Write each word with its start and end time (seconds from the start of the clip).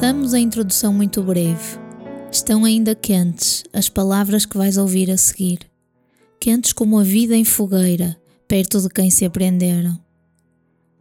Façamos 0.00 0.32
a 0.32 0.40
introdução 0.40 0.94
muito 0.94 1.22
breve. 1.22 1.78
Estão 2.32 2.64
ainda 2.64 2.94
quentes 2.94 3.64
as 3.70 3.90
palavras 3.90 4.46
que 4.46 4.56
vais 4.56 4.78
ouvir 4.78 5.10
a 5.10 5.16
seguir, 5.18 5.58
quentes 6.40 6.72
como 6.72 6.98
a 6.98 7.02
vida 7.02 7.36
em 7.36 7.44
fogueira, 7.44 8.16
perto 8.48 8.80
de 8.80 8.88
quem 8.88 9.10
se 9.10 9.26
aprenderam. 9.26 10.00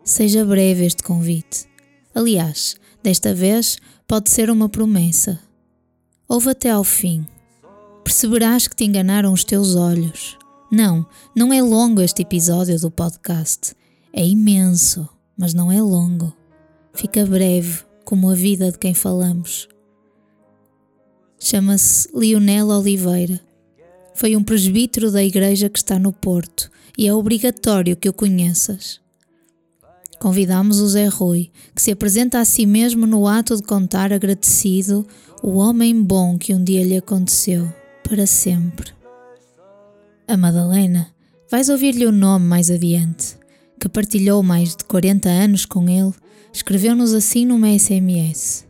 Seja 0.03 0.43
breve 0.43 0.85
este 0.85 1.01
convite. 1.01 1.65
Aliás, 2.13 2.75
desta 3.01 3.33
vez 3.33 3.77
pode 4.05 4.29
ser 4.29 4.49
uma 4.49 4.67
promessa. 4.67 5.39
Ouve 6.27 6.49
até 6.49 6.69
ao 6.69 6.83
fim. 6.83 7.25
Perceberás 8.03 8.67
que 8.67 8.75
te 8.75 8.83
enganaram 8.83 9.31
os 9.31 9.45
teus 9.45 9.75
olhos. 9.75 10.37
Não, 10.69 11.07
não 11.33 11.53
é 11.53 11.61
longo 11.61 12.01
este 12.01 12.23
episódio 12.23 12.77
do 12.77 12.91
podcast. 12.91 13.73
É 14.11 14.27
imenso, 14.27 15.07
mas 15.37 15.53
não 15.53 15.71
é 15.71 15.81
longo. 15.81 16.35
Fica 16.93 17.25
breve 17.25 17.87
como 18.09 18.31
a 18.31 18.33
vida 18.33 18.71
de 18.71 18.79
quem 18.79 18.95
falamos. 18.95 19.69
Chama-se 21.39 22.09
Lionel 22.11 22.69
Oliveira. 22.69 23.39
Foi 24.15 24.35
um 24.35 24.43
presbítero 24.43 25.11
da 25.11 25.23
igreja 25.23 25.69
que 25.69 25.77
está 25.77 25.99
no 25.99 26.11
Porto 26.11 26.71
e 26.97 27.07
é 27.07 27.13
obrigatório 27.13 27.95
que 27.95 28.09
o 28.09 28.13
conheças. 28.13 28.99
Convidamos 30.19 30.79
o 30.79 30.87
Zé 30.87 31.05
Rui, 31.05 31.51
que 31.75 31.83
se 31.83 31.91
apresenta 31.91 32.39
a 32.39 32.45
si 32.45 32.65
mesmo 32.65 33.05
no 33.05 33.27
ato 33.27 33.55
de 33.55 33.61
contar 33.61 34.11
agradecido 34.11 35.05
o 35.43 35.57
homem 35.57 36.01
bom 36.01 36.35
que 36.35 36.51
um 36.51 36.63
dia 36.63 36.83
lhe 36.83 36.97
aconteceu, 36.97 37.71
para 38.03 38.25
sempre. 38.25 38.91
A 40.27 40.35
Madalena, 40.35 41.13
vais 41.47 41.69
ouvir-lhe 41.69 42.07
o 42.07 42.11
nome 42.11 42.47
mais 42.47 42.71
adiante, 42.71 43.37
que 43.79 43.87
partilhou 43.87 44.41
mais 44.41 44.75
de 44.75 44.83
40 44.85 45.29
anos 45.29 45.63
com 45.63 45.87
ele 45.87 46.15
escreveu-nos 46.53 47.13
assim 47.13 47.45
numa 47.45 47.77
SMS. 47.77 48.65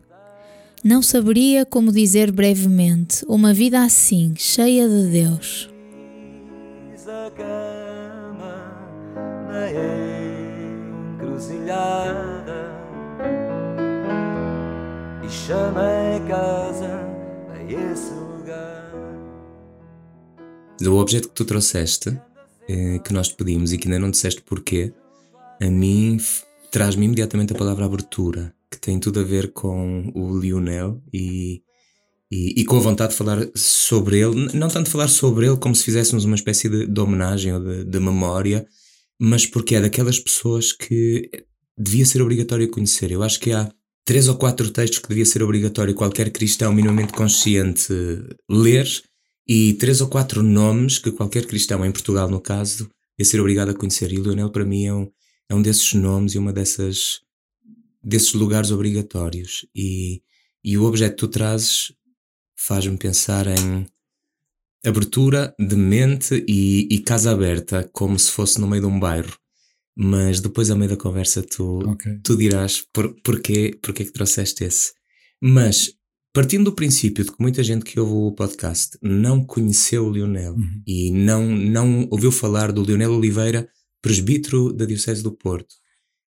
Não 0.82 1.02
saberia 1.02 1.66
como 1.66 1.92
dizer 1.92 2.32
brevemente 2.32 3.24
uma 3.28 3.52
vida 3.52 3.82
assim, 3.82 4.34
cheia 4.36 4.88
de 4.88 5.10
Deus. 5.10 5.68
e 15.22 15.30
chamei 15.30 16.26
casa 16.28 16.88
a 17.50 17.62
esse 17.64 18.12
lugar. 18.12 18.90
O 20.82 20.96
objeto 20.96 21.28
que 21.28 21.34
tu 21.34 21.44
trouxeste, 21.44 22.18
eh, 22.68 22.98
que 23.00 23.12
nós 23.12 23.28
te 23.28 23.36
pedimos 23.36 23.72
e 23.72 23.78
que 23.78 23.86
ainda 23.86 23.98
não 23.98 24.10
disseste 24.10 24.42
porquê, 24.42 24.92
a 25.60 25.66
mim 25.66 26.18
traz-me 26.70 27.04
imediatamente 27.04 27.52
a 27.52 27.56
palavra 27.56 27.84
abertura, 27.84 28.54
que 28.70 28.80
tem 28.80 28.98
tudo 28.98 29.20
a 29.20 29.24
ver 29.24 29.52
com 29.52 30.10
o 30.14 30.38
Lionel 30.38 31.02
e, 31.12 31.62
e, 32.30 32.60
e, 32.60 32.64
com 32.64 32.76
a 32.76 32.80
vontade 32.80 33.12
de 33.12 33.18
falar 33.18 33.46
sobre 33.54 34.20
ele, 34.20 34.50
não 34.54 34.68
tanto 34.68 34.90
falar 34.90 35.08
sobre 35.08 35.46
ele 35.46 35.56
como 35.56 35.74
se 35.74 35.84
fizéssemos 35.84 36.24
uma 36.24 36.36
espécie 36.36 36.68
de, 36.68 36.86
de 36.86 37.00
homenagem 37.00 37.52
ou 37.52 37.60
de, 37.60 37.84
de, 37.84 38.00
memória, 38.00 38.66
mas 39.18 39.44
porque 39.44 39.74
é 39.74 39.80
daquelas 39.80 40.18
pessoas 40.18 40.72
que 40.72 41.28
devia 41.76 42.06
ser 42.06 42.22
obrigatório 42.22 42.70
conhecer. 42.70 43.10
Eu 43.10 43.22
acho 43.22 43.40
que 43.40 43.52
há 43.52 43.70
três 44.04 44.28
ou 44.28 44.36
quatro 44.36 44.70
textos 44.70 45.00
que 45.00 45.08
devia 45.08 45.26
ser 45.26 45.42
obrigatório 45.42 45.94
qualquer 45.94 46.30
cristão 46.30 46.72
minimamente 46.72 47.12
consciente 47.12 47.92
ler 48.48 48.86
e 49.46 49.74
três 49.74 50.00
ou 50.00 50.08
quatro 50.08 50.42
nomes 50.42 50.98
que 50.98 51.10
qualquer 51.10 51.46
cristão, 51.46 51.84
em 51.84 51.90
Portugal 51.90 52.30
no 52.30 52.40
caso, 52.40 52.88
devia 53.18 53.30
ser 53.30 53.40
obrigado 53.40 53.70
a 53.70 53.74
conhecer. 53.74 54.12
E 54.12 54.18
o 54.18 54.22
Lionel 54.22 54.50
para 54.50 54.64
mim 54.64 54.86
é 54.86 54.94
um, 54.94 55.10
é 55.50 55.54
um 55.54 55.60
desses 55.60 55.92
nomes 55.92 56.34
e 56.34 56.38
uma 56.38 56.52
dessas 56.52 57.20
desses 58.02 58.32
lugares 58.32 58.70
obrigatórios 58.70 59.66
e, 59.74 60.22
e 60.64 60.78
o 60.78 60.84
objeto 60.84 61.10
que 61.10 61.18
tu 61.18 61.28
trazes 61.28 61.92
faz-me 62.56 62.96
pensar 62.96 63.46
em 63.46 63.86
abertura 64.84 65.54
de 65.58 65.76
mente 65.76 66.42
e, 66.48 66.88
e, 66.90 67.00
casa 67.00 67.32
aberta, 67.32 67.88
como 67.92 68.18
se 68.18 68.30
fosse 68.30 68.58
no 68.60 68.66
meio 68.66 68.82
de 68.82 68.88
um 68.88 68.98
bairro. 68.98 69.36
Mas 69.94 70.40
depois, 70.40 70.70
ao 70.70 70.78
meio 70.78 70.90
da 70.90 70.96
conversa, 70.96 71.42
tu, 71.42 71.80
okay. 71.90 72.18
tu 72.22 72.36
dirás 72.36 72.82
por, 72.92 73.14
porquê, 73.22 73.78
porquê 73.82 74.04
que 74.04 74.12
trouxeste 74.12 74.64
esse. 74.64 74.92
Mas, 75.42 75.92
partindo 76.32 76.64
do 76.64 76.72
princípio 76.72 77.24
de 77.24 77.32
que 77.32 77.40
muita 77.40 77.62
gente 77.62 77.84
que 77.84 78.00
ouve 78.00 78.12
o 78.12 78.32
podcast 78.32 78.96
não 79.02 79.44
conheceu 79.44 80.06
o 80.06 80.10
Lionel 80.10 80.54
uhum. 80.54 80.82
e 80.86 81.10
não, 81.10 81.44
não 81.44 82.08
ouviu 82.10 82.32
falar 82.32 82.72
do 82.72 82.82
Lionel 82.82 83.12
Oliveira 83.12 83.68
presbítero 84.00 84.72
da 84.72 84.84
Diocese 84.84 85.22
do 85.22 85.32
Porto, 85.32 85.72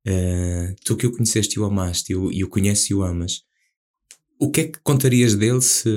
uh, 0.07 0.75
tu 0.83 0.95
que 0.95 1.07
o 1.07 1.11
conheceste 1.11 1.55
e 1.55 1.59
o 1.59 1.65
amaste, 1.65 2.13
e 2.13 2.43
o, 2.43 2.49
conheces 2.49 2.89
e 2.89 2.93
o 2.93 3.03
amas, 3.03 3.41
o 4.39 4.51
que 4.51 4.61
é 4.61 4.67
que 4.67 4.79
contarias 4.79 5.33
dele 5.33 5.61
se, 5.61 5.89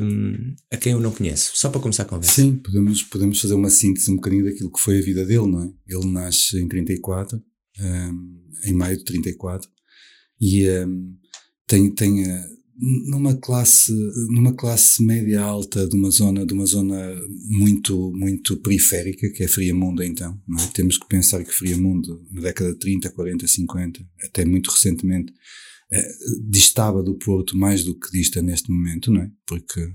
a 0.71 0.77
quem 0.77 0.93
eu 0.93 1.01
não 1.01 1.13
conheço? 1.13 1.53
Só 1.55 1.69
para 1.69 1.81
começar 1.81 2.05
a 2.05 2.07
conversa. 2.07 2.41
Sim, 2.41 2.57
podemos, 2.57 3.03
podemos 3.03 3.41
fazer 3.41 3.55
uma 3.55 3.69
síntese 3.69 4.11
um 4.11 4.17
bocadinho 4.17 4.45
daquilo 4.45 4.73
que 4.73 4.81
foi 4.81 4.99
a 4.99 5.03
vida 5.03 5.27
dele, 5.27 5.47
não 5.47 5.63
é? 5.63 5.71
Ele 5.87 6.07
nasce 6.07 6.59
em 6.59 6.67
34, 6.67 7.37
um, 7.37 7.43
eh, 8.65 8.71
em 8.71 8.73
maio 8.73 8.97
de 8.97 9.05
34, 9.05 9.69
e 10.41 10.67
um, 10.67 10.71
eh, 10.71 10.87
tem, 11.67 11.95
tem 11.95 12.25
numa 12.81 13.37
classe 13.37 13.93
numa 14.29 14.55
classe 14.55 15.05
média 15.05 15.43
alta 15.43 15.87
de 15.87 15.95
uma 15.95 16.11
zona 16.11 16.47
de 16.47 16.55
uma 16.55 16.65
zona 16.65 17.15
muito 17.49 18.13
muito 18.15 18.57
periférica 18.57 19.31
que 19.31 19.43
é 19.43 19.49
Friamundo 19.49 20.03
então 20.03 20.41
é? 20.59 20.67
temos 20.73 20.97
que 20.97 21.07
pensar 21.07 21.45
que 21.45 21.53
Friamundo 21.53 22.25
na 22.31 22.41
década 22.41 22.73
de 22.73 22.79
30 22.79 23.11
40 23.11 23.47
50 23.47 24.01
até 24.25 24.45
muito 24.45 24.71
recentemente 24.71 25.33
eh, 25.93 26.09
distava 26.49 27.03
do 27.03 27.19
Porto 27.19 27.57
mais 27.57 27.85
do 27.85 27.99
que 27.99 28.11
dista 28.11 28.41
neste 28.41 28.71
momento 28.71 29.11
não 29.11 29.23
é 29.23 29.31
porque 29.47 29.87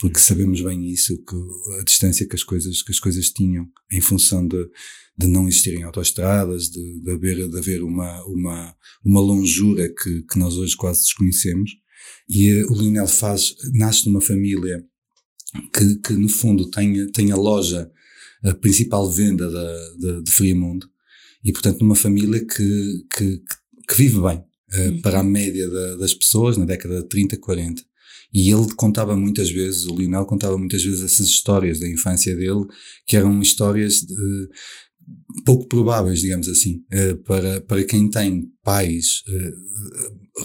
porque 0.00 0.20
sabemos 0.20 0.60
bem 0.60 0.86
isso 0.86 1.16
que 1.24 1.80
a 1.80 1.84
distância 1.84 2.28
que 2.28 2.36
as 2.36 2.44
coisas 2.44 2.82
que 2.82 2.92
as 2.92 3.00
coisas 3.00 3.30
tinham 3.30 3.66
em 3.90 4.00
função 4.00 4.46
de 4.46 4.68
de 5.18 5.26
não 5.26 5.48
existirem 5.48 5.82
autoestradas, 5.82 6.68
de, 6.68 7.00
de 7.00 7.10
haver, 7.10 7.48
de 7.48 7.58
haver 7.58 7.82
uma, 7.82 8.24
uma, 8.24 8.76
uma 9.04 9.20
longura 9.20 9.88
que, 9.88 10.22
que 10.22 10.38
nós 10.38 10.54
hoje 10.54 10.76
quase 10.76 11.02
desconhecemos. 11.02 11.72
E 12.28 12.62
uh, 12.62 12.72
o 12.72 12.76
Lionel 12.76 13.06
faz, 13.06 13.54
nasce 13.74 14.06
numa 14.06 14.20
família 14.20 14.84
que, 15.74 15.96
que 15.96 16.12
no 16.14 16.28
fundo 16.28 16.70
tem, 16.70 17.10
tem 17.12 17.32
a 17.32 17.36
loja, 17.36 17.90
a 18.44 18.54
principal 18.54 19.10
venda 19.10 19.50
da, 19.50 19.94
da, 19.96 20.20
de 20.20 20.30
Friamundo, 20.30 20.88
e 21.44 21.52
portanto 21.52 21.80
numa 21.80 21.94
família 21.94 22.44
que, 22.44 23.04
que, 23.16 23.42
que 23.88 23.94
vive 23.96 24.20
bem, 24.20 24.38
uh, 24.38 25.02
para 25.02 25.20
a 25.20 25.24
média 25.24 25.68
da, 25.68 25.96
das 25.96 26.14
pessoas 26.14 26.56
na 26.56 26.64
década 26.64 27.02
de 27.02 27.08
30, 27.08 27.38
40. 27.38 27.82
E 28.32 28.52
ele 28.52 28.74
contava 28.74 29.16
muitas 29.16 29.50
vezes, 29.50 29.86
o 29.86 29.96
Lionel 29.96 30.26
contava 30.26 30.58
muitas 30.58 30.84
vezes 30.84 31.02
essas 31.02 31.28
histórias 31.28 31.80
da 31.80 31.88
infância 31.88 32.36
dele, 32.36 32.66
que 33.06 33.16
eram 33.16 33.40
histórias 33.40 34.02
de, 34.02 34.48
pouco 35.46 35.66
prováveis, 35.66 36.20
digamos 36.20 36.48
assim, 36.48 36.84
uh, 36.92 37.16
para, 37.24 37.62
para 37.62 37.84
quem 37.84 38.10
tem 38.10 38.52
pais 38.62 39.22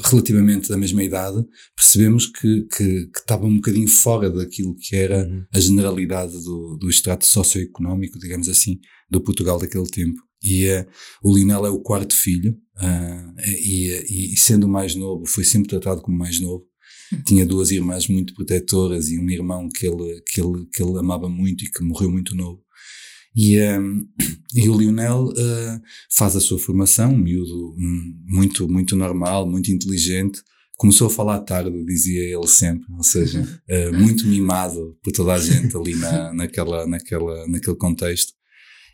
relativamente 0.06 0.70
da 0.70 0.78
mesma 0.78 1.04
idade, 1.04 1.44
percebemos 1.76 2.28
que, 2.28 2.64
que, 2.64 3.08
que, 3.08 3.20
estava 3.20 3.46
um 3.46 3.56
bocadinho 3.56 3.88
fora 3.88 4.30
daquilo 4.30 4.76
que 4.76 4.96
era 4.96 5.28
uhum. 5.28 5.46
a 5.54 5.60
generalidade 5.60 6.34
do, 6.44 6.78
do 6.78 6.90
extrato 6.90 7.26
socioeconómico, 7.26 8.20
digamos 8.20 8.50
assim, 8.50 8.80
do 9.10 9.22
Portugal 9.22 9.60
daquele 9.60 9.88
tempo. 9.88 10.22
E 10.42 10.68
uh, 10.68 10.86
o 11.24 11.34
Linel 11.34 11.66
é 11.66 11.70
o 11.70 11.80
quarto 11.80 12.16
filho, 12.16 12.58
e, 13.46 14.34
e 14.34 14.38
sendo 14.38 14.68
mais 14.68 14.96
novo, 14.96 15.26
foi 15.26 15.44
sempre 15.44 15.70
tratado 15.70 16.02
como 16.02 16.18
mais 16.18 16.40
novo. 16.40 16.66
Uhum. 17.12 17.24
Tinha 17.24 17.46
duas 17.46 17.72
irmãs 17.72 18.08
muito 18.08 18.34
protetoras 18.34 19.10
e 19.10 19.20
um 19.20 19.30
irmão 19.30 19.70
que 19.70 19.86
ele, 19.86 20.22
que 20.28 20.42
ele, 20.42 20.66
que 20.74 20.82
ele 20.82 20.98
amava 20.98 21.30
muito 21.30 21.64
e 21.64 21.70
que 21.70 21.84
morreu 21.84 22.12
muito 22.12 22.36
novo. 22.36 22.62
E, 23.36 23.60
um, 23.62 24.08
e 24.54 24.70
o 24.70 24.78
Lionel 24.78 25.26
uh, 25.26 25.82
faz 26.12 26.36
a 26.36 26.40
sua 26.40 26.60
formação, 26.60 27.14
um 27.14 27.18
miúdo 27.18 27.76
um, 27.78 28.16
muito, 28.26 28.68
muito 28.70 28.96
normal, 28.96 29.50
muito 29.50 29.72
inteligente, 29.72 30.42
começou 30.78 31.08
a 31.08 31.10
falar 31.10 31.40
tarde, 31.40 31.84
dizia 31.86 32.22
ele 32.24 32.48
sempre, 32.48 32.86
ou 32.94 33.04
seja, 33.04 33.42
uh, 33.42 33.94
muito 33.98 34.28
mimado 34.28 34.98
por 35.04 35.12
toda 35.12 35.34
a 35.34 35.40
gente 35.40 35.76
ali 35.76 35.96
na, 35.96 36.34
naquela, 36.36 36.86
naquela, 36.86 37.48
naquele 37.48 37.78
contexto. 37.78 38.34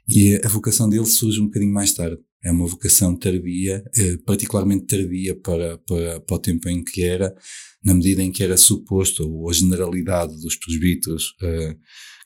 E 0.07 0.41
a 0.43 0.47
vocação 0.47 0.89
dele 0.89 1.05
surge 1.05 1.39
um 1.39 1.45
bocadinho 1.45 1.73
mais 1.73 1.93
tarde. 1.93 2.17
É 2.43 2.51
uma 2.51 2.65
vocação 2.65 3.15
tardia, 3.15 3.83
eh, 3.95 4.17
particularmente 4.25 4.87
tardia 4.87 5.35
para, 5.35 5.77
para, 5.79 6.19
para 6.21 6.35
o 6.35 6.39
tempo 6.39 6.69
em 6.69 6.83
que 6.83 7.03
era, 7.03 7.35
na 7.83 7.93
medida 7.93 8.23
em 8.23 8.31
que 8.31 8.41
era 8.41 8.55
suposto, 8.55 9.29
ou 9.29 9.49
a 9.49 9.53
generalidade 9.53 10.33
dos 10.41 10.55
presbíteros 10.55 11.35
eh, 11.43 11.75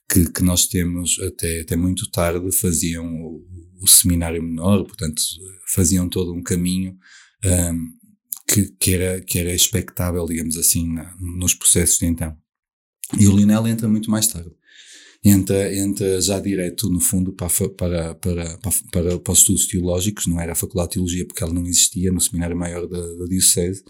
que, 0.10 0.32
que 0.32 0.44
nós 0.44 0.68
temos 0.68 1.20
até, 1.20 1.62
até 1.62 1.76
muito 1.76 2.10
tarde 2.10 2.52
faziam 2.52 3.06
o, 3.06 3.46
o 3.82 3.88
seminário 3.88 4.42
menor, 4.42 4.84
portanto, 4.84 5.22
faziam 5.74 6.08
todo 6.08 6.34
um 6.34 6.44
caminho 6.44 6.98
um, 7.46 7.90
que, 8.48 8.66
que, 8.80 8.94
era, 8.94 9.22
que 9.22 9.40
era 9.40 9.54
expectável, 9.54 10.26
digamos 10.26 10.58
assim, 10.58 10.92
na, 10.94 11.16
nos 11.20 11.54
processos 11.54 12.00
de 12.00 12.06
então. 12.06 12.36
E 13.20 13.28
o 13.28 13.36
Linel 13.36 13.68
entra 13.68 13.88
muito 13.88 14.10
mais 14.10 14.28
tarde 14.28 14.52
entra, 15.24 15.74
entra 15.74 16.20
já 16.22 16.40
direto, 16.40 16.90
no 16.90 17.00
fundo, 17.00 17.32
para, 17.32 17.50
para, 17.50 18.16
para, 18.16 18.58
para, 18.92 19.20
para, 19.20 19.32
os 19.32 19.40
estudos 19.40 19.68
teológicos, 19.68 20.28
não 20.28 20.40
era 20.40 20.52
a 20.52 20.56
Faculdade 20.56 20.90
de 20.90 20.94
Teologia 20.96 21.26
porque 21.26 21.44
ela 21.44 21.54
não 21.54 21.66
existia 21.66 22.12
no 22.12 22.20
Seminário 22.20 22.58
Maior 22.58 22.88
da, 22.88 23.00
da 23.00 23.26
Diocese, 23.26 23.84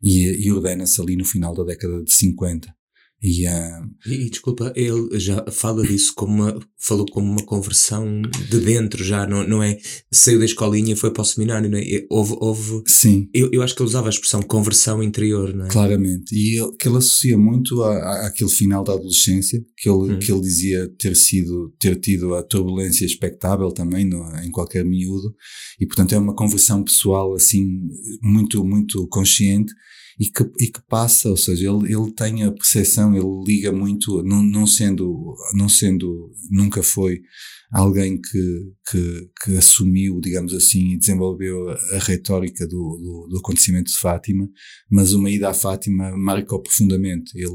e, 0.00 0.46
e 0.46 0.52
ordena-se 0.52 1.00
ali 1.00 1.16
no 1.16 1.24
final 1.24 1.52
da 1.52 1.64
década 1.64 2.04
de 2.04 2.12
50. 2.12 2.72
E, 3.20 3.48
uh, 3.48 3.90
e, 4.06 4.30
desculpa, 4.30 4.72
ele 4.76 5.18
já 5.18 5.44
fala 5.50 5.82
disso 5.84 6.12
como 6.14 6.42
uma, 6.42 6.60
falou 6.78 7.04
como 7.10 7.28
uma 7.28 7.44
conversão 7.44 8.22
de 8.22 8.60
dentro 8.60 9.02
já, 9.02 9.26
não, 9.26 9.46
não 9.46 9.62
é? 9.62 9.76
Saiu 10.12 10.38
da 10.38 10.44
escolinha 10.44 10.92
e 10.92 10.96
foi 10.96 11.12
para 11.12 11.22
o 11.22 11.24
seminário, 11.24 11.68
não 11.68 11.78
é? 11.78 12.06
Houve, 12.08 12.36
houve 12.38 12.82
Sim. 12.86 13.28
Eu, 13.34 13.50
eu 13.52 13.60
acho 13.60 13.74
que 13.74 13.82
ele 13.82 13.88
usava 13.88 14.06
a 14.06 14.10
expressão 14.10 14.40
conversão 14.40 15.02
interior, 15.02 15.52
não 15.52 15.66
é? 15.66 15.68
Claramente. 15.68 16.32
E 16.32 16.60
ele, 16.60 16.76
que 16.76 16.86
ele 16.86 16.96
associa 16.96 17.36
muito 17.36 17.82
à, 17.82 18.26
àquele 18.26 18.50
final 18.50 18.84
da 18.84 18.92
adolescência, 18.92 19.60
que 19.76 19.88
ele, 19.88 20.14
hum. 20.14 20.18
que 20.20 20.30
ele 20.30 20.40
dizia 20.40 20.88
ter 20.96 21.16
sido, 21.16 21.74
ter 21.80 21.96
tido 21.96 22.36
a 22.36 22.42
turbulência 22.44 23.04
expectável 23.04 23.72
também 23.72 24.04
no, 24.04 24.24
em 24.44 24.50
qualquer 24.52 24.84
miúdo. 24.84 25.34
E 25.80 25.86
portanto 25.86 26.14
é 26.14 26.18
uma 26.18 26.36
conversão 26.36 26.84
pessoal 26.84 27.34
assim, 27.34 27.80
muito, 28.22 28.64
muito 28.64 29.08
consciente 29.08 29.72
e 30.18 30.28
que, 30.28 30.42
e 30.58 30.66
que 30.66 30.80
passa, 30.88 31.28
ou 31.28 31.36
seja, 31.36 31.70
ele, 31.70 31.92
ele 31.92 32.10
tem 32.12 32.42
a 32.42 32.50
percepção, 32.50 33.14
ele 33.14 33.44
liga 33.46 33.70
muito, 33.70 34.22
não, 34.22 34.42
não 34.42 34.66
sendo, 34.66 35.36
não 35.54 35.68
sendo, 35.68 36.32
nunca 36.50 36.82
foi 36.82 37.22
alguém 37.70 38.18
que, 38.18 38.72
que, 38.90 39.30
que 39.44 39.56
assumiu, 39.56 40.20
digamos 40.20 40.54
assim, 40.54 40.92
e 40.92 40.98
desenvolveu 40.98 41.68
a 41.68 41.98
retórica 41.98 42.66
do, 42.66 42.72
do, 42.72 43.28
do, 43.30 43.38
acontecimento 43.38 43.90
de 43.90 43.98
Fátima, 43.98 44.48
mas 44.90 45.12
uma 45.12 45.30
ida 45.30 45.50
à 45.50 45.54
Fátima 45.54 46.16
marcou 46.16 46.62
profundamente. 46.62 47.30
Ele, 47.34 47.52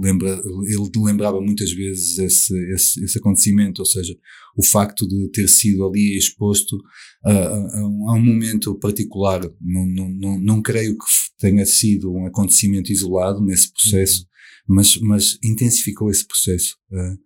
lembra, 0.00 0.30
ele 0.30 0.90
lembrava 1.04 1.40
muitas 1.40 1.72
vezes 1.72 2.16
esse, 2.18 2.54
esse, 2.74 3.04
esse 3.04 3.18
acontecimento, 3.18 3.80
ou 3.80 3.86
seja, 3.86 4.16
o 4.56 4.64
facto 4.64 5.06
de 5.06 5.28
ter 5.30 5.48
sido 5.48 5.84
ali 5.84 6.16
exposto 6.16 6.76
a, 7.24 7.32
a, 7.32 7.80
a 7.80 8.14
um 8.14 8.22
momento 8.22 8.78
particular. 8.78 9.42
Não, 9.60 9.86
não, 9.86 10.08
não, 10.08 10.38
não 10.38 10.62
creio 10.62 10.96
que 10.96 11.04
tenha 11.38 11.66
sido 11.66 12.12
um 12.12 12.26
acontecimento 12.26 12.92
isolado 12.92 13.44
nesse 13.44 13.72
processo. 13.72 14.26
Mas, 14.66 14.96
mas 14.98 15.38
intensificou 15.42 16.10
esse 16.10 16.26
processo. 16.26 16.76
Uh, 16.90 17.18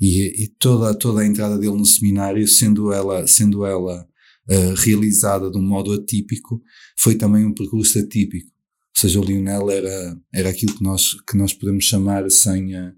e, 0.00 0.44
e, 0.44 0.48
toda, 0.58 0.94
toda 0.94 1.20
a 1.20 1.26
entrada 1.26 1.58
dele 1.58 1.76
no 1.76 1.84
seminário, 1.84 2.46
sendo 2.46 2.92
ela, 2.92 3.26
sendo 3.26 3.64
ela 3.64 4.06
uh, 4.48 4.74
realizada 4.76 5.50
de 5.50 5.58
um 5.58 5.62
modo 5.62 5.92
atípico, 5.92 6.62
foi 6.98 7.14
também 7.16 7.44
um 7.44 7.54
percurso 7.54 7.98
atípico. 7.98 8.50
Ou 8.96 9.00
seja, 9.00 9.20
o 9.20 9.24
Lionel 9.24 9.70
era, 9.70 10.16
era 10.32 10.48
aquilo 10.50 10.74
que 10.74 10.82
nós, 10.82 11.14
que 11.28 11.36
nós 11.36 11.52
podemos 11.52 11.84
chamar 11.84 12.30
sem, 12.30 12.76
uh, 12.76 12.92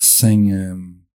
sem, 0.00 0.50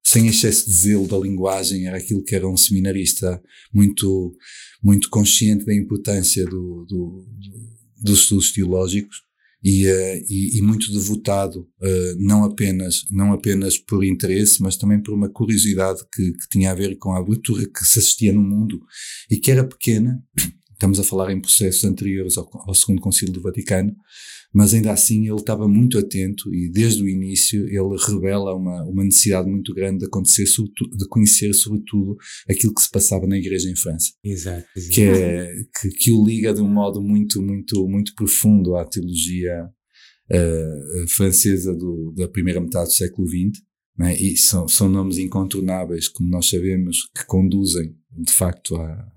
sem 0.03 0.27
excesso 0.27 0.65
de 0.65 0.73
zelo 0.73 1.07
da 1.07 1.17
linguagem, 1.17 1.87
era 1.87 1.97
aquilo 1.97 2.23
que 2.23 2.35
era 2.35 2.47
um 2.47 2.57
seminarista 2.57 3.41
muito, 3.73 4.35
muito 4.81 5.09
consciente 5.09 5.65
da 5.65 5.75
importância 5.75 6.45
do, 6.45 6.85
do, 6.87 7.25
do 7.37 7.73
dos 8.03 8.19
estudos 8.19 8.51
teológicos 8.51 9.23
e, 9.63 9.87
uh, 9.87 10.25
e, 10.29 10.57
e, 10.57 10.61
muito 10.61 10.91
devotado, 10.91 11.61
uh, 11.61 12.15
não, 12.19 12.43
apenas, 12.43 13.05
não 13.09 13.31
apenas 13.31 13.77
por 13.77 14.03
interesse, 14.03 14.61
mas 14.61 14.75
também 14.75 15.01
por 15.01 15.13
uma 15.13 15.29
curiosidade 15.29 16.01
que, 16.13 16.33
que, 16.33 16.49
tinha 16.49 16.71
a 16.71 16.75
ver 16.75 16.97
com 16.97 17.13
a 17.13 17.19
abertura 17.19 17.65
que 17.65 17.85
se 17.85 17.99
assistia 17.99 18.33
no 18.33 18.41
mundo 18.41 18.81
e 19.31 19.37
que 19.37 19.51
era 19.51 19.63
pequena. 19.63 20.21
Estamos 20.83 20.99
a 20.99 21.03
falar 21.05 21.31
em 21.31 21.39
processos 21.39 21.85
anteriores 21.85 22.37
ao, 22.37 22.49
ao 22.67 22.75
Segundo 22.75 22.99
Concílio 22.99 23.33
do 23.33 23.41
Vaticano, 23.41 23.95
mas 24.53 24.73
ainda 24.73 24.91
assim 24.91 25.25
ele 25.29 25.39
estava 25.39 25.65
muito 25.65 25.97
atento 25.97 26.53
e 26.53 26.69
desde 26.69 27.01
o 27.01 27.07
início 27.07 27.65
ele 27.69 27.95
revela 28.05 28.53
uma, 28.53 28.83
uma 28.83 29.05
necessidade 29.05 29.49
muito 29.49 29.73
grande 29.73 29.99
de 29.99 30.05
acontecer, 30.07 30.43
de 30.43 31.07
conhecer 31.07 31.53
sobretudo 31.53 32.17
aquilo 32.49 32.73
que 32.73 32.81
se 32.81 32.91
passava 32.91 33.25
na 33.25 33.37
igreja 33.37 33.69
em 33.69 33.77
França. 33.77 34.11
Exato. 34.21 34.67
exato. 34.75 34.93
Que, 34.93 35.03
é, 35.03 35.53
que, 35.79 35.89
que, 35.91 36.11
o 36.11 36.25
liga 36.25 36.53
de 36.53 36.61
um 36.61 36.67
modo 36.67 37.01
muito, 37.01 37.41
muito, 37.41 37.87
muito 37.87 38.13
profundo 38.13 38.75
à 38.75 38.83
teologia 38.83 39.63
uh, 39.63 41.07
francesa 41.07 41.73
do, 41.73 42.13
da 42.13 42.27
primeira 42.27 42.59
metade 42.59 42.87
do 42.87 42.93
século 42.93 43.25
XX. 43.25 43.63
Né? 43.97 44.17
E 44.17 44.35
são, 44.35 44.67
são 44.67 44.89
nomes 44.89 45.17
incontornáveis, 45.17 46.09
como 46.09 46.29
nós 46.29 46.49
sabemos, 46.49 47.09
que 47.15 47.25
conduzem 47.25 47.95
de 48.11 48.33
facto 48.33 48.75
à, 48.75 49.13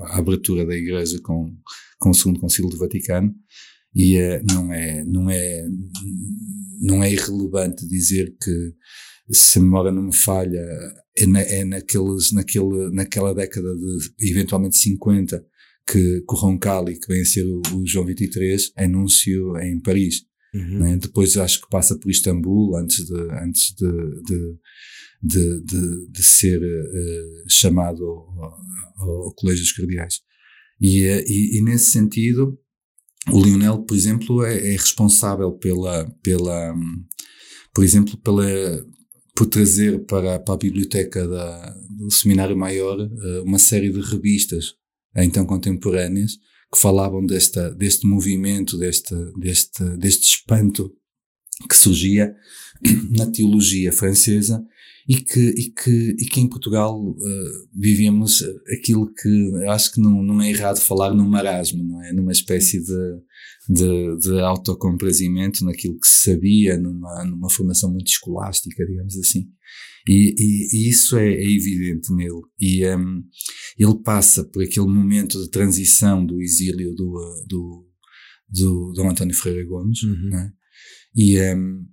à 0.00 0.18
abertura 0.18 0.66
da 0.66 0.74
igreja 0.74 1.20
com, 1.22 1.56
com 1.98 2.10
o 2.10 2.14
segundo 2.14 2.40
concílio 2.40 2.70
do 2.70 2.78
Vaticano 2.78 3.34
e 3.94 4.16
é, 4.16 4.42
não 4.42 4.72
é 4.72 5.04
não 5.04 5.30
é 5.30 5.68
não 6.80 7.02
é 7.02 7.12
irrelevante 7.12 7.86
dizer 7.86 8.34
que 8.42 8.74
se 9.30 9.58
a 9.58 9.62
memória 9.62 9.92
não 9.92 10.02
me 10.02 10.14
falha 10.14 10.60
é, 11.16 11.26
na, 11.26 11.40
é 11.40 11.64
naqueles 11.64 12.32
naquele 12.32 12.90
naquela 12.92 13.34
década 13.34 13.74
de 13.74 14.30
eventualmente 14.30 14.76
50 14.76 15.44
que, 15.86 16.20
que 16.20 16.34
o 16.34 16.36
Roncalli 16.36 16.98
que 16.98 17.06
vem 17.06 17.22
a 17.22 17.24
ser 17.24 17.44
o, 17.44 17.62
o 17.76 17.86
João 17.86 18.06
23 18.06 18.72
anúncio 18.76 19.56
em 19.58 19.80
Paris 19.80 20.22
uhum. 20.52 20.78
né? 20.80 20.96
depois 20.96 21.36
acho 21.36 21.60
que 21.60 21.70
passa 21.70 21.96
por 21.96 22.10
Istambul 22.10 22.76
antes 22.76 23.06
de 23.06 23.20
antes 23.32 23.74
de, 23.76 24.22
de 24.22 24.58
de, 25.24 25.60
de, 25.62 26.10
de 26.10 26.22
ser 26.22 26.60
uh, 26.60 27.44
chamado 27.50 28.04
ao, 28.04 28.54
ao, 28.98 29.34
Colégio 29.34 29.62
dos 29.62 29.72
Cardeais. 29.72 30.20
E, 30.80 31.02
eh, 31.04 31.24
e, 31.26 31.58
e, 31.58 31.62
nesse 31.62 31.90
sentido, 31.92 32.58
o 33.32 33.42
Lionel, 33.42 33.84
por 33.84 33.96
exemplo, 33.96 34.44
é, 34.44 34.54
é 34.54 34.72
responsável 34.72 35.52
pela, 35.52 36.04
pela, 36.22 36.74
por 37.72 37.82
exemplo, 37.82 38.18
pela, 38.18 38.44
por 39.34 39.46
trazer 39.46 40.04
para, 40.04 40.38
para 40.38 40.54
a 40.54 40.58
biblioteca 40.58 41.26
da, 41.26 41.74
do 41.96 42.10
Seminário 42.10 42.56
Maior 42.56 43.00
uh, 43.00 43.42
uma 43.44 43.58
série 43.58 43.90
de 43.90 44.00
revistas, 44.00 44.74
então 45.16 45.46
contemporâneas, 45.46 46.32
que 46.72 46.80
falavam 46.80 47.24
desta, 47.24 47.70
deste 47.70 48.06
movimento, 48.06 48.76
deste, 48.76 49.14
deste, 49.38 49.82
deste 49.96 50.24
espanto 50.36 50.92
que 51.68 51.76
surgia 51.76 52.34
na 53.16 53.26
teologia 53.30 53.92
francesa 53.92 54.62
e 55.08 55.16
que, 55.16 55.40
e 55.40 55.70
que, 55.70 56.16
e 56.18 56.24
que 56.26 56.40
em 56.40 56.48
Portugal 56.48 56.98
uh, 56.98 57.68
vivíamos 57.74 58.42
aquilo 58.72 59.12
que 59.12 59.50
acho 59.68 59.92
que 59.92 60.00
não, 60.00 60.22
não 60.22 60.40
é 60.40 60.50
errado 60.50 60.80
falar 60.80 61.14
num 61.14 61.28
marasmo, 61.28 61.84
não 61.84 62.02
é? 62.02 62.12
Numa 62.12 62.32
espécie 62.32 62.82
de, 62.82 63.18
de, 63.68 64.18
de 64.18 64.40
autocomprazimento 64.40 65.64
naquilo 65.64 65.98
que 65.98 66.06
se 66.06 66.30
sabia, 66.30 66.78
numa, 66.78 67.24
numa 67.24 67.50
formação 67.50 67.92
muito 67.92 68.08
escolástica, 68.08 68.84
digamos 68.86 69.16
assim. 69.18 69.46
E, 70.08 70.34
e, 70.38 70.68
e 70.72 70.88
isso 70.88 71.16
é, 71.16 71.28
é, 71.28 71.50
evidente 71.50 72.12
nele. 72.14 72.42
E 72.58 72.86
um, 72.94 73.22
ele 73.78 74.02
passa 74.02 74.44
por 74.44 74.62
aquele 74.62 74.86
momento 74.86 75.42
de 75.42 75.50
transição 75.50 76.24
do 76.24 76.40
exílio 76.40 76.94
do, 76.94 77.44
do, 77.46 77.86
do 78.48 78.92
Dom 78.94 79.10
António 79.10 79.34
Ferreira 79.34 79.66
Gomes, 79.66 80.02
uhum. 80.02 80.28
né? 80.30 80.52
e, 81.14 81.40
um, 81.54 81.86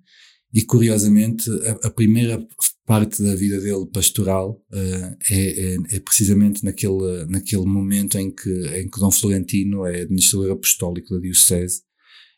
e 0.53 0.63
curiosamente 0.63 1.50
a, 1.50 1.88
a 1.88 1.91
primeira 1.91 2.46
parte 2.86 3.24
da 3.24 3.36
vida 3.36 3.60
dele 3.62 3.86
pastoral 3.86 4.62
uh, 4.72 5.17
é, 5.29 5.36
é, 5.36 5.77
é, 5.96 6.00
precisamente 6.01 6.63
naquele, 6.63 7.25
naquele 7.29 7.65
momento 7.65 8.17
em 8.17 8.29
que, 8.29 8.50
em 8.77 8.89
que 8.89 9.00
Dom 9.00 9.12
Florentino 9.12 9.86
é 9.86 10.01
administrador 10.01 10.51
apostólico 10.51 11.13
da 11.13 11.22
Diocese. 11.22 11.81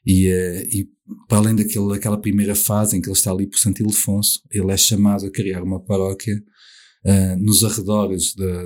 E, 0.05 0.27
uh, 0.27 0.67
e 0.69 0.87
para 1.27 1.39
além 1.39 1.55
daquele, 1.55 1.89
daquela 1.89 2.19
primeira 2.19 2.53
fase 2.53 2.95
em 2.95 3.01
que 3.01 3.07
ele 3.07 3.15
está 3.15 3.31
ali 3.31 3.47
por 3.47 3.57
Santo 3.57 3.81
Ildefonso, 3.81 4.41
ele 4.51 4.71
é 4.71 4.77
chamado 4.77 5.25
a 5.25 5.31
criar 5.31 5.63
uma 5.63 5.83
paróquia 5.83 6.35
uh, 7.05 7.43
nos 7.43 7.63
arredores 7.63 8.33
da, 8.35 8.65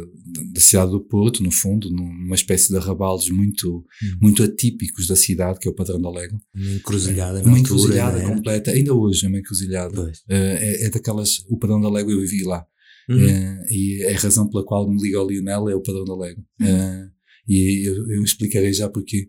da 0.53 0.61
cidade 0.61 0.91
do 0.91 1.01
Porto, 1.01 1.43
no 1.43 1.51
fundo, 1.51 1.89
numa 1.89 2.35
espécie 2.35 2.69
de 2.69 2.77
arrabaldes 2.77 3.29
muito, 3.29 3.67
uhum. 3.67 4.17
muito 4.21 4.43
atípicos 4.43 5.07
da 5.07 5.15
cidade, 5.15 5.59
que 5.59 5.67
é 5.67 5.71
o 5.71 5.75
Padrão 5.75 6.01
da 6.01 6.09
Légua. 6.09 6.39
Uma 6.55 6.71
encruzilhada, 6.73 7.43
Uma 7.43 7.59
encruzilhada 7.59 8.19
é? 8.19 8.25
completa, 8.25 8.71
ainda 8.71 8.93
hoje 8.93 9.25
é 9.25 9.29
uma 9.29 9.39
encruzilhada. 9.39 10.01
Uh, 10.01 10.11
é, 10.29 10.85
é, 10.85 10.89
daquelas, 10.89 11.39
o 11.49 11.57
Padrão 11.57 11.81
da 11.81 11.89
Légua 11.89 12.13
eu 12.13 12.21
vivi 12.21 12.43
lá. 12.43 12.65
Uhum. 13.09 13.17
Uh, 13.17 13.65
e 13.69 14.03
é 14.03 14.15
a 14.15 14.19
razão 14.19 14.49
pela 14.49 14.65
qual 14.65 14.89
me 14.89 15.01
liga 15.01 15.17
ao 15.17 15.27
Lionel 15.27 15.69
é 15.69 15.75
o 15.75 15.81
Padrão 15.81 16.05
da 16.05 16.15
Légua. 16.15 16.43
Uhum. 16.61 17.09
e 17.47 17.87
eu, 17.87 17.95
eu 18.11 18.23
explicarei 18.23 18.73
já 18.73 18.89
porquê. 18.89 19.27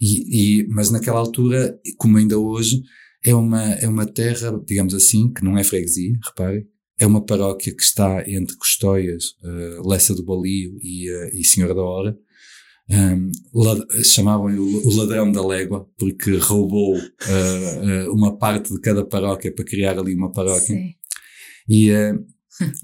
E, 0.00 0.60
e, 0.60 0.68
mas 0.68 0.90
naquela 0.90 1.18
altura, 1.18 1.76
como 1.96 2.18
ainda 2.18 2.38
hoje, 2.38 2.82
é 3.24 3.34
uma, 3.34 3.72
é 3.74 3.88
uma 3.88 4.06
terra, 4.06 4.52
digamos 4.64 4.94
assim, 4.94 5.32
que 5.32 5.44
não 5.44 5.58
é 5.58 5.64
freguesia, 5.64 6.16
repare, 6.24 6.68
é 6.98 7.06
uma 7.06 7.24
paróquia 7.24 7.74
que 7.74 7.82
está 7.82 8.28
entre 8.28 8.56
Custóias, 8.56 9.36
uh, 9.42 9.88
Lessa 9.88 10.14
do 10.14 10.24
Balio 10.24 10.78
e, 10.82 11.10
uh, 11.10 11.30
e 11.32 11.44
Senhora 11.44 11.74
da 11.74 11.82
Hora. 11.82 12.18
Um, 12.90 13.30
chamavam-lhe 14.02 14.58
o 14.58 14.96
ladrão 14.96 15.30
da 15.30 15.46
légua, 15.46 15.86
porque 15.98 16.36
roubou 16.36 16.96
uh, 16.96 18.12
uma 18.12 18.38
parte 18.38 18.72
de 18.72 18.80
cada 18.80 19.04
paróquia 19.04 19.52
para 19.52 19.64
criar 19.64 19.98
ali 19.98 20.14
uma 20.14 20.32
paróquia. 20.32 20.74
Sim. 20.74 20.94
E, 21.68 21.90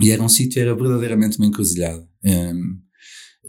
e 0.00 0.10
era 0.10 0.22
um 0.22 0.28
sítio, 0.28 0.60
era 0.60 0.74
verdadeiramente 0.74 1.38
uma 1.38 1.46
encruzilhada. 1.46 2.06
Um, 2.22 2.78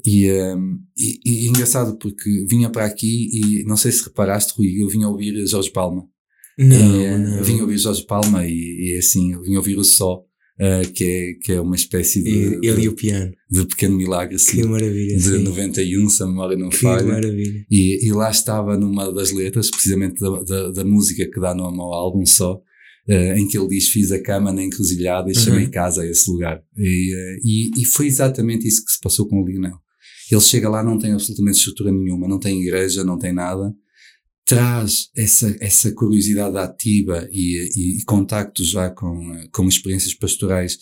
e, 0.05 0.31
um, 0.31 0.79
e, 0.97 1.19
e, 1.25 1.47
engraçado 1.47 1.97
porque 1.97 2.45
vinha 2.49 2.69
para 2.69 2.85
aqui 2.85 3.29
e 3.33 3.63
não 3.65 3.75
sei 3.75 3.91
se 3.91 4.03
reparaste, 4.03 4.53
Rui, 4.57 4.81
eu 4.81 4.87
vinha 4.87 5.07
ouvir 5.09 5.45
Jorge 5.47 5.71
Palma. 5.71 6.07
Não, 6.57 7.01
e, 7.01 7.17
não. 7.17 7.43
Vinha 7.43 7.63
ouvir 7.63 7.77
Jorge 7.77 8.05
Palma 8.05 8.45
e, 8.45 8.93
e 8.93 8.97
assim, 8.97 9.33
eu 9.33 9.41
vinha 9.41 9.57
ouvir 9.57 9.77
o 9.77 9.83
Só, 9.83 10.24
uh, 10.59 10.91
que, 10.91 11.03
é, 11.03 11.33
que 11.33 11.51
é 11.53 11.61
uma 11.61 11.75
espécie 11.75 12.23
de. 12.23 12.59
Ele 12.63 12.83
e 12.83 12.87
o 12.87 12.95
piano. 12.95 13.31
De 13.49 13.65
pequeno 13.65 13.95
milagre, 13.95 14.35
assim. 14.35 14.61
Que 14.61 14.67
maravilha. 14.67 15.17
De 15.17 15.23
sim. 15.23 15.37
91, 15.39 16.09
se 16.09 16.23
a 16.23 16.27
memória 16.27 16.57
não 16.57 16.69
que 16.69 16.77
falha. 16.77 17.03
Que 17.03 17.07
maravilha. 17.07 17.65
E, 17.69 18.07
e 18.07 18.11
lá 18.11 18.29
estava 18.29 18.77
numa 18.77 19.11
das 19.11 19.31
letras, 19.31 19.69
precisamente 19.69 20.19
da, 20.19 20.43
da, 20.43 20.71
da 20.71 20.85
música 20.85 21.29
que 21.29 21.39
dá 21.39 21.53
nome 21.53 21.79
ao 21.79 21.93
álbum 21.93 22.25
Só. 22.25 22.61
Uh, 23.07 23.37
em 23.37 23.47
que 23.47 23.55
ele 23.55 23.67
diz: 23.67 23.89
Fiz 23.89 24.11
a 24.11 24.19
cama 24.19 24.51
na 24.51 24.63
encruzilhada 24.63 25.29
e 25.29 25.35
chamei 25.35 25.65
uhum. 25.65 25.71
casa 25.71 26.01
a 26.01 26.07
esse 26.07 26.29
lugar. 26.29 26.59
E, 26.75 27.13
uh, 27.13 27.39
e, 27.43 27.81
e, 27.81 27.85
foi 27.85 28.07
exatamente 28.07 28.67
isso 28.67 28.83
que 28.83 28.91
se 28.91 28.99
passou 28.99 29.27
com 29.27 29.43
o 29.43 29.45
Lionel. 29.45 29.77
Ele 30.31 30.41
chega 30.41 30.67
lá, 30.67 30.83
não 30.83 30.97
tem 30.97 31.13
absolutamente 31.13 31.59
estrutura 31.59 31.91
nenhuma, 31.91 32.27
não 32.27 32.39
tem 32.39 32.59
igreja, 32.59 33.03
não 33.03 33.19
tem 33.19 33.31
nada, 33.31 33.71
traz 34.45 35.09
essa, 35.15 35.55
essa 35.59 35.91
curiosidade 35.91 36.57
ativa 36.57 37.27
e, 37.31 37.69
e, 37.75 37.99
e 37.99 38.03
contacto 38.05 38.63
já 38.63 38.89
com, 38.91 39.47
com 39.51 39.67
experiências 39.67 40.13
pastorais, 40.13 40.77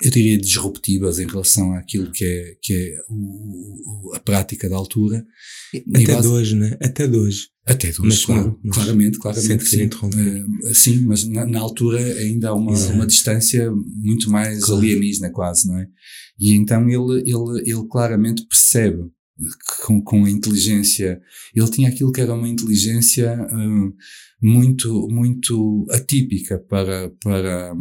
eu 0.00 0.10
diria 0.10 0.38
disruptivas 0.38 1.18
em 1.18 1.26
relação 1.26 1.72
àquilo 1.74 2.12
que 2.12 2.24
é, 2.24 2.56
que 2.62 2.72
é 2.72 2.96
o, 3.08 4.10
o, 4.10 4.14
a 4.14 4.20
prática 4.20 4.68
da 4.68 4.76
altura. 4.76 5.26
Até 5.74 6.12
base, 6.12 6.28
de 6.28 6.28
hoje, 6.28 6.54
né? 6.54 6.78
Até 6.80 7.08
de 7.08 7.16
hoje. 7.16 7.48
Até 7.66 7.90
de 7.90 8.00
hoje, 8.00 8.08
mas, 8.08 8.24
claro, 8.24 8.60
mas, 8.62 8.74
claramente, 8.76 9.18
claramente. 9.18 9.64
Sim, 9.64 9.86
uh, 9.86 10.74
sim, 10.74 11.00
mas 11.00 11.24
na, 11.24 11.44
na, 11.44 11.58
altura 11.58 11.98
ainda 11.98 12.50
há 12.50 12.54
uma, 12.54 12.72
uma 12.90 13.06
distância 13.06 13.68
muito 13.72 14.30
mais 14.30 14.60
claro. 14.60 14.80
alienígena 14.80 15.30
quase, 15.30 15.66
não 15.66 15.76
é? 15.78 15.88
E 16.38 16.52
então 16.52 16.88
ele, 16.88 17.22
ele, 17.28 17.62
ele 17.64 17.88
claramente 17.90 18.46
percebe 18.46 19.10
com, 19.84 20.00
com 20.02 20.28
inteligência. 20.28 21.20
Ele 21.54 21.70
tinha 21.70 21.88
aquilo 21.88 22.12
que 22.12 22.20
era 22.20 22.34
uma 22.34 22.48
inteligência 22.48 23.34
uh, 23.34 23.94
muito, 24.42 25.08
muito 25.08 25.86
atípica 25.90 26.58
para, 26.58 27.10
para, 27.22 27.74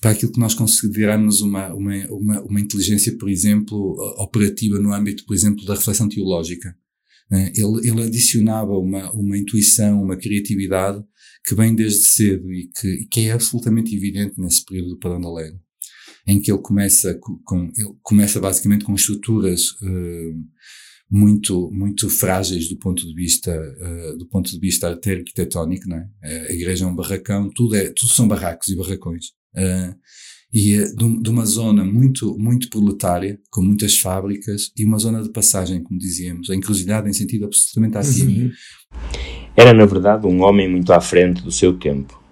para 0.00 0.10
aquilo 0.10 0.32
que 0.32 0.40
nós 0.40 0.54
consideramos 0.54 1.40
uma, 1.40 1.72
uma, 1.74 1.94
uma, 2.10 2.42
uma 2.42 2.60
inteligência, 2.60 3.16
por 3.16 3.28
exemplo, 3.28 3.96
operativa 4.18 4.78
no 4.78 4.92
âmbito, 4.92 5.24
por 5.26 5.34
exemplo, 5.34 5.64
da 5.64 5.74
reflexão 5.74 6.08
teológica. 6.08 6.76
Né? 7.30 7.52
Ele, 7.54 7.88
ele 7.88 8.02
adicionava 8.02 8.72
uma, 8.72 9.12
uma 9.12 9.36
intuição, 9.36 10.02
uma 10.02 10.16
criatividade 10.16 11.02
que 11.44 11.54
vem 11.54 11.74
desde 11.74 12.04
cedo 12.04 12.52
e 12.52 12.68
que, 12.68 13.06
que 13.10 13.20
é 13.20 13.32
absolutamente 13.32 13.94
evidente 13.94 14.34
nesse 14.38 14.64
período 14.64 14.90
do 14.90 14.98
Padrão 14.98 15.20
da 15.20 15.28
em 16.26 16.40
que 16.40 16.50
ele 16.50 16.60
começa 16.60 17.18
com, 17.44 17.70
ele 17.76 17.94
começa 18.02 18.40
basicamente 18.40 18.84
com 18.84 18.94
estruturas 18.94 19.70
uh, 19.82 20.34
muito 21.08 21.70
muito 21.70 22.10
frágeis 22.10 22.68
do 22.68 22.76
ponto 22.76 23.06
de 23.06 23.14
vista 23.14 23.52
uh, 23.52 24.18
do 24.18 24.26
ponto 24.26 24.50
de 24.50 24.58
vista 24.58 24.88
arquitetónico, 24.88 25.88
não 25.88 25.96
é? 25.96 26.08
A 26.48 26.52
igreja 26.52 26.84
é 26.84 26.88
um 26.88 26.96
barracão, 26.96 27.48
tudo 27.54 27.76
é 27.76 27.90
tudo 27.90 28.12
são 28.12 28.26
barracos 28.26 28.68
e 28.68 28.76
barracões. 28.76 29.26
Uh, 29.54 29.94
e 30.52 30.78
de, 30.94 31.22
de, 31.22 31.30
uma 31.30 31.44
zona 31.44 31.84
muito 31.84 32.36
muito 32.38 32.68
proletária, 32.70 33.38
com 33.50 33.62
muitas 33.62 33.98
fábricas 33.98 34.70
e 34.76 34.84
uma 34.84 34.98
zona 34.98 35.22
de 35.22 35.30
passagem, 35.30 35.82
como 35.82 35.98
dizíamos, 35.98 36.50
encruzilhada 36.50 37.08
em 37.08 37.12
sentido 37.12 37.44
absolutamente. 37.44 38.22
Uhum. 38.22 38.50
Era 39.56 39.72
na 39.72 39.86
verdade 39.86 40.26
um 40.26 40.42
homem 40.42 40.68
muito 40.68 40.92
à 40.92 41.00
frente 41.00 41.42
do 41.42 41.52
seu 41.52 41.78
tempo 41.78 42.25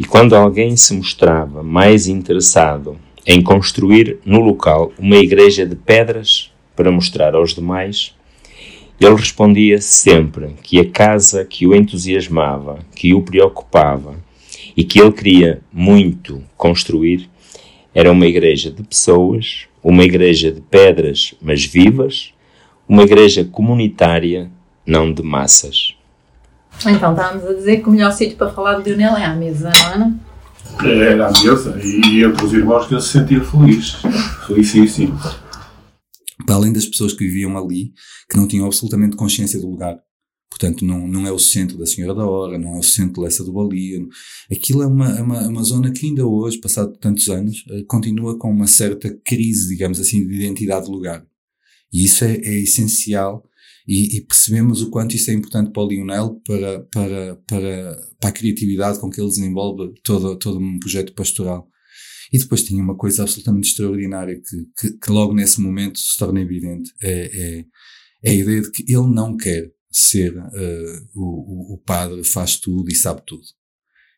e 0.00 0.04
quando 0.06 0.34
alguém 0.34 0.78
se 0.78 0.94
mostrava 0.94 1.62
mais 1.62 2.06
interessado 2.06 2.96
em 3.26 3.42
construir 3.42 4.18
no 4.24 4.40
local 4.40 4.94
uma 4.98 5.16
igreja 5.16 5.66
de 5.66 5.76
pedras 5.76 6.50
para 6.74 6.90
mostrar 6.90 7.34
aos 7.34 7.54
demais, 7.54 8.14
ele 8.98 9.14
respondia 9.14 9.78
sempre 9.78 10.54
que 10.62 10.80
a 10.80 10.88
casa 10.88 11.44
que 11.44 11.66
o 11.66 11.74
entusiasmava, 11.74 12.78
que 12.96 13.12
o 13.12 13.20
preocupava 13.20 14.16
e 14.74 14.84
que 14.84 14.98
ele 14.98 15.12
queria 15.12 15.60
muito 15.70 16.42
construir 16.56 17.28
era 17.94 18.10
uma 18.10 18.26
igreja 18.26 18.70
de 18.70 18.82
pessoas, 18.82 19.66
uma 19.84 20.02
igreja 20.02 20.50
de 20.50 20.62
pedras, 20.62 21.34
mas 21.42 21.62
vivas, 21.66 22.32
uma 22.88 23.02
igreja 23.02 23.44
comunitária, 23.44 24.50
não 24.86 25.12
de 25.12 25.22
massas. 25.22 25.94
Então, 26.86 27.12
estávamos 27.12 27.46
a 27.46 27.52
dizer 27.52 27.82
que 27.82 27.88
o 27.88 27.92
melhor 27.92 28.12
sítio 28.12 28.36
para 28.36 28.50
falar 28.50 28.80
de 28.80 28.90
Lionel 28.90 29.16
é 29.16 29.24
à 29.24 29.34
mesa, 29.34 29.70
não 29.98 30.06
é? 30.06 30.30
Era 30.82 31.28
à 31.28 31.32
mesa 31.42 31.78
e 31.82 32.24
entre 32.24 32.44
os 32.44 32.52
irmãos 32.52 32.86
que 32.86 32.94
ele 32.94 33.02
se 33.02 33.08
sentia 33.08 33.44
feliz. 33.44 33.96
Felicíssimo. 34.46 35.18
Para 36.46 36.54
além 36.54 36.72
das 36.72 36.86
pessoas 36.86 37.12
que 37.12 37.26
viviam 37.26 37.56
ali, 37.58 37.92
que 38.30 38.36
não 38.36 38.48
tinham 38.48 38.64
absolutamente 38.64 39.16
consciência 39.16 39.60
do 39.60 39.68
lugar. 39.68 39.98
Portanto, 40.48 40.84
não, 40.84 41.06
não 41.06 41.26
é 41.26 41.32
o 41.32 41.38
centro 41.38 41.78
da 41.78 41.86
Senhora 41.86 42.14
da 42.14 42.26
Hora, 42.26 42.58
não 42.58 42.76
é 42.76 42.78
o 42.78 42.82
centro 42.82 43.14
de 43.14 43.20
Lessa 43.20 43.44
do 43.44 43.52
Balia. 43.52 44.00
Aquilo 44.50 44.82
é 44.82 44.86
uma, 44.86 45.18
é 45.18 45.22
uma, 45.22 45.36
é 45.42 45.48
uma 45.48 45.62
zona 45.62 45.92
que 45.92 46.06
ainda 46.06 46.26
hoje, 46.26 46.58
passado 46.58 46.96
tantos 46.98 47.28
anos, 47.28 47.64
eh, 47.70 47.84
continua 47.86 48.38
com 48.38 48.50
uma 48.50 48.66
certa 48.66 49.10
crise, 49.24 49.68
digamos 49.68 50.00
assim, 50.00 50.26
de 50.26 50.34
identidade 50.34 50.86
de 50.86 50.90
lugar. 50.90 51.24
E 51.92 52.04
isso 52.04 52.24
é, 52.24 52.36
é 52.36 52.58
essencial 52.60 53.44
e, 53.86 54.18
e, 54.18 54.20
percebemos 54.26 54.82
o 54.82 54.90
quanto 54.90 55.16
isso 55.16 55.30
é 55.30 55.34
importante 55.34 55.72
para 55.72 55.82
o 55.82 55.88
Lionel, 55.88 56.40
para, 56.44 56.80
para, 56.92 57.36
para, 57.46 57.96
para 58.20 58.28
a 58.28 58.32
criatividade 58.32 58.98
com 58.98 59.10
que 59.10 59.20
ele 59.20 59.28
desenvolve 59.28 59.92
todo, 60.02 60.36
todo 60.38 60.58
um 60.58 60.78
projeto 60.78 61.12
pastoral. 61.14 61.68
E 62.32 62.38
depois 62.38 62.62
tinha 62.62 62.82
uma 62.82 62.96
coisa 62.96 63.22
absolutamente 63.22 63.68
extraordinária 63.68 64.40
que, 64.40 64.56
que, 64.78 64.98
que 64.98 65.10
logo 65.10 65.34
nesse 65.34 65.60
momento 65.60 65.98
se 65.98 66.16
torna 66.16 66.40
evidente. 66.40 66.92
É, 67.02 67.10
é, 67.10 67.64
é, 68.22 68.30
a 68.30 68.34
ideia 68.34 68.62
de 68.62 68.70
que 68.70 68.82
ele 68.82 69.12
não 69.12 69.36
quer 69.36 69.72
ser 69.90 70.36
uh, 70.36 71.08
o, 71.14 71.74
o 71.74 71.78
padre 71.78 72.22
faz 72.22 72.56
tudo 72.56 72.88
e 72.90 72.94
sabe 72.94 73.22
tudo. 73.26 73.42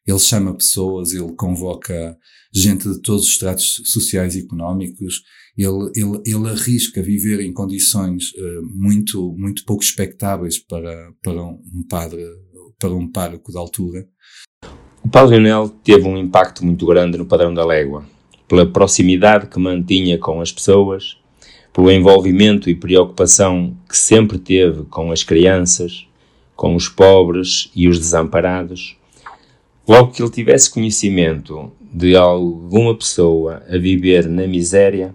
Ele 0.07 0.19
chama 0.19 0.57
pessoas, 0.57 1.13
ele 1.13 1.33
convoca 1.35 2.19
gente 2.53 2.89
de 2.89 3.01
todos 3.01 3.23
os 3.23 3.31
estratos 3.31 3.81
sociais 3.87 4.35
e 4.35 4.41
económicos, 4.41 5.23
ele, 5.57 5.91
ele, 5.95 6.23
ele 6.25 6.49
arrisca 6.49 7.03
viver 7.03 7.41
em 7.41 7.53
condições 7.53 8.33
uh, 8.33 8.63
muito, 8.75 9.35
muito 9.37 9.65
pouco 9.65 9.83
expectáveis 9.83 10.59
para, 10.59 11.13
para 11.23 11.43
um 11.43 11.85
padre, 11.89 12.25
para 12.79 12.95
um 12.95 13.11
pároco 13.11 13.53
da 13.53 13.61
altura. 13.61 14.07
O 15.05 15.09
Padre 15.09 15.37
Lionel 15.37 15.69
teve 15.69 16.07
um 16.07 16.17
impacto 16.17 16.65
muito 16.65 16.87
grande 16.87 17.19
no 17.19 17.27
padrão 17.27 17.53
da 17.53 17.65
légua, 17.65 18.05
pela 18.49 18.65
proximidade 18.65 19.49
que 19.49 19.59
mantinha 19.59 20.17
com 20.17 20.41
as 20.41 20.53
pessoas, 20.53 21.19
pelo 21.73 21.91
envolvimento 21.91 22.71
e 22.71 22.75
preocupação 22.75 23.77
que 23.89 23.97
sempre 23.97 24.39
teve 24.39 24.85
com 24.85 25.11
as 25.11 25.25
crianças, 25.25 26.07
com 26.55 26.77
os 26.77 26.89
pobres 26.89 27.71
e 27.75 27.89
os 27.89 27.99
desamparados. 27.99 28.97
Logo 29.89 30.13
que 30.13 30.23
ele 30.23 30.31
tivesse 30.31 30.71
conhecimento 30.71 31.73
de 31.93 32.15
alguma 32.15 32.97
pessoa 32.97 33.63
a 33.69 33.77
viver 33.77 34.29
na 34.29 34.47
miséria, 34.47 35.15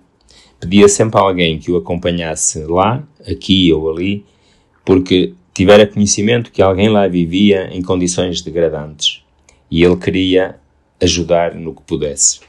pedia 0.59 0.87
sempre 0.87 1.19
alguém 1.19 1.59
que 1.59 1.71
o 1.71 1.77
acompanhasse 1.77 2.63
lá, 2.65 3.03
aqui 3.27 3.71
ou 3.71 3.89
ali, 3.89 4.25
porque 4.83 5.33
tivera 5.53 5.87
conhecimento 5.87 6.51
que 6.51 6.61
alguém 6.61 6.89
lá 6.89 7.07
vivia 7.07 7.69
em 7.71 7.81
condições 7.81 8.41
degradantes 8.41 9.23
e 9.69 9.83
ele 9.83 9.97
queria 9.97 10.59
ajudar 11.01 11.55
no 11.55 11.73
que 11.73 11.81
pudesse. 11.83 12.39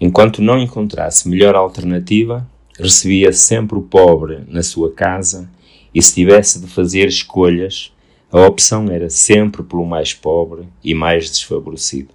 Enquanto 0.00 0.42
não 0.42 0.58
encontrasse 0.58 1.28
melhor 1.28 1.54
alternativa, 1.54 2.48
recebia 2.78 3.32
sempre 3.32 3.78
o 3.78 3.82
pobre 3.82 4.42
na 4.48 4.62
sua 4.62 4.92
casa 4.92 5.48
e 5.94 6.02
se 6.02 6.14
tivesse 6.14 6.60
de 6.60 6.66
fazer 6.66 7.06
escolhas, 7.06 7.92
a 8.30 8.40
opção 8.46 8.90
era 8.90 9.10
sempre 9.10 9.62
pelo 9.62 9.84
mais 9.84 10.14
pobre 10.14 10.66
e 10.82 10.94
mais 10.94 11.30
desfavorecido. 11.30 12.08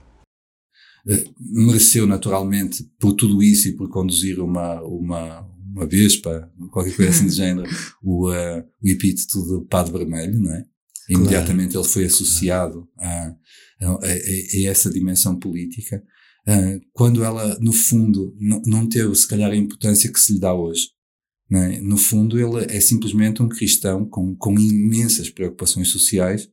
Mereceu 1.39 2.05
naturalmente 2.05 2.83
por 2.99 3.13
tudo 3.13 3.41
isso 3.41 3.69
e 3.69 3.75
por 3.75 3.89
conduzir 3.89 4.39
uma, 4.39 4.81
uma, 4.81 5.47
uma 5.73 5.87
vespa, 5.87 6.51
qualquer 6.71 6.95
coisa 6.95 7.11
assim 7.11 7.25
do 7.27 7.31
género, 7.31 7.69
o, 8.03 8.29
uh, 8.29 8.63
o 8.83 8.89
epíteto 8.89 9.41
de 9.41 9.65
Padre 9.67 9.93
Vermelho, 9.93 10.39
não 10.39 10.53
é? 10.53 10.65
Imediatamente 11.09 11.71
claro. 11.71 11.85
ele 11.87 11.93
foi 11.93 12.03
associado 12.03 12.89
a, 12.97 13.35
a, 13.81 13.91
a, 13.91 14.05
a 14.05 14.69
essa 14.69 14.91
dimensão 14.91 15.39
política, 15.39 16.03
uh, 16.45 16.81
quando 16.91 17.23
ela, 17.23 17.57
no 17.61 17.71
fundo, 17.71 18.35
não, 18.65 18.87
teve, 18.89 19.15
se 19.15 19.27
calhar, 19.27 19.49
a 19.49 19.55
importância 19.55 20.11
que 20.11 20.19
se 20.19 20.33
lhe 20.33 20.39
dá 20.39 20.53
hoje. 20.53 20.89
é? 21.49 21.79
No 21.79 21.95
fundo, 21.95 22.37
ele 22.37 22.65
é 22.69 22.81
simplesmente 22.81 23.41
um 23.41 23.47
cristão 23.47 24.05
com, 24.05 24.35
com 24.35 24.59
imensas 24.59 25.29
preocupações 25.29 25.87
sociais 25.87 26.49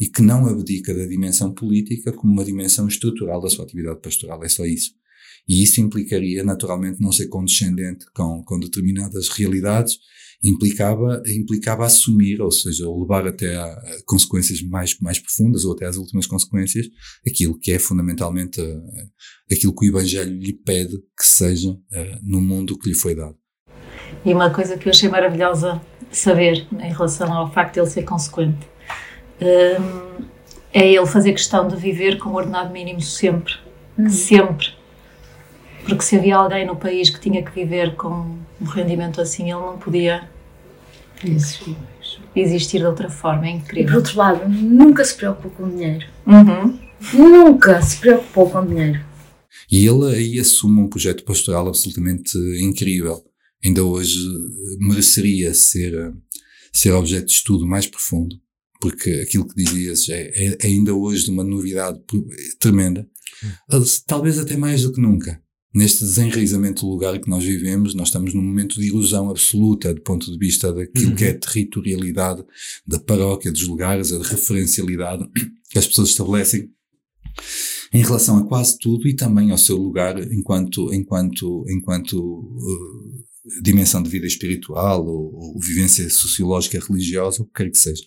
e 0.00 0.08
que 0.08 0.22
não 0.22 0.46
abdica 0.46 0.94
da 0.94 1.06
dimensão 1.06 1.52
política 1.52 2.12
como 2.12 2.32
uma 2.32 2.44
dimensão 2.44 2.86
estrutural 2.88 3.40
da 3.40 3.48
sua 3.48 3.64
atividade 3.64 4.00
pastoral. 4.00 4.42
É 4.44 4.48
só 4.48 4.64
isso. 4.64 4.92
E 5.48 5.62
isso 5.62 5.80
implicaria, 5.80 6.42
naturalmente, 6.42 7.00
não 7.00 7.12
ser 7.12 7.28
condescendente 7.28 8.06
com, 8.14 8.42
com 8.44 8.58
determinadas 8.58 9.28
realidades, 9.28 9.98
implicava, 10.42 11.22
implicava 11.26 11.84
assumir, 11.84 12.40
ou 12.40 12.50
seja, 12.50 12.88
levar 12.88 13.26
até 13.26 13.56
a, 13.56 13.76
consequências 14.06 14.62
mais, 14.62 14.98
mais 15.00 15.18
profundas, 15.18 15.64
ou 15.64 15.72
até 15.72 15.86
às 15.86 15.96
últimas 15.96 16.26
consequências, 16.26 16.86
aquilo 17.26 17.58
que 17.58 17.72
é 17.72 17.78
fundamentalmente 17.78 18.60
uh, 18.60 18.82
aquilo 19.50 19.74
que 19.74 19.86
o 19.86 19.88
Evangelho 19.88 20.38
lhe 20.38 20.52
pede 20.52 20.96
que 20.96 21.26
seja 21.26 21.70
uh, 21.70 21.78
no 22.22 22.40
mundo 22.40 22.78
que 22.78 22.88
lhe 22.88 22.94
foi 22.94 23.14
dado. 23.14 23.36
E 24.24 24.32
uma 24.32 24.50
coisa 24.50 24.78
que 24.78 24.88
eu 24.88 24.90
achei 24.90 25.08
maravilhosa 25.08 25.80
saber 26.10 26.66
em 26.72 26.92
relação 26.92 27.32
ao 27.32 27.52
facto 27.52 27.74
de 27.74 27.80
ele 27.80 27.90
ser 27.90 28.04
consequente 28.04 28.73
é 29.40 30.88
ele 30.92 31.06
fazer 31.06 31.32
questão 31.32 31.68
de 31.68 31.76
viver 31.76 32.18
com 32.18 32.30
o 32.30 32.34
ordenado 32.34 32.72
mínimo 32.72 33.00
sempre. 33.00 33.54
Hum. 33.98 34.08
Sempre. 34.08 34.68
Porque 35.84 36.02
se 36.02 36.16
havia 36.16 36.36
alguém 36.36 36.66
no 36.66 36.76
país 36.76 37.10
que 37.10 37.20
tinha 37.20 37.42
que 37.42 37.50
viver 37.52 37.94
com 37.94 38.38
um 38.60 38.64
rendimento 38.64 39.20
assim, 39.20 39.44
ele 39.52 39.60
não 39.60 39.78
podia 39.78 40.28
Isso. 41.22 41.76
existir 42.34 42.78
de 42.78 42.86
outra 42.86 43.08
forma. 43.10 43.46
É 43.46 43.50
E 43.50 43.52
por 43.52 43.62
incrível. 43.64 43.96
outro 43.96 44.18
lado, 44.18 44.48
nunca 44.48 45.04
se 45.04 45.14
preocupou 45.14 45.50
com 45.50 45.68
dinheiro. 45.68 46.06
Uhum. 46.26 46.78
Nunca 47.12 47.82
se 47.82 47.98
preocupou 47.98 48.50
com 48.50 48.64
dinheiro. 48.66 49.00
E 49.70 49.86
ele 49.86 50.14
aí 50.14 50.38
assume 50.38 50.80
um 50.80 50.88
projeto 50.88 51.24
pastoral 51.24 51.68
absolutamente 51.68 52.36
incrível. 52.60 53.22
Ainda 53.64 53.82
hoje 53.84 54.18
mereceria 54.78 55.54
ser, 55.54 56.12
ser 56.72 56.92
objeto 56.92 57.26
de 57.26 57.32
estudo 57.32 57.66
mais 57.66 57.86
profundo, 57.86 58.36
porque 58.80 59.10
aquilo 59.10 59.46
que 59.46 59.54
dizias 59.54 60.08
é, 60.08 60.30
é 60.34 60.66
ainda 60.66 60.94
hoje 60.94 61.24
de 61.24 61.30
uma 61.30 61.44
novidade 61.44 62.00
tremenda, 62.58 63.08
talvez 64.06 64.38
até 64.38 64.56
mais 64.56 64.82
do 64.82 64.92
que 64.92 65.00
nunca. 65.00 65.42
Neste 65.74 66.04
desenraizamento 66.04 66.82
do 66.82 66.92
lugar 66.92 67.18
que 67.18 67.28
nós 67.28 67.42
vivemos, 67.42 67.94
nós 67.94 68.06
estamos 68.06 68.32
num 68.32 68.42
momento 68.42 68.78
de 68.78 68.86
ilusão 68.86 69.28
absoluta 69.28 69.92
do 69.92 70.02
ponto 70.02 70.30
de 70.30 70.38
vista 70.38 70.72
daquilo 70.72 71.16
que 71.16 71.24
é 71.24 71.30
a 71.30 71.38
territorialidade 71.38 72.44
da 72.86 73.00
paróquia, 73.00 73.50
dos 73.50 73.66
lugares, 73.66 74.12
a 74.12 74.22
referencialidade 74.22 75.28
que 75.68 75.78
as 75.78 75.86
pessoas 75.86 76.10
estabelecem 76.10 76.70
em 77.92 78.02
relação 78.02 78.38
a 78.38 78.46
quase 78.46 78.78
tudo 78.78 79.08
e 79.08 79.14
também 79.14 79.50
ao 79.50 79.58
seu 79.58 79.76
lugar 79.76 80.20
enquanto 80.32 80.92
enquanto 80.92 81.64
enquanto 81.68 82.20
uh, 82.20 83.24
dimensão 83.62 84.02
de 84.02 84.10
vida 84.10 84.26
espiritual 84.26 85.06
ou, 85.06 85.34
ou 85.34 85.60
vivência 85.60 86.08
sociológica 86.08 86.78
religiosa 86.80 87.42
o 87.42 87.46
que 87.46 87.52
quer 87.54 87.70
que 87.70 87.78
seja. 87.78 88.02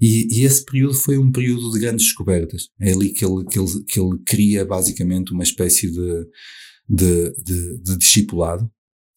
E, 0.00 0.38
e 0.38 0.44
esse 0.44 0.64
período 0.64 0.94
foi 0.94 1.18
um 1.18 1.30
período 1.30 1.70
de 1.70 1.78
grandes 1.78 2.06
descobertas. 2.06 2.68
É 2.80 2.92
ali 2.92 3.12
que 3.12 3.24
ele 3.24 3.44
que 3.44 3.58
ele, 3.58 3.84
que 3.86 4.00
ele 4.00 4.18
cria 4.26 4.64
basicamente 4.64 5.32
uma 5.32 5.42
espécie 5.42 5.90
de 5.90 6.26
de, 6.88 7.30
de, 7.42 7.82
de 7.82 7.96
discipulado 7.96 8.70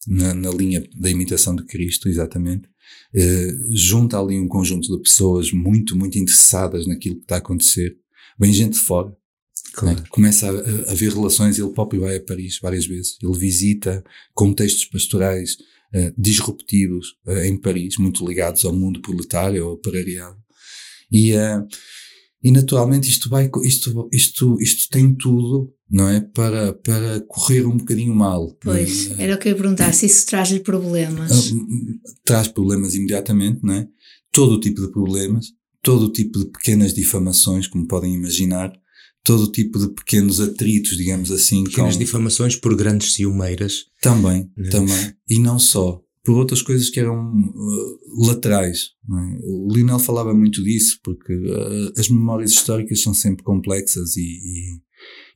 na, 0.06 0.32
na 0.32 0.50
linha 0.50 0.82
da 0.96 1.10
imitação 1.10 1.54
de 1.54 1.64
Cristo 1.66 2.08
exatamente. 2.08 2.68
Eh, 3.14 3.50
junta 3.74 4.18
ali 4.18 4.38
um 4.38 4.48
conjunto 4.48 4.96
de 4.96 5.02
pessoas 5.02 5.52
muito 5.52 5.96
muito 5.96 6.18
interessadas 6.18 6.86
naquilo 6.86 7.16
que 7.16 7.22
está 7.22 7.36
a 7.36 7.38
acontecer. 7.38 7.96
Vem 8.38 8.52
gente 8.52 8.74
de 8.74 8.80
fora 8.80 9.14
Claro. 9.78 9.96
né? 9.98 10.04
Começa 10.10 10.46
a, 10.48 10.50
a 10.88 10.92
haver 10.92 11.12
relações, 11.12 11.58
ele 11.58 11.70
próprio 11.70 12.00
vai 12.02 12.16
a 12.16 12.20
Paris 12.22 12.58
várias 12.60 12.86
vezes. 12.86 13.16
Ele 13.22 13.38
visita 13.38 14.02
contextos 14.34 14.84
pastorais 14.86 15.56
eh, 15.92 16.12
disruptivos 16.18 17.14
eh, 17.26 17.48
em 17.48 17.56
Paris, 17.56 17.96
muito 17.98 18.26
ligados 18.26 18.64
ao 18.64 18.72
mundo 18.74 19.00
proletário, 19.00 19.64
ao 19.64 19.72
operariado. 19.74 20.36
E, 21.10 21.32
eh, 21.32 21.62
e 22.42 22.50
naturalmente 22.52 23.08
isto 23.08 23.28
vai, 23.30 23.50
isto, 23.64 24.08
isto, 24.12 24.56
isto 24.60 24.88
tem 24.90 25.14
tudo, 25.14 25.72
não 25.90 26.08
é? 26.08 26.20
Para, 26.20 26.72
para 26.72 27.20
correr 27.28 27.64
um 27.66 27.76
bocadinho 27.76 28.14
mal. 28.14 28.54
Pois, 28.60 29.10
Eh, 29.12 29.24
era 29.24 29.34
o 29.34 29.38
que 29.38 29.48
eu 29.48 29.52
ia 29.52 29.56
perguntar, 29.56 29.92
se 29.94 30.06
isso 30.06 30.26
traz-lhe 30.26 30.60
problemas. 30.60 31.32
ah, 31.32 32.10
traz 32.24 32.48
problemas 32.48 32.94
imediatamente, 32.94 33.60
não 33.62 33.74
é? 33.74 33.88
Todo 34.32 34.54
o 34.56 34.60
tipo 34.60 34.80
de 34.82 34.90
problemas, 34.92 35.46
todo 35.82 36.06
o 36.06 36.12
tipo 36.12 36.38
de 36.38 36.46
pequenas 36.50 36.92
difamações, 36.92 37.66
como 37.66 37.86
podem 37.88 38.12
imaginar, 38.12 38.70
todo 39.24 39.50
tipo 39.52 39.78
de 39.78 39.88
pequenos 39.94 40.40
atritos, 40.40 40.96
digamos 40.96 41.30
assim, 41.30 41.64
Pequenas 41.64 41.94
com- 41.94 41.98
difamações 42.00 42.56
por 42.56 42.74
grandes 42.76 43.12
ciumeiras. 43.14 43.84
também, 44.00 44.50
Né? 44.56 44.68
também, 44.70 45.12
e 45.28 45.38
não 45.38 45.58
só, 45.58 46.00
por 46.24 46.36
outras 46.38 46.62
coisas 46.62 46.88
que 46.90 47.00
eram 47.00 47.16
uh, 47.34 48.26
laterais. 48.26 48.90
é? 49.10 49.38
O 49.44 49.68
Lionel 49.72 49.98
falava 49.98 50.32
muito 50.34 50.62
disso, 50.62 50.98
porque 51.02 51.34
uh, 51.34 51.92
as 51.98 52.08
memórias 52.08 52.52
históricas 52.52 53.02
são 53.02 53.12
sempre 53.14 53.42
complexas 53.44 54.16
e, 54.16 54.20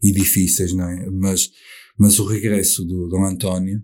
e, 0.02 0.08
e 0.08 0.12
difíceis, 0.12 0.72
não 0.72 0.88
é? 0.88 1.10
Mas, 1.10 1.50
mas 1.98 2.18
o 2.18 2.24
regresso 2.24 2.84
do 2.84 3.08
Dom 3.08 3.24
António 3.24 3.82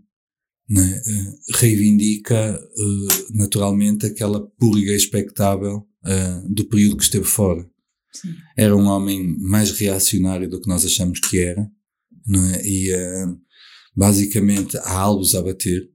é? 0.71 0.81
Uh, 0.81 1.57
reivindica 1.57 2.59
uh, 2.61 3.37
naturalmente 3.37 4.05
aquela 4.07 4.47
purga 4.59 4.93
expectável 4.93 5.79
uh, 6.05 6.53
do 6.55 6.67
período 6.69 6.97
que 6.97 7.03
esteve 7.05 7.25
fora. 7.25 7.68
Era 8.57 8.77
um 8.77 8.87
homem 8.87 9.37
mais 9.39 9.71
reacionário 9.73 10.49
do 10.49 10.61
que 10.61 10.69
nós 10.69 10.85
achamos 10.85 11.21
que 11.21 11.39
era, 11.39 11.61
é? 11.63 12.67
E 12.67 12.95
uh, 12.95 13.39
basicamente 13.97 14.77
há 14.79 14.93
albos 14.99 15.35
a 15.35 15.43
bater. 15.43 15.89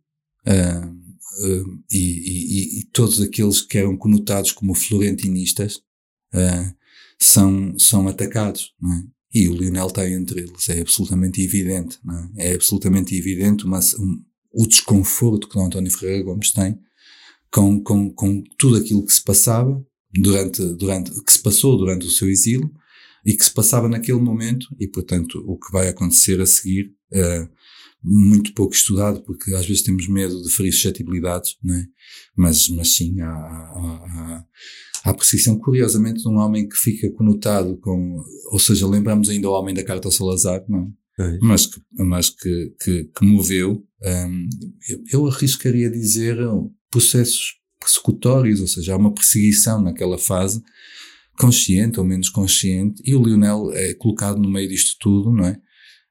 uh, 0.48 0.88
uh, 0.88 1.84
e, 1.92 1.98
e- 1.98 2.80
e 2.80 2.86
todos 2.92 3.20
aqueles 3.22 3.62
que 3.62 3.78
eram 3.78 3.98
conotados 3.98 4.52
como 4.52 4.74
florentinistas 4.76 5.82
são, 7.20 7.78
são 7.78 8.08
atacados, 8.08 8.74
é? 8.84 9.14
E 9.36 9.48
o 9.50 9.54
Lionel 9.56 9.88
está 9.88 10.08
entre 10.08 10.42
eles, 10.42 10.70
é 10.70 10.80
absolutamente 10.82 11.42
evidente, 11.42 11.98
é? 12.38 12.52
É 12.52 12.54
absolutamente 12.56 13.16
evidente 13.16 13.66
uma, 13.66 13.80
um- 14.00 14.24
o 14.54 14.68
desconforto 14.68 15.48
que 15.50 15.58
o 15.58 15.62
António 15.62 15.92
Ferreira 15.92 16.24
Gomes 16.24 16.52
tem 16.52 16.78
com, 17.52 17.82
com, 17.84 18.12
com 18.14 18.44
tudo 18.58 18.78
aquilo 18.78 19.04
que 19.06 19.14
se 19.14 19.24
passava 19.24 19.84
durante, 20.14 20.62
durante, 20.76 21.12
que 21.24 21.34
se 21.34 21.42
passou 21.42 21.78
durante 21.78 22.06
o 22.06 22.10
seu 22.10 22.30
exílio 22.30 22.72
e 23.26 23.36
que 23.36 23.44
se 23.44 23.52
passava 23.52 23.88
naquele 23.88 24.20
momento 24.20 24.68
e, 24.80 24.88
portanto, 24.88 25.44
o 25.48 25.58
que 25.58 25.72
vai 25.72 25.88
acontecer 25.88 26.40
a 26.42 26.46
seguir, 26.46 26.94
eh, 27.12 27.48
muito 28.04 28.54
pouco 28.54 28.76
estudado, 28.76 29.24
porque 29.24 29.54
às 29.54 29.66
vezes 29.66 29.82
temos 29.82 30.10
medo 30.10 30.42
de 30.44 30.52
ferir 30.52 30.74
suscetibilidades, 30.74 31.56
não 31.64 31.74
é? 31.74 31.86
Mas, 32.36 32.68
mas 32.68 32.96
sim, 32.96 33.22
há, 33.22 33.30
há, 33.30 34.46
há, 35.06 35.10
a 35.10 35.14
perseguição, 35.14 35.58
curiosamente, 35.58 36.22
de 36.22 36.28
um 36.28 36.36
homem 36.36 36.68
que 36.68 36.76
fica 36.76 37.10
conotado 37.12 37.78
com, 37.78 38.22
ou 38.52 38.60
seja, 38.60 38.88
lembramos 38.88 39.30
ainda 39.30 39.50
o 39.50 39.54
homem 39.54 39.74
da 39.74 39.86
carta 39.86 40.10
ao 40.10 40.12
Salazar, 40.12 40.64
não 40.68 40.94
é? 41.20 41.38
Mas 41.42 41.68
que, 41.68 41.82
mas 41.94 42.30
que, 42.30 42.76
que, 42.84 43.04
que 43.06 43.26
moveu, 43.26 43.86
hum, 44.04 44.50
eu, 44.90 45.04
eu 45.12 45.28
arriscaria 45.28 45.90
dizer 45.90 46.38
processos 46.92 47.63
persecutórios, 47.84 48.62
ou 48.62 48.68
seja, 48.68 48.94
há 48.94 48.98
uma 48.98 49.14
perseguição 49.14 49.82
naquela 49.82 50.18
fase, 50.18 50.64
consciente 51.38 52.00
ou 52.00 52.06
menos 52.06 52.30
consciente, 52.30 53.02
e 53.06 53.14
o 53.16 53.24
Lionel 53.24 53.72
é 53.74 53.94
colocado 53.94 54.40
no 54.40 54.50
meio 54.50 54.70
disto 54.70 54.98
tudo, 55.00 55.32
não 55.32 55.46
é? 55.46 55.60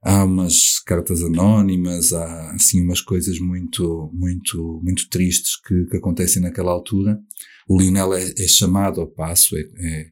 Há 0.04 0.24
umas 0.24 0.80
cartas 0.80 1.22
anónimas, 1.22 2.12
há 2.12 2.50
assim 2.52 2.82
umas 2.82 3.00
coisas 3.00 3.38
muito, 3.38 4.10
muito, 4.12 4.80
muito 4.82 5.08
tristes 5.08 5.56
que, 5.60 5.86
que 5.86 5.96
acontecem 5.96 6.42
naquela 6.42 6.72
altura. 6.72 7.20
O 7.68 7.80
Lionel 7.80 8.12
é, 8.12 8.34
é 8.36 8.48
chamado 8.48 9.00
ao 9.00 9.06
passo, 9.06 9.56
é, 9.56 9.60
é, 9.60 10.10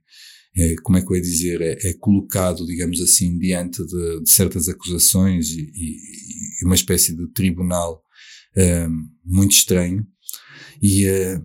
é, 0.56 0.74
como 0.84 0.96
é 0.96 1.02
que 1.02 1.12
eu 1.12 1.16
ia 1.16 1.22
dizer, 1.22 1.60
é, 1.60 1.88
é 1.88 1.92
colocado, 1.94 2.64
digamos 2.64 3.00
assim, 3.00 3.36
diante 3.36 3.84
de, 3.84 4.22
de 4.22 4.30
certas 4.30 4.68
acusações 4.68 5.50
e, 5.50 5.60
e, 5.60 5.96
e 6.62 6.66
uma 6.66 6.76
espécie 6.76 7.16
de 7.16 7.26
tribunal 7.32 8.04
eh, 8.56 8.88
muito 9.24 9.52
estranho. 9.52 10.06
E, 10.80 11.04
eh, 11.04 11.40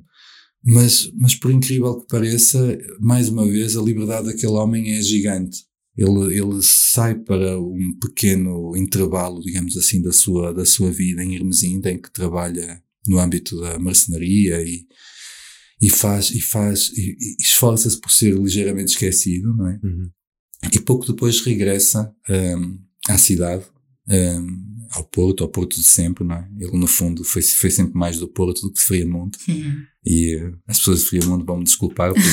mas, 0.64 1.12
mas 1.16 1.36
por 1.36 1.52
incrível 1.52 2.02
que 2.02 2.08
pareça, 2.08 2.78
mais 3.00 3.30
uma 3.30 3.46
vez, 3.46 3.76
a 3.76 3.82
liberdade 3.82 4.28
daquele 4.28 4.54
homem 4.54 4.96
é 4.96 5.02
gigante. 5.02 5.64
Ele, 5.96 6.38
ele 6.38 6.62
sai 6.62 7.16
para 7.16 7.60
um 7.60 7.98
pequeno 8.02 8.76
intervalo, 8.76 9.42
digamos 9.42 9.78
assim, 9.78 10.02
da 10.02 10.12
sua, 10.12 10.54
da 10.54 10.66
sua 10.66 10.92
vida 10.92 11.24
em 11.24 11.36
Hermesinde, 11.36 11.90
em 11.90 12.02
que 12.02 12.12
trabalha 12.12 12.82
no 13.08 13.20
âmbito 13.20 13.60
da 13.62 13.80
marcenaria 13.80 14.62
e, 14.62 14.86
e 15.82 15.90
faz, 15.90 16.32
e 16.32 16.42
faz, 16.42 16.92
e, 16.96 17.12
e 17.12 17.36
esforça-se 17.40 18.00
por 18.00 18.12
ser 18.12 18.36
ligeiramente 18.36 18.92
esquecido, 18.92 19.56
não 19.56 19.68
é? 19.68 19.80
Uhum. 19.84 20.10
E 20.74 20.80
pouco 20.80 21.06
depois 21.06 21.42
regressa 21.42 22.14
hum, 22.30 22.80
à 23.08 23.18
cidade, 23.18 23.64
hum, 24.10 24.75
ao 24.92 25.04
Porto, 25.04 25.44
ao 25.44 25.50
Porto 25.50 25.76
de 25.76 25.84
sempre, 25.84 26.24
não 26.24 26.36
é? 26.36 26.48
Ele, 26.60 26.78
no 26.78 26.88
fundo, 26.88 27.24
foi, 27.24 27.42
foi 27.42 27.70
sempre 27.70 27.98
mais 27.98 28.18
do 28.18 28.28
Porto 28.28 28.62
do 28.62 28.72
que 28.72 28.80
de 28.80 28.86
Friamonte. 28.86 29.38
E 30.06 30.36
eh, 30.36 30.52
as 30.68 30.80
pessoas 30.80 31.02
de 31.02 31.06
Friamonte 31.08 31.46
vão 31.46 31.58
me 31.58 31.64
desculpar 31.64 32.14
porque, 32.14 32.30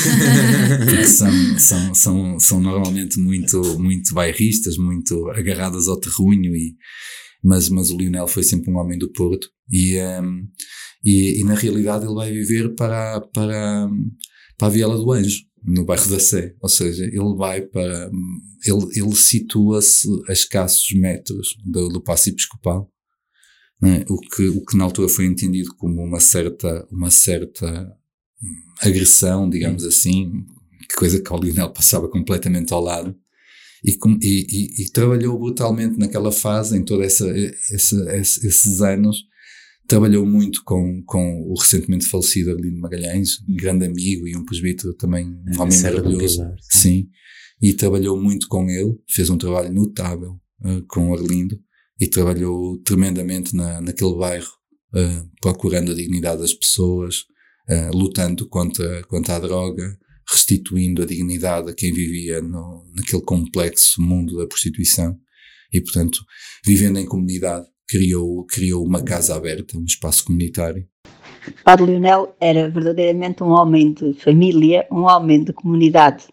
porque 0.84 1.04
são, 1.06 1.58
são, 1.58 1.94
são, 1.94 2.40
são 2.40 2.60
normalmente 2.60 3.18
muito, 3.18 3.78
muito 3.78 4.14
bairristas, 4.14 4.76
muito 4.76 5.28
agarradas 5.30 5.88
ao 5.88 5.98
terrunho 5.98 6.54
e, 6.54 6.76
mas, 7.42 7.68
mas 7.68 7.90
o 7.90 7.96
Lionel 7.96 8.28
foi 8.28 8.42
sempre 8.42 8.70
um 8.70 8.76
homem 8.76 8.98
do 8.98 9.10
Porto 9.10 9.48
E, 9.70 9.98
um, 9.98 10.46
e, 11.04 11.40
e, 11.40 11.44
na 11.44 11.54
realidade 11.54 12.04
ele 12.04 12.14
vai 12.14 12.30
viver 12.30 12.74
para, 12.74 13.20
para, 13.32 13.88
para 14.56 14.68
a 14.68 14.70
Viela 14.70 14.96
do 14.96 15.10
Anjo, 15.10 15.40
no 15.64 15.84
bairro 15.84 16.10
da 16.10 16.18
Sé. 16.18 16.54
Ou 16.60 16.68
seja, 16.68 17.04
ele 17.04 17.34
vai 17.36 17.62
para. 17.62 18.10
Ele, 18.64 18.86
ele 18.94 19.14
situa-se 19.14 20.08
a 20.28 20.32
escassos 20.32 20.92
metros 20.92 21.56
do, 21.64 21.88
do 21.88 22.02
Passo 22.02 22.30
Episcopal, 22.30 22.90
né? 23.80 24.04
o, 24.08 24.18
que, 24.18 24.48
o 24.48 24.64
que 24.64 24.76
na 24.76 24.84
altura 24.84 25.08
foi 25.08 25.26
entendido 25.26 25.74
como 25.76 26.02
uma 26.02 26.20
certa, 26.20 26.86
uma 26.90 27.10
certa 27.10 27.92
agressão, 28.80 29.48
digamos 29.48 29.84
assim, 29.84 30.44
coisa 30.96 31.20
que 31.20 31.32
o 31.32 31.36
Lionel 31.36 31.72
passava 31.72 32.08
completamente 32.08 32.72
ao 32.72 32.80
lado. 32.80 33.16
E, 33.84 33.98
e, 34.22 34.46
e, 34.48 34.84
e, 34.84 34.92
trabalhou 34.92 35.36
brutalmente 35.36 35.98
naquela 35.98 36.30
fase, 36.30 36.78
em 36.78 36.84
todos 36.84 37.04
essa, 37.04 37.28
essa, 37.72 38.16
esses 38.16 38.80
anos, 38.80 39.24
trabalhou 39.92 40.24
muito 40.24 40.64
com, 40.64 41.02
com 41.04 41.42
o 41.42 41.54
recentemente 41.54 42.06
falecido 42.06 42.50
Arlindo 42.50 42.80
Magalhães, 42.80 43.42
um 43.46 43.54
grande 43.54 43.84
amigo 43.84 44.26
e 44.26 44.34
um 44.34 44.42
presbítero 44.42 44.94
também, 44.94 45.26
um 45.26 45.60
homem 45.60 45.82
maravilhoso. 45.82 46.50
sim. 46.70 47.08
E 47.60 47.74
trabalhou 47.74 48.18
muito 48.18 48.48
com 48.48 48.70
ele, 48.70 48.96
fez 49.06 49.28
um 49.28 49.36
trabalho 49.36 49.70
notável 49.70 50.40
uh, 50.64 50.82
com 50.88 51.10
o 51.10 51.14
Arlindo 51.14 51.60
e 52.00 52.08
trabalhou 52.08 52.78
tremendamente 52.78 53.54
na, 53.54 53.82
naquele 53.82 54.14
bairro, 54.16 54.50
uh, 54.94 55.30
procurando 55.42 55.92
a 55.92 55.94
dignidade 55.94 56.40
das 56.40 56.54
pessoas, 56.54 57.24
uh, 57.68 57.94
lutando 57.94 58.48
contra, 58.48 59.02
contra 59.04 59.36
a 59.36 59.40
droga, 59.40 59.98
restituindo 60.26 61.02
a 61.02 61.06
dignidade 61.06 61.70
a 61.70 61.74
quem 61.74 61.92
vivia 61.92 62.40
no, 62.40 62.90
naquele 62.96 63.22
complexo 63.22 64.00
mundo 64.00 64.38
da 64.38 64.46
prostituição 64.46 65.18
e, 65.70 65.82
portanto, 65.82 66.24
vivendo 66.64 66.98
em 66.98 67.04
comunidade, 67.04 67.66
criou, 67.92 68.44
criou 68.44 68.86
uma 68.86 69.04
casa 69.04 69.36
aberta, 69.36 69.76
um 69.76 69.84
espaço 69.84 70.24
comunitário. 70.24 70.88
Padre 71.62 71.84
Leonel 71.84 72.34
era 72.40 72.70
verdadeiramente 72.70 73.42
um 73.42 73.50
homem 73.50 73.92
de 73.92 74.14
família, 74.14 74.86
um 74.90 75.02
homem 75.02 75.44
de 75.44 75.52
comunidade. 75.52 76.24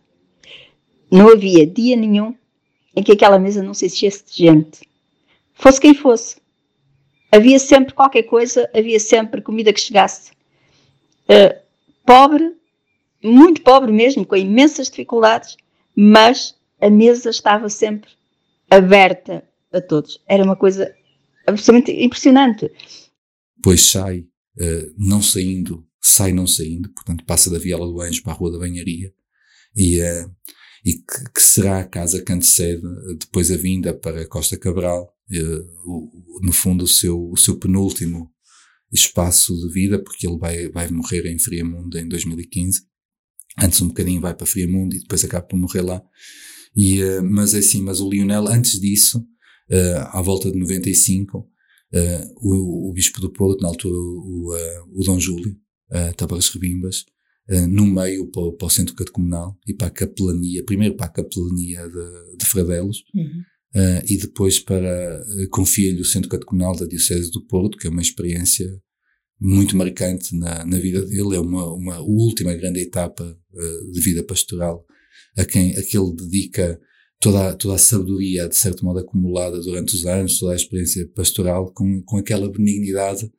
Não 1.12 1.30
havia 1.30 1.68
dia 1.68 1.98
nenhum 1.98 2.34
em 2.96 3.04
que 3.04 3.12
aquela 3.12 3.38
mesa 3.38 3.62
não 3.62 3.74
se 3.74 3.88
enchesse 3.88 4.24
de 4.26 4.38
gente. 4.38 4.88
Fosse 5.54 5.82
quem 5.82 5.94
fosse. 5.94 6.38
Havia 7.30 7.60
sempre 7.60 7.94
qualquer 7.94 8.24
coisa, 8.24 8.70
havia 8.74 9.00
sempre 9.00 9.42
comida 9.42 9.74
que 9.74 9.82
chegasse. 9.82 10.32
Uh, 11.26 11.60
pobre, 12.06 12.56
muito 13.22 13.62
pobre 13.64 13.92
mesmo, 13.92 14.26
com 14.26 14.36
imensas 14.38 14.90
dificuldades, 14.90 15.58
mas 15.94 16.56
a 16.80 16.90
mesa 16.90 17.30
estava 17.30 17.68
sempre 17.68 18.10
aberta 18.70 19.44
a 19.74 19.82
todos. 19.82 20.24
Era 20.26 20.44
uma 20.44 20.56
coisa 20.56 20.96
absolutamente 21.50 21.92
impressionante. 22.04 22.72
Pois 23.62 23.82
sai, 23.82 24.20
uh, 24.22 24.94
não 24.98 25.22
saindo, 25.22 25.86
sai 26.02 26.32
não 26.32 26.48
saindo, 26.48 26.90
portanto 26.94 27.26
passa 27.26 27.50
da 27.50 27.60
Viela 27.60 27.86
do 27.86 28.02
Anjo 28.02 28.24
para 28.24 28.34
a 28.34 28.36
Rua 28.36 28.52
da 28.52 28.60
Banharia 28.60 29.14
e, 29.76 30.00
uh, 30.00 30.32
e 30.86 30.94
que, 30.94 31.32
que, 31.36 31.42
será 31.42 31.80
a 31.80 31.88
casa 31.88 32.24
que 32.24 32.32
antecede 32.32 32.82
depois 33.20 33.52
a 33.52 33.58
vinda 33.58 33.94
para 33.94 34.28
Costa 34.28 34.58
Cabral, 34.58 35.14
uh, 35.32 35.92
o, 35.92 36.40
no 36.42 36.54
fundo 36.54 36.86
o 36.86 36.88
seu, 36.88 37.30
o 37.30 37.38
seu 37.38 37.58
penúltimo 37.58 38.32
espaço 38.92 39.56
de 39.56 39.72
vida, 39.72 40.02
porque 40.02 40.26
ele 40.26 40.38
vai, 40.38 40.70
vai 40.70 40.90
morrer 40.90 41.26
em 41.28 41.38
Friamundo 41.38 42.00
em 42.00 42.08
2015 42.08 42.90
antes 43.58 43.82
um 43.82 43.88
bocadinho 43.88 44.22
vai 44.22 44.34
para 44.34 44.46
Friamundo 44.46 44.96
e 44.96 45.00
depois 45.00 45.24
acaba 45.24 45.46
por 45.46 45.58
morrer 45.58 45.82
lá. 45.82 46.02
E, 46.76 47.02
mas 47.22 47.54
é 47.54 47.60
assim, 47.60 47.82
mas 47.82 48.00
o 48.00 48.10
Lionel, 48.10 48.48
antes 48.48 48.80
disso, 48.80 49.26
à 50.12 50.22
volta 50.22 50.52
de 50.52 50.58
95, 50.58 51.38
uh, 51.38 51.48
o, 52.38 52.90
o 52.90 52.94
Bispo 52.94 53.22
do 53.22 53.32
Porto, 53.32 53.62
na 53.62 53.68
altura 53.68 53.96
o, 53.96 54.54
o 54.94 55.04
Dom 55.04 55.20
Júlio, 55.20 55.56
uh, 55.92 56.14
Tabares 56.16 56.50
Rebimbas, 56.50 57.06
no 57.68 57.88
meio 57.88 58.28
para, 58.28 58.52
para, 58.52 58.68
o 58.68 58.70
centro 58.70 58.94
catecumenal 58.94 59.58
e 59.68 59.74
para 59.74 59.88
a 59.88 59.92
capelania, 59.92 60.64
primeiro 60.64 60.96
para 60.96 61.08
a 61.08 61.10
capelania 61.10 61.82
de, 61.90 62.38
de 62.38 62.46
Fradelos, 62.46 63.04
uhum. 63.16 63.44
e 64.08 64.18
depois 64.18 64.60
para, 64.60 65.20
confia-lhe 65.50 66.00
o 66.00 66.06
centro 66.06 66.30
catecumenal 66.30 66.76
da 66.76 66.86
Diocese 66.86 67.32
do 67.32 67.44
Porto, 67.48 67.76
que 67.76 67.88
é 67.88 67.90
uma 67.90 68.04
experiência 68.04 68.68
muito 69.40 69.78
marcante 69.78 70.36
na, 70.36 70.66
na 70.66 70.78
vida 70.78 71.06
dele, 71.06 71.36
é 71.36 71.40
uma, 71.40 71.74
uma 71.74 72.00
última 72.02 72.54
grande 72.54 72.82
etapa 72.82 73.24
uh, 73.24 73.92
de 73.92 74.02
vida 74.02 74.24
pastoral 74.24 74.86
a 75.38 75.46
quem 75.46 75.76
a 75.78 75.82
que 75.82 75.98
ele 75.98 76.14
dedica 76.16 76.80
toda, 77.20 77.54
toda 77.56 77.76
a 77.76 77.80
sabedoria, 77.80 78.48
de 78.48 78.56
certo 78.56 78.84
modo 78.86 79.00
acumulada 79.00 79.60
durante 79.62 79.96
os 79.96 80.06
anos, 80.06 80.40
toda 80.40 80.54
a 80.54 80.56
experiência 80.56 81.08
pastoral, 81.16 81.72
com, 81.74 82.02
com 82.04 82.18
aquela 82.18 82.52
benignidade 82.52 83.30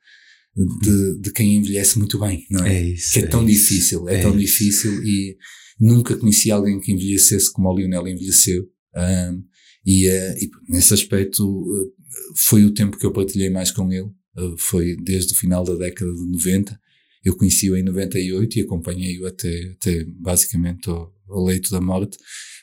de, 0.56 1.20
de 1.20 1.32
quem 1.32 1.56
envelhece 1.56 1.98
muito 1.98 2.18
bem, 2.18 2.44
não 2.50 2.64
é? 2.64 2.76
É 2.76 2.82
isso. 2.90 3.12
Que 3.12 3.20
é, 3.20 3.22
é 3.22 3.26
tão 3.26 3.48
isso, 3.48 3.68
difícil, 3.68 4.08
é, 4.08 4.16
é 4.16 4.22
tão 4.22 4.38
isso. 4.38 4.58
difícil 4.58 5.04
e 5.04 5.36
nunca 5.78 6.16
conheci 6.16 6.50
alguém 6.50 6.78
que 6.80 6.92
envelhecesse 6.92 7.52
como 7.52 7.68
o 7.68 7.76
Lionel 7.76 8.06
envelheceu. 8.06 8.64
Um, 8.94 9.42
e, 9.86 10.08
uh, 10.08 10.36
e, 10.38 10.50
nesse 10.68 10.92
aspecto 10.92 11.42
uh, 11.46 11.94
foi 12.36 12.64
o 12.64 12.74
tempo 12.74 12.98
que 12.98 13.06
eu 13.06 13.12
partilhei 13.12 13.48
mais 13.48 13.70
com 13.70 13.90
ele. 13.90 14.10
Uh, 14.36 14.56
foi 14.58 14.96
desde 14.96 15.32
o 15.32 15.36
final 15.36 15.64
da 15.64 15.74
década 15.74 16.12
de 16.12 16.32
90. 16.32 16.78
Eu 17.24 17.36
conheci-o 17.36 17.76
em 17.76 17.82
98 17.82 18.58
e 18.58 18.62
acompanhei-o 18.62 19.26
até, 19.26 19.72
até 19.72 20.04
basicamente 20.04 20.88
ao, 20.88 21.14
ao, 21.28 21.44
leito 21.44 21.70
da 21.70 21.80
morte. 21.80 22.18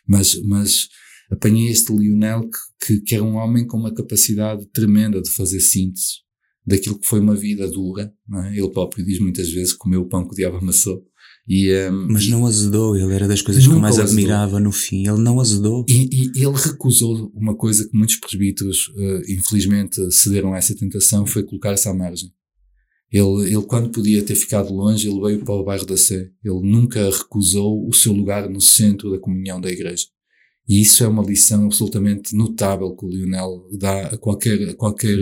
Mas, 0.08 0.40
mas 0.44 0.88
apanhei 1.32 1.70
este 1.70 1.94
Lionel 1.94 2.50
que, 2.50 2.86
que, 2.86 3.02
que 3.02 3.16
era 3.16 3.24
um 3.24 3.36
homem 3.36 3.66
com 3.66 3.78
uma 3.78 3.94
capacidade 3.94 4.66
tremenda 4.68 5.22
de 5.22 5.30
fazer 5.30 5.60
síntese 5.60 6.28
daquilo 6.66 7.00
que 7.00 7.08
foi 7.08 7.22
uma 7.22 7.36
vida 7.36 7.70
dura. 7.70 8.14
É? 8.46 8.58
Ele 8.58 8.70
próprio 8.70 9.06
diz 9.06 9.20
muitas 9.20 9.50
vezes 9.50 9.72
que 9.72 9.80
comeu 9.80 10.02
o 10.02 10.10
pão 10.10 10.26
que 10.26 10.34
o 10.34 10.36
diabo 10.36 10.58
amassou. 10.58 11.02
E, 11.48 11.74
um, 11.90 12.12
Mas 12.12 12.28
não 12.28 12.46
azedou, 12.46 12.98
ele 12.98 13.14
era 13.14 13.26
das 13.26 13.42
coisas 13.42 13.66
que 13.66 13.72
eu 13.72 13.80
mais 13.80 13.98
admirava 13.98 14.60
no 14.60 14.72
fim, 14.72 15.08
ele 15.08 15.22
não 15.22 15.40
azedou. 15.40 15.86
E, 15.88 16.10
e, 16.12 16.44
ele 16.44 16.58
recusou 16.58 17.32
uma 17.34 17.56
coisa 17.56 17.88
que 17.88 17.98
muitos 17.98 18.18
presbíteros, 18.18 18.90
uh, 18.90 19.32
infelizmente, 19.32 20.12
cederam 20.12 20.54
a 20.54 20.58
essa 20.58 20.76
tentação, 20.76 21.26
foi 21.26 21.44
colocar-se 21.44 21.88
à 21.88 21.94
margem. 21.94 22.34
Ele, 23.10 23.46
ele, 23.46 23.62
quando 23.62 23.90
podia 23.90 24.22
ter 24.24 24.36
ficado 24.36 24.74
longe, 24.74 25.08
ele 25.08 25.22
veio 25.22 25.40
para 25.46 25.56
o 25.56 25.64
bairro 25.64 25.86
da 25.86 25.96
Sé. 25.96 26.30
Ele 26.44 26.62
nunca 26.62 27.10
recusou 27.10 27.88
o 27.88 27.94
seu 27.94 28.12
lugar 28.12 28.50
no 28.50 28.60
centro 28.60 29.10
da 29.10 29.18
comunhão 29.18 29.62
da 29.62 29.72
igreja. 29.72 30.06
E 30.68 30.82
isso 30.82 31.04
é 31.04 31.08
uma 31.08 31.24
lição 31.24 31.66
absolutamente 31.66 32.36
notável 32.36 32.94
que 32.96 33.06
o 33.06 33.10
Lionel 33.10 33.68
dá 33.80 34.08
a 34.08 34.18
qualquer, 34.18 34.70
a 34.70 34.76
qualquer 34.76 35.18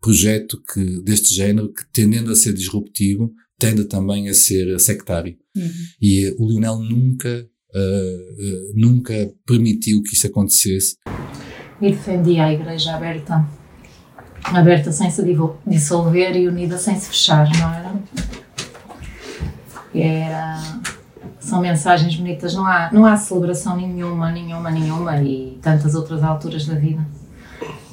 projeto 0.00 0.58
que, 0.72 1.02
deste 1.02 1.34
género, 1.34 1.72
que 1.72 1.82
tendendo 1.92 2.30
a 2.32 2.34
ser 2.34 2.54
disruptivo, 2.54 3.30
tende 3.58 3.84
também 3.84 4.28
a 4.30 4.34
ser 4.34 4.78
sectário. 4.80 5.36
Uhum. 5.54 5.70
E 6.00 6.34
o 6.38 6.48
Lionel 6.48 6.78
nunca, 6.78 7.46
uh, 7.74 7.78
uh, 7.78 8.72
nunca 8.74 9.30
permitiu 9.46 10.02
que 10.02 10.14
isso 10.14 10.26
acontecesse. 10.26 10.96
E 11.82 11.90
defendia 11.90 12.46
a 12.46 12.52
igreja 12.52 12.94
aberta, 12.94 13.46
aberta 14.42 14.90
sem 14.90 15.10
se 15.10 15.22
dissolver 15.66 16.34
e 16.34 16.48
unida 16.48 16.78
sem 16.78 16.98
se 16.98 17.08
fechar, 17.08 17.46
não 17.58 17.74
era? 17.74 18.02
Era 19.94 20.80
são 21.48 21.60
mensagens 21.60 22.14
bonitas, 22.14 22.54
não 22.54 22.66
há, 22.66 22.90
não 22.92 23.06
há 23.06 23.16
celebração 23.16 23.76
nenhuma, 23.76 24.30
nenhuma, 24.30 24.70
nenhuma 24.70 25.16
e 25.22 25.58
tantas 25.62 25.94
outras 25.94 26.22
alturas 26.22 26.66
da 26.66 26.74
vida 26.74 27.04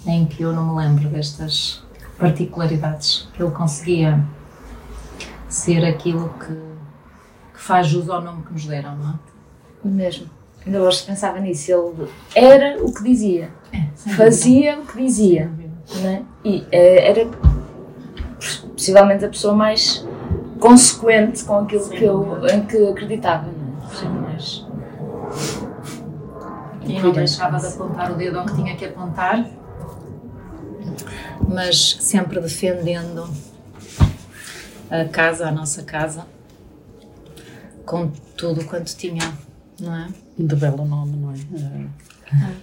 em 0.06 0.26
que 0.26 0.44
eu 0.44 0.54
não 0.54 0.76
me 0.76 0.84
lembro 0.84 1.08
destas 1.10 1.84
particularidades 2.20 3.28
que 3.34 3.42
ele 3.42 3.52
conseguia 3.52 4.24
ser 5.48 5.86
aquilo 5.86 6.30
que, 6.38 6.54
que 7.54 7.62
faz 7.62 7.88
jus 7.88 8.10
ao 8.10 8.22
nome 8.22 8.44
que 8.44 8.54
nos 8.54 8.66
deram, 8.66 8.96
não 8.98 9.12
é? 9.12 9.88
Mesmo. 9.88 10.30
Ainda 10.66 10.82
hoje 10.82 11.04
pensava 11.04 11.40
nisso. 11.40 11.72
Ele 11.72 12.10
era 12.36 12.84
o 12.84 12.94
que 12.94 13.04
dizia, 13.04 13.50
é, 13.72 13.86
fazia 14.16 14.80
o 14.80 14.86
que 14.86 14.98
dizia. 14.98 15.52
Não 16.02 16.10
é? 16.10 16.22
E 16.44 16.66
é, 16.72 17.10
era 17.10 17.30
possivelmente 18.74 19.24
a 19.24 19.30
pessoa 19.30 19.54
mais 19.54 20.06
consequente 20.66 21.44
com 21.44 21.60
aquilo 21.60 21.84
Sim, 21.84 21.96
que 21.96 22.04
eu, 22.04 22.48
em 22.48 22.66
que 22.66 22.78
acreditava. 22.88 23.52
Não 23.52 23.78
é? 23.78 23.96
Sim, 23.96 24.10
mas... 24.10 24.66
E 26.88 27.00
não 27.00 27.12
deixava 27.12 27.58
de 27.60 27.68
apontar 27.68 28.12
o 28.12 28.16
dedo 28.16 28.40
ao 28.40 28.46
que 28.46 28.56
tinha 28.56 28.76
que 28.76 28.86
apontar, 28.86 29.48
mas 31.48 31.98
sempre 32.00 32.40
defendendo 32.40 33.28
a 34.90 35.06
casa, 35.06 35.48
a 35.48 35.52
nossa 35.52 35.84
casa, 35.84 36.28
com 37.86 38.10
tudo 38.38 38.64
quanto 38.66 38.96
tinha, 38.96 39.34
não 39.80 39.96
é? 39.96 40.10
De 40.38 40.56
belo 40.56 40.86
nome, 40.86 41.18
não 41.18 41.32
é? 41.32 41.36
Ah. 42.32 42.54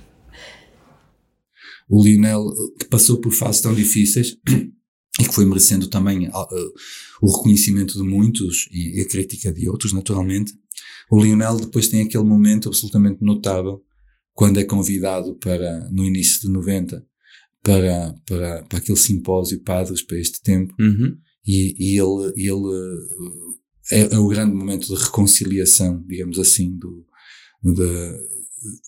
O 1.88 2.02
Lionel, 2.02 2.44
que 2.78 2.86
passou 2.86 3.20
por 3.20 3.32
fases 3.32 3.60
tão 3.60 3.74
difíceis 3.74 4.36
e 5.20 5.24
que 5.24 5.34
foi 5.34 5.44
merecendo 5.44 5.88
também 5.88 6.28
uh, 6.28 6.32
o 7.20 7.30
reconhecimento 7.36 7.94
de 7.94 8.02
muitos 8.02 8.68
e 8.72 9.00
a 9.00 9.08
crítica 9.08 9.52
de 9.52 9.68
outros, 9.68 9.92
naturalmente, 9.92 10.52
o 11.10 11.22
Lionel 11.22 11.56
depois 11.58 11.88
tem 11.88 12.00
aquele 12.02 12.24
momento 12.24 12.68
absolutamente 12.68 13.22
notável 13.22 13.82
quando 14.32 14.58
é 14.58 14.64
convidado 14.64 15.34
para, 15.36 15.88
no 15.90 16.04
início 16.04 16.40
de 16.40 16.48
90, 16.48 17.04
para, 17.62 18.14
para, 18.26 18.62
para 18.64 18.78
aquele 18.78 18.96
simpósio 18.98 19.60
Padres 19.62 20.02
para 20.02 20.18
este 20.18 20.40
tempo 20.42 20.74
Uhum. 20.80 21.16
e, 21.46 21.76
e 21.78 21.98
ele, 22.00 22.32
ele 22.34 22.98
é, 23.90 24.14
é 24.14 24.18
o 24.18 24.28
grande 24.28 24.54
momento 24.54 24.86
de 24.86 24.94
reconciliação, 25.02 26.02
digamos 26.08 26.38
assim, 26.38 26.74
do, 26.76 27.04
da- 27.62 28.18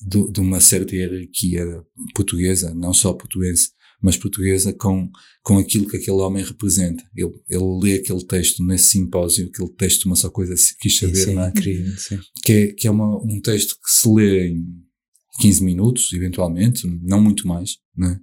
do, 0.09 0.31
de 0.33 0.41
uma 0.41 0.61
certa 0.61 0.95
hierarquia 0.97 1.85
portuguesa, 2.15 2.73
não 2.75 2.95
só 2.95 3.13
portuguesa, 3.13 3.69
mas 4.05 4.19
portuguesa 4.19 4.71
com, 4.75 5.11
com 5.43 5.57
aquilo 5.57 5.89
que 5.89 5.97
aquele 5.97 6.19
homem 6.19 6.45
representa. 6.45 7.03
Ele, 7.17 7.33
ele 7.49 7.81
lê 7.83 7.95
aquele 7.95 8.23
texto 8.27 8.63
nesse 8.63 8.91
simpósio, 8.91 9.47
aquele 9.47 9.71
texto, 9.71 10.05
uma 10.05 10.15
só 10.15 10.29
coisa 10.29 10.55
se 10.57 10.77
quis 10.77 10.99
saber, 10.99 11.13
Isso 11.13 11.33
não 11.33 11.43
é 11.43 11.49
incrível, 11.49 11.97
sim. 11.97 12.19
que 12.45 12.53
é, 12.53 12.67
que 12.73 12.87
é 12.87 12.91
uma, 12.91 13.17
um 13.17 13.41
texto 13.41 13.77
que 13.77 13.91
se 13.91 14.07
lê 14.07 14.49
em 14.49 14.67
15 15.41 15.65
minutos, 15.65 16.13
eventualmente, 16.13 16.87
não 17.03 17.23
muito 17.23 17.49
mais, 17.49 17.79
né? 17.97 18.21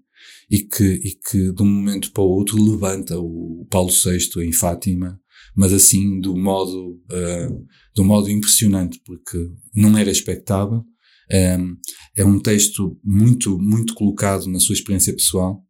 e, 0.51 0.59
que, 0.59 0.83
e 0.83 1.15
que 1.15 1.51
de 1.51 1.63
um 1.63 1.65
momento 1.65 2.11
para 2.11 2.21
o 2.21 2.29
outro 2.29 2.61
levanta 2.61 3.17
o 3.17 3.65
Paulo 3.71 3.89
VI 3.89 4.45
em 4.45 4.51
Fátima, 4.51 5.19
mas 5.55 5.73
assim 5.73 6.19
do 6.19 6.37
modo, 6.37 7.01
ah, 7.09 7.49
do 7.95 8.03
modo 8.03 8.29
impressionante, 8.29 9.01
porque 9.03 9.37
não 9.73 9.97
era 9.97 10.11
expectável. 10.11 10.85
Um, 11.33 11.77
é 12.17 12.25
um 12.25 12.39
texto 12.39 12.99
muito, 13.01 13.57
muito 13.57 13.93
colocado 13.93 14.47
na 14.47 14.59
sua 14.59 14.73
experiência 14.73 15.13
pessoal, 15.13 15.63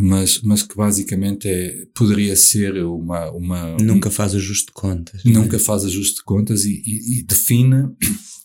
mas, 0.00 0.40
mas 0.42 0.62
que 0.62 0.74
basicamente 0.74 1.48
é, 1.48 1.86
poderia 1.94 2.34
ser 2.34 2.82
uma, 2.84 3.30
uma, 3.30 3.76
Nunca 3.76 4.10
faz 4.10 4.34
ajuste 4.34 4.66
de 4.66 4.72
contas. 4.72 5.24
é? 5.24 5.28
nunca 5.28 5.58
faz 5.58 5.84
ajuste 5.84 6.16
de 6.16 6.24
contas 6.24 6.64
e, 6.64 6.82
e, 6.84 7.18
e 7.18 7.22
define, 7.22 7.90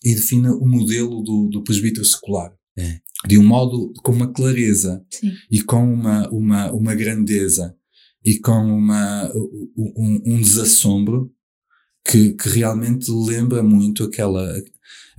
e 0.04 0.14
define 0.16 0.50
o 0.50 0.66
modelo 0.66 1.24
do, 1.24 1.50
do 1.50 1.64
presbítero 1.64 2.06
secular. 2.06 2.54
É. 2.78 3.00
De 3.28 3.38
um 3.38 3.44
modo, 3.44 3.94
com 4.04 4.12
uma 4.12 4.32
clareza 4.32 5.04
Sim. 5.10 5.32
e 5.50 5.62
com 5.62 5.82
uma, 5.82 6.30
uma, 6.30 6.72
uma 6.72 6.94
grandeza 6.94 7.76
e 8.24 8.38
com 8.40 8.52
uma, 8.52 9.32
um, 9.34 10.22
um 10.26 10.42
desassombro 10.42 11.32
que, 12.06 12.34
que 12.34 12.50
realmente 12.50 13.10
lembra 13.10 13.64
muito 13.64 14.04
aquela, 14.04 14.56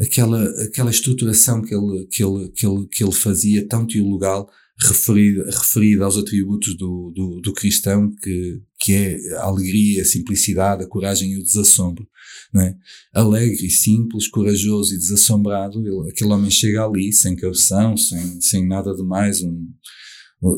aquela, 0.00 0.44
aquela 0.64 0.90
estruturação 0.90 1.62
que 1.62 1.74
ele, 1.74 2.06
que 2.06 2.22
ele, 2.22 2.48
que 2.50 2.66
ele, 2.66 2.86
que 2.86 3.02
ele 3.02 3.12
fazia, 3.12 3.66
tão 3.66 3.86
teologal, 3.86 4.48
referida, 4.78 5.44
referida 5.46 6.04
aos 6.04 6.18
atributos 6.18 6.76
do, 6.76 7.10
do, 7.14 7.40
do 7.40 7.52
cristão, 7.52 8.10
que, 8.22 8.60
que 8.78 8.92
é 8.92 9.36
a 9.36 9.44
alegria, 9.44 10.02
a 10.02 10.04
simplicidade, 10.04 10.84
a 10.84 10.88
coragem 10.88 11.32
e 11.32 11.38
o 11.38 11.42
desassombro. 11.42 12.06
Não 12.52 12.62
é? 12.62 12.76
Alegre 13.14 13.66
e 13.66 13.70
simples, 13.70 14.28
corajoso 14.28 14.94
e 14.94 14.98
desassombrado, 14.98 15.80
ele, 15.80 16.10
aquele 16.10 16.32
homem 16.32 16.50
chega 16.50 16.84
ali 16.84 17.12
sem 17.12 17.34
cabeção, 17.34 17.96
sem, 17.96 18.40
sem 18.40 18.66
nada 18.66 18.94
de 18.94 19.02
mais, 19.02 19.42
um, 19.42 19.66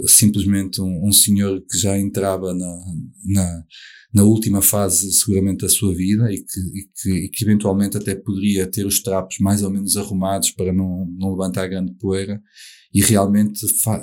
simplesmente 0.07 0.81
um, 0.81 1.07
um 1.07 1.13
senhor 1.13 1.63
que 1.71 1.79
já 1.79 1.97
entrava 1.97 2.53
na, 2.53 2.85
na, 3.25 3.65
na 4.15 4.25
última 4.25 4.61
fase 4.61 5.13
seguramente 5.13 5.61
da 5.61 5.69
sua 5.69 5.95
vida 5.95 6.31
e 6.33 6.39
que, 6.39 6.61
e 6.61 6.89
que, 6.95 7.11
e 7.27 7.29
que 7.29 7.45
eventualmente 7.45 7.97
até 7.97 8.17
poderia 8.17 8.67
ter 8.67 8.85
os 8.85 9.01
trapos 9.01 9.39
mais 9.39 9.63
ou 9.63 9.71
menos 9.71 9.97
arrumados 9.97 10.51
para 10.51 10.73
não, 10.73 11.07
não 11.17 11.31
levantar 11.31 11.69
grande 11.69 11.95
poeira 11.95 12.43
e 12.93 13.03
realmente, 13.03 13.67
fa, 13.83 14.03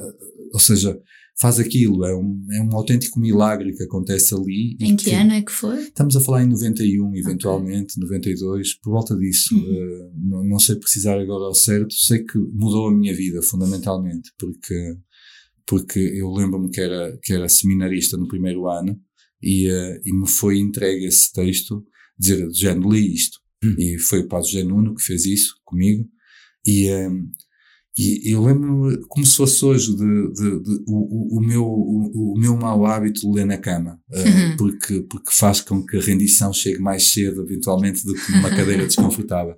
ou 0.54 0.60
seja, 0.60 1.00
faz 1.38 1.60
aquilo, 1.60 2.06
é 2.06 2.16
um, 2.16 2.46
é 2.52 2.62
um 2.62 2.76
autêntico 2.76 3.20
milagre 3.20 3.76
que 3.76 3.84
acontece 3.84 4.34
ali. 4.34 4.78
Em 4.80 4.96
que 4.96 5.12
ano 5.12 5.34
é 5.34 5.42
que 5.42 5.52
foi? 5.52 5.82
Estamos 5.82 6.16
a 6.16 6.22
falar 6.22 6.44
em 6.44 6.48
91, 6.48 7.16
eventualmente, 7.16 8.00
92, 8.00 8.76
por 8.80 8.92
volta 8.92 9.16
disso. 9.18 9.54
Uhum. 9.56 9.62
Uh, 9.62 10.12
não, 10.16 10.44
não 10.44 10.60
sei 10.60 10.76
precisar 10.76 11.20
agora 11.20 11.46
ao 11.46 11.54
certo, 11.54 11.94
sei 11.94 12.24
que 12.24 12.38
mudou 12.38 12.88
a 12.88 12.94
minha 12.94 13.14
vida, 13.14 13.42
fundamentalmente, 13.42 14.32
porque, 14.40 14.96
porque 15.66 16.00
eu 16.00 16.32
lembro-me 16.32 16.70
que 16.70 16.80
era, 16.80 17.18
que 17.22 17.34
era 17.34 17.50
seminarista 17.50 18.16
no 18.18 18.28
primeiro 18.28 18.70
ano 18.70 18.98
e, 19.42 19.70
uh, 19.70 20.00
e 20.06 20.14
me 20.14 20.28
foi 20.28 20.58
entregue 20.58 21.06
esse 21.06 21.34
texto, 21.34 21.86
dizer, 22.18 22.48
já 22.54 22.74
li 22.74 23.14
isto. 23.14 23.40
Hum. 23.62 23.76
E 23.78 24.00
foi 24.00 24.20
o 24.20 24.28
Padre 24.28 24.52
José 24.52 24.64
Nuno 24.64 24.96
que 24.96 25.04
fez 25.04 25.26
isso 25.26 25.56
comigo. 25.66 26.08
E, 26.66 26.90
um, 26.94 27.30
e 27.98 28.34
eu 28.34 28.44
lembro-me 28.44 28.98
como 29.08 29.26
se 29.26 29.38
fosse 29.38 29.64
hoje 29.64 29.96
de, 29.96 30.34
de, 30.34 30.64
de 30.64 30.84
o, 30.86 31.38
o, 31.38 31.42
meu, 31.42 31.64
o, 31.64 32.34
o, 32.34 32.38
meu 32.38 32.58
mau 32.58 32.86
hábito 32.86 33.22
de 33.22 33.32
ler 33.34 33.46
na 33.46 33.58
cama, 33.58 33.98
uh, 34.12 34.18
Uhum. 34.18 34.58
porque, 34.58 35.02
porque 35.10 35.32
faz 35.32 35.62
com 35.62 35.86
que 35.86 35.96
a 35.96 36.02
rendição 36.02 36.52
chegue 36.52 36.80
mais 36.80 37.04
cedo, 37.04 37.44
eventualmente, 37.44 38.06
do 38.06 38.14
que 38.14 38.32
numa 38.34 38.50
cadeira 38.50 38.86
desconfortável. 38.88 39.56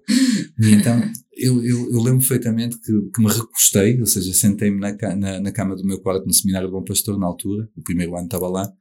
E 0.59 0.71
então 0.71 1.01
eu, 1.35 1.63
eu, 1.63 1.91
eu 1.91 2.01
lembro 2.01 2.19
perfeitamente 2.19 2.77
que, 2.79 2.93
que 3.13 3.21
me 3.21 3.27
recostei, 3.27 3.99
ou 3.99 4.05
seja, 4.05 4.31
sentei-me 4.33 4.79
na, 4.79 4.95
na, 5.15 5.39
na 5.39 5.51
cama 5.51 5.75
do 5.75 5.85
meu 5.85 5.99
quarto 5.99 6.25
no 6.25 6.33
Seminário 6.33 6.69
Bom 6.69 6.83
Pastor, 6.83 7.17
na 7.17 7.25
altura, 7.25 7.67
o 7.75 7.81
primeiro 7.81 8.15
ano 8.15 8.25
estava 8.25 8.47
lá, 8.47 8.71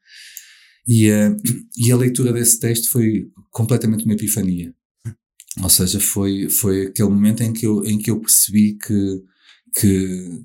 e, 0.87 1.11
uh, 1.11 1.37
e 1.79 1.91
a 1.91 1.97
leitura 1.97 2.31
desse 2.31 2.61
texto 2.61 2.91
foi 2.91 3.29
completamente 3.51 4.05
uma 4.05 4.15
epifania. 4.15 4.75
Ou 5.63 5.71
seja, 5.71 5.99
foi, 5.99 6.51
foi 6.51 6.89
aquele 6.89 7.09
momento 7.09 7.43
em 7.43 7.53
que 7.53 7.67
eu, 7.67 7.83
em 7.85 7.97
que 7.97 8.11
eu 8.11 8.21
percebi 8.21 8.75
que, 8.75 9.23
que, 9.75 10.45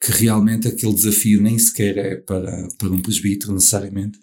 que 0.00 0.12
realmente 0.12 0.68
aquele 0.68 0.94
desafio 0.94 1.40
nem 1.40 1.58
sequer 1.58 1.96
é 1.98 2.16
para, 2.16 2.68
para 2.78 2.90
um 2.90 3.00
presbítero 3.00 3.52
necessariamente, 3.52 4.18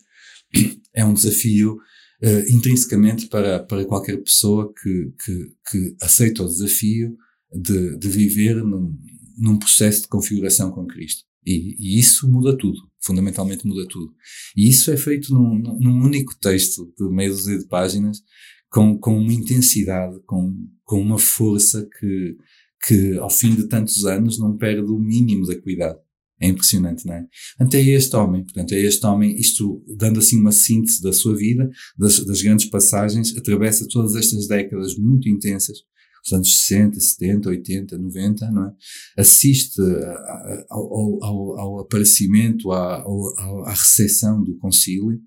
é 0.94 1.06
um 1.06 1.14
desafio 1.14 1.78
uh, 2.24 2.54
intrinsecamente 2.54 3.28
para, 3.28 3.60
para 3.64 3.86
qualquer 3.86 4.18
pessoa 4.18 4.74
que, 4.74 5.14
que, 5.24 5.52
que 5.70 5.96
aceita 6.02 6.44
o 6.44 6.48
desafio 6.48 7.16
de, 7.52 7.98
de 7.98 8.10
viver 8.10 8.64
num, 8.64 8.98
num 9.38 9.58
processo 9.58 10.04
de 10.04 10.08
configuração 10.08 10.72
com 10.72 10.86
Cristo. 10.86 11.24
E, 11.46 11.76
e, 11.80 12.00
isso 12.00 12.30
muda 12.30 12.56
tudo, 12.58 12.78
fundamentalmente 13.02 13.66
muda 13.66 13.88
tudo. 13.88 14.14
E 14.56 14.70
isso 14.70 14.92
é 14.92 14.98
feito 14.98 15.34
num, 15.34 15.58
num 15.80 16.04
único 16.04 16.38
texto 16.40 16.94
de 16.98 17.10
meia 17.10 17.30
dúzia 17.30 17.58
de 17.58 17.68
páginas, 17.68 18.22
com, 18.70 18.98
com 18.98 19.18
uma 19.18 19.34
intensidade, 19.34 20.20
com, 20.26 20.54
com 20.84 21.02
uma 21.02 21.18
força 21.18 21.88
que, 22.00 22.38
que 22.86 23.18
ao 23.18 23.30
fim 23.30 23.56
de 23.56 23.68
tantos 23.68 24.06
anos 24.06 24.40
não 24.40 24.58
perde 24.58 24.90
o 24.92 25.00
mínimo 25.00 25.46
da 25.46 25.60
cuidado. 25.60 26.00
É 26.42 26.48
impressionante, 26.48 27.06
não 27.06 27.16
é? 27.16 27.26
Portanto, 27.58 27.76
é 27.76 27.82
este 27.82 28.16
homem, 28.16 28.44
portanto, 28.44 28.72
é 28.72 28.80
este 28.80 29.06
homem, 29.06 29.36
isto 29.36 29.84
dando 29.98 30.20
assim 30.20 30.40
uma 30.40 30.54
síntese 30.54 31.02
da 31.02 31.12
sua 31.12 31.36
vida, 31.36 31.70
das, 31.98 32.24
das 32.24 32.42
grandes 32.42 32.70
passagens, 32.70 33.36
atravessa 33.36 33.86
todas 33.90 34.16
estas 34.16 34.48
décadas 34.48 34.96
muito 34.96 35.28
intensas, 35.28 35.80
os 36.26 36.32
anos 36.32 36.58
60, 36.60 36.98
70, 36.98 37.50
80, 37.50 37.98
90, 37.98 38.52
não 38.52 38.68
é? 38.68 38.74
Assiste 39.18 39.82
ao, 40.70 41.24
ao, 41.24 41.60
ao 41.60 41.80
aparecimento, 41.80 42.72
à, 42.72 43.02
ao, 43.02 43.66
à 43.66 43.72
recepção 43.72 44.42
do 44.42 44.58
concílio, 44.58 45.20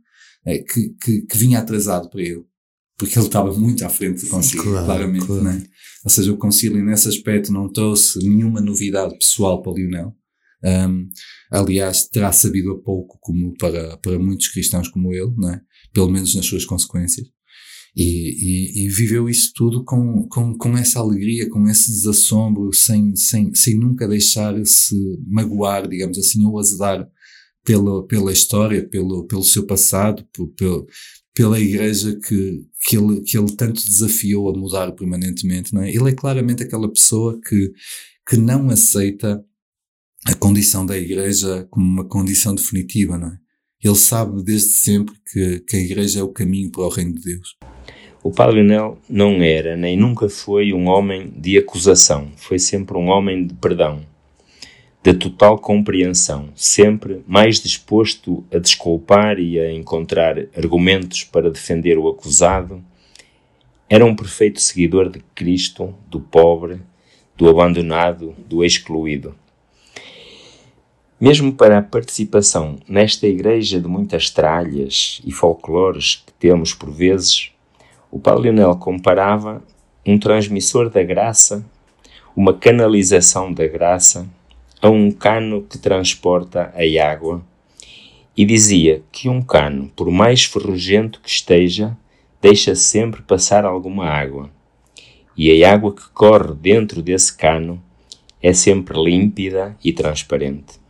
é, 0.46 0.58
que, 0.58 0.94
que, 1.02 1.22
que 1.22 1.38
vinha 1.38 1.58
atrasado 1.58 2.08
para 2.08 2.22
ele 2.22 2.44
porque 3.02 3.18
ele 3.18 3.26
estava 3.26 3.52
muito 3.52 3.84
à 3.84 3.88
frente 3.88 4.22
do 4.22 4.28
concílio, 4.28 4.62
Claro, 4.62 4.86
claramente, 4.86 5.26
claro. 5.26 5.42
não 5.42 5.50
é? 5.50 5.62
Ou 6.04 6.10
seja, 6.10 6.32
o 6.32 6.36
concílio 6.36 6.84
nesse 6.84 7.08
aspecto 7.08 7.52
não 7.52 7.68
trouxe 7.68 8.20
nenhuma 8.20 8.60
novidade 8.60 9.18
pessoal 9.18 9.60
para 9.60 9.72
Lionel. 9.72 10.14
Um, 10.64 11.08
aliás, 11.50 12.06
terá 12.06 12.30
sabido 12.30 12.70
a 12.70 12.80
pouco 12.80 13.18
como 13.20 13.54
para, 13.58 13.96
para 13.96 14.18
muitos 14.20 14.48
cristãos 14.48 14.88
como 14.88 15.12
ele, 15.12 15.32
não 15.36 15.50
é? 15.50 15.60
Pelo 15.92 16.08
menos 16.08 16.32
nas 16.36 16.46
suas 16.46 16.64
consequências. 16.64 17.26
E, 17.96 18.04
e, 18.04 18.84
e 18.84 18.88
viveu 18.88 19.28
isso 19.28 19.52
tudo 19.52 19.84
com, 19.84 20.28
com, 20.28 20.56
com 20.56 20.78
essa 20.78 21.00
alegria, 21.00 21.50
com 21.50 21.66
esse 21.66 21.90
desassombro, 21.90 22.72
sem, 22.72 23.16
sem, 23.16 23.52
sem 23.52 23.76
nunca 23.76 24.06
deixar-se 24.06 24.94
magoar, 25.26 25.88
digamos 25.88 26.18
assim, 26.18 26.44
ou 26.46 26.58
azedar 26.58 27.06
pela, 27.64 28.06
pela 28.06 28.32
história, 28.32 28.88
pelo, 28.88 29.26
pelo 29.26 29.42
seu 29.42 29.66
passado, 29.66 30.24
por, 30.32 30.48
pelo, 30.54 30.86
pela 31.35 31.59
igreja 31.59 32.18
que, 32.27 32.66
que, 32.87 32.97
ele, 32.97 33.23
que 33.23 33.38
ele 33.38 33.55
tanto 33.57 33.85
desafiou 33.85 34.49
a 34.49 34.57
mudar 34.57 34.92
permanentemente, 34.92 35.75
não 35.75 35.83
é? 35.83 35.90
Ele 35.90 36.11
é 36.11 36.14
claramente 36.14 36.62
aquela 36.62 36.90
pessoa 36.90 37.40
que, 37.40 37.73
que 38.29 38.37
não 38.37 38.68
aceita 38.68 39.42
a 40.27 40.35
condição 40.35 40.85
da 40.85 40.97
igreja 40.97 41.66
como 41.71 41.87
uma 41.87 42.05
condição 42.05 42.55
definitiva, 42.55 43.18
não 43.18 43.29
é? 43.29 43.38
Ele 43.83 43.97
sabe 43.97 44.42
desde 44.45 44.68
sempre 44.68 45.14
que, 45.33 45.61
que 45.61 45.77
a 45.77 45.81
igreja 45.81 46.21
é 46.21 46.23
o 46.23 46.29
caminho 46.29 46.71
para 46.71 46.85
o 46.85 46.88
reino 46.88 47.14
de 47.14 47.23
Deus. 47.23 47.57
O 48.23 48.31
Padre 48.31 48.62
Lionel 48.62 48.99
não 49.09 49.42
era 49.42 49.77
nem 49.77 49.97
nunca 49.97 50.29
foi 50.29 50.73
um 50.73 50.87
homem 50.87 51.33
de 51.37 51.59
acusação, 51.59 52.31
foi 52.37 52.59
sempre 52.59 52.97
um 52.97 53.09
homem 53.09 53.49
de 53.49 53.55
perdão, 53.55 54.07
de 55.02 55.12
total 55.14 55.58
compreensão, 55.58 56.50
sempre 56.54 57.24
mais 57.26 57.60
disposto 57.60 58.44
a 58.54 58.58
desculpar 58.58 59.38
e 59.40 59.58
a 59.58 59.72
encontrar 59.72 60.38
argumentos 60.56 61.24
para 61.24 61.50
defender 61.50 61.98
o 61.98 62.08
acusado. 62.08 62.82
Era 63.90 64.06
um 64.06 64.14
perfeito 64.14 64.60
seguidor 64.60 65.10
de 65.10 65.20
Cristo, 65.34 65.92
do 66.08 66.20
pobre, 66.20 66.80
do 67.36 67.48
abandonado, 67.48 68.32
do 68.48 68.64
excluído. 68.64 69.34
Mesmo 71.20 71.52
para 71.52 71.78
a 71.78 71.82
participação 71.82 72.78
nesta 72.88 73.26
igreja 73.26 73.80
de 73.80 73.88
muitas 73.88 74.30
tralhas 74.30 75.20
e 75.24 75.32
folclores 75.32 76.22
que 76.24 76.32
temos 76.34 76.74
por 76.74 76.90
vezes, 76.92 77.50
o 78.10 78.20
Padre 78.20 78.50
Lionel 78.50 78.76
comparava 78.76 79.62
um 80.06 80.18
transmissor 80.18 80.90
da 80.90 81.02
graça, 81.02 81.64
uma 82.36 82.54
canalização 82.54 83.52
da 83.52 83.66
graça, 83.66 84.28
a 84.83 84.90
um 84.90 85.11
cano 85.12 85.62
que 85.62 85.79
transporta 85.79 86.75
a 86.75 87.09
água 87.11 87.42
e 88.37 88.45
dizia 88.45 89.03
que 89.12 89.29
um 89.29 89.40
cano, 89.40 89.90
por 89.95 90.11
mais 90.11 90.45
ferrugento 90.45 91.21
que 91.23 91.31
esteja, 91.31 91.97
deixa 92.40 92.75
sempre 92.75 93.23
passar 93.23 93.64
alguma 93.64 94.07
água. 94.07 94.51
E 95.37 95.62
a 95.64 95.73
água 95.73 95.95
que 95.95 96.03
corre 96.12 96.53
dentro 96.55 97.01
desse 97.01 97.35
cano 97.37 97.83
é 98.42 98.53
sempre 98.53 99.01
límpida 99.03 99.77
e 99.85 99.92
transparente. 99.92 100.83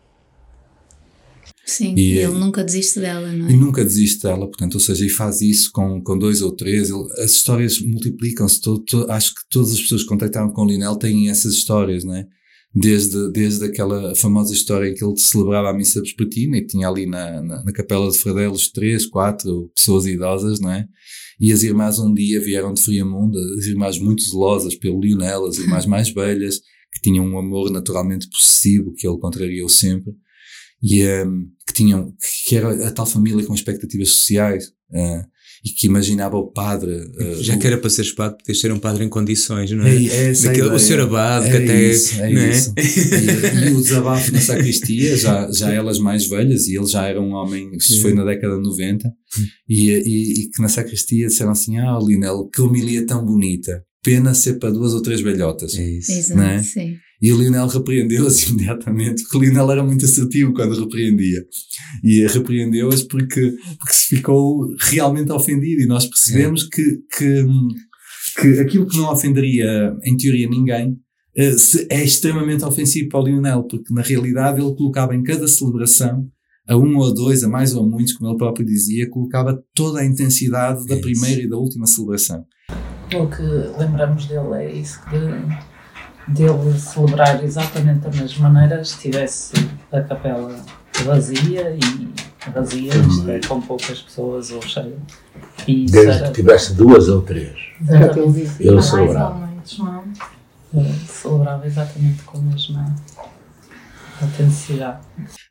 Sim, 1.65 1.95
E- 1.97 2.19
ele 2.19 2.39
nunca 2.39 2.65
desiste 2.65 2.99
dela, 2.99 3.31
não 3.31 3.49
E 3.49 3.53
é? 3.55 3.57
nunca 3.57 3.85
desiste 3.85 4.23
dela, 4.25 4.47
portanto, 4.47 4.75
ou 4.75 4.81
seja, 4.81 5.05
e 5.07 5.09
faz 5.09 5.41
isso 5.43 5.71
com, 5.73 6.03
com 6.03 6.19
dois 6.19 6.43
ou 6.43 6.51
três. 6.53 6.91
ele- 6.91 7.13
as 7.23 7.33
histórias 7.33 7.81
multiplicam-se. 7.81 8.61
acho 9.09 9.35
que 9.35 9.43
todas 9.51 9.73
as 9.73 9.81
pessoas 9.81 10.03
que 10.03 10.09
contactaram 10.09 10.51
com 10.51 10.63
o 10.63 10.67
Linel 10.69 10.97
têm 10.97 11.29
essas 11.29 11.53
histórias, 11.55 12.03
não 12.05 12.15
é? 12.17 12.27
Desde, 12.75 13.31
desde 13.31 13.67
aquela 13.67 14.15
famosa 14.15 14.55
história 14.55 14.89
em 14.89 14.95
que 14.95 15.05
ele 15.05 15.19
celebrava 15.19 15.69
a 15.69 15.75
missa 15.75 16.01
vespertina 16.01 16.57
e 16.57 16.67
tinha 16.67 16.89
ali 16.89 17.05
na, 17.05 17.43
na, 17.43 17.65
na 17.65 17.73
capela 17.73 18.11
de 18.11 18.17
Fradelos 18.17 18.71
três, 18.73 19.05
quatro 19.05 19.71
pessoas 19.75 20.07
idosas, 20.07 20.59
não 20.59 20.71
é? 20.71 20.87
E 21.39 21.53
as 21.53 21.63
irmãs 21.63 21.99
um 21.99 22.15
dia 22.15 22.41
vieram 22.41 22.73
de 22.73 22.81
Friamundo, 22.81 23.39
as 23.59 23.67
irmãs 23.67 23.99
muito 23.99 24.23
zelosas 24.23 24.75
pelo 24.75 25.01
Lionel, 25.01 25.45
as 25.45 25.59
irmãs 25.59 25.85
mais 25.85 26.09
velhas, 26.11 26.61
que 26.95 27.03
tinham 27.03 27.27
um 27.27 27.39
amor 27.39 27.71
naturalmente 27.71 28.27
possessivo, 28.31 28.95
que 28.95 29.07
ele 29.07 29.19
contrariou 29.19 29.69
sempre 29.69 30.15
e 30.83 31.07
um, 31.25 31.47
que 31.67 31.73
tinham 31.73 32.13
que 32.47 32.57
era 32.57 32.89
a 32.89 32.91
tal 32.91 33.07
família 33.07 33.47
com 33.47 33.55
expectativas 33.55 34.09
sociais 34.09 34.69
uh, 34.91 35.32
e 35.64 35.70
que 35.70 35.87
imaginava 35.87 36.37
o 36.37 36.48
padre 36.51 36.90
uh, 36.92 37.42
Já 37.42 37.55
o- 37.55 37.59
que 37.59 37.66
era 37.66 37.79
para 37.79 37.88
ser 37.88 38.03
espada, 38.03 38.37
podias 38.37 38.61
ser 38.61 38.72
um 38.72 38.79
padre 38.79 39.05
em 39.05 39.09
condições, 39.09 39.70
não 39.70 39.85
é? 39.87 39.94
é, 39.94 40.07
é 40.07 40.31
essa 40.31 40.46
a 40.46 40.48
Daquele- 40.48 40.66
ideia. 40.66 40.77
o 40.77 40.81
senhor 40.81 41.01
abade, 41.03 41.46
que 41.51 41.57
É 41.57 41.64
até. 41.64 41.90
isso, 41.90 42.14
é 42.20 42.31
não 42.33 42.40
é? 42.40 42.51
isso. 42.51 42.75
E, 42.77 43.68
e 43.68 43.72
o 43.72 43.81
desabafo 43.83 44.33
na 44.33 44.40
sacristia, 44.40 45.16
já, 45.16 45.51
já 45.53 45.72
elas 45.72 45.98
mais 45.98 46.27
velhas, 46.29 46.66
e 46.66 46.77
ele 46.77 46.87
já 46.87 47.07
era 47.07 47.20
um 47.20 47.33
homem, 47.33 47.70
isto 47.77 48.01
foi 48.03 48.12
na 48.12 48.25
década 48.25 48.57
de 48.57 48.62
90, 48.62 49.09
e, 49.68 49.90
e, 49.90 50.33
e 50.42 50.51
que 50.51 50.61
na 50.61 50.68
sacristia 50.68 51.29
disseram 51.29 51.53
assim: 51.53 51.79
Ah, 51.79 51.98
Linel, 52.05 52.48
que 52.53 52.61
homilia 52.61 53.07
tão 53.07 53.25
bonita, 53.25 53.83
pena 54.03 54.35
ser 54.35 54.55
para 54.59 54.70
duas 54.70 54.92
ou 54.94 55.01
três 55.01 55.20
velhotas. 55.20 55.75
É 55.77 55.88
isso. 55.88 56.11
Exato, 56.12 56.40
não 56.40 56.46
é? 56.48 56.62
sim. 56.62 56.96
E 57.23 57.33
o 57.33 57.39
Lionel 57.41 57.69
repreendeu-as 57.69 58.43
imediatamente, 58.49 59.23
porque 59.23 59.37
o 59.39 59.41
Lionel 59.41 59.71
era 59.71 59.83
muito 59.85 60.05
assertivo 60.05 60.53
quando 60.53 60.79
repreendia. 60.79 61.45
E 62.03 62.27
repreendeu-as 62.27 63.03
porque, 63.05 63.55
porque 63.79 63.95
se 63.95 64.17
ficou 64.17 64.67
realmente 64.81 65.31
ofendido. 65.31 65.83
E 65.83 65.87
nós 65.87 66.05
percebemos 66.07 66.65
que, 66.65 66.99
que, 67.17 67.47
que 68.41 68.61
aquilo 68.61 68.87
que 68.89 68.97
não 68.97 69.11
ofenderia, 69.13 69.95
em 70.05 70.17
teoria, 70.17 70.49
ninguém, 70.49 70.97
eh, 71.37 71.53
se- 71.53 71.87
é 71.89 72.03
extremamente 72.03 72.65
ofensivo 72.65 73.09
para 73.09 73.21
o 73.21 73.25
Lionel, 73.25 73.63
porque 73.65 73.95
na 73.95 74.03
realidade 74.03 74.61
ele 74.61 74.75
colocava 74.75 75.15
em 75.15 75.23
cada 75.23 75.47
celebração, 75.47 76.27
a 76.67 76.77
um 76.77 76.97
ou 76.97 77.11
a 77.11 77.15
dois, 77.15 77.43
a 77.45 77.49
mais 77.49 77.75
ou 77.75 77.85
a 77.85 77.89
muitos, 77.89 78.13
como 78.15 78.31
ele 78.31 78.39
próprio 78.39 78.67
dizia, 78.67 79.09
colocava 79.09 79.63
toda 79.75 80.01
a 80.01 80.05
intensidade 80.05 80.87
da 80.87 80.95
É 80.97 81.01
primeira 81.01 81.41
e 81.43 81.49
da 81.49 81.57
última 81.57 81.87
celebração. 81.87 82.45
O 83.15 83.27
que 83.29 83.43
lembramos 83.79 84.27
dele 84.27 84.55
é 84.55 84.73
isso 84.81 84.99
de 85.11 85.72
dele 86.29 86.79
celebrar 86.79 87.43
exatamente 87.45 88.01
da 88.01 88.11
mesma 88.11 88.49
maneira 88.51 88.81
estivesse 88.83 89.53
a 89.91 90.01
capela 90.03 90.55
vazia 91.05 91.77
e 91.77 92.51
vazia, 92.51 92.93
isto 92.95 93.31
é, 93.31 93.41
com 93.41 93.61
poucas 93.61 94.01
pessoas 94.03 94.51
ou 94.51 94.63
cheia. 94.63 94.97
E 95.67 95.87
Desde 95.87 95.99
era- 96.23 96.29
que 96.29 96.35
tivesse 96.35 96.75
duas 96.75 97.09
ou 97.09 97.23
três. 97.23 97.55
Exatamente. 97.81 98.57
Ele 98.61 98.71
Mais 98.75 98.87
celebrava. 98.87 99.35
ou 99.35 99.47
menos, 99.47 99.79
não? 99.79 100.05
Ele 100.75 100.95
celebrava 101.07 101.67
exatamente 101.67 102.23
com 102.23 102.39
a 102.39 102.43
mesma 102.43 102.95
autenticidade. 104.21 105.01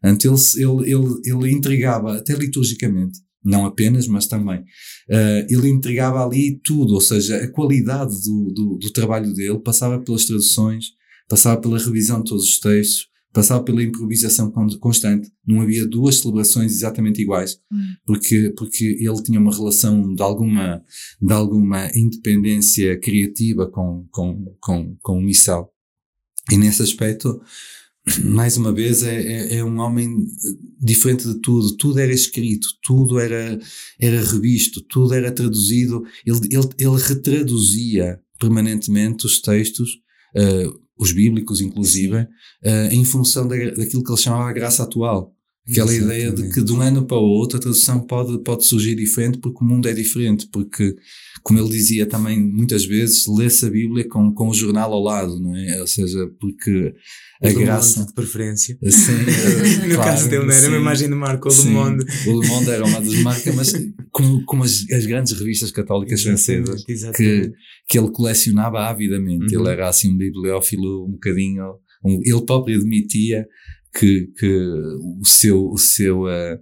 Antes 0.04 0.56
ele, 0.56 0.66
ele, 0.66 0.92
ele, 0.92 1.22
ele 1.26 1.52
intrigava, 1.52 2.18
até 2.18 2.34
liturgicamente, 2.34 3.20
não 3.44 3.66
apenas, 3.66 4.08
mas 4.08 4.28
também, 4.28 4.64
eh, 5.10 5.48
ele 5.50 5.70
intrigava 5.70 6.24
ali 6.24 6.60
tudo, 6.64 6.94
ou 6.94 7.02
seja, 7.02 7.38
a 7.38 7.48
qualidade 7.52 8.14
do, 8.24 8.52
do, 8.54 8.78
do 8.78 8.92
trabalho 8.92 9.34
dele 9.34 9.60
passava 9.60 10.00
pelas 10.00 10.26
traduções, 10.26 10.86
passava 11.28 11.60
pela 11.60 11.80
revisão 11.80 12.22
de 12.22 12.30
todos 12.30 12.46
os 12.46 12.60
textos, 12.60 13.08
passava 13.34 13.64
pela 13.64 13.82
improvisação 13.82 14.52
con- 14.52 14.78
constante. 14.80 15.32
Não 15.48 15.62
havia 15.62 15.88
duas 15.88 16.18
celebrações 16.20 16.74
exatamente 16.74 17.22
iguais, 17.22 17.58
porque, 18.06 18.54
porque 18.58 18.98
ele 19.00 19.24
tinha 19.24 19.40
uma 19.40 19.56
relação 19.56 20.14
de 20.14 20.22
alguma, 20.22 20.84
de 21.22 21.34
alguma 21.34 21.90
independência 21.96 23.00
criativa 23.00 23.70
com, 23.72 24.06
com, 24.12 24.56
com, 24.60 24.98
com 25.02 25.18
o 25.18 25.22
missal. 25.22 25.74
E 26.52 26.58
nesse 26.58 26.82
aspecto, 26.82 27.42
mais 28.24 28.58
uma 28.58 28.74
vez, 28.74 29.04
é, 29.04 29.22
é, 29.22 29.56
é 29.58 29.64
um 29.64 29.80
homem 29.80 30.26
diferente 30.80 31.28
de 31.28 31.36
tudo. 31.36 31.76
Tudo 31.78 32.00
era 32.00 32.12
escrito, 32.12 32.68
tudo 32.84 33.20
era, 33.20 33.60
era 34.00 34.22
revisto, 34.24 34.82
tudo 34.82 35.14
era 35.14 35.32
traduzido. 35.32 36.04
Ele, 36.26 36.40
ele, 36.52 36.70
ele 36.78 37.02
retraduzia 37.02 38.20
permanentemente 38.40 39.26
os 39.26 39.40
textos, 39.40 40.00
eh, 40.36 40.68
os 40.98 41.12
bíblicos 41.12 41.62
inclusive, 41.62 42.28
eh, 42.64 42.90
em 42.92 43.06
função 43.06 43.48
da, 43.48 43.56
daquilo 43.56 44.04
que 44.04 44.12
ele 44.12 44.22
chamava 44.22 44.50
a 44.50 44.54
graça 44.54 44.84
atual. 44.84 45.36
Aquela 45.72 45.94
ideia 45.94 46.20
de 46.20 46.26
Exatamente. 46.28 46.54
que 46.54 46.64
de 46.64 46.72
um 46.74 46.82
ano 46.82 47.06
para 47.06 47.18
o 47.18 47.22
outro 47.22 47.58
a 47.58 47.62
tradução 47.62 48.00
pode, 48.02 48.44
pode 48.44 48.66
surgir 48.66 48.96
diferente 48.96 49.38
porque 49.40 49.64
o 49.64 49.68
mundo 49.68 49.88
é 49.88 49.94
diferente, 49.94 50.48
porque, 50.52 50.96
como 51.44 51.60
ele 51.60 51.70
dizia 51.70 52.06
também 52.06 52.40
muitas 52.40 52.86
vezes, 52.86 53.26
lê-se 53.28 53.66
a 53.66 53.70
Bíblia 53.70 54.08
com, 54.08 54.34
com 54.34 54.50
o 54.50 54.54
jornal 54.54 54.94
ao 54.94 55.02
lado, 55.02 55.40
não 55.40 55.56
é? 55.56 55.80
Ou 55.82 55.88
seja, 55.88 56.30
porque 56.40 56.94
a 57.44 57.50
O 57.50 57.54
graça... 57.56 58.06
De 58.06 58.14
preferência. 58.14 58.78
Sim, 58.90 59.12
eh, 59.84 59.88
no 59.88 59.96
claro, 59.96 60.12
caso 60.12 60.30
dele, 60.30 60.46
não 60.46 60.54
era 60.54 60.68
uma 60.68 60.76
sim. 60.76 60.82
imagem 60.82 61.10
de 61.10 61.16
Marco, 61.16 61.50
o 61.50 61.52
Le 61.64 61.70
Monde. 61.70 62.06
O 62.28 62.42
Le 62.42 62.48
Monde 62.48 62.70
era 62.70 62.86
uma 62.86 63.02
das 63.02 63.16
marcas, 63.22 63.56
mas 63.56 63.74
como, 64.12 64.44
como 64.46 64.64
as, 64.64 64.86
as 64.92 65.06
grandes 65.06 65.34
revistas 65.34 65.72
católicas 65.72 66.22
francesas 66.22 66.84
que, 66.84 66.92
Exatamente. 66.92 67.54
que 67.88 67.98
ele 67.98 68.12
colecionava 68.12 68.80
avidamente. 68.90 69.56
Uhum. 69.56 69.62
Ele 69.62 69.70
era 69.72 69.90
assim 69.90 70.14
um 70.14 70.18
bibliófilo 70.18 71.06
um 71.08 71.12
bocadinho. 71.14 71.64
um- 72.06 72.20
ele 72.24 72.42
próprio 72.46 72.78
admitia 72.78 73.46
que, 73.94 74.28
que 74.38 74.48
o 75.22 75.26
seu, 75.26 75.70
o 75.70 75.78
seu, 75.78 76.28
eh, 76.30 76.60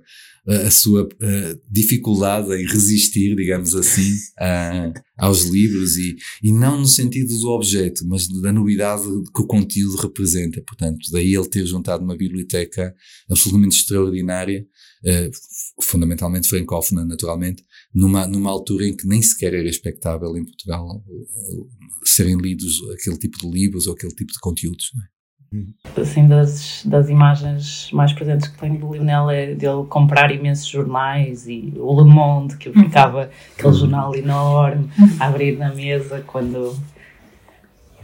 a 0.47 0.71
sua 0.71 1.07
eh, 1.21 1.55
dificuldade 1.69 2.51
em 2.55 2.65
resistir, 2.65 3.35
digamos 3.35 3.75
assim, 3.75 4.11
a- 4.39 4.91
aos 5.17 5.43
livros 5.43 5.95
e, 5.97 6.15
e 6.41 6.51
não 6.51 6.79
no 6.79 6.87
sentido 6.87 7.27
do 7.37 7.49
objeto, 7.49 8.03
mas 8.07 8.27
da 8.41 8.51
novidade 8.51 9.03
que 9.03 9.41
o 9.41 9.45
conteúdo 9.47 9.97
representa. 9.97 10.61
Portanto, 10.65 10.99
daí 11.11 11.35
ele 11.35 11.47
ter 11.49 11.65
juntado 11.65 12.03
uma 12.03 12.17
biblioteca 12.17 12.95
absolutamente 13.29 13.77
extraordinária, 13.77 14.65
eh, 15.05 15.29
fundamentalmente 15.83 16.47
francófona, 16.47 17.05
naturalmente, 17.05 17.63
numa, 17.93 18.25
numa 18.27 18.49
altura 18.49 18.87
em 18.87 18.95
que 18.95 19.07
nem 19.07 19.21
sequer 19.21 19.53
era 19.53 19.69
expectável 19.69 20.35
em 20.35 20.43
Portugal 20.45 21.03
serem 22.05 22.37
lidos 22.37 22.75
aquele 22.93 23.17
tipo 23.17 23.37
de 23.39 23.49
livros 23.49 23.87
ou 23.87 23.93
aquele 23.93 24.13
tipo 24.15 24.31
de 24.31 24.39
conteúdos. 24.39 24.89
não 24.95 25.03
é? 25.03 25.18
Assim, 25.99 26.27
das, 26.27 26.83
das 26.85 27.09
imagens 27.09 27.89
mais 27.91 28.13
presentes 28.13 28.47
que 28.47 28.57
tenho 28.57 28.77
do 28.77 28.93
Lionel 28.93 29.29
é 29.29 29.47
dele 29.55 29.83
comprar 29.89 30.31
imensos 30.31 30.67
jornais 30.67 31.47
e 31.47 31.73
o 31.77 31.99
Le 32.01 32.09
Monde, 32.09 32.55
que 32.57 32.69
eu 32.69 32.73
ficava 32.73 33.29
aquele 33.57 33.73
jornal 33.73 34.15
enorme 34.15 34.89
a 35.19 35.25
abrir 35.25 35.57
na 35.57 35.73
mesa 35.73 36.23
quando 36.27 36.75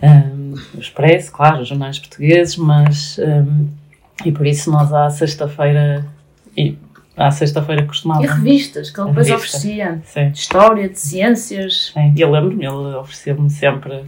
um, 0.01 0.53
o 0.75 0.79
Expresso, 0.79 1.31
claro, 1.31 1.61
os 1.61 1.67
jornais 1.67 1.99
portugueses, 1.99 2.57
mas 2.57 3.17
um, 3.19 3.67
e 4.25 4.31
por 4.31 4.45
isso 4.45 4.71
nós 4.71 4.91
à 4.93 5.09
sexta-feira 5.09 6.05
e 6.57 6.77
à 7.17 7.31
sexta-feira 7.31 7.81
E 7.81 7.85
costumávamos 7.85 8.29
revistas 8.31 8.89
que 8.89 8.99
ele 8.99 9.09
depois 9.09 9.27
revista. 9.27 9.57
oferecia. 9.57 10.01
Sim. 10.05 10.29
De 10.31 10.37
história, 10.37 10.89
de 10.89 10.99
ciências. 10.99 11.91
Sim, 11.93 12.13
e 12.15 12.21
eu 12.21 12.31
lembro-me, 12.31 12.65
ele 12.65 12.95
ofereceu-me 12.95 13.49
sempre 13.49 14.03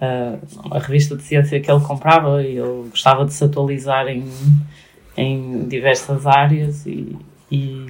a 0.00 0.78
revista 0.78 1.16
de 1.16 1.22
ciência 1.22 1.60
que 1.60 1.70
ele 1.70 1.80
comprava 1.80 2.42
e 2.42 2.58
ele 2.58 2.88
gostava 2.90 3.24
de 3.24 3.32
se 3.32 3.44
atualizar 3.44 4.06
em, 4.08 4.24
em 5.16 5.66
diversas 5.66 6.26
áreas 6.26 6.86
e, 6.86 7.16
e 7.50 7.86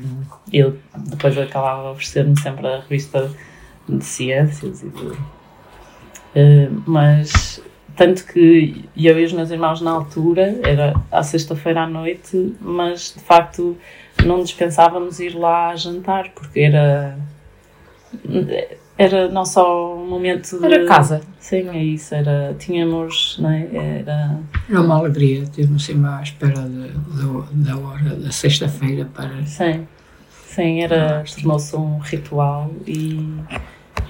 ele 0.53 0.79
depois 0.97 1.37
acabava 1.37 1.89
a 1.89 1.91
oferecer-me 1.93 2.39
sempre 2.41 2.67
a 2.67 2.81
revista 2.81 3.31
de 3.89 4.05
ciências 4.05 4.83
e 4.83 4.89
de, 4.89 5.13
ah, 6.37 6.71
mas 6.87 7.63
tanto 7.97 8.25
que 8.27 8.85
eu 8.97 9.19
e 9.19 9.25
os 9.25 9.33
meus 9.33 9.51
irmãos 9.51 9.81
na 9.81 9.91
altura 9.91 10.61
era 10.63 10.95
à 11.11 11.23
sexta-feira 11.23 11.83
à 11.83 11.87
noite 11.87 12.55
mas 12.61 13.13
de 13.17 13.23
facto 13.23 13.77
não 14.25 14.43
dispensávamos 14.43 15.21
ir 15.21 15.35
lá 15.35 15.75
jantar 15.75 16.31
porque 16.31 16.61
era 16.61 17.19
era 18.99 19.29
não 19.29 19.45
só 19.47 19.95
um 19.97 20.07
momento 20.09 20.59
de... 20.59 20.65
Era 20.67 20.85
casa. 20.85 21.21
Sim, 21.39 21.69
é 21.69 21.83
isso. 21.83 22.15
Era, 22.15 22.55
tínhamos, 22.59 23.39
não 23.41 23.49
é? 23.51 23.69
Era... 24.01 24.41
Era 24.69 24.81
uma 24.83 24.97
alegria 24.97 25.47
termos 25.47 25.85
sempre 25.85 26.07
à 26.09 26.21
espera 26.21 26.61
de- 26.63 26.89
do- 27.23 27.47
da 27.53 27.77
hora 27.79 28.17
da 28.17 28.31
sexta-feira 28.33 29.09
para. 29.15 29.47
Sim, 29.47 29.87
sim, 30.45 30.83
era, 30.83 31.25
tornou-se 31.35 31.77
um 31.77 31.99
ritual 31.99 32.71
e, 32.87 33.35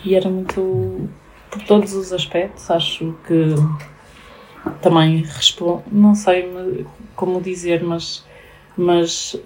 e 0.04 0.14
era 0.14 0.28
muito, 0.30 1.08
por 1.50 1.62
todos 1.64 1.92
os 1.92 2.12
aspectos, 2.12 2.70
acho 2.70 3.14
que 3.26 3.54
também 4.80 5.18
responde, 5.22 5.82
não 5.92 6.14
sei 6.14 6.84
como 7.14 7.40
dizer, 7.40 7.82
mas, 7.82 8.24
mas 8.76 9.36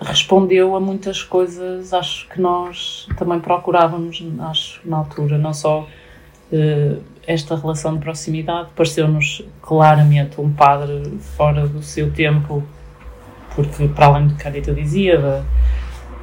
respondeu 0.00 0.76
a 0.76 0.80
muitas 0.80 1.22
coisas, 1.22 1.92
acho 1.92 2.28
que 2.28 2.40
nós 2.40 3.08
também 3.16 3.40
procurávamos, 3.40 4.22
acho, 4.40 4.80
na 4.84 4.98
altura, 4.98 5.38
não 5.38 5.54
só 5.54 5.86
uh, 6.52 7.02
esta 7.26 7.56
relação 7.56 7.94
de 7.94 8.00
proximidade, 8.00 8.68
pareceu-nos 8.76 9.44
claramente 9.62 10.40
um 10.40 10.52
padre 10.52 11.18
fora 11.36 11.66
do 11.66 11.82
seu 11.82 12.12
tempo, 12.12 12.62
porque 13.54 13.88
para 13.88 14.06
além 14.06 14.28
do 14.28 14.34
que 14.34 14.46
a 14.46 14.50
Rita 14.50 14.72
dizia, 14.72 15.18
da, 15.18 15.44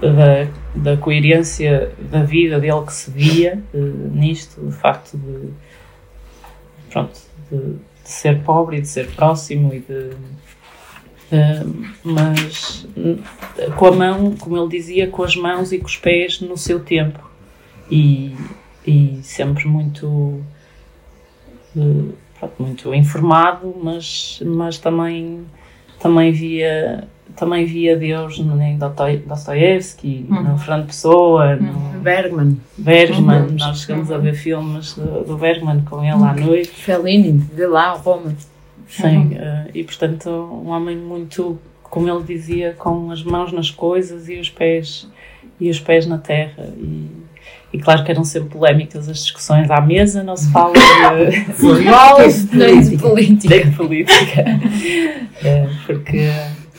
da, 0.02 0.48
da, 0.76 0.98
coerência 0.98 1.92
da 2.12 2.24
vida 2.24 2.60
dele 2.60 2.86
que 2.86 2.94
se 2.94 3.10
via 3.10 3.62
uh, 3.74 3.78
nisto, 4.14 4.62
o 4.62 4.72
facto 4.72 5.18
de, 5.18 5.50
pronto, 6.92 7.20
de, 7.52 7.58
de, 7.58 7.80
ser 8.04 8.42
pobre 8.44 8.78
e 8.78 8.82
de 8.82 8.88
ser 8.88 9.08
próximo 9.16 9.74
e 9.74 9.80
de 9.80 10.12
Uh, 11.34 11.86
mas 12.04 12.86
com 13.76 13.88
a 13.88 13.92
mão, 13.92 14.36
como 14.40 14.56
ele 14.56 14.70
dizia, 14.70 15.08
com 15.08 15.24
as 15.24 15.36
mãos 15.36 15.72
e 15.72 15.80
com 15.80 15.88
os 15.88 15.98
pés 15.98 16.40
no 16.42 16.56
seu 16.56 16.80
tempo 16.80 17.28
e, 17.90 18.36
e 18.86 19.20
sempre 19.24 19.68
muito 19.68 20.08
uh, 21.76 22.14
pronto, 22.40 22.54
muito 22.60 22.94
informado, 22.94 23.76
mas, 23.82 24.42
mas 24.46 24.78
também 24.78 25.46
também 26.00 26.32
via 26.32 27.08
também 27.36 27.66
via 27.66 27.98
Deus 27.98 28.38
no, 28.38 28.62
em 28.62 28.78
Dostoevsky, 28.78 30.28
uhum. 30.30 30.44
no 30.44 30.58
Fernando 30.58 30.88
Pessoa, 30.88 31.56
no 31.56 31.72
uhum. 31.72 32.00
Bergman. 32.00 32.58
Bergman, 32.78 33.42
uhum. 33.44 33.56
nós 33.58 33.80
chegamos 33.80 34.12
a 34.12 34.18
ver 34.18 34.36
filmes 34.36 34.94
do, 34.94 35.24
do 35.24 35.38
Bergman 35.38 35.82
com 35.82 36.04
ele 36.04 36.12
à 36.12 36.34
noite. 36.34 36.70
Fellini, 36.70 37.40
de 37.40 37.66
lá, 37.66 37.94
Roma. 37.94 38.36
Sim, 38.88 39.34
uh, 39.34 39.70
e 39.74 39.84
portanto, 39.84 40.30
um 40.30 40.70
homem 40.70 40.98
muito, 40.98 41.60
como 41.84 42.10
ele 42.10 42.24
dizia, 42.24 42.74
com 42.74 43.12
as 43.12 43.24
mãos 43.24 43.52
nas 43.52 43.72
coisas 43.72 44.30
e 44.30 44.40
os 44.40 44.50
pés, 44.50 45.08
e 45.60 45.70
os 45.70 45.80
pés 45.80 46.06
na 46.06 46.18
terra. 46.18 46.72
E, 46.78 47.10
e 47.74 47.80
claro 47.80 48.04
que 48.04 48.12
eram 48.12 48.24
sempre 48.24 48.50
polémicas 48.50 49.10
as 49.10 49.24
discussões 49.24 49.70
à 49.72 49.82
mesa, 49.82 50.24
não 50.24 50.38
se 50.38 50.52
fala 50.52 50.74
de 50.74 51.42
futebol, 51.54 52.20
nem 52.54 52.82
de 52.82 52.98
política. 52.98 53.56
Nem 53.56 53.70
de 53.70 53.76
política. 53.76 54.46
é, 55.44 55.68
porque, 55.86 56.30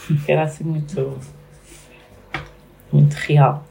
porque 0.06 0.32
era 0.32 0.44
assim 0.44 0.64
muito, 0.64 1.18
muito 2.92 3.14
real. 3.14 3.66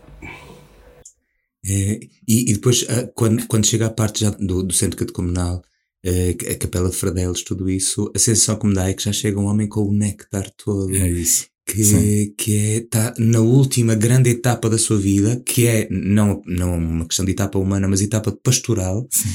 É, 1.66 2.00
e, 2.28 2.52
e, 2.52 2.54
depois, 2.54 2.86
quando, 3.16 3.48
quando 3.48 3.66
chega 3.66 3.86
a 3.86 3.90
parte 3.90 4.26
já 4.26 4.32
do, 4.32 4.64
do 4.64 4.74
centro 4.74 4.98
catecumenal, 4.98 5.62
a 6.06 6.56
Capela 6.56 6.90
de 6.90 6.96
Fradelos, 6.96 7.44
tudo 7.44 7.70
isso, 7.70 8.12
a 8.14 8.20
sensação 8.20 8.58
que 8.58 8.68
me 8.68 8.74
dá 8.74 8.90
é 8.90 8.94
que 8.94 9.04
já 9.04 9.14
chega 9.14 9.40
um 9.40 9.46
homem 9.46 9.68
com 9.68 9.82
o 9.82 9.94
néctar 9.94 10.50
todo. 10.58 10.94
É 10.94 11.10
isso. 11.10 11.48
Que, 11.66 12.34
que 12.38 12.58
é, 12.58 12.78
está 12.78 13.14
na 13.18 13.40
última 13.40 13.96
grande 13.96 14.30
etapa 14.30 14.70
da 14.70 14.78
sua 14.78 14.98
vida, 14.98 15.42
que 15.46 15.66
é 15.66 15.88
não, 15.90 16.42
não 16.46 16.78
uma 16.78 17.06
questão 17.06 17.24
de 17.24 17.32
etapa 17.32 17.58
humana, 17.58 17.88
mas 17.88 18.02
etapa 18.02 18.34
pastoral. 18.44 19.08
Sim. 19.10 19.30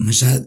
Mas 0.00 0.16
já 0.16 0.44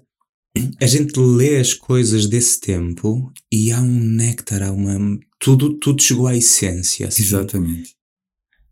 a 0.82 0.86
gente 0.86 1.18
lê 1.18 1.58
as 1.58 1.74
coisas 1.74 2.28
desse 2.28 2.60
tempo 2.60 3.32
e 3.52 3.72
há 3.72 3.80
um 3.82 4.00
néctar, 4.00 4.62
há 4.62 4.72
uma. 4.72 5.18
Tudo, 5.40 5.78
tudo 5.80 6.02
chegou 6.02 6.28
à 6.28 6.36
essência. 6.36 7.08
Assim. 7.08 7.24
Exatamente. 7.24 7.96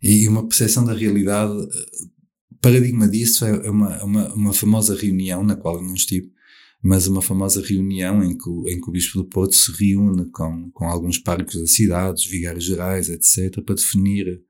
E 0.02 0.28
uma 0.28 0.48
percepção 0.48 0.84
da 0.84 0.94
realidade. 0.94 1.54
Paradigma 2.62 3.08
disso 3.08 3.46
é 3.46 3.70
uma, 3.70 4.04
uma, 4.04 4.34
uma 4.34 4.54
famosa 4.54 4.94
reunião 4.94 5.44
na 5.44 5.56
qual 5.56 5.78
eu 5.78 5.82
não 5.82 5.94
estive, 5.94 6.30
mas 6.82 7.08
uma 7.08 7.22
famosa 7.22 7.62
reunião 7.62 8.24
em 8.24 8.38
que, 8.38 8.50
em 8.72 8.80
que 8.80 8.90
o 8.90 8.92
Bispo 8.92 9.18
do 9.18 9.28
Porto 9.28 9.56
se 9.56 9.72
reúne 9.72 10.30
com, 10.32 10.72
com 10.72 10.86
alguns 10.86 11.18
párocos 11.18 11.60
da 11.60 11.68
cidade, 11.68 12.22
os 12.22 12.26
vigários 12.26 12.64
gerais, 12.64 13.10
etc., 13.10 13.62
para 13.64 13.76
definir 13.76 14.42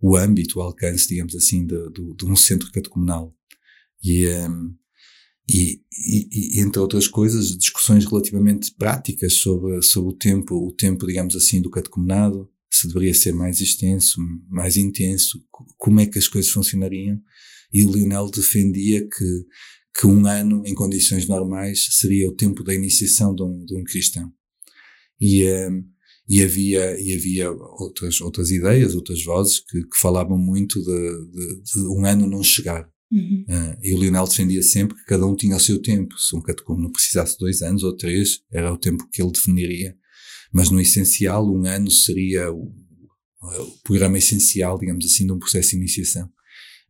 o 0.00 0.16
âmbito, 0.16 0.58
o 0.58 0.62
alcance, 0.62 1.08
digamos 1.08 1.34
assim, 1.34 1.66
de, 1.66 1.90
de, 1.90 2.14
de 2.16 2.24
um 2.26 2.36
centro 2.36 2.70
catecumenal. 2.70 3.34
E, 4.02 4.26
um, 4.28 4.74
e, 5.48 5.80
e, 5.92 6.58
e, 6.58 6.60
entre 6.60 6.80
outras 6.80 7.08
coisas, 7.08 7.56
discussões 7.56 8.04
relativamente 8.04 8.74
práticas 8.74 9.34
sobre, 9.34 9.82
sobre 9.82 10.10
o 10.12 10.16
tempo, 10.16 10.54
o 10.54 10.72
tempo, 10.72 11.06
digamos 11.06 11.34
assim, 11.34 11.60
do 11.60 11.70
catecumenado, 11.70 12.48
se 12.70 12.86
deveria 12.86 13.14
ser 13.14 13.32
mais 13.32 13.60
extenso, 13.60 14.20
mais 14.48 14.76
intenso, 14.76 15.42
como 15.76 16.00
é 16.00 16.06
que 16.06 16.18
as 16.18 16.28
coisas 16.28 16.50
funcionariam. 16.50 17.20
E 17.72 17.84
o 17.84 17.92
Lionel 17.92 18.30
defendia 18.30 19.06
que 19.06 19.44
que 19.98 20.06
um 20.06 20.26
ano, 20.26 20.62
em 20.64 20.74
condições 20.74 21.26
normais, 21.26 21.86
seria 21.92 22.28
o 22.28 22.34
tempo 22.34 22.62
da 22.62 22.74
iniciação 22.74 23.34
de 23.34 23.42
um, 23.42 23.64
de 23.64 23.76
um 23.76 23.84
cristão. 23.84 24.32
E, 25.20 25.44
um, 25.44 25.84
e 26.28 26.42
havia, 26.42 26.98
e 27.00 27.14
havia 27.14 27.50
outras, 27.50 28.20
outras 28.20 28.50
ideias, 28.50 28.94
outras 28.94 29.22
vozes 29.24 29.58
que, 29.60 29.82
que 29.82 29.98
falavam 30.00 30.38
muito 30.38 30.80
de, 30.80 31.30
de, 31.32 31.62
de, 31.62 31.80
um 31.88 32.06
ano 32.06 32.26
não 32.26 32.42
chegar. 32.42 32.88
Uhum. 33.10 33.44
Uh, 33.48 33.76
e 33.82 33.92
o 33.92 33.98
Lionel 33.98 34.28
defendia 34.28 34.62
sempre 34.62 34.96
que 34.96 35.04
cada 35.04 35.26
um 35.26 35.34
tinha 35.34 35.56
o 35.56 35.60
seu 35.60 35.82
tempo. 35.82 36.14
Se 36.16 36.36
um 36.36 36.40
catecúmeno 36.40 36.92
precisasse 36.92 37.32
de 37.32 37.38
dois 37.38 37.60
anos 37.62 37.82
ou 37.82 37.96
três, 37.96 38.38
era 38.52 38.72
o 38.72 38.78
tempo 38.78 39.08
que 39.10 39.20
ele 39.20 39.32
definiria. 39.32 39.96
Mas 40.52 40.70
no 40.70 40.80
essencial, 40.80 41.44
um 41.44 41.66
ano 41.66 41.90
seria 41.90 42.52
o, 42.52 42.72
o 43.42 43.82
programa 43.82 44.16
essencial, 44.16 44.78
digamos 44.78 45.04
assim, 45.04 45.26
de 45.26 45.32
um 45.32 45.38
processo 45.38 45.70
de 45.70 45.76
iniciação. 45.76 46.30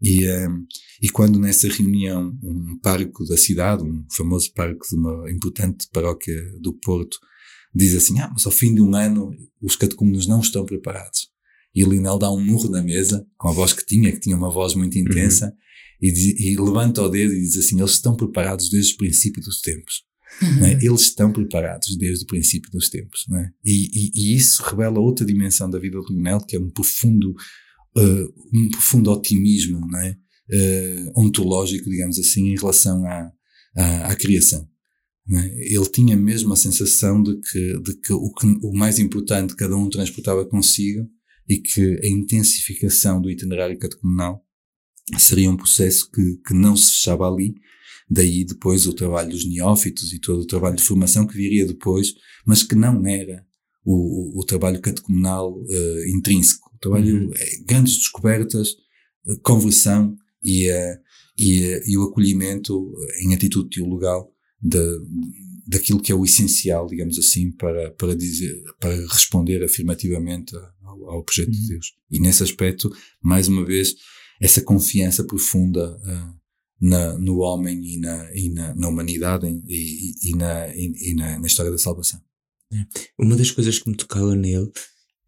E, 0.02 0.26
um, 0.30 0.66
e 1.02 1.08
quando 1.10 1.38
nessa 1.38 1.68
reunião 1.68 2.36
um 2.42 2.78
pároco 2.82 3.24
da 3.26 3.36
cidade, 3.36 3.82
um 3.82 4.04
famoso 4.10 4.52
pároco 4.54 4.86
de 4.88 4.96
uma 4.96 5.30
importante 5.30 5.86
paróquia 5.92 6.40
do 6.60 6.72
Porto, 6.72 7.18
diz 7.74 7.94
assim, 7.94 8.18
ah, 8.20 8.30
mas 8.32 8.46
ao 8.46 8.52
fim 8.52 8.74
de 8.74 8.80
um 8.80 8.94
ano 8.94 9.30
os 9.60 9.76
catecúmenos 9.76 10.26
não 10.26 10.40
estão 10.40 10.64
preparados. 10.64 11.28
E 11.74 11.84
o 11.84 11.88
Linel 11.88 12.18
dá 12.18 12.30
um 12.30 12.44
murro 12.44 12.68
na 12.68 12.82
mesa, 12.82 13.24
com 13.36 13.48
a 13.48 13.52
voz 13.52 13.72
que 13.72 13.86
tinha, 13.86 14.10
que 14.10 14.20
tinha 14.20 14.36
uma 14.36 14.50
voz 14.50 14.74
muito 14.74 14.98
intensa, 14.98 15.46
uhum. 15.46 15.52
e, 16.00 16.12
diz, 16.12 16.40
e, 16.40 16.56
levanta 16.56 17.02
o 17.02 17.08
dedo 17.08 17.32
e 17.32 17.40
diz 17.40 17.56
assim, 17.56 17.78
eles 17.78 17.92
estão 17.92 18.16
preparados 18.16 18.68
desde 18.70 18.94
o 18.94 18.96
princípio 18.96 19.40
dos 19.42 19.60
tempos. 19.60 20.02
Uhum. 20.42 20.64
É? 20.64 20.72
Eles 20.82 21.02
estão 21.02 21.32
preparados 21.32 21.96
desde 21.96 22.24
o 22.24 22.26
princípio 22.26 22.70
dos 22.70 22.88
tempos. 22.88 23.26
É? 23.32 23.50
E, 23.64 23.90
e, 23.92 24.10
e, 24.14 24.36
isso 24.36 24.62
revela 24.62 25.00
outra 25.00 25.26
dimensão 25.26 25.68
da 25.68 25.78
vida 25.78 25.98
do 26.00 26.12
Linel, 26.12 26.40
que 26.40 26.56
é 26.56 26.60
um 26.60 26.70
profundo 26.70 27.34
uh, 27.96 28.34
um 28.52 28.70
profundo 28.70 29.10
otimismo 29.10 29.80
é? 29.98 30.16
uh, 30.50 31.20
ontológico, 31.20 31.88
digamos 31.88 32.18
assim, 32.18 32.48
em 32.48 32.56
relação 32.56 33.04
à, 33.04 33.32
à, 33.76 34.12
à 34.12 34.16
criação. 34.16 34.68
É? 35.32 35.74
Ele 35.74 35.86
tinha 35.86 36.16
mesmo 36.16 36.52
a 36.52 36.56
sensação 36.56 37.22
de 37.22 37.40
que, 37.40 37.80
de 37.80 38.00
que, 38.00 38.12
o, 38.12 38.32
que 38.32 38.46
o 38.62 38.72
mais 38.72 38.98
importante 38.98 39.54
cada 39.54 39.76
um 39.76 39.88
transportava 39.88 40.44
consigo 40.44 41.08
e 41.48 41.58
que 41.58 42.00
a 42.02 42.08
intensificação 42.08 43.20
do 43.20 43.30
itinerário 43.30 43.78
catecumenal 43.78 44.44
seria 45.18 45.50
um 45.50 45.56
processo 45.56 46.10
que, 46.10 46.36
que 46.46 46.54
não 46.54 46.76
se 46.76 46.92
fechava 46.92 47.28
ali, 47.28 47.54
daí 48.08 48.44
depois 48.44 48.86
o 48.86 48.94
trabalho 48.94 49.30
dos 49.30 49.48
neófitos 49.48 50.12
e 50.12 50.20
todo 50.20 50.42
o 50.42 50.46
trabalho 50.46 50.76
de 50.76 50.82
formação 50.82 51.26
que 51.26 51.36
viria 51.36 51.66
depois, 51.66 52.14
mas 52.46 52.62
que 52.62 52.74
não 52.74 53.04
era 53.06 53.44
o, 53.84 54.38
o, 54.38 54.40
o 54.40 54.44
trabalho 54.44 54.80
catecumenal 54.80 55.52
uh, 55.52 56.08
intrínseco 56.08 56.69
trabalho, 56.80 57.26
uhum. 57.26 57.32
é, 57.34 57.64
grandes 57.66 57.98
descobertas, 57.98 58.76
eh, 59.28 59.36
conversão 59.42 60.16
e, 60.42 60.70
uh, 60.70 60.98
e, 61.38 61.82
e 61.86 61.98
o 61.98 62.04
acolhimento 62.04 62.92
em 63.22 63.34
atitude 63.34 63.70
teologal 63.70 64.32
de, 64.60 64.78
daquilo 65.66 66.00
que 66.00 66.10
é 66.10 66.14
o 66.14 66.24
essencial, 66.24 66.86
digamos 66.86 67.18
assim, 67.18 67.52
para, 67.52 67.90
para, 67.92 68.14
dizer, 68.16 68.62
para 68.80 68.94
responder 69.06 69.62
afirmativamente 69.62 70.54
ao, 70.82 71.10
ao 71.10 71.24
projeto 71.24 71.48
uhum. 71.48 71.60
de 71.60 71.68
Deus. 71.68 71.94
E 72.10 72.20
nesse 72.20 72.42
aspecto, 72.42 72.90
mais 73.22 73.46
uma 73.48 73.64
vez, 73.64 73.94
essa 74.40 74.62
confiança 74.62 75.22
profunda 75.24 75.96
uh, 75.96 76.40
na, 76.80 77.18
no 77.18 77.38
homem 77.38 77.84
e 77.84 77.98
na, 77.98 78.34
e 78.34 78.48
na, 78.48 78.74
na 78.74 78.88
humanidade 78.88 79.46
e, 79.46 80.14
e, 80.24 80.30
e, 80.30 80.36
na, 80.36 80.74
e, 80.74 81.14
na, 81.14 81.38
na 81.38 81.46
história 81.46 81.70
da 81.70 81.78
salvação. 81.78 82.20
É. 82.72 82.86
Uma 83.18 83.36
das 83.36 83.50
coisas 83.50 83.78
que 83.78 83.90
me 83.90 83.96
tocava 83.96 84.34
nele 84.34 84.70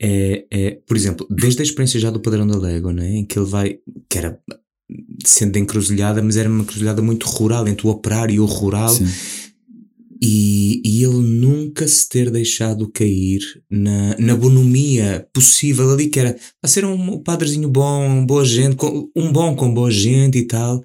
é, 0.03 0.45
é, 0.51 0.71
por 0.87 0.97
exemplo, 0.97 1.27
desde 1.31 1.63
a 1.63 1.65
experiência 1.65 2.01
já 2.01 2.11
do 2.11 2.21
Padrão 2.21 2.45
da 2.45 2.59
Légua, 2.59 2.93
né, 2.93 3.09
em 3.09 3.25
que 3.25 3.39
ele 3.39 3.47
vai, 3.47 3.79
que 4.09 4.19
era 4.19 4.37
sendo 5.25 5.57
encruzilhada, 5.59 6.21
mas 6.21 6.37
era 6.37 6.49
uma 6.49 6.63
encruzilhada 6.63 7.01
muito 7.01 7.27
rural, 7.27 7.69
entre 7.69 7.87
o 7.87 7.91
operário 7.91 8.35
e 8.35 8.41
o 8.41 8.45
rural, 8.45 8.93
e, 10.21 10.83
e 10.85 11.05
ele 11.05 11.21
nunca 11.21 11.87
se 11.87 12.09
ter 12.09 12.31
deixado 12.31 12.91
cair 12.91 13.41
na, 13.71 14.17
na 14.19 14.37
bonomia 14.37 15.27
possível 15.33 15.91
ali, 15.91 16.09
que 16.09 16.19
era 16.19 16.37
a 16.61 16.67
ser 16.67 16.85
um 16.85 17.23
padrezinho 17.23 17.69
bom, 17.69 18.27
boa 18.27 18.45
gente, 18.45 18.77
um 19.17 19.33
bom 19.33 19.55
com 19.55 19.73
boa 19.73 19.91
gente 19.91 20.39
e 20.39 20.47
tal. 20.47 20.83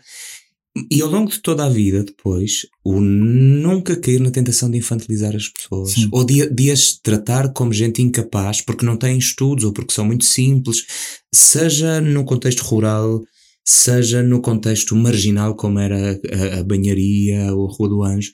E 0.91 1.01
ao 1.01 1.09
longo 1.09 1.31
de 1.31 1.39
toda 1.39 1.65
a 1.65 1.69
vida, 1.69 2.03
depois, 2.03 2.67
o 2.83 2.99
nunca 2.99 3.95
cair 3.95 4.19
na 4.19 4.31
tentação 4.31 4.69
de 4.69 4.77
infantilizar 4.77 5.35
as 5.35 5.49
pessoas. 5.49 5.91
Sim. 5.91 6.09
Ou 6.11 6.23
de, 6.23 6.49
de, 6.49 6.71
as 6.71 6.99
tratar 7.01 7.53
como 7.53 7.73
gente 7.73 8.01
incapaz 8.01 8.61
porque 8.61 8.85
não 8.85 8.97
têm 8.97 9.17
estudos 9.17 9.63
ou 9.63 9.73
porque 9.73 9.93
são 9.93 10.05
muito 10.05 10.25
simples, 10.25 10.85
seja 11.33 12.01
no 12.01 12.25
contexto 12.25 12.61
rural, 12.61 13.21
seja 13.65 14.21
no 14.21 14.41
contexto 14.41 14.95
marginal, 14.95 15.55
como 15.55 15.79
era 15.79 16.19
a, 16.31 16.59
a 16.59 16.63
banharia 16.63 17.53
ou 17.53 17.69
a 17.69 17.73
Rua 17.73 17.89
do 17.89 18.03
Anjo. 18.03 18.31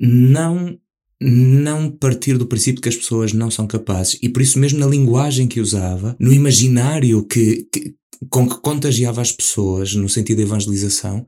Não 0.00 0.78
não 1.20 1.90
partir 1.90 2.38
do 2.38 2.46
princípio 2.46 2.80
que 2.80 2.88
as 2.88 2.96
pessoas 2.96 3.32
não 3.32 3.50
são 3.50 3.66
capazes. 3.66 4.16
E 4.22 4.28
por 4.28 4.40
isso 4.40 4.56
mesmo 4.56 4.78
na 4.78 4.86
linguagem 4.86 5.48
que 5.48 5.60
usava, 5.60 6.16
no 6.20 6.32
imaginário 6.32 7.26
que, 7.26 7.66
que 7.72 7.94
com 8.30 8.48
que 8.48 8.60
contagiava 8.60 9.20
as 9.20 9.32
pessoas, 9.32 9.94
no 9.94 10.08
sentido 10.08 10.38
da 10.38 10.44
evangelização, 10.44 11.26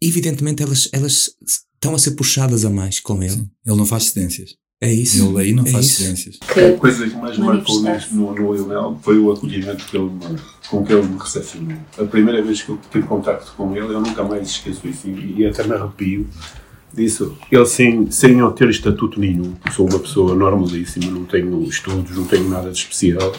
evidentemente 0.00 0.62
elas, 0.62 0.88
elas 0.92 1.34
estão 1.74 1.94
a 1.94 1.98
ser 1.98 2.12
puxadas 2.12 2.64
a 2.64 2.70
mais 2.70 3.00
com 3.00 3.22
ele. 3.22 3.32
Sim. 3.32 3.50
Ele 3.66 3.76
não 3.76 3.86
faz 3.86 4.04
cedências. 4.04 4.56
É 4.80 4.92
isso. 4.92 5.26
Ele 5.26 5.40
aí 5.40 5.52
não 5.52 5.64
é 5.64 5.70
faz 5.70 5.86
isso. 5.86 6.02
cedências. 6.02 6.38
A 6.42 6.78
coisa 6.78 7.08
que 7.08 7.16
mais 7.16 7.36
marcou 7.38 7.82
no, 7.82 8.34
no 8.34 8.54
Lionel 8.54 8.98
foi 9.02 9.18
o 9.18 9.32
acolhimento 9.32 9.84
que 9.86 9.96
ele, 9.96 10.10
com 10.70 10.84
que 10.84 10.92
ele 10.92 11.06
me 11.06 11.18
recepcionou. 11.18 11.76
A 11.98 12.04
primeira 12.04 12.42
vez 12.42 12.62
que 12.62 12.68
eu 12.68 12.78
tive 12.90 13.06
contacto 13.06 13.52
com 13.56 13.74
ele, 13.76 13.86
eu 13.86 14.00
nunca 14.00 14.22
mais 14.22 14.48
esqueço 14.48 14.86
isso 14.86 15.08
e, 15.08 15.34
e 15.38 15.46
até 15.46 15.66
me 15.66 15.74
arrepio 15.74 16.26
disso. 16.94 17.36
Ele, 17.50 17.66
sem, 17.66 18.10
sem 18.10 18.38
eu 18.38 18.50
ter 18.52 18.68
estatuto 18.68 19.18
nenhum, 19.18 19.54
sou 19.74 19.88
uma 19.88 19.98
pessoa 19.98 20.34
normalíssima, 20.34 21.10
não 21.10 21.24
tenho 21.24 21.62
estudos, 21.64 22.16
não 22.16 22.24
tenho 22.24 22.48
nada 22.48 22.70
de 22.70 22.78
especial, 22.78 23.32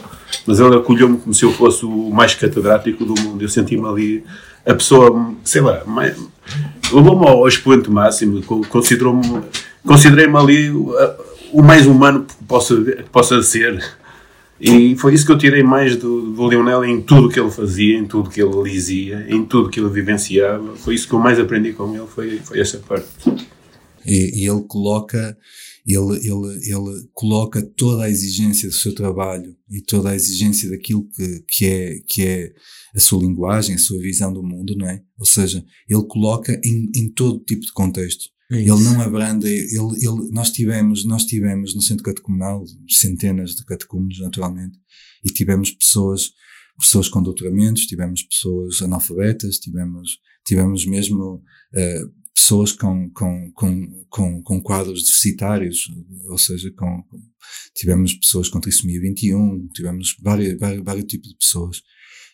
mas 0.46 0.60
ele 0.60 0.76
acolheu-me 0.76 1.18
como 1.18 1.34
se 1.34 1.44
eu 1.44 1.54
fosse 1.54 1.86
o 1.86 2.10
mais 2.10 2.36
catedrático 2.36 3.06
do 3.06 3.20
mundo. 3.22 3.42
Eu 3.42 3.50
senti-me 3.50 3.88
ali 3.88 4.24
a 4.66 4.74
pessoa, 4.74 5.34
sei 5.44 5.62
lá, 5.62 5.84
mais, 5.86 6.18
levou-me 6.92 7.28
ao 7.28 7.48
expoente 7.48 7.90
máximo, 7.90 8.42
considerou-me, 8.44 9.42
considerei-me 9.86 10.38
ali 10.38 10.70
o, 10.70 10.94
o 11.54 11.62
mais 11.62 11.86
humano 11.86 12.26
que 12.26 12.44
possa, 12.46 12.76
que 12.82 13.10
possa 13.10 13.42
ser. 13.42 13.84
E 14.60 14.96
foi 14.98 15.14
isso 15.14 15.26
que 15.26 15.32
eu 15.32 15.38
tirei 15.38 15.64
mais 15.64 15.96
do, 15.96 16.34
do 16.34 16.50
Lionel 16.50 16.84
em 16.84 17.02
tudo 17.02 17.30
que 17.30 17.40
ele 17.40 17.50
fazia, 17.50 17.98
em 17.98 18.06
tudo 18.06 18.30
que 18.30 18.42
ele 18.42 18.70
dizia, 18.70 19.26
em 19.30 19.46
tudo 19.46 19.70
que 19.70 19.80
ele 19.80 19.90
vivenciava. 19.90 20.76
Foi 20.76 20.96
isso 20.96 21.08
que 21.08 21.14
eu 21.14 21.20
mais 21.20 21.40
aprendi 21.40 21.72
com 21.72 21.96
ele, 21.96 22.06
foi, 22.08 22.40
foi 22.40 22.60
essa 22.60 22.78
parte. 22.80 23.08
E, 24.06 24.44
e 24.44 24.50
ele 24.50 24.64
coloca 24.68 25.38
ele, 25.86 26.18
ele, 26.18 26.72
ele 26.72 27.10
coloca 27.14 27.62
toda 27.62 28.04
a 28.04 28.10
exigência 28.10 28.70
do 28.70 28.76
seu 28.76 28.94
trabalho 28.94 29.56
e 29.70 29.82
toda 29.82 30.10
a 30.10 30.16
exigência 30.16 30.70
daquilo 30.70 31.08
que, 31.10 31.44
que, 31.48 31.66
é, 31.66 32.00
que 32.08 32.24
é 32.24 32.54
a 32.96 33.00
sua 33.00 33.22
linguagem, 33.22 33.76
a 33.76 33.80
sua 33.80 34.00
visão 34.00 34.32
do 34.34 34.44
mundo, 34.44 34.76
não 34.76 34.88
é? 34.88 35.02
Ou 35.18 35.26
seja, 35.26 35.64
ele 35.88 36.04
coloca 36.08 36.60
em, 36.64 36.92
em 36.96 37.10
todo 37.12 37.44
tipo 37.44 37.62
de 37.62 37.72
contexto. 37.72 38.30
É 38.52 38.58
ele 38.58 38.84
não 38.84 39.00
abranda, 39.00 39.48
ele, 39.48 39.68
ele, 39.76 40.32
nós 40.32 40.50
tivemos, 40.50 41.06
nós 41.06 41.24
tivemos 41.26 41.76
no 41.76 41.82
centro 41.82 42.04
catecumenal 42.04 42.64
centenas 42.90 43.52
de 43.52 43.64
catecúmenos, 43.64 44.20
naturalmente, 44.20 44.76
e 45.24 45.32
tivemos 45.32 45.70
pessoas, 45.70 46.32
pessoas 46.80 47.08
com 47.08 47.22
doutoramentos, 47.22 47.86
tivemos 47.86 48.24
pessoas 48.24 48.82
analfabetas, 48.82 49.60
tivemos, 49.60 50.18
tivemos 50.44 50.84
mesmo 50.88 51.36
uh, 51.36 52.19
pessoas 52.40 52.72
com, 52.72 53.10
com, 53.12 53.52
com, 53.54 54.06
com, 54.10 54.42
com 54.42 54.62
quadros 54.62 55.04
deficitários, 55.04 55.84
ou 56.30 56.38
seja, 56.38 56.72
com, 56.72 57.04
tivemos 57.76 58.14
pessoas 58.14 58.48
com 58.50 58.62
trissomia 58.62 59.02
21, 59.02 59.68
tivemos 59.74 60.16
vários, 60.22 60.58
vários, 60.58 60.84
vários 60.84 61.06
tipos 61.06 61.30
de 61.30 61.38
pessoas. 61.38 61.82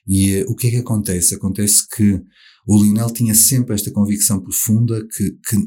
E 0.07 0.43
uh, 0.43 0.51
o 0.51 0.55
que 0.55 0.67
é 0.67 0.69
que 0.71 0.77
acontece? 0.77 1.33
Acontece 1.33 1.87
que 1.89 2.21
o 2.67 2.83
Lionel 2.83 3.11
tinha 3.11 3.33
sempre 3.33 3.73
esta 3.73 3.91
convicção 3.91 4.39
profunda 4.39 5.05
que, 5.07 5.31
que 5.47 5.57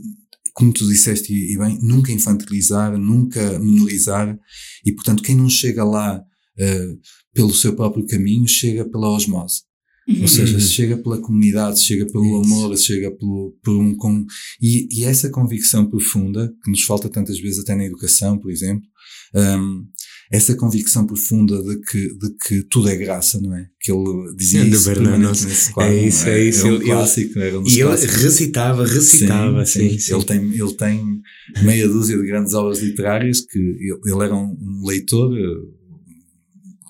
como 0.55 0.72
tu 0.72 0.89
disseste 0.89 1.32
e 1.32 1.57
bem, 1.57 1.78
nunca 1.80 2.12
infantilizar, 2.12 2.97
nunca 2.97 3.59
menorizar, 3.59 4.36
e 4.84 4.93
portanto 4.93 5.22
quem 5.22 5.36
não 5.36 5.49
chega 5.49 5.84
lá 5.84 6.18
uh, 6.18 7.01
pelo 7.32 7.55
seu 7.55 7.74
próprio 7.74 8.07
caminho, 8.07 8.47
chega 8.49 8.89
pela 8.89 9.09
osmose. 9.09 9.67
Uhum. 10.09 10.22
Ou 10.22 10.28
seja, 10.28 10.59
chega 10.59 10.96
pela 10.96 11.20
comunidade, 11.20 11.84
chega 11.84 12.06
pelo 12.06 12.24
Isso. 12.24 12.54
amor, 12.54 12.78
chega 12.78 13.11
pelo, 13.11 13.54
por 13.62 13.76
um, 13.76 13.94
com, 13.94 14.24
e, 14.61 14.88
e, 14.90 15.04
essa 15.04 15.28
convicção 15.28 15.86
profunda, 15.86 16.50
que 16.64 16.70
nos 16.70 16.82
falta 16.82 17.11
tantas 17.11 17.38
vezes 17.38 17.59
até 17.59 17.74
na 17.74 17.84
educação, 17.84 18.38
por 18.38 18.50
exemplo, 18.50 18.86
um, 19.34 19.84
essa 20.30 20.54
convicção 20.54 21.06
profunda 21.06 21.62
de 21.62 21.80
que, 21.80 22.14
de 22.18 22.30
que 22.46 22.62
tudo 22.64 22.88
é 22.88 22.96
graça, 22.96 23.40
não 23.40 23.54
é? 23.54 23.66
Que 23.80 23.92
ele 23.92 24.34
dizia 24.36 24.62
sim, 24.62 24.70
isso 24.70 24.84
permanentemente 24.84 25.72
quadro. 25.72 25.92
É 25.94 26.06
isso, 26.06 26.28
é, 26.28 26.38
é 26.38 26.44
isso. 26.44 26.66
É 26.66 26.72
um 26.72 26.80
clássico, 26.80 27.38
era 27.38 27.61
um 27.61 27.66
E 27.66 27.72
ele 27.72 27.82
clássicos. 27.82 28.16
recitava, 28.16 28.86
recitava, 28.86 29.66
sim, 29.66 29.90
sim, 29.90 29.98
sim, 29.98 30.14
Ele, 30.14 30.24
tem, 30.24 30.38
ele 30.54 30.74
tem 30.74 31.20
meia 31.62 31.88
dúzia 31.88 32.16
de 32.16 32.26
grandes 32.26 32.52
obras 32.54 32.80
literárias 32.80 33.40
que 33.40 33.59
ele, 33.59 33.98
ele 34.04 34.24
era 34.24 34.34
um, 34.34 34.56
um 34.61 34.86
leitor 34.86 35.36
eh, 35.36 35.77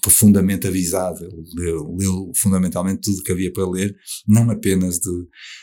profundamente 0.03 0.67
avisado, 0.67 1.25
ele 1.25 1.43
leu, 1.57 1.97
leu, 1.99 2.33
fundamentalmente 2.37 3.01
tudo 3.03 3.23
que 3.23 3.33
havia 3.33 3.53
para 3.53 3.69
ler, 3.69 3.97
não 4.27 4.51
apenas 4.51 4.99
de, 4.99 5.11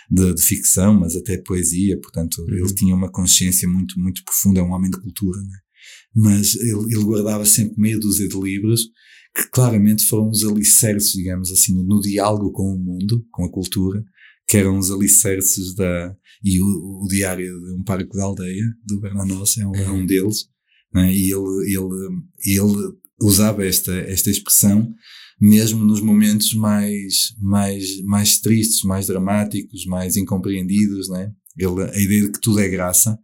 de, 0.10 0.34
de 0.34 0.42
ficção, 0.42 1.00
mas 1.00 1.16
até 1.16 1.38
poesia, 1.38 2.00
portanto 2.00 2.40
uhum. 2.40 2.54
ele 2.54 2.76
tinha 2.76 2.96
uma 2.96 3.12
consciência 3.12 3.68
muito, 3.68 4.00
muito 4.00 4.24
profunda, 4.24 4.60
é 4.60 4.64
um 4.64 4.72
homem 4.72 4.90
de 4.90 5.00
cultura, 5.00 5.40
né? 5.40 5.58
mas 6.16 6.56
ele, 6.56 6.94
ele 6.94 7.04
guardava 7.04 7.46
sempre 7.46 7.80
meia 7.80 8.00
dúzia 8.00 8.28
de 8.28 8.40
livros 8.40 8.90
que 9.36 9.50
claramente 9.50 10.06
foram 10.06 10.30
os 10.30 10.44
alicerces, 10.46 11.12
digamos 11.12 11.52
assim, 11.52 11.76
no 11.84 12.00
diálogo 12.00 12.52
com 12.54 12.74
o 12.74 12.80
mundo, 12.80 13.26
com 13.32 13.44
a 13.44 13.52
cultura, 13.52 14.02
que 14.48 14.58
eram 14.58 14.78
os 14.78 14.90
alicerces 14.90 15.76
da. 15.76 16.16
E 16.44 16.62
o, 16.62 17.04
o 17.04 17.08
Diário 17.10 17.60
de 17.60 17.74
um 17.74 17.84
Parque 17.84 18.16
da 18.16 18.24
Aldeia, 18.24 18.64
do 18.86 19.00
Bernanos, 19.02 19.58
é 19.58 19.68
um, 19.68 19.76
é 19.76 19.92
um 19.92 20.06
deles. 20.06 20.48
Né? 20.94 21.14
E 21.14 21.34
ele, 21.34 21.74
ele, 21.74 22.10
ele 22.46 22.94
usava 23.22 23.66
esta, 23.66 23.94
esta 23.94 24.30
expressão 24.30 24.94
mesmo 25.40 25.84
nos 25.84 26.02
momentos 26.02 26.54
mais, 26.54 27.34
mais, 27.42 28.02
mais 28.04 28.40
tristes, 28.40 28.84
mais 28.84 29.08
dramáticos, 29.08 29.86
mais 29.86 30.16
incompreendidos. 30.16 31.10
Né? 31.10 31.32
Ele, 31.58 31.84
a 31.84 32.00
ideia 32.00 32.22
de 32.24 32.32
que 32.32 32.40
tudo 32.40 32.60
é 32.60 32.70
graça 32.70 33.18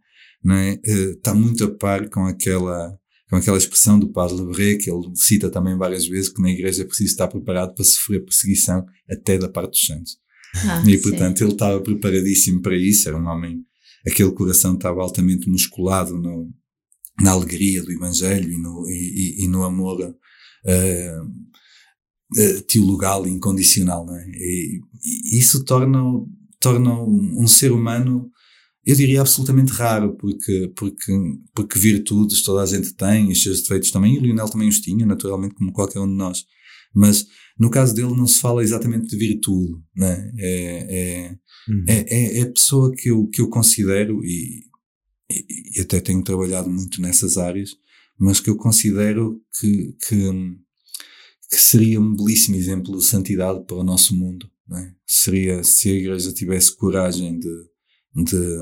não 0.44 0.54
é? 0.56 0.78
está 0.84 1.34
muito 1.34 1.64
a 1.64 1.70
par 1.70 2.08
com 2.08 2.26
aquela, 2.26 2.92
com 3.30 3.36
aquela 3.36 3.56
expressão 3.56 3.98
do 3.98 4.10
Padre 4.10 4.36
Lebré, 4.36 4.74
que 4.74 4.90
ele 4.90 5.10
cita 5.14 5.48
também 5.48 5.76
várias 5.76 6.06
vezes, 6.06 6.28
que 6.28 6.42
na 6.42 6.50
igreja 6.50 6.82
é 6.82 6.86
preciso 6.86 7.12
estar 7.12 7.28
preparado 7.28 7.74
para 7.74 7.84
sofrer 7.84 8.24
perseguição 8.24 8.84
até 9.08 9.38
da 9.38 9.48
parte 9.48 9.70
dos 9.70 9.86
santos. 9.86 10.16
Ah, 10.54 10.82
e 10.86 10.98
portanto 10.98 11.38
sim. 11.38 11.44
ele 11.44 11.52
estava 11.52 11.80
preparadíssimo 11.80 12.60
para 12.60 12.76
isso, 12.76 13.08
era 13.08 13.16
um 13.16 13.26
homem, 13.26 13.60
aquele 14.06 14.32
coração 14.32 14.74
estava 14.74 15.00
altamente 15.00 15.48
musculado 15.48 16.14
no, 16.14 16.50
na 17.20 17.32
alegria 17.32 17.82
do 17.82 17.92
Evangelho 17.92 18.50
e 18.50 18.58
no, 18.58 18.88
e, 18.88 19.44
e, 19.44 19.48
no 19.48 19.64
amor 19.64 20.00
uh, 20.00 21.22
uh, 21.24 22.62
teologal 22.66 23.26
e 23.26 23.30
incondicional. 23.30 24.06
Não 24.06 24.16
é? 24.16 24.24
e, 24.28 24.80
e 25.04 25.38
isso 25.38 25.64
torna, 25.64 26.00
torna 26.60 27.02
um, 27.02 27.46
ser 27.46 27.72
humano 27.72 28.30
eu 28.84 28.96
diria 28.96 29.20
absolutamente 29.20 29.72
raro, 29.72 30.16
porque, 30.16 30.72
porque, 30.74 31.12
porque 31.54 31.78
virtudes 31.78 32.42
toda 32.42 32.62
a 32.62 32.66
gente 32.66 32.94
tem, 32.94 33.30
os 33.30 33.40
seus 33.40 33.62
defeitos 33.62 33.92
também, 33.92 34.14
e 34.14 34.18
o 34.18 34.22
Lionel 34.22 34.48
também 34.48 34.68
os 34.68 34.80
tinha, 34.80 35.06
naturalmente, 35.06 35.54
como 35.54 35.72
qualquer 35.72 36.00
um 36.00 36.08
de 36.08 36.16
nós. 36.16 36.44
Mas 36.92 37.24
no 37.58 37.70
caso 37.70 37.94
dele 37.94 38.08
não 38.08 38.26
se 38.26 38.40
fala 38.40 38.62
exatamente 38.62 39.06
de 39.06 39.16
virtude, 39.16 39.72
né? 39.96 40.32
é, 40.36 40.86
é, 40.90 41.36
uhum. 41.68 41.84
é, 41.86 41.94
é, 42.08 42.38
é, 42.38 42.42
a 42.42 42.52
pessoa 42.52 42.92
que 42.92 43.08
eu, 43.08 43.28
que 43.28 43.40
eu 43.40 43.48
considero, 43.48 44.22
e, 44.24 44.64
e, 45.76 45.80
até 45.80 46.00
tenho 46.00 46.22
trabalhado 46.22 46.70
muito 46.70 47.00
nessas 47.00 47.36
áreas, 47.36 47.70
mas 48.18 48.40
que 48.40 48.50
eu 48.50 48.56
considero 48.56 49.40
que, 49.58 49.96
que, 50.06 50.30
que 51.50 51.56
seria 51.56 52.00
um 52.00 52.14
belíssimo 52.14 52.56
exemplo 52.56 52.96
de 52.98 53.04
santidade 53.04 53.64
para 53.64 53.76
o 53.76 53.84
nosso 53.84 54.14
mundo. 54.16 54.50
Né? 54.68 54.94
Seria 55.06 55.64
se 55.64 55.88
a 55.88 55.94
Igreja 55.94 56.32
tivesse 56.32 56.76
coragem 56.76 57.38
de 57.38 57.72
de, 58.14 58.58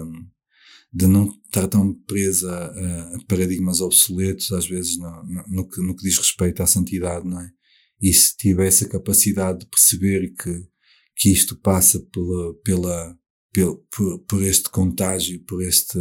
de 0.92 1.06
não 1.06 1.28
estar 1.44 1.66
tão 1.68 1.92
presa 1.92 2.50
a, 2.50 3.16
a 3.16 3.24
paradigmas 3.26 3.80
obsoletos, 3.80 4.52
às 4.52 4.66
vezes, 4.66 4.96
no, 4.96 5.10
no, 5.24 5.44
no, 5.48 5.68
que, 5.68 5.80
no 5.80 5.96
que 5.96 6.04
diz 6.04 6.16
respeito 6.16 6.62
à 6.62 6.66
santidade, 6.66 7.26
não 7.28 7.40
é? 7.40 7.50
E 8.00 8.12
se 8.12 8.36
tivesse 8.36 8.84
a 8.84 8.88
capacidade 8.88 9.60
de 9.60 9.66
perceber 9.66 10.32
que, 10.34 10.66
que 11.16 11.30
isto 11.30 11.54
passa 11.56 12.00
pela, 12.12 12.54
pela, 12.64 13.18
pela 13.52 13.76
por, 13.94 14.18
por, 14.20 14.42
este 14.42 14.70
contágio, 14.70 15.42
por 15.44 15.62
este, 15.62 15.98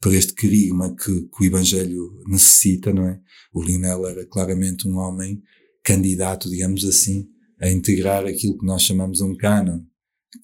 por 0.00 0.14
este 0.14 0.34
querigma 0.34 0.94
que, 0.94 1.22
que 1.22 1.42
o 1.42 1.44
Evangelho 1.44 2.22
necessita, 2.26 2.92
não 2.92 3.06
é? 3.06 3.18
O 3.52 3.62
Lionel 3.62 4.06
era 4.06 4.26
claramente 4.26 4.86
um 4.86 4.96
homem 4.96 5.42
candidato, 5.82 6.50
digamos 6.50 6.84
assim, 6.84 7.28
a 7.60 7.70
integrar 7.70 8.26
aquilo 8.26 8.58
que 8.58 8.66
nós 8.66 8.82
chamamos 8.82 9.20
um 9.20 9.36
cânon, 9.36 9.80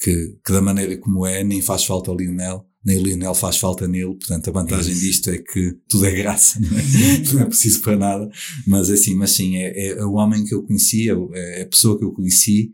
que, 0.01 0.39
que, 0.45 0.53
da 0.53 0.61
maneira 0.61 0.97
como 0.99 1.27
é, 1.27 1.43
nem 1.43 1.63
faz 1.63 1.85
falta 1.85 2.11
ao 2.11 2.17
Lionel, 2.17 2.67
nem 2.85 2.99
o 2.99 3.03
Lionel 3.03 3.35
faz 3.35 3.59
falta 3.59 3.89
nele, 3.89 4.15
portanto 4.15 4.49
a 4.49 4.53
vantagem 4.53 4.95
é 4.95 4.99
disto 4.99 5.31
é 5.31 5.39
que 5.39 5.77
tudo 5.89 6.07
é 6.07 6.13
graça, 6.13 6.61
não 6.61 6.79
é, 6.79 6.83
não 7.35 7.41
é 7.43 7.45
preciso 7.47 7.83
para 7.83 7.97
nada, 7.97 8.31
mas 8.67 8.89
assim, 8.89 9.15
mas 9.15 9.33
sim, 9.33 9.57
é, 9.57 9.89
é, 9.89 10.05
o 10.05 10.15
homem 10.15 10.45
que 10.45 10.55
eu 10.55 10.63
conhecia, 10.63 11.15
é, 11.35 11.61
é 11.61 11.63
a 11.63 11.69
pessoa 11.69 11.99
que 11.99 12.05
eu 12.05 12.13
conheci 12.13 12.73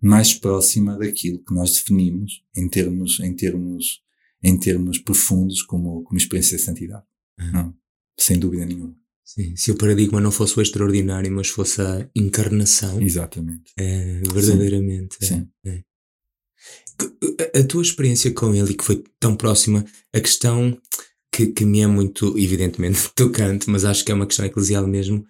mais 0.00 0.32
próxima 0.34 0.96
daquilo 0.98 1.44
que 1.44 1.54
nós 1.54 1.74
definimos 1.74 2.42
em 2.56 2.68
termos, 2.68 3.20
em 3.20 3.34
termos, 3.34 4.02
em 4.42 4.58
termos 4.58 4.98
profundos 4.98 5.62
como, 5.62 6.02
como 6.02 6.18
experiência 6.18 6.56
de 6.56 6.62
santidade. 6.62 7.04
Uhum. 7.38 7.52
Não, 7.52 7.74
sem 8.18 8.38
dúvida 8.38 8.64
nenhuma. 8.64 8.96
Sim, 9.24 9.54
se 9.54 9.70
o 9.70 9.76
paradigma 9.76 10.20
não 10.20 10.32
fosse 10.32 10.58
o 10.58 10.62
extraordinário, 10.62 11.30
mas 11.30 11.48
fosse 11.48 11.80
a 11.80 12.08
encarnação. 12.16 13.00
Exatamente. 13.00 13.72
É, 13.76 14.20
verdadeiramente. 14.32 15.16
Sim. 15.24 15.48
É, 15.64 15.70
é. 15.70 17.60
A 17.60 17.64
tua 17.64 17.82
experiência 17.82 18.32
com 18.32 18.54
ele, 18.54 18.74
que 18.74 18.84
foi 18.84 19.04
tão 19.20 19.36
próxima, 19.36 19.84
a 20.12 20.20
questão 20.20 20.72
que 20.72 21.00
que, 21.32 21.46
que 21.48 21.64
me 21.64 21.80
é 21.80 21.86
muito, 21.86 22.36
evidentemente, 22.38 23.08
tocante, 23.14 23.70
mas 23.70 23.84
acho 23.84 24.04
que 24.04 24.12
é 24.12 24.14
uma 24.14 24.26
questão 24.26 24.44
eclesial 24.44 24.86
mesmo. 24.86 25.24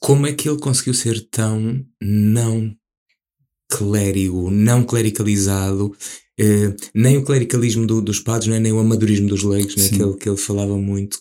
Como 0.00 0.26
é 0.26 0.32
que 0.32 0.48
ele 0.48 0.58
conseguiu 0.58 0.94
ser 0.94 1.28
tão 1.28 1.84
não 2.00 2.74
clérigo, 3.68 4.50
não 4.50 4.82
clericalizado, 4.82 5.94
eh, 6.38 6.74
nem 6.94 7.18
o 7.18 7.24
clericalismo 7.24 7.86
do, 7.86 8.00
dos 8.00 8.20
padres, 8.20 8.52
é? 8.52 8.60
nem 8.60 8.72
o 8.72 8.78
amadorismo 8.78 9.28
dos 9.28 9.42
leigos, 9.42 9.76
né? 9.76 9.88
que, 9.88 10.02
ele, 10.02 10.14
que 10.14 10.28
ele 10.28 10.38
falava 10.38 10.76
muito. 10.76 11.18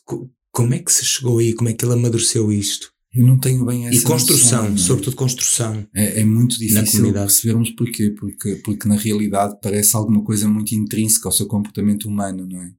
Como 0.52 0.74
é 0.74 0.80
que 0.80 0.92
se 0.92 1.04
chegou 1.04 1.40
aí? 1.40 1.54
Como 1.54 1.70
é 1.70 1.74
que 1.74 1.84
ele 1.84 1.94
amadureceu 1.94 2.52
isto? 2.52 2.92
Eu 3.14 3.26
não 3.26 3.40
tenho 3.40 3.66
bem 3.66 3.88
essa 3.88 3.98
E 3.98 4.02
construção, 4.02 4.70
noção, 4.70 4.76
é? 4.76 4.78
sobretudo 4.78 5.16
construção. 5.16 5.88
É, 5.96 6.22
é 6.22 6.24
muito 6.26 6.60
difícil 6.60 7.12
percebermos 7.12 7.72
porquê, 7.72 8.12
porque, 8.12 8.56
porque 8.58 8.88
na 8.88 8.96
realidade 8.96 9.58
parece 9.62 9.96
alguma 9.96 10.24
coisa 10.24 10.48
muito 10.48 10.76
intrínseca 10.76 11.28
ao 11.28 11.32
seu 11.32 11.48
comportamento 11.48 12.08
humano, 12.08 12.46
não 12.46 12.62
é? 12.62 12.72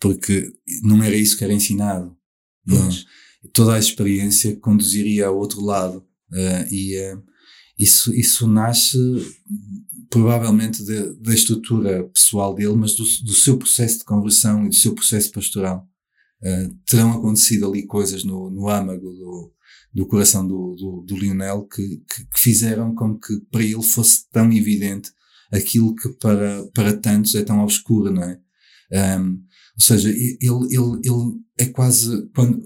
Porque 0.00 0.50
não 0.82 1.02
era 1.02 1.14
isso 1.14 1.36
que 1.36 1.44
era 1.44 1.52
ensinado. 1.52 2.16
Não. 2.66 2.88
Toda 3.52 3.74
a 3.74 3.78
experiência 3.78 4.56
conduziria 4.56 5.26
ao 5.26 5.36
outro 5.36 5.60
lado. 5.62 6.04
Uh, 6.32 6.72
e 6.72 6.98
uh, 6.98 7.22
isso, 7.78 8.14
isso 8.14 8.46
nasce 8.46 8.98
provavelmente 10.08 10.82
da 11.20 11.34
estrutura 11.34 12.04
pessoal 12.08 12.54
dele, 12.54 12.74
mas 12.74 12.94
do, 12.94 13.04
do, 13.24 13.32
seu 13.32 13.58
processo 13.58 13.98
de 13.98 14.04
conversão 14.04 14.64
e 14.64 14.68
do 14.68 14.74
seu 14.74 14.94
processo 14.94 15.30
pastoral. 15.30 15.86
Uh, 16.42 16.74
terão 16.86 17.12
acontecido 17.12 17.66
ali 17.66 17.86
coisas 17.86 18.22
no, 18.22 18.50
no 18.50 18.68
âmago 18.68 19.10
do, 19.10 19.52
do 19.92 20.06
coração 20.06 20.46
do, 20.46 20.74
do, 20.74 21.04
do 21.06 21.16
Lionel 21.16 21.66
que, 21.66 21.82
que, 21.82 22.26
que, 22.26 22.40
fizeram 22.40 22.94
com 22.94 23.18
que 23.18 23.40
para 23.50 23.62
ele 23.62 23.82
fosse 23.82 24.28
tão 24.30 24.52
evidente 24.52 25.10
aquilo 25.50 25.94
que 25.94 26.10
para, 26.20 26.66
para 26.74 26.96
tantos 26.96 27.34
é 27.34 27.42
tão 27.42 27.62
obscuro, 27.62 28.12
não 28.12 28.22
é? 28.22 28.38
Um, 29.18 29.42
ou 29.78 29.84
seja, 29.84 30.10
ele, 30.10 30.38
ele, 30.40 31.00
ele 31.04 31.40
é 31.58 31.66
quase, 31.66 32.28
quando, 32.34 32.62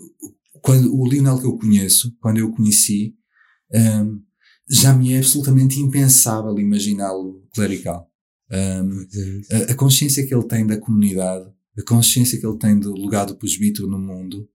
quando 0.63 0.95
o 0.95 1.09
Lionel 1.09 1.39
que 1.39 1.47
eu 1.47 1.57
conheço, 1.57 2.15
quando 2.21 2.39
eu 2.39 2.49
o 2.49 2.53
conheci, 2.53 3.15
um, 3.73 4.21
já 4.71 4.95
me 4.95 5.13
é 5.13 5.19
absolutamente 5.19 5.81
impensável 5.81 6.59
imaginá-lo 6.59 7.43
clerical. 7.53 8.09
Um, 8.51 9.07
a, 9.53 9.73
a, 9.73 9.75
consciência 9.75 10.27
que 10.27 10.35
ele 10.35 10.47
tem 10.47 10.67
da 10.67 10.79
comunidade, 10.79 11.49
a 11.79 11.83
consciência 11.83 12.39
que 12.39 12.47
ele 12.47 12.59
tem 12.59 12.79
do 12.79 12.93
lugar 12.93 13.27
do 13.27 13.37
presbítero 13.37 13.89
no 13.89 13.99
mundo, 13.99 14.49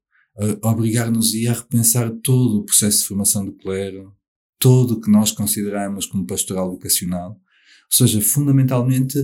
obrigar-nos 0.61 1.31
a 1.47 1.53
repensar 1.53 2.11
todo 2.21 2.59
o 2.59 2.65
processo 2.65 2.99
de 2.99 3.07
formação 3.07 3.45
do 3.45 3.53
clero, 3.53 4.13
todo 4.59 4.95
o 4.95 5.01
que 5.01 5.09
nós 5.09 5.31
consideramos 5.31 6.05
como 6.05 6.27
pastoral 6.27 6.69
vocacional. 6.69 7.31
Ou 7.31 7.97
seja, 7.97 8.19
fundamentalmente, 8.19 9.17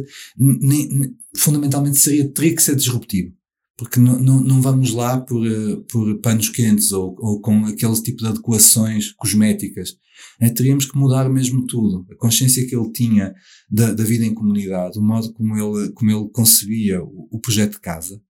fundamentalmente 1.36 2.00
seria, 2.00 2.32
teria 2.32 2.56
que 2.56 2.62
ser 2.62 2.76
disruptivo 2.76 3.36
porque 3.82 4.00
não, 4.00 4.20
não, 4.20 4.40
não 4.40 4.62
vamos 4.62 4.94
lá 4.94 5.20
por, 5.20 5.44
eh, 5.44 5.76
por 5.92 6.16
panos 6.20 6.50
quentes 6.50 6.92
ou, 6.92 7.16
ou 7.18 7.42
com 7.42 7.66
aquele 7.66 8.00
tipo 8.00 8.20
de 8.20 8.28
adequações 8.28 9.12
cosméticas. 9.14 9.96
É, 10.40 10.52
teríamos 10.52 10.86
que 10.86 10.96
mudar 10.96 11.28
mesmo 11.28 11.66
tudo. 11.66 12.06
A 12.12 12.16
consciência 12.16 12.64
que 12.68 12.76
ele 12.76 12.92
tinha 12.92 13.34
da, 13.68 13.92
da 13.92 14.04
vida 14.04 14.24
em 14.24 14.36
comunidade, 14.36 15.00
o 15.00 15.02
modo 15.02 15.34
como 15.34 15.58
ele, 15.58 15.92
como 15.94 16.12
ele 16.12 16.30
concebia 16.32 17.02
o, 17.02 17.28
o 17.32 17.40
projeto 17.40 17.72
de 17.72 17.80
casa, 17.80 18.22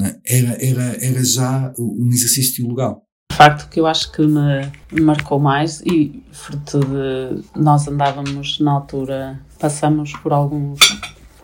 é? 0.00 0.20
era, 0.24 0.64
era, 0.64 1.04
era 1.04 1.24
já 1.24 1.74
um 1.76 2.08
exercício 2.12 2.54
teologal. 2.54 3.02
O 3.32 3.34
facto 3.34 3.68
que 3.68 3.80
eu 3.80 3.88
acho 3.88 4.12
que 4.12 4.22
me 4.22 5.00
marcou 5.00 5.40
mais, 5.40 5.80
e 5.80 6.22
fruto 6.30 6.78
de 6.78 7.42
nós 7.60 7.88
andávamos 7.88 8.60
na 8.60 8.70
altura, 8.70 9.44
passamos 9.58 10.12
por 10.18 10.32
alguns 10.32 10.78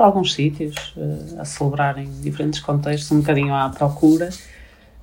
por 0.03 0.07
alguns 0.07 0.35
sítios, 0.35 0.93
uh, 0.97 1.41
a 1.41 1.45
celebrar 1.45 1.97
em 1.97 2.11
diferentes 2.23 2.59
contextos, 2.59 3.13
um 3.13 3.21
bocadinho 3.21 3.55
à 3.55 3.69
procura, 3.69 4.31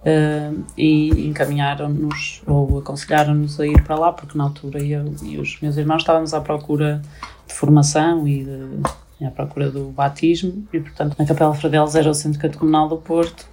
uh, 0.02 0.64
e 0.78 1.30
encaminharam-nos 1.30 2.42
ou 2.46 2.80
aconselharam-nos 2.80 3.58
a 3.62 3.66
ir 3.66 3.82
para 3.84 3.96
lá, 3.96 4.12
porque 4.12 4.38
na 4.38 4.44
altura 4.44 4.84
eu 4.84 5.16
e 5.24 5.38
os 5.38 5.58
meus 5.62 5.78
irmãos 5.78 6.00
estávamos 6.00 6.34
à 6.34 6.42
procura 6.42 7.02
de 7.48 7.54
formação 7.54 8.28
e 8.28 8.44
de, 8.44 9.26
à 9.26 9.32
procura 9.32 9.72
do 9.72 9.86
batismo, 9.86 10.68
e 10.74 10.82
portanto 10.82 11.16
na 11.18 11.26
Capela 11.26 11.54
Fradelos 11.54 11.96
era 11.96 12.10
o 12.10 12.14
Centro 12.14 12.38
Catecumenal 12.38 12.90
do 12.90 12.98
Porto, 12.98 13.48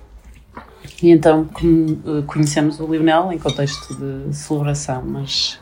e 1.01 1.11
então 1.11 1.49
eh, 1.59 2.23
conhecemos 2.27 2.81
o 2.81 2.87
Lionel 2.87 3.33
em 3.33 3.39
contexto 3.39 3.95
de 3.95 4.35
celebração, 4.35 5.03
mas 5.05 5.61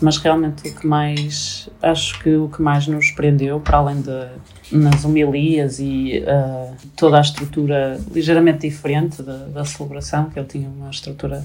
mas 0.00 0.16
realmente 0.18 0.68
o 0.68 0.74
que 0.74 0.86
mais 0.86 1.68
acho 1.80 2.18
que 2.20 2.34
o 2.34 2.48
que 2.48 2.60
mais 2.60 2.88
nos 2.88 3.12
prendeu 3.12 3.60
para 3.60 3.78
além 3.78 4.00
de 4.00 4.28
nas 4.72 5.04
homilias 5.04 5.78
e 5.78 6.24
uh, 6.26 6.74
toda 6.96 7.18
a 7.18 7.20
estrutura 7.20 8.00
ligeiramente 8.10 8.68
diferente 8.68 9.22
da, 9.22 9.36
da, 9.46 9.64
celebração 9.64 10.30
que 10.30 10.38
ele 10.38 10.48
tinha 10.48 10.68
uma 10.68 10.90
estrutura 10.90 11.44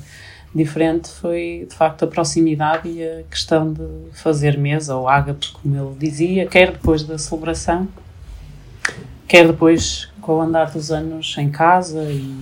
diferente 0.56 1.10
foi 1.10 1.68
de 1.70 1.76
facto 1.76 2.06
a 2.06 2.08
proximidade 2.08 2.90
e 2.90 3.04
a 3.04 3.24
questão 3.30 3.74
de 3.74 3.86
fazer 4.14 4.58
mesa 4.58 4.96
ou 4.96 5.08
ágape 5.08 5.52
como 5.52 5.76
ele 5.76 5.96
dizia 6.00 6.48
quer 6.48 6.72
depois 6.72 7.04
da 7.04 7.18
celebração 7.18 7.88
quer 9.28 9.46
depois 9.46 10.10
com 10.22 10.38
o 10.38 10.42
andar 10.42 10.72
dos 10.72 10.92
anos 10.92 11.36
em 11.38 11.50
casa 11.50 12.04
e 12.04 12.34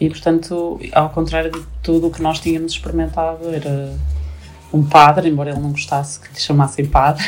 e 0.00 0.08
portanto 0.08 0.80
ao 0.92 1.10
contrário 1.10 1.50
de 1.50 1.60
tudo 1.82 2.06
o 2.06 2.10
que 2.10 2.22
nós 2.22 2.40
tínhamos 2.40 2.72
experimentado 2.72 3.48
era 3.48 3.92
um 4.72 4.84
padre, 4.84 5.28
embora 5.28 5.50
ele 5.50 5.60
não 5.60 5.72
gostasse 5.72 6.20
que 6.20 6.28
lhe 6.32 6.40
chamassem 6.40 6.86
padre, 6.86 7.24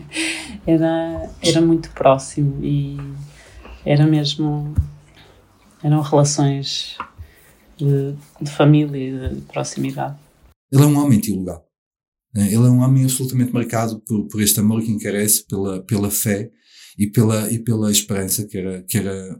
era, 0.66 1.30
era 1.42 1.60
muito 1.60 1.90
próximo 1.90 2.64
e 2.64 2.96
era 3.84 4.06
mesmo. 4.06 4.74
eram 5.82 6.00
relações 6.00 6.96
de, 7.76 8.14
de 8.40 8.50
família 8.50 8.98
e 8.98 9.34
de 9.34 9.40
proximidade. 9.42 10.16
Ele 10.72 10.82
é 10.82 10.86
um 10.86 10.98
homem 10.98 11.20
teologal. 11.20 11.64
Né? 12.34 12.46
Ele 12.46 12.66
é 12.66 12.70
um 12.70 12.80
homem 12.80 13.04
absolutamente 13.04 13.52
marcado 13.52 14.00
por, 14.00 14.26
por 14.26 14.40
este 14.40 14.58
amor 14.58 14.82
que 14.82 14.90
encarece, 14.90 15.46
pela, 15.46 15.82
pela 15.82 16.10
fé 16.10 16.50
e 16.98 17.06
pela, 17.06 17.50
e 17.50 17.58
pela 17.58 17.90
esperança, 17.90 18.46
que 18.46 18.58
era, 18.58 18.82
que 18.82 18.98
era 18.98 19.38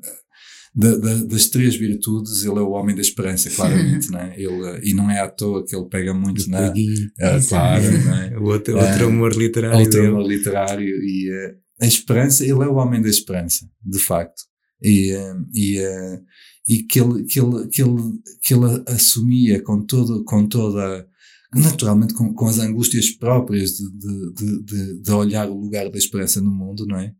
da, 0.75 0.97
da, 0.97 1.15
das 1.25 1.49
três 1.49 1.77
virtudes, 1.77 2.43
ele 2.43 2.59
é 2.59 2.63
o 2.63 2.71
homem 2.71 2.97
da 2.97 3.01
esperança, 3.01 3.49
claramente, 3.49 4.11
né? 4.13 4.35
ele, 4.37 4.81
e 4.83 4.93
não 4.93 5.09
é 5.11 5.21
à 5.21 5.29
toa 5.29 5.65
que 5.65 5.75
ele 5.75 5.89
pega 5.89 6.13
muito 6.13 6.51
na. 6.51 6.73
É, 7.21 7.41
claro, 7.49 7.83
né? 7.83 8.37
outro, 8.43 8.77
outro 8.77 9.07
amor 9.07 9.37
literário. 9.37 9.79
Outro 9.79 10.01
dele. 10.01 10.07
amor 10.09 10.27
literário, 10.27 10.85
e 10.85 11.31
uh, 11.31 11.55
a 11.81 11.87
esperança, 11.87 12.43
ele 12.43 12.63
é 12.63 12.67
o 12.67 12.75
homem 12.75 13.01
da 13.01 13.09
esperança, 13.09 13.67
de 13.85 13.99
facto. 14.01 14.43
E, 14.83 15.15
uh, 15.15 15.47
e, 15.55 15.81
uh, 15.81 16.21
e 16.69 16.83
que, 16.83 17.01
ele, 17.01 17.25
que, 17.25 17.41
ele, 17.41 17.69
que, 17.69 17.83
ele, 17.83 18.03
que 18.43 18.55
ele 18.55 18.83
assumia 18.89 19.63
com, 19.63 19.81
todo, 19.87 20.25
com 20.25 20.47
toda 20.47 21.07
naturalmente 21.55 22.15
com, 22.15 22.35
com 22.35 22.47
as 22.47 22.59
angústias 22.59 23.11
próprias 23.11 23.77
de, 23.77 23.89
de, 23.91 24.65
de, 24.65 25.03
de, 25.03 25.13
olhar 25.13 25.49
o 25.49 25.57
lugar 25.57 25.89
da 25.89 25.99
esperança 25.99 26.41
no 26.41 26.51
mundo, 26.51 26.85
não 26.85 26.99
é? 26.99 27.15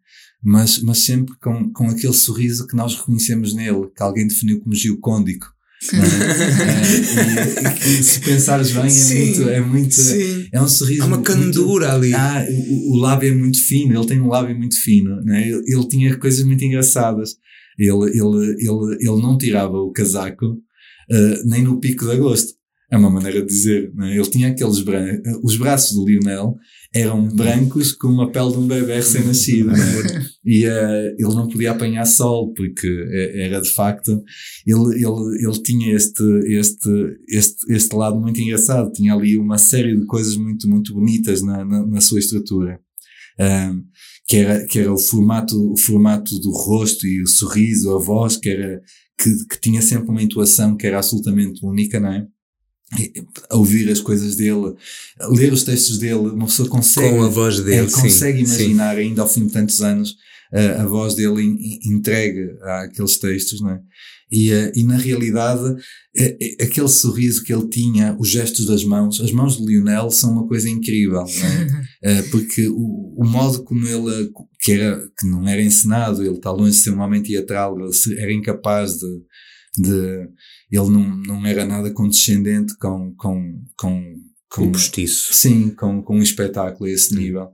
Mas, 0.45 0.81
mas 0.81 0.99
sempre 0.99 1.35
com, 1.41 1.73
com 1.73 1.89
aquele 1.89 2.13
sorriso 2.13 2.67
que 2.67 2.77
nós 2.77 2.95
reconhecemos 2.97 3.55
nele, 3.55 3.89
que 3.97 4.03
alguém 4.03 4.27
definiu 4.27 4.61
como 4.61 4.75
geocôndico. 4.75 5.47
É? 5.93 5.97
é, 7.67 7.89
e, 7.89 8.01
e, 8.01 8.05
se 8.05 8.21
pensares 8.21 8.71
bem, 8.71 8.87
é 8.87 8.91
sim, 8.91 9.27
muito, 9.27 9.49
é 9.49 9.61
muito, 9.61 9.97
é 10.53 10.61
um 10.61 10.69
sorriso. 10.69 11.03
Há 11.03 11.07
uma 11.07 11.23
candura 11.23 11.93
muito, 11.93 12.07
ali. 12.07 12.15
Ah, 12.15 12.47
o, 12.49 12.93
o, 12.93 12.97
lábio 12.97 13.31
é 13.31 13.35
muito 13.35 13.63
fino, 13.63 13.99
ele 13.99 14.07
tem 14.07 14.21
um 14.21 14.29
lábio 14.29 14.57
muito 14.57 14.81
fino, 14.81 15.23
né? 15.23 15.49
ele, 15.49 15.63
ele 15.67 15.89
tinha 15.89 16.17
coisas 16.17 16.45
muito 16.45 16.65
engraçadas. 16.65 17.37
Ele, 17.79 17.91
ele, 18.11 18.57
ele, 18.59 18.97
ele 19.01 19.23
não 19.23 19.37
tirava 19.37 19.77
o 19.79 19.93
casaco 19.93 20.47
uh, 20.47 21.49
nem 21.49 21.63
no 21.63 21.81
pico 21.81 22.05
de 22.05 22.13
agosto. 22.13 22.53
É 22.91 22.97
uma 22.97 23.11
maneira 23.11 23.41
de 23.41 23.49
dizer. 23.49 23.93
Né? 23.95 24.15
Ele 24.17 24.31
tinha 24.31 24.49
aqueles 24.49 24.81
brancos. 24.81 25.21
Os 25.43 25.57
braços 25.57 25.97
do 25.97 26.07
Lionel 26.07 26.55
eram 26.95 27.27
brancos 27.27 27.93
com 27.93 28.07
uma 28.07 28.31
pele 28.31 28.53
de 28.53 28.59
um 28.59 28.69
bebê 28.69 28.95
recém-nascido. 28.95 29.71
Né? 29.71 29.79
E 30.47 30.67
uh, 30.67 31.17
ele 31.19 31.35
não 31.35 31.49
podia 31.49 31.71
apanhar 31.71 32.05
sol, 32.05 32.53
porque 32.53 32.87
eh, 32.87 33.47
era 33.47 33.63
de 33.63 33.71
facto. 33.71 34.23
Ele, 34.67 35.03
ele, 35.03 35.43
ele 35.43 35.63
tinha 35.63 35.97
este, 35.97 36.23
este, 36.45 36.91
este, 37.31 37.73
este 37.73 37.97
lado 37.97 38.21
muito 38.21 38.39
engraçado. 38.39 38.93
Tinha 38.93 39.15
ali 39.15 39.39
uma 39.39 39.57
série 39.57 39.99
de 39.99 40.05
coisas 40.05 40.37
muito, 40.37 40.69
muito 40.69 40.93
bonitas 40.93 41.41
na, 41.41 41.65
na, 41.65 41.87
na 41.87 42.01
sua 42.03 42.19
estrutura. 42.19 42.79
Um, 43.41 43.85
que 44.27 44.37
era, 44.37 44.67
que 44.67 44.79
era 44.81 44.93
o 44.93 44.99
formato, 44.99 45.73
o 45.73 45.79
formato 45.79 46.39
do 46.39 46.51
rosto 46.51 47.07
e 47.07 47.23
o 47.23 47.27
sorriso, 47.27 47.97
a 47.97 47.99
voz, 47.99 48.37
que 48.37 48.51
era, 48.51 48.83
que, 49.19 49.31
que 49.47 49.61
tinha 49.63 49.81
sempre 49.81 50.11
uma 50.11 50.23
intuação 50.23 50.77
que 50.77 50.87
era 50.87 50.99
absolutamente 50.99 51.65
única, 51.65 51.99
não 51.99 52.13
é? 52.13 52.27
A 53.51 53.57
ouvir 53.57 53.91
as 53.91 54.01
coisas 54.01 54.37
dele, 54.37 54.75
ler 55.31 55.53
os 55.53 55.65
textos 55.65 55.99
dele, 55.99 56.15
uma 56.15 56.47
pessoa 56.47 56.69
consegue, 56.69 57.17
Com 57.17 57.23
a 57.23 57.29
voz 57.29 57.61
dele, 57.61 57.91
consegue 57.91 58.47
sim, 58.47 58.53
imaginar 58.55 58.95
sim. 58.95 59.01
ainda 59.01 59.23
ao 59.23 59.29
fim 59.29 59.47
de 59.47 59.53
tantos 59.53 59.83
anos 59.83 60.17
a, 60.55 60.83
a 60.83 60.87
voz 60.87 61.15
dele 61.15 61.43
entregue 61.85 62.51
àqueles 62.63 63.19
textos, 63.19 63.61
não 63.61 63.71
é? 63.71 63.81
E, 64.31 64.53
uh, 64.53 64.73
e 64.75 64.83
na 64.83 64.97
realidade, 64.97 65.77
é, 66.17 66.37
é, 66.41 66.65
aquele 66.65 66.89
sorriso 66.89 67.45
que 67.45 67.53
ele 67.53 67.69
tinha, 67.69 68.17
os 68.19 68.29
gestos 68.29 68.67
das 68.67 68.83
mãos, 68.83 69.21
as 69.21 69.31
mãos 69.31 69.57
de 69.57 69.65
Lionel 69.65 70.11
são 70.11 70.33
uma 70.33 70.47
coisa 70.47 70.69
incrível, 70.69 71.25
é? 72.03 72.23
porque 72.31 72.67
o, 72.69 73.15
o, 73.17 73.25
modo 73.25 73.63
como 73.63 73.87
ele, 73.87 74.31
que, 74.61 74.73
era, 74.73 75.07
que 75.19 75.27
não 75.27 75.47
era 75.47 75.63
ensinado, 75.63 76.23
ele 76.23 76.37
está 76.37 76.51
longe 76.51 76.73
de 76.73 76.83
ser 76.83 76.91
um 76.91 77.01
homem 77.01 77.23
teatral, 77.23 77.79
ele 77.79 78.21
era 78.21 78.33
incapaz 78.33 78.95
de, 78.95 79.09
de 79.79 80.29
ele 80.71 80.89
não, 80.91 81.17
não 81.17 81.47
era 81.47 81.65
nada 81.65 81.93
condescendente 81.93 82.77
com, 82.79 83.15
com, 83.17 83.63
com, 83.79 84.15
com 84.51 84.63
o 84.65 84.73
postiço. 84.73 85.33
Sim, 85.33 85.71
com, 85.71 86.03
com 86.03 86.17
um 86.19 86.23
espetáculo 86.23 86.87
a 86.89 86.93
esse 86.93 87.15
nível. 87.15 87.49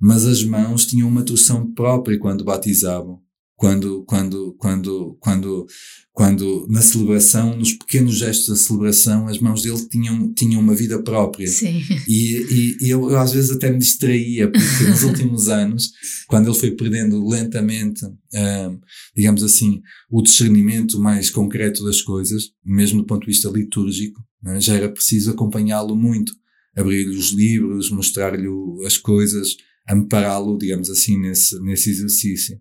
Mas 0.00 0.24
as 0.26 0.44
mãos 0.44 0.86
tinham 0.86 1.08
uma 1.08 1.22
torção 1.22 1.72
própria 1.72 2.18
quando 2.18 2.44
batizavam 2.44 3.20
quando, 3.56 4.04
quando, 4.04 4.54
quando, 4.58 5.16
quando, 5.18 5.66
quando 6.12 6.66
na 6.68 6.82
celebração, 6.82 7.56
nos 7.56 7.72
pequenos 7.72 8.16
gestos 8.16 8.48
da 8.48 8.56
celebração, 8.56 9.26
as 9.26 9.38
mãos 9.38 9.62
dele 9.62 9.88
tinham, 9.88 10.32
tinham 10.34 10.60
uma 10.60 10.74
vida 10.74 11.02
própria. 11.02 11.48
Sim. 11.48 11.82
E, 12.06 12.76
e, 12.82 12.90
eu, 12.90 13.10
eu, 13.10 13.18
às 13.18 13.32
vezes 13.32 13.50
até 13.50 13.70
me 13.70 13.78
distraía, 13.78 14.52
porque 14.52 14.84
nos 14.84 15.02
últimos 15.04 15.48
anos, 15.48 15.90
quando 16.28 16.50
ele 16.50 16.58
foi 16.58 16.70
perdendo 16.72 17.26
lentamente, 17.26 18.04
um, 18.04 18.78
digamos 19.16 19.42
assim, 19.42 19.80
o 20.10 20.20
discernimento 20.20 21.00
mais 21.00 21.30
concreto 21.30 21.82
das 21.82 22.02
coisas, 22.02 22.50
mesmo 22.62 23.00
do 23.00 23.06
ponto 23.06 23.22
de 23.22 23.32
vista 23.32 23.48
litúrgico, 23.48 24.22
né, 24.42 24.60
já 24.60 24.74
era 24.74 24.90
preciso 24.90 25.30
acompanhá-lo 25.30 25.96
muito, 25.96 26.30
abrir-lhe 26.76 27.16
os 27.16 27.30
livros, 27.30 27.90
mostrar-lhe 27.90 28.48
as 28.84 28.98
coisas, 28.98 29.56
ampará-lo, 29.88 30.58
digamos 30.58 30.90
assim, 30.90 31.18
nesse, 31.18 31.58
nesse 31.62 31.88
exercício. 31.88 32.60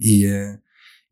E, 0.00 0.26
uh, 0.26 0.58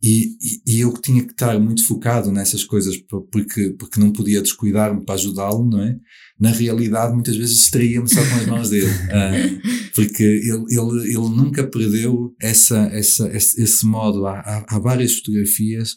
e, 0.03 0.37
e, 0.67 0.81
eu 0.81 0.93
tinha 0.95 1.23
que 1.25 1.31
estar 1.31 1.59
muito 1.61 1.87
focado 1.87 2.33
nessas 2.33 2.65
coisas 2.65 2.97
porque, 3.31 3.71
porque 3.79 4.01
não 4.01 4.11
podia 4.11 4.43
descuidar-me 4.43 5.05
para 5.05 5.15
ajudá-lo, 5.15 5.65
não 5.65 5.81
é? 5.81 5.97
Na 6.41 6.51
realidade, 6.51 7.15
muitas 7.15 7.37
vezes 7.37 7.57
distraía-me 7.57 8.09
só 8.09 8.21
com 8.21 8.35
as 8.35 8.47
mãos 8.47 8.71
dele. 8.71 8.87
Uh, 8.87 9.63
porque 9.95 10.25
ele, 10.25 10.65
ele, 10.71 11.09
ele 11.09 11.29
nunca 11.29 11.65
perdeu 11.65 12.35
essa, 12.41 12.89
essa, 12.93 13.29
esse, 13.37 13.63
esse 13.63 13.87
modo. 13.87 14.27
Há, 14.27 14.41
há, 14.41 14.65
há, 14.69 14.79
várias 14.81 15.15
fotografias 15.19 15.97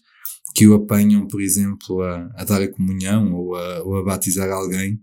que 0.54 0.68
o 0.68 0.76
apanham, 0.76 1.28
por 1.28 1.42
exemplo, 1.42 2.02
a, 2.02 2.30
a 2.36 2.44
dar 2.44 2.62
a 2.62 2.72
comunhão 2.72 3.34
ou 3.34 3.56
a, 3.56 3.84
ou 3.84 3.98
a 3.98 4.04
batizar 4.04 4.50
alguém 4.52 5.00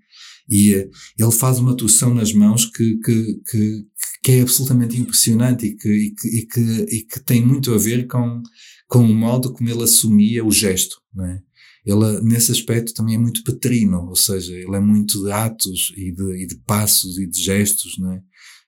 e 0.48 0.74
uh, 0.74 0.90
ele 1.18 1.32
faz 1.32 1.58
uma 1.58 1.76
torção 1.76 2.14
nas 2.14 2.32
mãos 2.32 2.66
que, 2.66 2.98
que, 2.98 3.40
que, 3.50 3.84
que 4.22 4.32
é 4.32 4.40
absolutamente 4.42 4.98
impressionante 4.98 5.66
e 5.66 5.76
que, 5.76 5.88
e 5.88 6.14
que, 6.14 6.28
e 6.28 6.46
que, 6.46 6.96
e 6.96 7.04
que 7.04 7.20
tem 7.20 7.44
muito 7.44 7.72
a 7.74 7.78
ver 7.78 8.06
com, 8.06 8.42
com 8.88 9.04
o 9.04 9.14
modo 9.14 9.52
como 9.52 9.68
ele 9.68 9.82
assumia 9.82 10.44
o 10.44 10.50
gesto, 10.50 10.96
não 11.14 11.24
é? 11.26 11.40
Ele, 11.84 12.20
nesse 12.22 12.52
aspecto, 12.52 12.94
também 12.94 13.16
é 13.16 13.18
muito 13.18 13.42
petrino, 13.42 14.06
ou 14.08 14.14
seja, 14.14 14.52
ele 14.52 14.76
é 14.76 14.80
muito 14.80 15.20
de 15.24 15.32
atos 15.32 15.92
e 15.96 16.12
de, 16.12 16.44
e 16.44 16.46
de 16.46 16.56
passos 16.64 17.18
e 17.18 17.26
de 17.26 17.42
gestos, 17.42 17.98
não 17.98 18.12
é? 18.12 18.20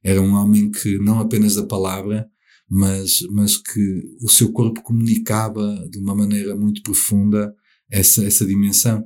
Era 0.03 0.20
um 0.20 0.35
homem 0.35 0.70
que, 0.70 0.99
não 0.99 1.20
apenas 1.20 1.55
da 1.55 1.64
palavra, 1.64 2.27
mas, 2.68 3.20
mas 3.31 3.57
que 3.57 4.03
o 4.20 4.29
seu 4.29 4.51
corpo 4.53 4.83
comunicava 4.83 5.89
de 5.91 5.99
uma 5.99 6.14
maneira 6.14 6.57
muito 6.57 6.83
profunda 6.83 7.55
essa, 7.91 8.25
essa 8.25 8.45
dimensão. 8.45 9.05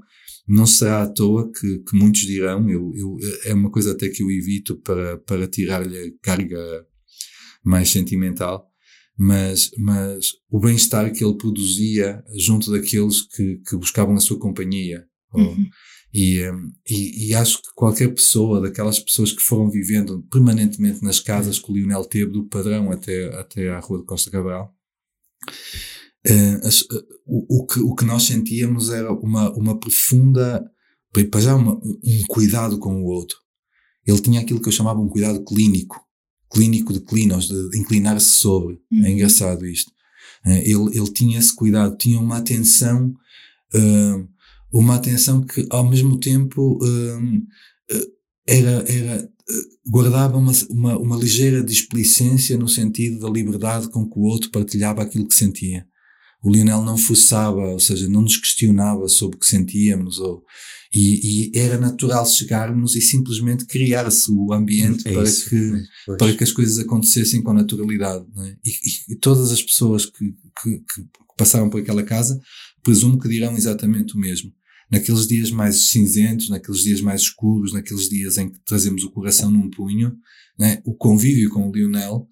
Não 0.48 0.66
será 0.66 1.02
à 1.02 1.06
toa 1.06 1.52
que, 1.52 1.78
que 1.80 1.94
muitos 1.94 2.22
dirão, 2.22 2.68
eu, 2.70 2.90
eu, 2.94 3.16
é 3.44 3.52
uma 3.52 3.70
coisa 3.70 3.92
até 3.92 4.08
que 4.08 4.22
eu 4.22 4.30
evito 4.30 4.76
para, 4.76 5.18
para 5.18 5.46
tirar-lhe 5.46 5.98
a 5.98 6.10
carga 6.22 6.86
mais 7.62 7.90
sentimental, 7.90 8.66
mas, 9.16 9.70
mas 9.76 10.32
o 10.48 10.58
bem-estar 10.58 11.12
que 11.12 11.22
ele 11.22 11.36
produzia 11.36 12.24
junto 12.36 12.70
daqueles 12.70 13.22
que, 13.22 13.60
que 13.68 13.76
buscavam 13.76 14.14
a 14.14 14.20
sua 14.20 14.38
companhia. 14.38 15.04
Uhum. 15.34 15.68
E, 16.14 16.40
e, 16.88 17.28
e, 17.28 17.34
acho 17.34 17.58
que 17.58 17.68
qualquer 17.74 18.08
pessoa, 18.14 18.62
daquelas 18.62 18.98
pessoas 18.98 19.30
que 19.32 19.42
foram 19.42 19.70
vivendo 19.70 20.22
permanentemente 20.30 21.02
nas 21.02 21.20
casas 21.20 21.58
que 21.58 21.70
o 21.70 21.74
Lionel 21.74 22.04
teve, 22.06 22.32
do 22.32 22.46
padrão 22.46 22.90
até, 22.90 23.26
até 23.38 23.68
à 23.68 23.78
Rua 23.78 23.98
de 23.98 24.06
Costa 24.06 24.30
Cabral, 24.30 24.74
o, 27.26 27.60
o, 27.60 27.66
que, 27.66 27.80
o 27.80 27.94
que 27.94 28.04
nós 28.04 28.24
sentíamos 28.24 28.90
era 28.90 29.12
uma, 29.12 29.50
uma 29.56 29.78
profunda, 29.78 30.64
para 31.30 31.40
já 31.40 31.54
uma, 31.54 31.74
um 31.74 32.22
cuidado 32.28 32.78
com 32.78 33.02
o 33.02 33.06
outro. 33.06 33.36
Ele 34.06 34.20
tinha 34.20 34.40
aquilo 34.40 34.60
que 34.60 34.68
eu 34.68 34.72
chamava 34.72 35.00
um 35.00 35.08
cuidado 35.08 35.44
clínico, 35.44 36.00
clínico 36.52 36.92
de 36.92 37.00
clinos, 37.00 37.48
de 37.48 37.78
inclinar-se 37.78 38.28
sobre. 38.28 38.80
É 38.92 38.96
uhum. 38.96 39.04
É 39.04 39.10
engraçado 39.10 39.66
isto. 39.66 39.90
Uh, 40.46 40.50
ele, 40.50 40.98
ele 40.98 41.12
tinha 41.12 41.38
esse 41.38 41.54
cuidado, 41.54 41.96
tinha 41.96 42.18
uma 42.20 42.38
atenção, 42.38 43.14
uma 44.72 44.94
atenção 44.94 45.42
que 45.42 45.66
ao 45.70 45.88
mesmo 45.88 46.18
tempo 46.18 46.78
era, 48.46 48.84
era 48.90 49.30
guardava 49.86 50.36
uma, 50.36 50.52
uma, 50.70 50.98
uma 50.98 51.16
ligeira 51.16 51.62
displicência 51.62 52.56
no 52.56 52.68
sentido 52.68 53.18
da 53.18 53.28
liberdade 53.28 53.88
com 53.88 54.08
que 54.08 54.18
o 54.18 54.22
outro 54.22 54.50
partilhava 54.50 55.02
aquilo 55.02 55.26
que 55.26 55.34
sentia 55.34 55.86
o 56.42 56.50
Lionel 56.50 56.82
não 56.82 56.96
forçava, 56.96 57.60
ou 57.68 57.80
seja, 57.80 58.08
não 58.08 58.22
nos 58.22 58.36
questionava 58.36 59.08
sobre 59.08 59.36
o 59.36 59.40
que 59.40 59.46
sentíamos, 59.46 60.18
ou, 60.18 60.44
e, 60.94 61.50
e 61.52 61.58
era 61.58 61.78
natural 61.78 62.24
chegarmos 62.26 62.94
e 62.94 63.00
simplesmente 63.00 63.66
criar-se 63.66 64.30
o 64.30 64.52
ambiente 64.52 65.06
é 65.06 65.12
para, 65.12 65.22
isso, 65.24 65.50
que, 65.50 65.56
é, 65.56 66.16
para 66.16 66.34
que 66.34 66.44
as 66.44 66.52
coisas 66.52 66.78
acontecessem 66.78 67.42
com 67.42 67.52
naturalidade. 67.52 68.24
É? 68.38 68.56
E, 68.64 69.12
e, 69.12 69.16
todas 69.16 69.50
as 69.50 69.62
pessoas 69.62 70.06
que, 70.06 70.34
que, 70.62 70.78
que, 70.78 71.06
passaram 71.36 71.68
por 71.68 71.80
aquela 71.80 72.02
casa, 72.02 72.40
presumo 72.82 73.18
que 73.18 73.28
dirão 73.28 73.56
exatamente 73.56 74.14
o 74.16 74.18
mesmo. 74.18 74.52
Naqueles 74.90 75.26
dias 75.26 75.50
mais 75.50 75.90
cinzentos, 75.90 76.48
naqueles 76.48 76.82
dias 76.82 77.00
mais 77.00 77.20
escuros, 77.20 77.72
naqueles 77.72 78.08
dias 78.08 78.38
em 78.38 78.48
que 78.48 78.58
trazemos 78.64 79.04
o 79.04 79.10
coração 79.10 79.50
num 79.50 79.68
punho, 79.68 80.16
né? 80.58 80.80
o 80.84 80.94
convívio 80.94 81.50
com 81.50 81.68
o 81.68 81.72
Lionel 81.72 82.26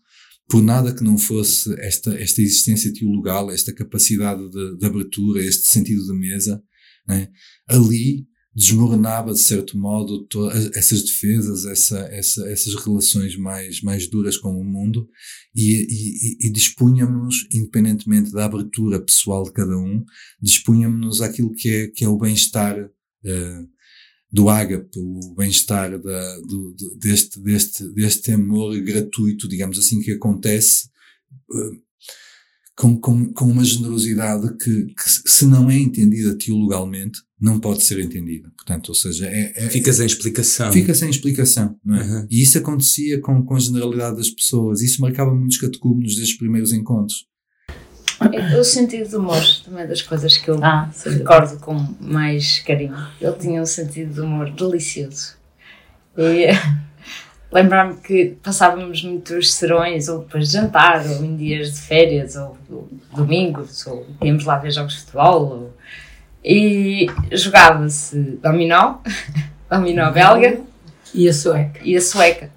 por 0.48 0.62
nada 0.62 0.94
que 0.94 1.02
não 1.02 1.18
fosse 1.18 1.74
esta, 1.80 2.14
esta 2.18 2.40
existência 2.40 2.92
teologal, 2.92 3.50
esta 3.50 3.74
capacidade 3.74 4.48
de, 4.50 4.78
de 4.78 4.86
abertura, 4.86 5.44
este 5.44 5.66
sentido 5.68 6.04
de 6.04 6.12
mesa, 6.12 6.62
né? 7.06 7.28
ali 7.68 8.26
desmoronava 8.54 9.34
de 9.34 9.40
certo 9.40 9.76
modo 9.76 10.26
todas 10.28 10.74
essas 10.74 11.02
defesas, 11.02 11.66
essa, 11.66 11.98
essa, 12.10 12.48
essas 12.48 12.74
relações 12.74 13.36
mais, 13.36 13.82
mais 13.82 14.08
duras 14.08 14.38
com 14.38 14.48
o 14.48 14.64
mundo 14.64 15.06
e, 15.54 15.86
e, 15.90 16.46
e 16.46 16.50
dispunhamos, 16.50 17.46
independentemente 17.52 18.32
da 18.32 18.46
abertura 18.46 19.04
pessoal 19.04 19.44
de 19.44 19.52
cada 19.52 19.76
um, 19.76 20.02
dispunhamos 20.40 21.20
àquilo 21.20 21.52
que 21.52 21.68
é, 21.68 21.88
que 21.88 22.02
é 22.02 22.08
o 22.08 22.16
bem-estar 22.16 22.82
uh, 22.82 23.68
do 24.30 24.48
ágape, 24.48 24.98
o 24.98 25.34
bem-estar 25.36 25.98
da, 26.00 26.40
do, 26.40 26.74
deste, 26.98 27.40
deste, 27.40 27.88
deste 27.94 28.32
amor 28.32 28.78
gratuito, 28.80 29.48
digamos 29.48 29.78
assim, 29.78 30.00
que 30.00 30.12
acontece 30.12 30.88
uh, 31.50 31.86
com, 32.76 33.00
com, 33.00 33.32
com 33.32 33.46
uma 33.46 33.64
generosidade 33.64 34.54
que, 34.58 34.86
que, 34.86 35.30
se 35.30 35.46
não 35.46 35.70
é 35.70 35.78
entendida 35.78 36.36
teologalmente, 36.36 37.20
não 37.40 37.58
pode 37.58 37.82
ser 37.82 37.98
entendida. 38.00 38.50
Portanto, 38.56 38.90
ou 38.90 38.94
seja, 38.94 39.26
é, 39.26 39.52
é 39.56 39.70
fica 39.70 39.92
sem 39.92 40.06
explicação. 40.06 40.72
Fica 40.72 40.94
sem 40.94 41.08
explicação, 41.08 41.78
não 41.84 41.96
é? 41.96 42.02
Uhum. 42.02 42.26
E 42.30 42.42
isso 42.42 42.58
acontecia 42.58 43.20
com, 43.20 43.42
com 43.42 43.54
a 43.54 43.60
generalidade 43.60 44.16
das 44.16 44.30
pessoas. 44.30 44.82
Isso 44.82 45.00
marcava 45.00 45.34
muitos 45.34 45.58
catecúmenos 45.58 46.16
destes 46.16 46.36
primeiros 46.36 46.72
encontros. 46.72 47.26
O 48.58 48.64
sentido 48.64 49.10
do 49.10 49.18
humor 49.18 49.42
também 49.64 49.84
é 49.84 49.86
das 49.86 50.00
coisas 50.00 50.36
que 50.36 50.48
eu 50.50 50.58
ah, 50.62 50.88
recordo 51.04 51.58
com 51.60 51.74
mais 52.00 52.60
carinho. 52.60 52.96
Ele 53.20 53.32
tinha 53.34 53.60
um 53.60 53.66
sentido 53.66 54.14
de 54.14 54.20
humor 54.20 54.50
delicioso. 54.50 55.36
E 56.16 56.48
lembrar-me 57.52 57.96
que 57.96 58.36
passávamos 58.42 59.02
muitos 59.02 59.52
serões, 59.52 60.08
ou 60.08 60.20
depois 60.20 60.48
de 60.48 60.54
jantar, 60.54 61.06
ou 61.06 61.24
em 61.24 61.36
dias 61.36 61.74
de 61.74 61.80
férias, 61.80 62.36
ou, 62.36 62.56
ou 62.70 62.88
domingos, 63.14 63.86
ou 63.86 64.06
íamos 64.22 64.44
lá 64.44 64.58
ver 64.58 64.70
jogos 64.70 64.94
de 64.94 65.00
futebol. 65.00 65.42
Ou, 65.42 65.76
e 66.42 67.06
jogava-se 67.32 68.38
dominó, 68.42 68.98
dominó 69.68 70.10
belga 70.10 70.60
e 71.16 71.28
a 71.28 71.32
sueca. 71.32 71.80
E 71.82 71.96
a 71.96 72.00
sueca. 72.00 72.50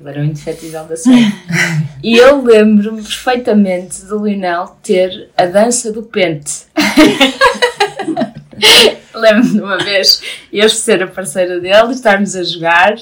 Ele 0.00 0.08
era 0.08 0.20
o 0.20 0.24
indefetível 0.24 0.84
da 0.84 0.96
sueca. 0.96 1.36
e 2.02 2.16
eu 2.16 2.42
lembro-me 2.42 3.02
perfeitamente 3.02 4.06
do 4.06 4.26
Lionel 4.26 4.76
ter 4.82 5.28
a 5.36 5.44
dança 5.44 5.92
do 5.92 6.02
pente. 6.02 6.62
Lembro-me 9.14 9.50
de 9.50 9.60
uma 9.60 9.78
vez 9.78 10.22
eu 10.50 10.68
ser 10.70 11.02
a 11.02 11.06
parceira 11.06 11.60
dele, 11.60 11.92
estarmos 11.92 12.34
a 12.34 12.42
jogar 12.42 12.96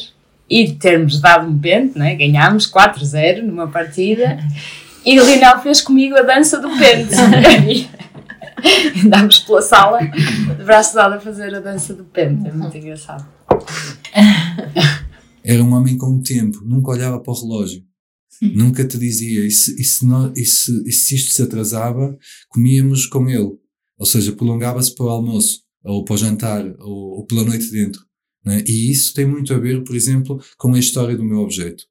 e 0.51 0.73
termos 0.73 1.21
dado 1.21 1.49
um 1.49 1.59
pente, 1.59 1.97
né? 1.97 2.17
ganhámos 2.17 2.71
4-0 2.71 3.43
numa 3.43 3.69
partida 3.69 4.39
e 5.05 5.21
o 5.21 5.25
Lionel 5.25 5.61
fez 5.61 5.81
comigo 5.81 6.17
a 6.17 6.23
dança 6.23 6.59
do 6.59 6.69
pente. 6.77 7.15
Andámos 9.05 9.39
pela 9.41 9.63
sala 9.63 10.01
de 10.01 10.65
braço 10.65 10.95
dado 10.95 11.15
a 11.15 11.21
fazer 11.21 11.55
a 11.55 11.61
dança 11.61 11.95
do 11.95 12.05
pente, 12.05 12.49
é 12.49 12.53
muito 12.53 12.77
engraçado. 12.77 13.25
Era 15.45 15.63
um 15.63 15.73
homem 15.73 15.97
com 15.97 16.17
o 16.17 16.23
tempo, 16.23 16.65
nunca 16.65 16.91
olhava 16.91 17.21
para 17.21 17.33
o 17.33 17.41
relógio. 17.41 17.85
Nunca 18.43 18.87
te 18.87 18.99
dizia, 18.99 19.47
e 19.47 19.51
se, 19.51 19.81
e, 19.81 19.85
se 19.85 20.05
não, 20.05 20.33
e, 20.37 20.45
se, 20.45 20.71
e 20.87 20.93
se 20.93 21.15
isto 21.15 21.33
se 21.33 21.43
atrasava, 21.43 22.19
comíamos 22.51 23.07
com 23.07 23.29
ele. 23.29 23.53
Ou 23.99 24.05
seja, 24.05 24.33
prolongava-se 24.33 24.95
para 24.95 25.07
o 25.07 25.09
almoço, 25.09 25.63
ou 25.83 26.05
para 26.05 26.15
o 26.15 26.19
jantar, 26.19 26.67
ou, 26.81 27.19
ou 27.19 27.27
pela 27.27 27.45
noite 27.45 27.71
dentro. 27.71 28.05
É? 28.47 28.63
E 28.67 28.91
isso 28.91 29.15
tem 29.15 29.27
muito 29.27 29.53
a 29.55 29.59
ver, 29.59 29.83
por 29.85 29.97
exemplo, 29.97 30.41
com 30.59 30.75
a 30.75 30.79
história 30.79 31.17
do 31.17 31.25
meu 31.25 31.39
objeto. 31.39 31.85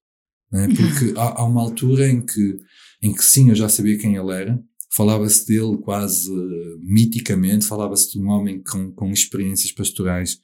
É? 0.54 0.68
Porque 0.68 1.14
há, 1.18 1.42
há, 1.42 1.46
uma 1.46 1.62
altura 1.62 2.08
em 2.08 2.24
que, 2.24 2.58
em 3.02 3.14
que 3.14 3.24
sim, 3.24 3.50
eu 3.50 3.56
já 3.56 3.68
sabia 3.68 3.98
quem 3.98 4.16
ele 4.16 4.32
era, 4.32 4.62
falava-se 4.92 5.48
dele 5.48 5.78
quase 5.80 6.32
uh, 6.32 6.80
miticamente, 6.82 7.66
falava-se 7.66 8.12
de 8.12 8.20
um 8.20 8.30
homem 8.30 8.62
com, 8.62 8.92
com 8.92 9.12
experiências 9.12 9.72
pastorais 9.72 10.40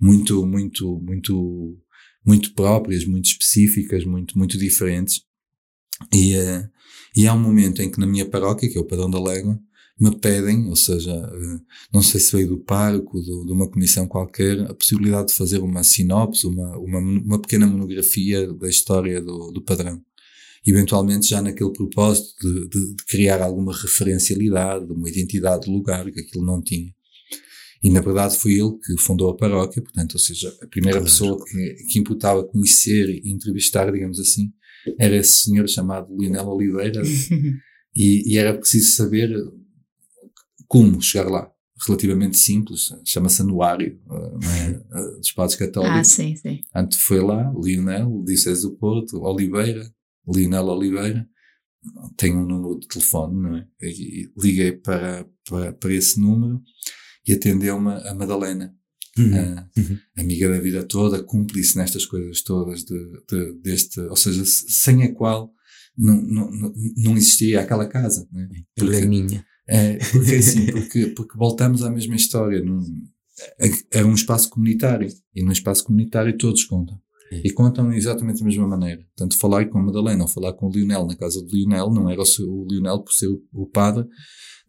muito, 0.00 0.46
muito, 0.46 1.00
muito, 1.00 1.78
muito 2.24 2.54
próprias, 2.54 3.04
muito 3.04 3.26
específicas, 3.26 4.04
muito, 4.04 4.36
muito 4.38 4.58
diferentes. 4.58 5.22
E, 6.12 6.36
uh, 6.36 6.68
e 7.16 7.26
há 7.26 7.34
um 7.34 7.40
momento 7.40 7.80
em 7.82 7.90
que 7.90 8.00
na 8.00 8.06
minha 8.06 8.28
paróquia, 8.28 8.68
que 8.68 8.76
é 8.76 8.80
o 8.80 8.86
Padrão 8.86 9.10
da 9.10 9.22
Légua, 9.22 9.58
me 9.98 10.16
pedem, 10.16 10.68
ou 10.68 10.76
seja, 10.76 11.14
uh, 11.14 11.60
não 11.92 12.02
sei 12.02 12.20
se 12.20 12.32
veio 12.34 12.48
do 12.48 12.58
parco, 12.58 13.20
do, 13.20 13.44
de 13.46 13.52
uma 13.52 13.70
comissão 13.70 14.08
qualquer, 14.08 14.60
a 14.62 14.74
possibilidade 14.74 15.28
de 15.28 15.34
fazer 15.34 15.58
uma 15.58 15.84
sinopse, 15.84 16.46
uma, 16.46 16.76
uma, 16.78 16.98
uma 16.98 17.38
pequena 17.40 17.66
monografia 17.66 18.52
da 18.52 18.68
história 18.68 19.20
do, 19.20 19.52
do 19.52 19.62
padrão. 19.62 20.02
Eventualmente 20.66 21.28
já 21.28 21.42
naquele 21.42 21.72
propósito 21.72 22.34
de, 22.40 22.68
de, 22.68 22.94
de 22.96 23.04
criar 23.04 23.42
alguma 23.42 23.72
referencialidade, 23.76 24.90
uma 24.90 25.08
identidade 25.08 25.66
de 25.66 25.70
lugar 25.70 26.10
que 26.10 26.20
aquilo 26.20 26.44
não 26.44 26.62
tinha. 26.62 26.93
E 27.84 27.90
na 27.90 28.00
verdade 28.00 28.38
foi 28.38 28.52
ele 28.54 28.78
que 28.82 28.98
fundou 28.98 29.28
a 29.28 29.36
paróquia, 29.36 29.82
portanto, 29.82 30.14
ou 30.14 30.18
seja, 30.18 30.48
a 30.62 30.66
primeira 30.66 31.00
claro. 31.00 31.12
pessoa 31.12 31.44
que, 31.44 31.74
que 31.90 31.98
imputava 31.98 32.42
conhecer 32.42 33.10
e 33.10 33.30
entrevistar, 33.30 33.92
digamos 33.92 34.18
assim, 34.18 34.50
era 34.98 35.14
esse 35.14 35.44
senhor 35.44 35.68
chamado 35.68 36.16
Lionel 36.18 36.48
Oliveira. 36.48 37.02
e, 37.94 38.32
e, 38.32 38.38
era 38.38 38.56
preciso 38.56 38.96
saber 38.96 39.36
como 40.66 41.02
chegar 41.02 41.28
lá. 41.28 41.50
Relativamente 41.86 42.38
simples, 42.38 42.88
chama-se 43.04 43.42
anuário 43.42 44.00
é? 44.42 45.18
dos 45.18 45.32
padres 45.32 45.56
católicos. 45.56 45.98
Ah, 45.98 46.04
sim, 46.04 46.34
sim. 46.36 46.60
Antes 46.74 46.98
foi 47.00 47.20
lá, 47.20 47.52
Lionel, 47.62 48.22
disse 48.24 48.62
do 48.62 48.76
Porto, 48.76 49.20
Oliveira, 49.20 49.92
Lionel 50.26 50.68
Oliveira, 50.68 51.28
tem 52.16 52.34
um 52.34 52.46
número 52.46 52.78
de 52.78 52.88
telefone, 52.88 53.42
não 53.42 53.56
é? 53.56 53.66
E 53.82 54.30
liguei 54.38 54.72
para, 54.72 55.28
para, 55.46 55.74
para 55.74 55.92
esse 55.92 56.18
número 56.18 56.62
e 57.26 57.32
atendeu-me 57.32 57.90
a 57.90 58.14
Madalena, 58.14 58.74
uhum. 59.18 59.34
A, 59.34 59.68
uhum. 59.76 59.98
amiga 60.18 60.48
da 60.48 60.60
vida 60.60 60.82
toda, 60.84 61.22
cúmplice 61.22 61.76
nestas 61.76 62.04
coisas 62.06 62.42
todas 62.42 62.84
de, 62.84 62.98
de, 63.28 63.52
deste, 63.60 64.00
ou 64.00 64.16
seja, 64.16 64.44
sem 64.44 65.02
a 65.04 65.14
qual 65.14 65.52
não, 65.96 66.20
não, 66.22 66.50
não 66.96 67.16
existia 67.16 67.60
aquela 67.60 67.86
casa. 67.86 68.26
Não 68.32 68.40
é? 68.40 68.48
Porque, 68.76 68.96
é 68.96 69.06
minha. 69.06 69.46
É, 69.66 69.96
porque 70.12 70.34
assim, 70.34 70.66
porque, 70.66 71.06
porque 71.08 71.38
voltamos 71.38 71.82
à 71.82 71.90
mesma 71.90 72.16
história. 72.16 72.62
Num, 72.62 72.80
é, 73.58 74.00
é 74.00 74.04
um 74.04 74.14
espaço 74.14 74.50
comunitário 74.50 75.08
e 75.34 75.42
no 75.42 75.52
espaço 75.52 75.84
comunitário 75.84 76.36
todos 76.36 76.64
contam. 76.64 77.00
E 77.42 77.50
contam 77.50 77.92
exatamente 77.92 78.40
da 78.40 78.46
mesma 78.46 78.68
maneira. 78.68 79.04
Tanto 79.16 79.36
falar 79.36 79.66
com 79.66 79.78
a 79.78 79.82
Madalena 79.82 80.22
ou 80.22 80.28
falar 80.28 80.52
com 80.52 80.68
o 80.68 80.70
Lionel 80.70 81.06
na 81.06 81.16
casa 81.16 81.42
do 81.42 81.52
Lionel, 81.52 81.90
não 81.90 82.08
era 82.08 82.20
o, 82.20 82.24
seu, 82.24 82.46
o 82.48 82.66
Lionel 82.70 83.02
por 83.02 83.12
ser 83.12 83.26
o, 83.26 83.42
o 83.52 83.66
padre, 83.66 84.06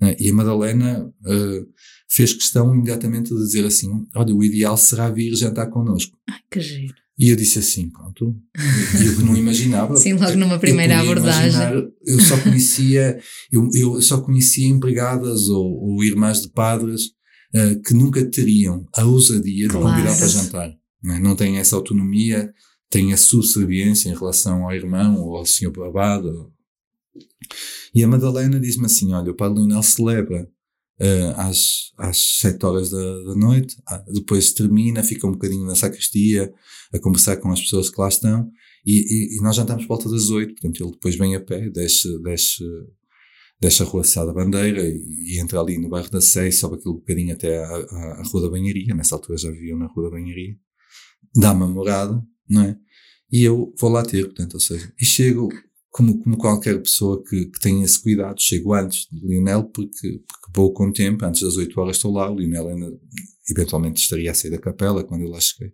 né? 0.01 0.15
e 0.19 0.31
a 0.31 0.33
Madalena 0.33 1.05
uh, 1.05 1.67
fez 2.15 2.33
questão 2.33 2.73
imediatamente 2.73 3.29
de 3.33 3.39
dizer 3.39 3.65
assim: 3.65 4.05
Olha, 4.15 4.33
o 4.33 4.43
ideal 4.43 4.77
será 4.77 5.09
vir 5.09 5.35
jantar 5.35 5.69
connosco. 5.69 6.17
Ai, 6.29 6.39
que 6.49 6.61
giro. 6.61 6.93
E 7.19 7.29
eu 7.29 7.35
disse 7.35 7.59
assim: 7.59 7.89
Pronto. 7.89 8.33
Eu 9.05 9.17
que 9.17 9.23
não 9.23 9.35
imaginava. 9.35 9.95
Sim, 9.99 10.13
logo 10.13 10.35
numa 10.35 10.57
primeira 10.57 10.99
abordagem. 10.99 11.91
Eu 12.05 12.19
só 12.21 12.39
conhecia, 12.39 13.19
eu, 13.51 13.69
eu 13.73 14.01
só 14.01 14.21
conhecia 14.21 14.67
empregadas 14.67 15.49
ou, 15.49 15.65
ou 15.65 16.03
irmãs 16.03 16.41
de 16.41 16.49
padres 16.49 17.07
uh, 17.53 17.81
que 17.85 17.93
nunca 17.93 18.23
teriam 18.25 18.87
a 18.95 19.03
ousadia 19.03 19.67
claro. 19.67 19.85
de 19.85 19.91
convidar 19.91 20.17
para 20.17 20.27
jantar. 20.27 20.73
Não, 21.03 21.15
é? 21.15 21.19
não 21.19 21.35
têm 21.35 21.57
essa 21.57 21.75
autonomia, 21.75 22.51
têm 22.89 23.11
a 23.11 23.17
subserviência 23.17 24.09
em 24.09 24.15
relação 24.15 24.63
ao 24.63 24.73
irmão 24.73 25.21
ou 25.21 25.35
ao 25.35 25.45
senhor 25.45 25.73
abado. 25.83 26.49
E 27.93 28.03
a 28.03 28.07
Madalena 28.07 28.57
diz-me 28.57 28.85
assim: 28.85 29.13
Olha, 29.13 29.31
o 29.31 29.35
Padre 29.35 29.59
Leonel 29.59 29.83
celebra 29.83 30.49
uh, 30.99 31.39
às, 31.39 31.91
às 31.97 32.17
sete 32.39 32.65
horas 32.65 32.89
da, 32.89 33.23
da 33.23 33.35
noite, 33.35 33.75
ah, 33.87 34.03
depois 34.13 34.53
termina, 34.53 35.03
fica 35.03 35.27
um 35.27 35.31
bocadinho 35.31 35.65
na 35.65 35.75
sacristia 35.75 36.53
a 36.93 36.99
conversar 36.99 37.37
com 37.37 37.51
as 37.51 37.61
pessoas 37.61 37.89
que 37.89 37.99
lá 37.99 38.07
estão, 38.07 38.49
e, 38.85 38.93
e, 38.93 39.37
e 39.37 39.41
nós 39.41 39.55
jantamos 39.55 39.85
por 39.85 39.95
volta 39.95 40.09
das 40.09 40.29
oito, 40.29 40.53
portanto 40.53 40.83
ele 40.83 40.91
depois 40.91 41.15
vem 41.15 41.35
a 41.35 41.41
pé, 41.41 41.69
desce, 41.69 42.21
desce, 42.21 42.63
desce 43.59 43.81
a 43.81 43.85
rua 43.85 44.03
Sada 44.03 44.33
Bandeira 44.33 44.81
e, 44.81 45.33
e, 45.33 45.39
entra 45.39 45.59
ali 45.59 45.77
no 45.77 45.89
bairro 45.89 46.09
da 46.09 46.21
Sé, 46.21 46.51
sobe 46.51 46.75
aquele 46.75 46.95
bocadinho 46.95 47.33
até 47.33 47.63
à 47.63 48.21
Rua 48.23 48.43
da 48.43 48.49
Banharia, 48.49 48.93
nessa 48.93 49.15
altura 49.15 49.37
já 49.37 49.49
viviam 49.49 49.77
na 49.77 49.87
Rua 49.87 50.09
da 50.09 50.15
Banharia, 50.15 50.55
dá-me 51.35 51.63
a 51.63 51.67
morada, 51.67 52.21
não 52.47 52.61
é? 52.63 52.77
E 53.31 53.43
eu 53.43 53.73
vou 53.79 53.89
lá 53.89 54.03
ter, 54.03 54.25
portanto, 54.25 54.53
ou 54.53 54.59
seja, 54.59 54.93
e 55.01 55.05
chego 55.05 55.49
como, 55.95 56.21
como 56.21 56.37
qualquer 56.37 56.77
pessoa 56.81 57.23
que, 57.23 57.45
que 57.45 57.57
tenha 57.57 57.85
esse 57.85 58.01
cuidado, 58.01 58.35
chego 58.37 58.73
antes 58.73 59.07
de 59.09 59.25
Lionel 59.25 59.63
porque, 59.63 60.21
porque 60.27 60.51
vou 60.53 60.73
com 60.73 60.89
o 60.89 60.93
tempo, 60.93 61.23
antes 61.23 61.41
das 61.41 61.55
8 61.55 61.79
horas 61.79 61.95
estou 61.95 62.11
lá, 62.11 62.29
o 62.29 62.37
Lionel 62.37 62.67
ainda 62.67 62.99
eventualmente 63.49 64.01
estaria 64.01 64.29
a 64.29 64.33
sair 64.33 64.51
da 64.51 64.57
capela 64.57 65.05
quando 65.05 65.21
eu 65.21 65.29
lá 65.29 65.39
cheguei. 65.39 65.71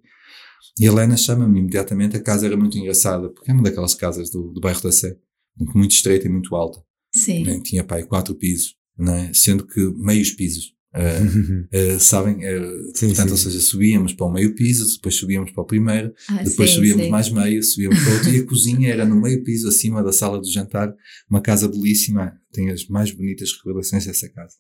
E 0.79 0.87
a 0.87 0.91
Helena 0.91 1.17
chama-me 1.17 1.59
imediatamente, 1.59 2.17
a 2.17 2.21
casa 2.21 2.45
era 2.45 2.55
muito 2.55 2.77
engraçada, 2.77 3.29
porque 3.29 3.49
é 3.49 3.53
uma 3.53 3.63
daquelas 3.63 3.95
casas 3.95 4.29
do, 4.29 4.51
do 4.51 4.61
bairro 4.61 4.83
da 4.83 4.91
Sé, 4.91 5.17
muito 5.57 5.93
estreita 5.93 6.27
e 6.27 6.29
muito 6.29 6.55
alta. 6.55 6.83
Sim. 7.11 7.43
Né? 7.43 7.59
Tinha 7.63 7.83
pai 7.83 8.03
quatro 8.03 8.35
pisos, 8.35 8.75
né? 8.95 9.31
sendo 9.33 9.65
que 9.65 9.81
meios 9.97 10.29
pisos. 10.29 10.75
Uh, 11.73 11.95
uh, 11.95 11.99
sabem? 12.01 12.35
Uh, 12.35 12.91
sim, 12.93 13.07
portanto, 13.07 13.27
sim. 13.27 13.31
ou 13.31 13.37
seja, 13.37 13.61
subíamos 13.61 14.11
para 14.13 14.27
o 14.27 14.31
meio 14.33 14.53
piso, 14.53 14.93
depois 14.93 15.15
subíamos 15.15 15.51
para 15.51 15.63
o 15.63 15.65
primeiro, 15.65 16.13
ah, 16.27 16.43
depois 16.43 16.69
sim, 16.69 16.75
subíamos 16.75 17.07
mais 17.07 17.31
meio, 17.31 17.63
subíamos 17.63 17.97
para 17.97 18.09
o 18.09 18.13
outro, 18.15 18.29
e 18.29 18.39
a 18.39 18.45
cozinha 18.45 18.89
era 18.89 19.05
no 19.05 19.15
meio 19.15 19.41
piso, 19.41 19.69
acima 19.69 20.03
da 20.03 20.11
sala 20.11 20.37
do 20.37 20.51
jantar, 20.51 20.93
uma 21.29 21.41
casa 21.41 21.69
belíssima, 21.69 22.37
tem 22.51 22.69
as 22.71 22.87
mais 22.89 23.09
bonitas 23.09 23.53
recordações 23.53 24.05
dessa 24.05 24.27
casa. 24.27 24.57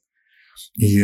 E 0.79 1.01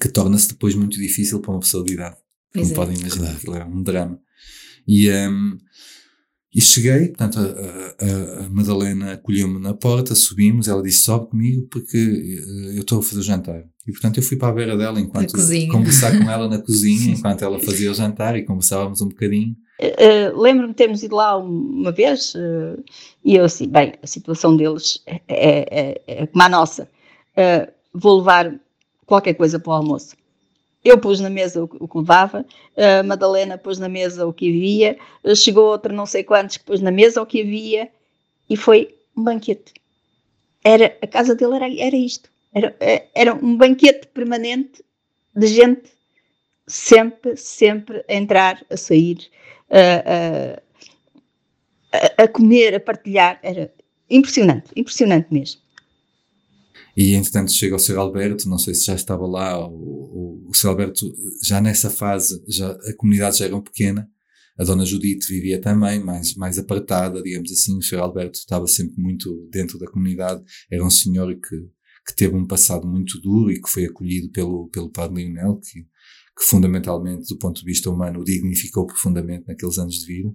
que 0.00 0.08
torna-se 0.08 0.48
depois 0.48 0.74
muito 0.74 0.98
difícil 0.98 1.40
para 1.40 1.52
uma 1.52 1.60
pessoa 1.60 1.84
de 1.84 1.94
idade, 1.94 2.16
pois 2.52 2.68
como 2.68 2.82
é. 2.82 2.86
podem 2.86 3.00
imaginar, 3.00 3.40
claro. 3.40 3.62
é 3.62 3.66
um 3.66 3.82
drama. 3.82 4.20
E, 4.86 5.10
um, 5.10 5.58
e 6.54 6.60
cheguei, 6.60 7.08
portanto, 7.08 7.38
a, 7.38 8.04
a, 8.04 8.46
a 8.46 8.50
Madalena 8.50 9.12
acolheu-me 9.12 9.60
na 9.60 9.74
porta, 9.74 10.14
subimos, 10.14 10.68
ela 10.68 10.82
disse: 10.82 11.02
sobe 11.02 11.30
comigo 11.30 11.68
porque 11.68 11.96
eu 12.74 12.80
estou 12.80 12.98
a 12.98 13.02
fazer 13.02 13.20
o 13.20 13.24
jantar. 13.24 13.64
E 13.86 13.92
portanto 13.92 14.18
eu 14.18 14.22
fui 14.22 14.36
para 14.36 14.48
a 14.48 14.52
beira 14.52 14.76
dela 14.76 15.00
enquanto 15.00 15.32
conversar 15.70 16.16
com 16.18 16.30
ela 16.30 16.48
na 16.48 16.58
cozinha, 16.62 17.14
enquanto 17.14 17.42
ela 17.42 17.58
fazia 17.58 17.90
o 17.90 17.94
jantar 17.94 18.36
e 18.36 18.44
conversávamos 18.44 19.00
um 19.00 19.08
bocadinho. 19.08 19.56
Uh, 19.80 20.38
Lembro-me 20.38 20.72
de 20.72 20.76
termos 20.76 21.02
ido 21.02 21.16
lá 21.16 21.36
uma 21.38 21.90
vez 21.90 22.34
uh, 22.34 22.82
e 23.24 23.36
eu 23.36 23.44
assim, 23.44 23.66
bem, 23.66 23.94
a 24.02 24.06
situação 24.06 24.54
deles 24.54 25.02
é, 25.06 25.20
é, 25.26 25.66
é, 25.70 26.02
é 26.06 26.26
como 26.26 26.42
a 26.42 26.48
nossa. 26.48 26.88
vou 27.94 28.18
levar 28.18 28.60
qualquer 29.06 29.34
coisa 29.34 29.58
para 29.58 29.70
o 29.70 29.74
almoço. 29.74 30.14
Eu 30.84 30.98
pus 30.98 31.20
na 31.20 31.30
mesa 31.30 31.62
o, 31.62 31.68
o 31.80 31.88
que 31.88 31.98
levava, 31.98 32.44
a 32.76 33.02
Madalena 33.02 33.56
pôs 33.56 33.78
na 33.78 33.88
mesa 33.88 34.26
o 34.26 34.32
que 34.32 34.48
havia, 34.48 34.98
chegou 35.34 35.64
outra 35.64 35.92
não 35.92 36.06
sei 36.06 36.22
quantos 36.22 36.58
que 36.58 36.64
pôs 36.64 36.80
na 36.80 36.90
mesa 36.90 37.20
o 37.20 37.26
que 37.26 37.40
havia 37.40 37.88
e 38.48 38.56
foi 38.56 38.94
um 39.16 39.24
banquete. 39.24 39.72
Era, 40.62 40.96
a 41.00 41.06
casa 41.06 41.34
dele 41.34 41.56
era, 41.56 41.66
era 41.80 41.96
isto. 41.96 42.30
Era, 42.52 42.76
era 43.14 43.34
um 43.34 43.56
banquete 43.56 44.08
permanente 44.08 44.84
de 45.34 45.46
gente 45.46 45.90
sempre, 46.66 47.36
sempre 47.36 48.04
a 48.08 48.14
entrar, 48.14 48.64
a 48.68 48.76
sair, 48.76 49.28
a, 49.70 50.58
a, 51.92 52.24
a 52.24 52.28
comer, 52.28 52.74
a 52.74 52.80
partilhar. 52.80 53.38
Era 53.42 53.72
impressionante, 54.08 54.70
impressionante 54.76 55.32
mesmo. 55.32 55.60
E 56.96 57.14
entretanto 57.14 57.52
chega 57.52 57.76
o 57.76 57.78
Sr. 57.78 57.98
Alberto, 57.98 58.48
não 58.48 58.58
sei 58.58 58.74
se 58.74 58.86
já 58.86 58.94
estava 58.94 59.26
lá, 59.26 59.58
o, 59.66 59.72
o, 59.72 60.48
o 60.48 60.54
Sr. 60.54 60.68
Alberto, 60.68 61.14
já 61.42 61.60
nessa 61.60 61.88
fase, 61.88 62.42
já, 62.48 62.70
a 62.72 62.92
comunidade 62.96 63.38
já 63.38 63.46
era 63.46 63.60
pequena, 63.60 64.10
a 64.58 64.64
Dona 64.64 64.84
Judite 64.84 65.26
vivia 65.26 65.60
também, 65.60 66.00
mais, 66.00 66.34
mais 66.34 66.58
apartada, 66.58 67.22
digamos 67.22 67.50
assim, 67.50 67.78
o 67.78 67.82
Sr. 67.82 68.00
Alberto 68.00 68.38
estava 68.38 68.66
sempre 68.66 69.00
muito 69.00 69.48
dentro 69.50 69.78
da 69.78 69.86
comunidade, 69.86 70.42
era 70.70 70.84
um 70.84 70.90
senhor 70.90 71.34
que, 71.36 71.56
que 72.10 72.16
teve 72.16 72.34
um 72.34 72.46
passado 72.46 72.86
muito 72.86 73.20
duro 73.20 73.50
e 73.50 73.60
que 73.60 73.70
foi 73.70 73.84
acolhido 73.84 74.30
pelo, 74.30 74.68
pelo 74.68 74.90
Padre 74.90 75.22
Lionel, 75.22 75.60
que, 75.60 75.82
que 75.82 76.44
fundamentalmente, 76.44 77.28
do 77.28 77.38
ponto 77.38 77.60
de 77.60 77.64
vista 77.64 77.88
humano, 77.88 78.20
o 78.20 78.24
dignificou 78.24 78.86
profundamente 78.86 79.44
naqueles 79.46 79.78
anos 79.78 79.94
de 79.94 80.06
vida. 80.06 80.34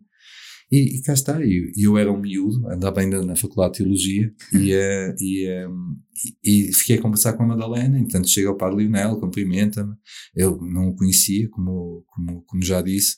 E, 0.71 0.97
e 0.97 1.01
cá 1.03 1.13
está, 1.13 1.39
eu, 1.45 1.71
eu 1.78 1.97
era 1.97 2.11
um 2.11 2.19
miúdo, 2.19 2.67
andava 2.67 2.99
ainda 2.99 3.23
na 3.23 3.36
Faculdade 3.36 3.73
de 3.73 3.78
Teologia 3.80 4.34
e, 4.51 4.73
uh, 4.73 5.15
e, 5.19 5.67
um, 5.67 5.95
e, 6.43 6.69
e, 6.69 6.73
fiquei 6.73 6.97
a 6.97 7.01
conversar 7.01 7.34
com 7.34 7.43
a 7.43 7.47
Madalena, 7.47 7.99
entanto 7.99 8.28
chega 8.28 8.49
o 8.49 8.57
Padre 8.57 8.84
Lionel, 8.84 9.19
cumprimenta-me, 9.19 9.93
eu 10.36 10.57
não 10.61 10.89
o 10.89 10.95
conhecia, 10.95 11.47
como, 11.49 12.03
como, 12.07 12.41
como 12.47 12.63
já 12.63 12.82
disse, 12.82 13.17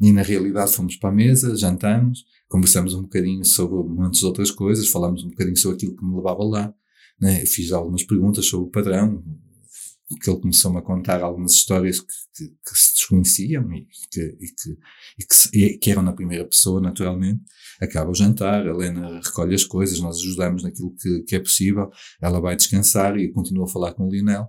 e 0.00 0.10
na 0.10 0.22
realidade 0.22 0.72
fomos 0.72 0.96
para 0.96 1.10
a 1.10 1.14
mesa, 1.14 1.56
jantamos, 1.56 2.24
conversamos 2.48 2.94
um 2.94 3.02
bocadinho 3.02 3.44
sobre 3.44 3.76
muitas 3.88 4.24
outras 4.24 4.50
coisas, 4.50 4.88
falámos 4.88 5.22
um 5.22 5.28
bocadinho 5.28 5.56
sobre 5.56 5.76
aquilo 5.76 5.96
que 5.96 6.04
me 6.04 6.16
levava 6.16 6.42
lá, 6.42 6.74
né? 7.20 7.44
fiz 7.46 7.72
algumas 7.72 8.04
perguntas 8.04 8.46
sobre 8.46 8.68
o 8.68 8.70
padrão, 8.70 9.22
que 10.22 10.30
ele 10.30 10.40
começou-me 10.40 10.78
a 10.78 10.82
contar 10.82 11.20
algumas 11.20 11.52
histórias 11.52 12.00
que, 12.00 12.06
que, 12.34 12.48
que 12.48 12.78
se 12.78 12.94
desconheciam 12.94 13.70
e, 13.74 13.86
que, 14.10 14.20
e, 14.40 14.46
e 15.20 15.28
e 15.52 15.78
que, 15.78 15.90
eram 15.90 16.02
na 16.02 16.12
primeira 16.12 16.46
pessoa, 16.46 16.80
naturalmente. 16.80 17.42
Acaba 17.80 18.10
o 18.10 18.14
jantar, 18.14 18.66
a 18.66 18.70
Helena 18.70 19.20
recolhe 19.22 19.54
as 19.54 19.64
coisas, 19.64 20.00
nós 20.00 20.18
ajudamos 20.18 20.62
naquilo 20.62 20.94
que, 21.26 21.34
é 21.36 21.40
possível, 21.40 21.90
ela 22.20 22.40
vai 22.40 22.56
descansar 22.56 23.18
e 23.18 23.30
continua 23.32 23.64
a 23.64 23.68
falar 23.68 23.92
com 23.94 24.06
o 24.06 24.10
Lionel. 24.10 24.48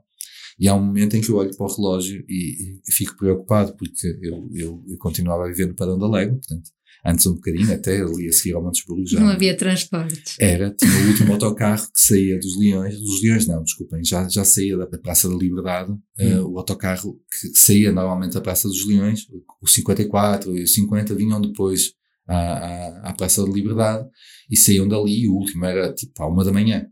E 0.59 0.67
há 0.67 0.75
um 0.75 0.83
momento 0.83 1.15
em 1.15 1.21
que 1.21 1.29
eu 1.29 1.37
olho 1.37 1.55
para 1.55 1.65
o 1.65 1.73
relógio 1.73 2.23
e 2.27 2.81
fico 2.91 3.15
preocupado 3.15 3.75
porque 3.77 4.07
eu, 4.21 4.49
eu, 4.53 4.83
eu, 4.87 4.97
continuava 4.97 5.45
a 5.45 5.47
viver 5.47 5.67
no 5.67 5.75
Padrão 5.75 5.97
da 5.97 6.09
Lego, 6.09 6.35
portanto, 6.35 6.69
antes 7.05 7.25
um 7.25 7.35
bocadinho, 7.35 7.73
até 7.73 8.01
ali 8.01 8.27
a 8.27 8.31
seguir 8.31 8.53
ao 8.53 8.63
Montesburgo 8.63 9.05
já. 9.05 9.19
Não 9.19 9.29
havia 9.29 9.55
transporte. 9.55 10.35
Era, 10.39 10.71
tinha 10.71 10.91
o 10.91 11.07
último 11.07 11.33
autocarro 11.33 11.83
que 11.83 11.99
saía 11.99 12.37
dos 12.39 12.57
Leões, 12.57 12.99
dos 12.99 13.23
Leões 13.23 13.47
não, 13.47 13.63
desculpem, 13.63 14.03
já, 14.03 14.27
já 14.27 14.43
saía 14.43 14.77
da 14.77 14.97
Praça 14.97 15.29
da 15.29 15.35
Liberdade, 15.35 15.91
hum. 15.91 16.39
uh, 16.39 16.51
o 16.51 16.57
autocarro 16.57 17.19
que 17.31 17.47
saía 17.55 17.91
normalmente 17.91 18.33
da 18.33 18.41
Praça 18.41 18.67
dos 18.67 18.85
Leões, 18.85 19.21
o 19.61 19.67
54 19.67 20.57
e 20.57 20.63
o 20.63 20.67
50 20.67 21.15
vinham 21.15 21.39
depois 21.39 21.93
à, 22.27 22.37
à, 22.37 23.09
à 23.09 23.13
Praça 23.13 23.45
da 23.45 23.51
Liberdade 23.51 24.07
e 24.49 24.57
saíam 24.57 24.87
dali 24.87 25.23
e 25.23 25.29
o 25.29 25.33
último 25.33 25.65
era 25.65 25.93
tipo 25.93 26.21
à 26.21 26.27
uma 26.27 26.43
da 26.43 26.51
manhã. 26.51 26.85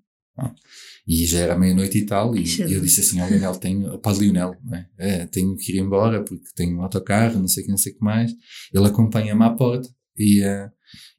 E 1.08 1.26
já 1.26 1.40
era 1.40 1.58
meia-noite 1.58 2.00
e 2.00 2.06
tal, 2.06 2.36
e, 2.36 2.44
e 2.44 2.74
eu 2.74 2.82
disse 2.82 3.00
assim 3.00 3.20
ao 3.22 3.30
Lionel, 3.30 3.56
tenho, 3.56 3.98
para 3.98 4.18
Lionel, 4.18 4.56
né? 4.64 4.88
é, 4.98 5.26
tenho 5.26 5.56
que 5.56 5.72
ir 5.72 5.80
embora 5.80 6.22
porque 6.22 6.44
tenho 6.54 6.78
um 6.78 6.82
autocarro, 6.82 7.40
não 7.40 7.48
sei 7.48 7.64
o 7.64 7.66
que, 7.66 7.72
não 7.72 7.78
sei 7.78 7.94
o 7.94 7.96
que 7.96 8.04
mais. 8.04 8.32
Ele 8.74 8.86
acompanha-me 8.86 9.44
à 9.44 9.50
porta 9.52 9.88
e, 10.18 10.44
uh, 10.44 10.72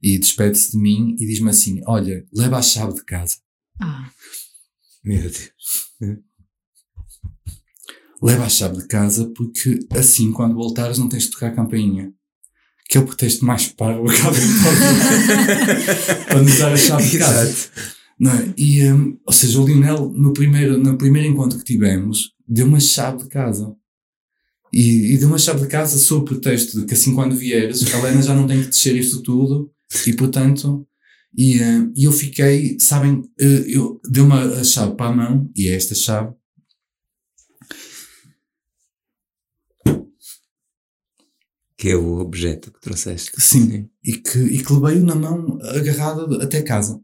e 0.03 0.19
despede-se 0.19 0.73
de 0.73 0.79
mim 0.79 1.15
e 1.19 1.27
diz-me 1.27 1.51
assim, 1.51 1.81
olha, 1.87 2.25
leva 2.33 2.59
a 2.59 2.63
chave 2.63 2.95
de 2.95 3.05
casa. 3.05 3.37
Ah. 3.81 4.11
Meu 5.05 5.23
Deus. 5.23 5.49
leva 8.23 8.45
a 8.45 8.49
chave 8.49 8.79
de 8.79 8.87
casa 8.89 9.31
porque 9.35 9.79
assim 9.91 10.33
quando 10.33 10.55
voltares 10.55 10.99
não 10.99 11.09
tens 11.09 11.25
de 11.25 11.31
tocar 11.31 11.49
a 11.49 11.55
campainha. 11.55 12.13
Que 12.89 12.97
é 12.97 13.01
o 13.01 13.07
pretexto 13.07 13.45
mais 13.45 13.69
parvo 13.69 14.05
para 16.27 16.43
nos 16.43 16.59
dar 16.59 16.73
a 16.73 16.77
chave 16.77 17.11
de 17.11 17.19
casa. 17.19 17.51
Exato. 17.51 17.99
Não 18.19 18.33
é? 18.33 18.53
E, 18.57 18.85
um, 18.93 19.17
ou 19.25 19.33
seja, 19.33 19.61
o 19.61 19.67
Lionel, 19.67 20.11
no 20.11 20.33
primeiro, 20.33 20.77
no 20.77 20.99
primeiro 20.99 21.29
encontro 21.29 21.59
que 21.59 21.65
tivemos, 21.65 22.33
deu 22.47 22.67
uma 22.67 22.81
chave 22.81 23.23
de 23.23 23.29
casa. 23.29 23.73
E, 24.73 25.15
e 25.15 25.19
deu 25.19 25.29
uma 25.29 25.39
chave 25.39 25.61
de 25.61 25.67
casa 25.67 25.99
sob 25.99 26.23
o 26.23 26.25
pretexto 26.25 26.81
de 26.81 26.87
que 26.87 26.95
assim 26.95 27.15
quando 27.15 27.37
vieres, 27.37 27.83
a 27.87 27.99
Helena 27.99 28.23
já 28.23 28.35
não 28.35 28.47
tem 28.47 28.61
que 28.63 28.69
descer 28.69 28.97
isto 28.97 29.23
tudo, 29.23 29.73
e 30.07 30.13
portanto, 30.13 30.87
e, 31.37 31.59
uh, 31.61 31.93
eu 31.97 32.13
fiquei, 32.13 32.79
sabem, 32.79 33.21
uh, 33.21 33.65
eu 33.67 34.01
dei 34.09 34.23
uma 34.23 34.63
chave 34.65 34.95
para 34.95 35.07
a 35.07 35.15
mão, 35.15 35.51
e 35.57 35.69
é 35.69 35.75
esta 35.75 35.95
chave. 35.95 36.35
Que 41.77 41.91
é 41.91 41.97
o 41.97 42.19
objeto 42.19 42.73
que 42.73 42.81
trouxeste. 42.81 43.31
Sim, 43.41 43.71
Sim. 43.71 43.91
E, 44.05 44.13
que, 44.15 44.39
e 44.39 44.63
que 44.63 44.73
levei 44.73 45.01
na 45.01 45.15
mão 45.15 45.59
agarrada 45.63 46.43
até 46.43 46.61
casa. 46.61 47.01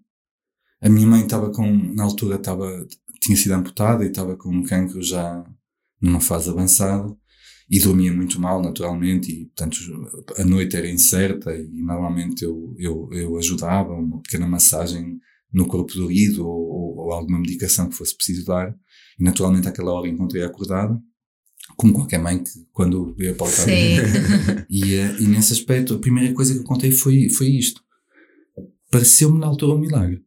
A 0.81 0.89
minha 0.89 1.07
mãe 1.07 1.23
estava 1.23 1.51
com, 1.53 1.95
na 1.95 2.03
altura 2.03 2.37
estava, 2.37 2.87
tinha 3.21 3.37
sido 3.37 3.53
amputada 3.53 4.05
e 4.05 4.09
estava 4.09 4.37
com 4.37 4.51
um 4.51 4.65
cancro 4.65 5.01
já 5.01 5.45
numa 6.03 6.21
fase 6.21 6.51
avançada 6.51 7.17
e 7.71 7.81
dormia 7.81 8.12
muito 8.12 8.41
mal, 8.41 8.62
naturalmente, 8.62 9.33
e 9.33 9.47
portanto 9.47 9.79
a 10.37 10.45
noite 10.45 10.77
era 10.77 10.89
incerta 10.89 11.55
e 11.55 11.83
normalmente 11.83 12.45
eu, 12.45 12.75
eu, 12.79 13.09
eu 13.12 13.37
ajudava, 13.39 13.93
uma 13.93 14.21
pequena 14.21 14.47
massagem 14.47 15.19
no 15.53 15.67
corpo 15.67 15.95
dorido 15.95 16.47
ou, 16.47 16.99
ou, 16.99 17.12
alguma 17.12 17.39
medicação 17.39 17.89
que 17.89 17.97
fosse 17.97 18.15
preciso 18.17 18.45
dar. 18.45 18.75
E 19.19 19.23
naturalmente 19.23 19.69
àquela 19.69 19.93
hora 19.93 20.09
encontrei-a 20.09 20.47
acordada, 20.47 21.01
como 21.77 21.95
qualquer 21.95 22.19
mãe 22.19 22.43
que 22.43 22.51
quando 22.73 23.15
veio 23.15 23.33
a 23.33 23.37
pautar. 23.37 23.67
e, 24.69 24.95
eh, 24.95 25.17
e 25.21 25.27
nesse 25.27 25.53
aspecto, 25.53 25.95
a 25.95 25.99
primeira 25.99 26.35
coisa 26.35 26.53
que 26.53 26.61
eu 26.61 26.65
contei 26.65 26.91
foi, 26.91 27.31
foi 27.31 27.47
isto. 27.49 27.81
Pareceu-me 28.91 29.39
na 29.39 29.47
altura 29.47 29.75
um 29.75 29.81
milagre. 29.81 30.23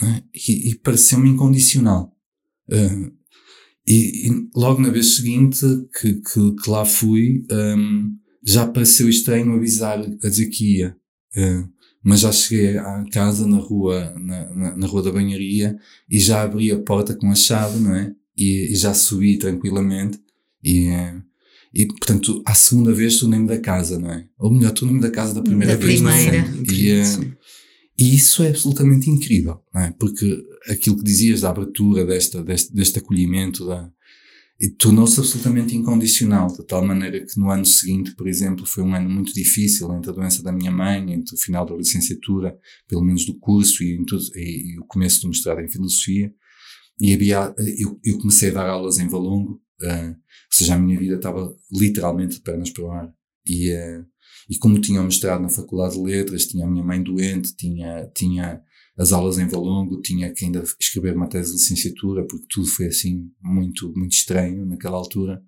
Né? 0.00 0.22
E, 0.34 0.70
e 0.70 0.74
pareceu-me 0.76 1.30
incondicional. 1.30 2.14
Uh, 2.70 3.17
e, 3.90 4.28
e, 4.28 4.50
logo 4.54 4.82
na 4.82 4.90
vez 4.90 5.16
seguinte 5.16 5.64
que, 5.98 6.16
que, 6.16 6.56
que 6.62 6.70
lá 6.70 6.84
fui, 6.84 7.42
um, 7.50 8.14
já 8.44 8.66
pareceu 8.66 9.08
estranho 9.08 9.54
avisar, 9.54 9.98
a 9.98 10.28
dizer 10.28 10.46
que 10.50 10.76
ia. 10.76 10.96
Uh, 11.34 11.66
mas 12.02 12.20
já 12.20 12.30
cheguei 12.30 12.76
à 12.76 13.02
casa 13.10 13.46
na 13.46 13.56
rua, 13.56 14.14
na, 14.18 14.54
na, 14.54 14.76
na, 14.76 14.86
rua 14.86 15.02
da 15.02 15.10
banharia 15.10 15.78
e 16.08 16.18
já 16.18 16.42
abri 16.42 16.70
a 16.70 16.78
porta 16.78 17.14
com 17.14 17.30
a 17.30 17.34
chave, 17.34 17.80
não 17.80 17.94
é? 17.94 18.12
E, 18.36 18.72
e 18.72 18.76
já 18.76 18.92
subi 18.92 19.38
tranquilamente 19.38 20.20
e, 20.62 20.88
uh, 20.90 21.22
e 21.72 21.86
portanto, 21.86 22.42
à 22.44 22.54
segunda 22.54 22.92
vez 22.92 23.18
tornei-me 23.18 23.48
da 23.48 23.58
casa, 23.58 23.98
não 23.98 24.10
é? 24.10 24.26
Ou 24.38 24.52
melhor, 24.52 24.72
tornei-me 24.72 25.00
da 25.00 25.10
casa 25.10 25.32
da 25.32 25.40
primeira 25.40 25.76
da 25.76 25.86
vez. 25.86 26.00
Primeira. 26.00 26.46
E, 26.70 27.37
e 27.98 28.14
isso 28.14 28.42
é 28.42 28.48
absolutamente 28.48 29.10
incrível, 29.10 29.60
não 29.74 29.80
é? 29.80 29.92
Porque 29.98 30.46
aquilo 30.68 30.98
que 30.98 31.04
dizias 31.04 31.40
da 31.40 31.50
abertura 31.50 32.06
desta, 32.06 32.44
deste, 32.44 32.72
deste 32.72 32.98
acolhimento 32.98 33.66
da, 33.66 33.90
tornou-se 34.78 35.20
absolutamente 35.20 35.76
incondicional, 35.76 36.48
de 36.48 36.64
tal 36.64 36.84
maneira 36.84 37.24
que 37.24 37.38
no 37.38 37.50
ano 37.50 37.64
seguinte, 37.64 38.14
por 38.16 38.26
exemplo, 38.26 38.66
foi 38.66 38.82
um 38.82 38.94
ano 38.94 39.08
muito 39.08 39.32
difícil 39.32 39.92
entre 39.94 40.10
a 40.10 40.14
doença 40.14 40.42
da 40.42 40.50
minha 40.50 40.70
mãe, 40.70 41.12
entre 41.12 41.34
o 41.34 41.38
final 41.38 41.64
da 41.64 41.76
licenciatura, 41.76 42.56
pelo 42.88 43.04
menos 43.04 43.24
do 43.24 43.38
curso, 43.38 43.82
e, 43.84 43.96
e, 44.34 44.74
e 44.74 44.78
o 44.78 44.84
começo 44.86 45.22
do 45.22 45.28
mestrado 45.28 45.60
em 45.60 45.68
filosofia. 45.68 46.32
E 47.00 47.14
havia, 47.14 47.54
eu, 47.78 48.00
eu 48.04 48.18
comecei 48.18 48.50
a 48.50 48.54
dar 48.54 48.68
aulas 48.68 48.98
em 48.98 49.08
Valongo, 49.08 49.60
uh, 49.82 50.08
ou 50.08 50.16
seja, 50.52 50.74
a 50.74 50.78
minha 50.78 50.98
vida 50.98 51.14
estava 51.14 51.54
literalmente 51.72 52.36
de 52.36 52.42
pernas 52.42 52.70
para 52.70 52.84
o 52.84 52.90
ar. 52.90 53.12
E, 53.46 53.72
uh, 53.72 54.04
e 54.48 54.56
como 54.58 54.80
tinha 54.80 55.02
mestrado 55.02 55.42
na 55.42 55.48
Faculdade 55.48 55.94
de 55.94 56.02
Letras, 56.02 56.46
tinha 56.46 56.66
a 56.66 56.70
minha 56.70 56.84
mãe 56.84 57.02
doente, 57.02 57.54
tinha, 57.54 58.10
tinha 58.14 58.62
as 58.96 59.12
aulas 59.12 59.38
em 59.38 59.46
Valongo, 59.46 60.00
tinha 60.00 60.32
que 60.32 60.44
ainda 60.44 60.64
escrever 60.80 61.14
uma 61.14 61.28
tese 61.28 61.50
de 61.50 61.58
licenciatura, 61.58 62.26
porque 62.26 62.46
tudo 62.48 62.66
foi 62.66 62.86
assim 62.86 63.30
muito, 63.42 63.92
muito 63.94 64.12
estranho 64.12 64.64
naquela 64.64 64.96
altura. 64.96 65.42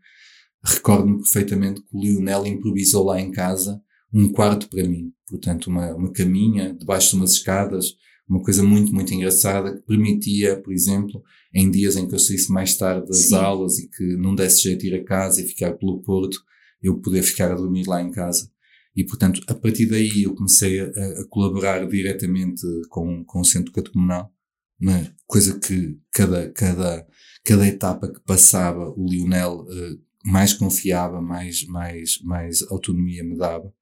Recordo-me 0.62 1.16
perfeitamente 1.16 1.80
que 1.80 1.96
o 1.96 2.00
Lionel 2.00 2.46
improvisou 2.46 3.04
lá 3.04 3.20
em 3.20 3.30
casa 3.30 3.80
um 4.12 4.30
quarto 4.30 4.68
para 4.68 4.86
mim. 4.86 5.12
Portanto, 5.26 5.68
uma, 5.68 5.94
uma 5.94 6.12
caminha 6.12 6.74
debaixo 6.74 7.10
de 7.10 7.16
umas 7.16 7.32
escadas, 7.32 7.94
uma 8.28 8.42
coisa 8.42 8.62
muito, 8.62 8.92
muito 8.94 9.12
engraçada 9.12 9.74
que 9.74 9.86
permitia, 9.86 10.60
por 10.60 10.72
exemplo, 10.72 11.22
em 11.52 11.70
dias 11.70 11.96
em 11.96 12.06
que 12.06 12.14
eu 12.14 12.18
saísse 12.18 12.52
mais 12.52 12.76
tarde 12.76 13.08
das 13.08 13.16
Sim. 13.16 13.34
aulas 13.34 13.78
e 13.78 13.88
que 13.88 14.16
não 14.16 14.34
desse 14.34 14.62
jeito 14.62 14.82
de 14.82 14.88
ir 14.88 14.94
a 14.94 15.04
casa 15.04 15.40
e 15.40 15.48
ficar 15.48 15.72
pelo 15.72 16.00
Porto, 16.02 16.38
eu 16.82 17.00
poder 17.00 17.22
ficar 17.22 17.50
a 17.50 17.56
dormir 17.56 17.86
lá 17.86 18.00
em 18.00 18.10
casa. 18.10 18.48
E, 18.94 19.04
portanto, 19.04 19.40
a 19.46 19.54
partir 19.54 19.86
daí 19.86 20.24
eu 20.24 20.34
comecei 20.34 20.80
a, 20.80 20.86
a 20.86 21.24
colaborar 21.28 21.86
diretamente 21.86 22.62
com, 22.88 23.24
com 23.24 23.40
o 23.40 23.44
Centro 23.44 23.72
Catecumenal, 23.72 24.32
né? 24.80 25.14
coisa 25.26 25.58
que 25.58 25.98
cada, 26.12 26.50
cada, 26.50 27.06
cada 27.44 27.66
etapa 27.68 28.12
que 28.12 28.20
passava 28.20 28.92
o 28.96 29.06
Lionel 29.08 29.60
uh, 29.60 30.00
mais 30.24 30.52
confiava, 30.52 31.20
mais, 31.20 31.64
mais, 31.66 32.18
mais 32.22 32.62
autonomia 32.70 33.22
me 33.22 33.36
dava. 33.36 33.72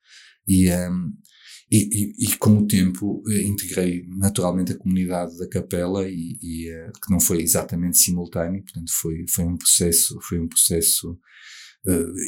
E, 0.47 0.69
um, 0.69 0.73
ehm, 0.73 1.13
e, 1.71 1.77
e, 1.77 2.25
e, 2.25 2.37
com 2.39 2.59
o 2.59 2.67
tempo 2.67 3.23
uh, 3.27 3.33
integrei 3.33 4.07
naturalmente 4.09 4.73
a 4.73 4.79
comunidade 4.79 5.37
da 5.39 5.49
capela 5.49 6.09
e, 6.09 6.39
e 6.43 6.71
uh, 6.71 6.93
que 6.93 7.11
não 7.11 7.21
foi 7.21 7.43
exatamente 7.43 7.99
simultâneo, 7.99 8.63
portanto 8.63 8.91
foi, 9.01 9.25
foi 9.29 9.45
um 9.45 9.57
processo, 9.57 10.19
foi 10.23 10.39
um 10.39 10.49
processo 10.49 11.19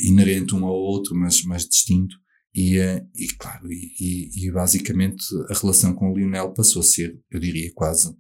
inerente 0.05 0.55
um 0.55 0.65
ao 0.65 0.75
outro, 0.75 1.15
mas, 1.15 1.43
mas 1.43 1.69
distinto. 1.69 2.17
E, 2.55 2.79
eh, 2.79 3.07
e 3.15 3.29
claro, 3.39 3.71
e, 3.71 4.29
e, 4.35 4.51
basicamente 4.51 5.25
a 5.49 5.55
relação 5.55 5.95
com 5.95 6.11
o 6.11 6.17
Lionel 6.17 6.53
passou 6.53 6.81
a 6.81 6.85
ser, 6.85 7.17
eu 7.31 7.39
diria, 7.39 7.71
quase, 7.75 8.13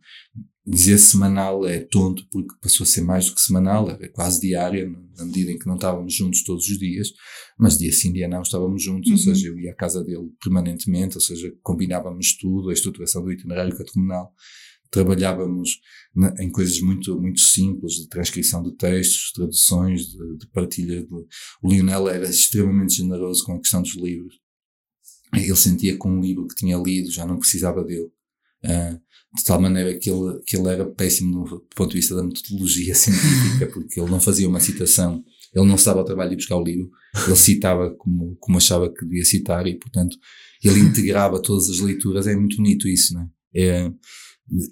dizer 0.64 0.98
semanal 0.98 1.66
é 1.66 1.80
tonto, 1.80 2.24
porque 2.30 2.54
passou 2.62 2.84
a 2.84 2.86
ser 2.86 3.00
mais 3.00 3.26
do 3.26 3.34
que 3.34 3.40
semanal, 3.40 3.90
era 3.90 4.08
quase 4.10 4.40
diária, 4.40 4.88
na 5.16 5.24
medida 5.24 5.50
em 5.50 5.58
que 5.58 5.66
não 5.66 5.74
estávamos 5.74 6.14
juntos 6.14 6.44
todos 6.44 6.68
os 6.68 6.78
dias, 6.78 7.08
mas 7.58 7.76
dia 7.76 7.92
sim, 7.92 8.12
dia 8.12 8.28
não 8.28 8.42
estávamos 8.42 8.82
juntos, 8.82 9.08
uhum. 9.08 9.16
ou 9.16 9.22
seja, 9.22 9.48
eu 9.48 9.58
ia 9.58 9.72
à 9.72 9.74
casa 9.74 10.04
dele 10.04 10.30
permanentemente, 10.40 11.16
ou 11.16 11.20
seja, 11.20 11.52
combinávamos 11.62 12.36
tudo, 12.36 12.70
a 12.70 12.72
estruturação 12.72 13.24
do 13.24 13.32
itinerário 13.32 13.76
catecumenal, 13.76 14.32
trabalhávamos 14.90 15.80
na, 16.14 16.34
em 16.40 16.50
coisas 16.50 16.80
muito, 16.80 17.18
muito 17.20 17.40
simples, 17.40 17.94
de 17.94 18.08
transcrição 18.08 18.62
de 18.62 18.72
textos, 18.72 19.32
traduções, 19.32 20.06
de, 20.06 20.36
de 20.38 20.46
partilha. 20.48 21.02
De, 21.02 21.08
o 21.62 21.70
Lionel 21.70 22.08
era 22.08 22.28
extremamente 22.28 22.96
generoso 22.96 23.44
com 23.44 23.54
a 23.54 23.58
questão 23.58 23.82
dos 23.82 23.94
livros. 23.94 24.34
Ele 25.34 25.56
sentia 25.56 25.96
que 25.96 26.08
um 26.08 26.20
livro 26.20 26.46
que 26.48 26.56
tinha 26.56 26.76
lido 26.76 27.10
já 27.10 27.24
não 27.24 27.38
precisava 27.38 27.84
dele. 27.84 28.10
Uh, 28.64 29.00
de 29.34 29.44
tal 29.44 29.60
maneira 29.60 29.96
que 29.96 30.10
ele, 30.10 30.40
que 30.44 30.56
ele 30.56 30.68
era 30.68 30.84
péssimo 30.84 31.44
do 31.44 31.60
ponto 31.74 31.90
de 31.90 31.98
vista 31.98 32.16
da 32.16 32.24
metodologia 32.24 32.94
científica, 32.96 33.66
porque 33.72 34.00
ele 34.00 34.10
não 34.10 34.20
fazia 34.20 34.48
uma 34.48 34.58
citação, 34.58 35.24
ele 35.54 35.66
não 35.66 35.76
estava 35.76 36.00
ao 36.00 36.04
trabalho 36.04 36.30
de 36.30 36.36
buscar 36.36 36.56
o 36.56 36.64
livro, 36.64 36.90
ele 37.26 37.36
citava 37.36 37.94
como, 37.96 38.36
como 38.40 38.58
achava 38.58 38.92
que 38.92 39.04
devia 39.04 39.24
citar 39.24 39.66
e, 39.66 39.78
portanto, 39.78 40.16
ele 40.62 40.80
integrava 40.80 41.40
todas 41.40 41.70
as 41.70 41.78
leituras. 41.78 42.26
É 42.26 42.34
muito 42.34 42.56
bonito 42.56 42.88
isso, 42.88 43.14
não 43.14 43.22
é? 43.22 43.28
é 43.54 43.92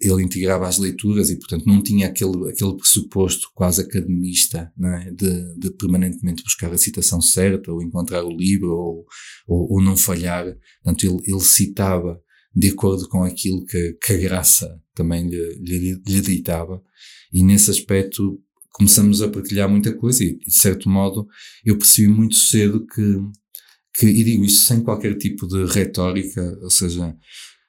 ele 0.01 0.25
integrava 0.25 0.67
as 0.67 0.79
leituras 0.79 1.31
e, 1.31 1.39
portanto, 1.39 1.65
não 1.67 1.81
tinha 1.81 2.09
aquele, 2.09 2.51
aquele 2.51 2.77
pressuposto 2.77 3.49
quase 3.55 3.83
academista 3.83 4.73
é? 4.83 5.11
de, 5.13 5.55
de, 5.57 5.71
permanentemente 5.71 6.43
buscar 6.43 6.73
a 6.73 6.79
citação 6.79 7.21
certa 7.21 7.73
ou 7.73 7.81
encontrar 7.81 8.25
o 8.25 8.37
livro 8.37 8.71
ou, 8.71 9.07
ou, 9.47 9.75
ou 9.75 9.83
não 9.83 9.97
falhar. 9.97 10.45
Portanto, 10.83 11.05
ele, 11.05 11.33
ele, 11.33 11.41
citava 11.41 12.21
de 12.55 12.69
acordo 12.69 13.09
com 13.09 13.23
aquilo 13.23 13.65
que, 13.67 13.93
que 14.03 14.13
a 14.15 14.17
graça 14.17 14.81
também 14.95 15.29
lhe, 15.29 15.59
lhe, 15.61 16.03
lhe 16.07 16.21
ditava. 16.21 16.83
E 17.33 17.45
nesse 17.45 17.71
aspecto 17.71 18.41
começamos 18.73 19.23
a 19.23 19.29
partilhar 19.29 19.69
muita 19.69 19.95
coisa 19.95 20.25
e, 20.25 20.39
de 20.39 20.55
certo 20.55 20.89
modo, 20.91 21.29
eu 21.65 21.79
percebi 21.79 22.09
muito 22.09 22.35
cedo 22.35 22.85
que, 22.85 23.17
que 23.95 24.07
e 24.07 24.25
digo 24.25 24.45
isto 24.45 24.67
sem 24.67 24.83
qualquer 24.83 25.17
tipo 25.17 25.47
de 25.47 25.67
retórica, 25.67 26.59
ou 26.63 26.71
seja, 26.71 27.17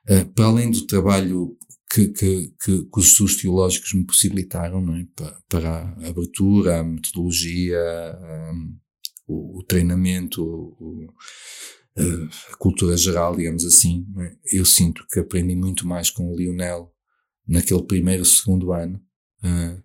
Uh, 0.09 0.25
para 0.33 0.45
além 0.45 0.71
do 0.71 0.87
trabalho 0.87 1.55
que, 1.89 2.09
que, 2.09 2.53
que, 2.63 2.83
que, 2.85 2.99
os 2.99 3.07
estudos 3.07 3.37
teológicos 3.37 3.93
me 3.93 4.05
possibilitaram 4.05 4.95
é? 4.95 5.07
para, 5.15 5.41
para, 5.49 5.69
a 5.69 6.09
abertura, 6.09 6.79
a 6.79 6.83
metodologia, 6.83 7.79
um, 8.53 8.77
o, 9.27 9.59
o, 9.59 9.63
treinamento, 9.63 10.43
o, 10.43 11.07
a 12.51 12.55
cultura 12.57 12.95
geral, 12.95 13.35
digamos 13.35 13.65
assim. 13.65 14.05
É? 14.19 14.35
Eu 14.59 14.65
sinto 14.65 15.05
que 15.11 15.19
aprendi 15.19 15.55
muito 15.55 15.87
mais 15.87 16.11
com 16.11 16.31
o 16.31 16.37
Lionel 16.37 16.93
naquele 17.47 17.83
primeiro, 17.83 18.23
segundo 18.23 18.71
ano, 18.71 19.01
uh, 19.43 19.79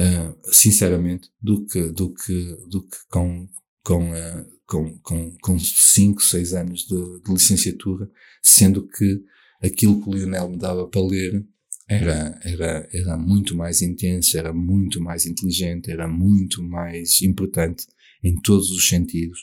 uh, 0.00 0.52
sinceramente, 0.52 1.28
do 1.40 1.66
que, 1.66 1.92
do 1.92 2.14
que, 2.14 2.56
do 2.68 2.82
que 2.82 2.96
com, 3.10 3.46
com, 3.84 4.10
uh, 4.10 4.46
com, 4.66 4.98
com, 5.00 5.36
com 5.42 5.58
cinco, 5.58 6.22
seis 6.22 6.54
anos 6.54 6.86
de, 6.86 7.20
de 7.20 7.30
licenciatura, 7.30 8.10
sendo 8.42 8.88
que 8.88 9.22
aquilo 9.62 10.02
que 10.02 10.08
o 10.08 10.14
Lionel 10.14 10.50
me 10.50 10.58
dava 10.58 10.86
para 10.88 11.02
ler 11.02 11.44
era, 11.88 12.40
era, 12.42 12.88
era 12.92 13.16
muito 13.16 13.56
mais 13.56 13.82
intenso, 13.82 14.36
era 14.38 14.52
muito 14.52 15.00
mais 15.00 15.26
inteligente, 15.26 15.90
era 15.90 16.08
muito 16.08 16.62
mais 16.62 17.20
importante 17.22 17.86
em 18.22 18.40
todos 18.40 18.70
os 18.70 18.88
sentidos 18.88 19.40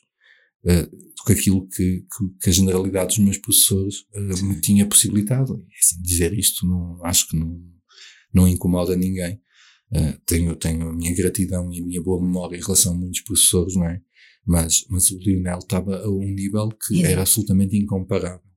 uh, 0.65 0.89
do 0.89 1.23
que 1.25 1.33
aquilo 1.33 1.67
que, 1.67 2.01
que, 2.01 2.29
que, 2.41 2.49
a 2.49 2.53
generalidade 2.53 3.09
dos 3.09 3.19
meus 3.19 3.37
professores 3.37 3.99
uh, 4.15 4.45
me 4.45 4.59
tinha 4.61 4.85
possibilitado. 4.85 5.53
Assim, 5.79 6.01
dizer 6.01 6.33
isto 6.33 6.65
não, 6.65 7.03
acho 7.05 7.27
que 7.27 7.37
não, 7.37 7.61
não 8.33 8.47
incomoda 8.47 8.95
ninguém. 8.95 9.39
Uh, 9.91 10.19
tenho, 10.25 10.55
tenho 10.55 10.89
a 10.89 10.93
minha 10.93 11.15
gratidão 11.15 11.71
e 11.73 11.81
a 11.81 11.85
minha 11.85 12.01
boa 12.01 12.21
memória 12.21 12.57
em 12.57 12.61
relação 12.61 12.93
a 12.93 12.97
muitos 12.97 13.21
professores, 13.21 13.75
não 13.75 13.85
é? 13.85 14.01
Mas, 14.45 14.85
mas 14.89 15.11
o 15.11 15.19
Lionel 15.19 15.59
estava 15.59 15.99
a 15.99 16.09
um 16.09 16.33
nível 16.33 16.69
que 16.69 17.03
era 17.05 17.21
absolutamente 17.21 17.77
incomparável. 17.77 18.48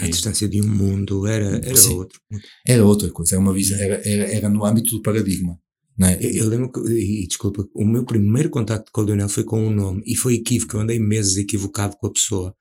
A 0.00 0.06
distância 0.06 0.48
de 0.48 0.60
um 0.60 0.66
mundo 0.66 1.26
era, 1.26 1.56
era 1.64 1.76
Sim. 1.76 1.94
outro. 1.94 2.20
Era 2.66 2.84
outra 2.84 3.08
coisa, 3.10 3.36
era 3.36 3.40
uma 3.40 3.52
visão, 3.52 3.78
era, 3.78 4.00
era, 4.04 4.24
era 4.32 4.48
no 4.48 4.64
âmbito 4.64 4.90
do 4.90 5.02
paradigma. 5.02 5.58
É? 6.02 6.18
eu, 6.24 6.44
eu 6.44 6.48
lembro 6.48 6.72
que, 6.72 6.80
e 6.80 7.26
desculpa, 7.26 7.68
o 7.74 7.84
meu 7.84 8.04
primeiro 8.04 8.48
contacto 8.48 8.90
com 8.90 9.02
o 9.02 9.04
Lionel 9.04 9.28
foi 9.28 9.44
com 9.44 9.66
um 9.66 9.70
nome 9.70 10.02
e 10.06 10.16
foi 10.16 10.34
equívoco, 10.34 10.76
eu 10.76 10.80
andei 10.80 10.98
meses 10.98 11.36
equivocado 11.36 11.96
com 11.98 12.06
a 12.06 12.12
pessoa. 12.12 12.54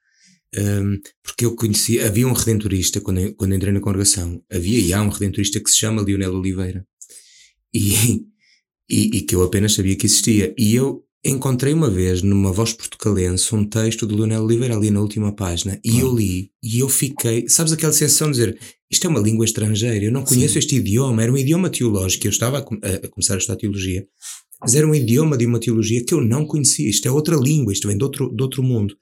Um, 0.57 0.99
porque 1.24 1.45
eu 1.45 1.55
conheci, 1.55 1.99
havia 1.99 2.28
um 2.28 2.34
redentorista 2.34 2.99
quando, 2.99 3.34
quando 3.36 3.53
entrei 3.53 3.72
na 3.72 3.80
congregação, 3.80 4.43
havia 4.51 4.80
e 4.80 4.91
há 4.91 5.01
um 5.01 5.10
redentorista 5.10 5.60
que 5.60 5.70
se 5.70 5.78
chama 5.78 6.01
Lionel 6.01 6.34
Oliveira 6.34 6.86
e, 7.74 8.26
e, 8.89 9.18
e 9.18 9.22
que 9.22 9.36
eu 9.36 9.43
apenas 9.43 9.74
sabia 9.74 9.95
que 9.95 10.05
existia. 10.05 10.53
E 10.57 10.76
eu 10.76 11.05
encontrei 11.24 11.74
uma 11.74 11.89
vez 11.89 12.22
numa 12.22 12.51
voz 12.51 12.74
portucalense 12.74 13.53
um 13.53 13.65
texto 13.65 14.07
de 14.07 14.15
Leonel 14.15 14.43
Oliveira 14.43 14.76
ali 14.76 14.89
na 14.89 15.01
última 15.01 15.34
página 15.34 15.80
e 15.84 15.99
eu 15.99 16.15
li 16.15 16.51
e 16.63 16.80
eu 16.80 16.88
fiquei, 16.88 17.47
sabes 17.49 17.74
aquela 17.74 17.91
sensação 17.91 18.32
de 18.32 18.38
dizer 18.38 18.59
isto 18.89 19.05
é 19.05 19.09
uma 19.09 19.20
língua 19.20 19.45
estrangeira, 19.45 20.05
eu 20.05 20.11
não 20.11 20.24
conheço 20.24 20.53
Sim. 20.53 20.59
este 20.59 20.76
idioma, 20.78 21.22
era 21.22 21.32
um 21.32 21.38
idioma 21.38 21.70
teológico, 21.70 22.26
eu 22.26 22.32
estava 22.32 22.57
a, 22.57 22.61
a, 22.61 23.07
começar 23.09 23.36
a 23.36 23.38
estudar 23.38 23.57
teologia, 23.57 24.07
mas 24.61 24.74
era 24.74 24.88
um 24.88 24.95
idioma 24.95 25.38
de 25.38 25.45
uma 25.45 25.59
teologia 25.59 26.03
que 26.03 26.13
eu 26.13 26.22
não 26.22 26.45
conhecia, 26.45 26.89
isto 26.89 27.07
é 27.07 27.11
outra 27.11 27.36
língua, 27.36 27.72
isto 27.72 27.88
vem 27.88 27.97
de 27.97 28.03
outro, 28.03 28.34
de 28.34 28.41
outro 28.41 28.63
mundo. 28.63 28.95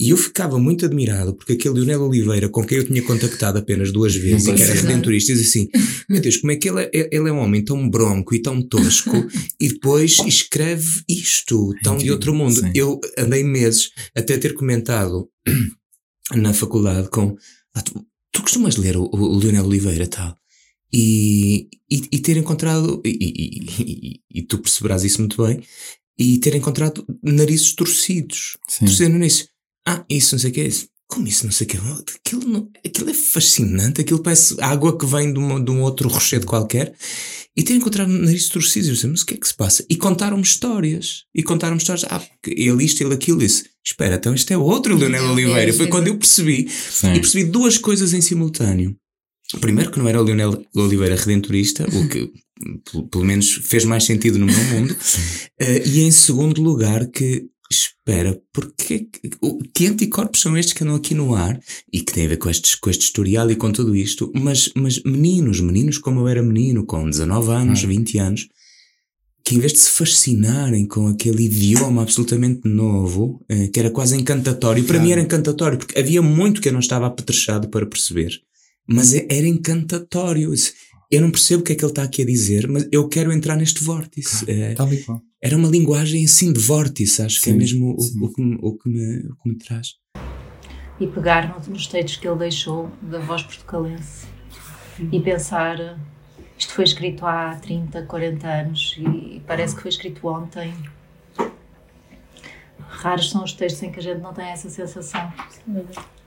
E 0.00 0.08
eu 0.08 0.16
ficava 0.16 0.58
muito 0.58 0.86
admirado 0.86 1.34
porque 1.34 1.52
aquele 1.52 1.74
Leonel 1.74 2.00
Oliveira, 2.00 2.48
com 2.48 2.64
quem 2.64 2.78
eu 2.78 2.86
tinha 2.86 3.02
contactado 3.02 3.58
apenas 3.58 3.92
duas 3.92 4.16
vezes 4.16 4.46
e 4.48 4.54
que 4.54 4.62
era 4.62 4.72
redentorista, 4.72 5.34
diz 5.34 5.46
assim: 5.46 5.68
Meu 6.08 6.22
Deus, 6.22 6.38
como 6.38 6.52
é 6.52 6.56
que 6.56 6.70
ele 6.70 6.84
é, 6.84 6.90
ele 6.94 7.28
é 7.28 7.32
um 7.32 7.38
homem 7.38 7.62
tão 7.62 7.86
bronco 7.86 8.34
e 8.34 8.40
tão 8.40 8.62
tosco 8.62 9.12
e 9.60 9.68
depois 9.68 10.16
escreve 10.26 11.02
isto, 11.06 11.74
tão 11.82 11.98
de 11.98 12.10
outro 12.10 12.32
mundo. 12.32 12.60
Sim. 12.60 12.72
Eu 12.74 12.98
andei 13.18 13.44
meses 13.44 13.90
até 14.16 14.38
ter 14.38 14.54
comentado 14.54 15.28
na 16.34 16.54
faculdade 16.54 17.10
com. 17.10 17.36
Ah, 17.74 17.82
tu, 17.82 18.02
tu, 18.32 18.40
costumas 18.40 18.76
ler 18.76 18.96
o, 18.96 19.02
o 19.02 19.36
Leonel 19.36 19.66
Oliveira 19.66 20.06
tal? 20.06 20.34
E, 20.90 21.68
e, 21.90 22.08
e 22.10 22.18
ter 22.20 22.38
encontrado, 22.38 23.02
e, 23.04 23.18
e, 23.20 24.20
e, 24.40 24.42
tu 24.44 24.56
perceberás 24.58 25.04
isso 25.04 25.20
muito 25.20 25.46
bem, 25.46 25.62
e 26.18 26.38
ter 26.38 26.54
encontrado 26.54 27.04
narizes 27.22 27.74
torcidos. 27.74 28.56
Torcendo 28.78 29.18
nisso 29.18 29.49
ah, 29.86 30.04
isso 30.08 30.34
não 30.34 30.40
sei 30.40 30.50
o 30.50 30.54
que 30.54 30.60
é 30.60 30.66
isso. 30.66 30.88
Como 31.08 31.26
isso 31.26 31.44
não 31.44 31.52
sei 31.52 31.66
o 31.66 31.70
que 31.70 31.76
aquilo, 31.76 32.46
não, 32.46 32.68
aquilo 32.86 33.10
é 33.10 33.14
fascinante, 33.14 34.00
aquilo 34.00 34.22
parece 34.22 34.54
água 34.60 34.96
que 34.96 35.04
vem 35.04 35.32
de, 35.32 35.40
uma, 35.40 35.60
de 35.60 35.70
um 35.70 35.82
outro 35.82 36.08
rochedo 36.08 36.46
qualquer. 36.46 36.94
E 37.56 37.64
ter 37.64 37.74
encontrado 37.74 38.08
nariz 38.08 38.48
torcido, 38.48 38.88
eu 38.88 38.92
disse, 38.94 39.08
mas 39.08 39.22
o 39.22 39.26
que 39.26 39.34
é 39.34 39.36
que 39.36 39.46
se 39.46 39.54
passa? 39.54 39.84
E 39.90 39.96
contaram-me 39.96 40.42
histórias. 40.42 41.24
E 41.34 41.42
contaram-me 41.42 41.80
histórias. 41.80 42.06
Ah, 42.08 42.22
ele 42.46 42.84
isto, 42.84 43.02
ele 43.02 43.12
aquilo. 43.12 43.40
Disse, 43.40 43.64
espera, 43.84 44.14
então 44.14 44.32
isto 44.32 44.52
é 44.52 44.56
outro 44.56 44.96
Leonel 44.96 45.32
Oliveira. 45.32 45.72
Foi 45.72 45.88
quando 45.88 46.06
eu 46.06 46.16
percebi. 46.16 46.68
Sim. 46.70 47.14
E 47.14 47.20
percebi 47.20 47.44
duas 47.44 47.76
coisas 47.76 48.14
em 48.14 48.20
simultâneo. 48.20 48.96
Primeiro 49.60 49.90
que 49.90 49.98
não 49.98 50.08
era 50.08 50.20
o 50.20 50.24
Leonel 50.24 50.64
Oliveira 50.76 51.16
redentorista, 51.16 51.84
o 51.92 52.08
que 52.08 52.30
pelo 53.10 53.24
menos 53.24 53.50
fez 53.64 53.84
mais 53.84 54.04
sentido 54.04 54.38
no 54.38 54.46
meu 54.46 54.64
mundo. 54.66 54.92
Uh, 54.92 55.88
e 55.88 56.02
em 56.02 56.10
segundo 56.12 56.62
lugar 56.62 57.06
que 57.08 57.46
espera, 57.70 58.40
porque 58.52 59.06
que 59.72 59.86
anticorpos 59.86 60.40
são 60.40 60.56
estes 60.56 60.72
que 60.72 60.82
andam 60.82 60.96
aqui 60.96 61.14
no 61.14 61.34
ar 61.34 61.60
e 61.92 62.00
que 62.00 62.12
têm 62.12 62.26
a 62.26 62.28
ver 62.28 62.36
com, 62.36 62.50
estes, 62.50 62.74
com 62.74 62.90
este 62.90 63.04
historial 63.04 63.48
e 63.50 63.54
com 63.54 63.70
tudo 63.70 63.94
isto, 63.94 64.32
mas, 64.34 64.70
mas 64.74 65.00
meninos, 65.04 65.60
meninos 65.60 65.96
como 65.98 66.20
eu 66.20 66.28
era 66.28 66.42
menino, 66.42 66.84
com 66.84 67.08
19 67.08 67.50
anos, 67.52 67.82
20 67.82 68.18
ah. 68.18 68.26
anos, 68.26 68.48
que 69.44 69.54
em 69.54 69.60
vez 69.60 69.72
de 69.72 69.78
se 69.78 69.90
fascinarem 69.90 70.86
com 70.86 71.06
aquele 71.06 71.44
idioma 71.44 72.02
absolutamente 72.02 72.68
novo, 72.68 73.40
eh, 73.48 73.68
que 73.68 73.78
era 73.78 73.90
quase 73.90 74.16
encantatório, 74.16 74.84
para 74.84 74.98
mim 74.98 75.12
era 75.12 75.20
encantatório, 75.20 75.78
porque 75.78 75.98
havia 75.98 76.20
muito 76.20 76.60
que 76.60 76.68
eu 76.68 76.72
não 76.72 76.80
estava 76.80 77.06
apetrechado 77.06 77.68
para 77.68 77.86
perceber, 77.86 78.32
mas 78.86 79.14
é, 79.14 79.26
era 79.30 79.46
encantatório. 79.46 80.52
Eu 81.10 81.20
não 81.20 81.30
percebo 81.30 81.62
o 81.62 81.64
que 81.64 81.72
é 81.72 81.74
que 81.76 81.84
ele 81.84 81.92
está 81.92 82.02
aqui 82.02 82.22
a 82.22 82.26
dizer, 82.26 82.68
mas 82.68 82.86
eu 82.90 83.08
quero 83.08 83.32
entrar 83.32 83.56
neste 83.56 83.82
vórtice. 83.82 84.44
Claro, 84.44 84.60
é, 84.60 84.74
tal 84.74 84.92
e 84.92 85.02
qual 85.02 85.22
era 85.42 85.56
uma 85.56 85.68
linguagem 85.68 86.24
assim 86.24 86.52
de 86.52 86.60
vórtice, 86.60 87.22
acho 87.22 87.36
sim, 87.36 87.44
que 87.44 87.50
é 87.50 87.52
mesmo 87.54 87.96
o, 87.96 88.26
o, 88.26 88.32
que 88.32 88.42
me, 88.42 88.58
o, 88.60 88.76
que 88.76 88.88
me, 88.88 89.18
o 89.28 89.36
que 89.36 89.48
me 89.48 89.56
traz. 89.56 89.94
E 91.00 91.06
pegar 91.06 91.58
nos 91.68 91.86
textos 91.86 92.16
que 92.20 92.28
ele 92.28 92.38
deixou 92.38 92.90
da 93.00 93.18
voz 93.18 93.42
portucalense 93.42 94.26
e 95.10 95.18
pensar 95.18 95.98
isto 96.58 96.74
foi 96.74 96.84
escrito 96.84 97.24
há 97.24 97.54
30, 97.54 98.02
40 98.02 98.46
anos 98.46 98.94
e 98.98 99.42
parece 99.46 99.74
que 99.74 99.80
foi 99.80 99.88
escrito 99.88 100.28
ontem. 100.28 100.74
Raros 102.78 103.30
são 103.30 103.42
os 103.42 103.54
textos 103.54 103.82
em 103.82 103.90
que 103.90 103.98
a 103.98 104.02
gente 104.02 104.20
não 104.20 104.34
tem 104.34 104.44
essa 104.44 104.68
sensação. 104.68 105.32
É. 105.68 106.20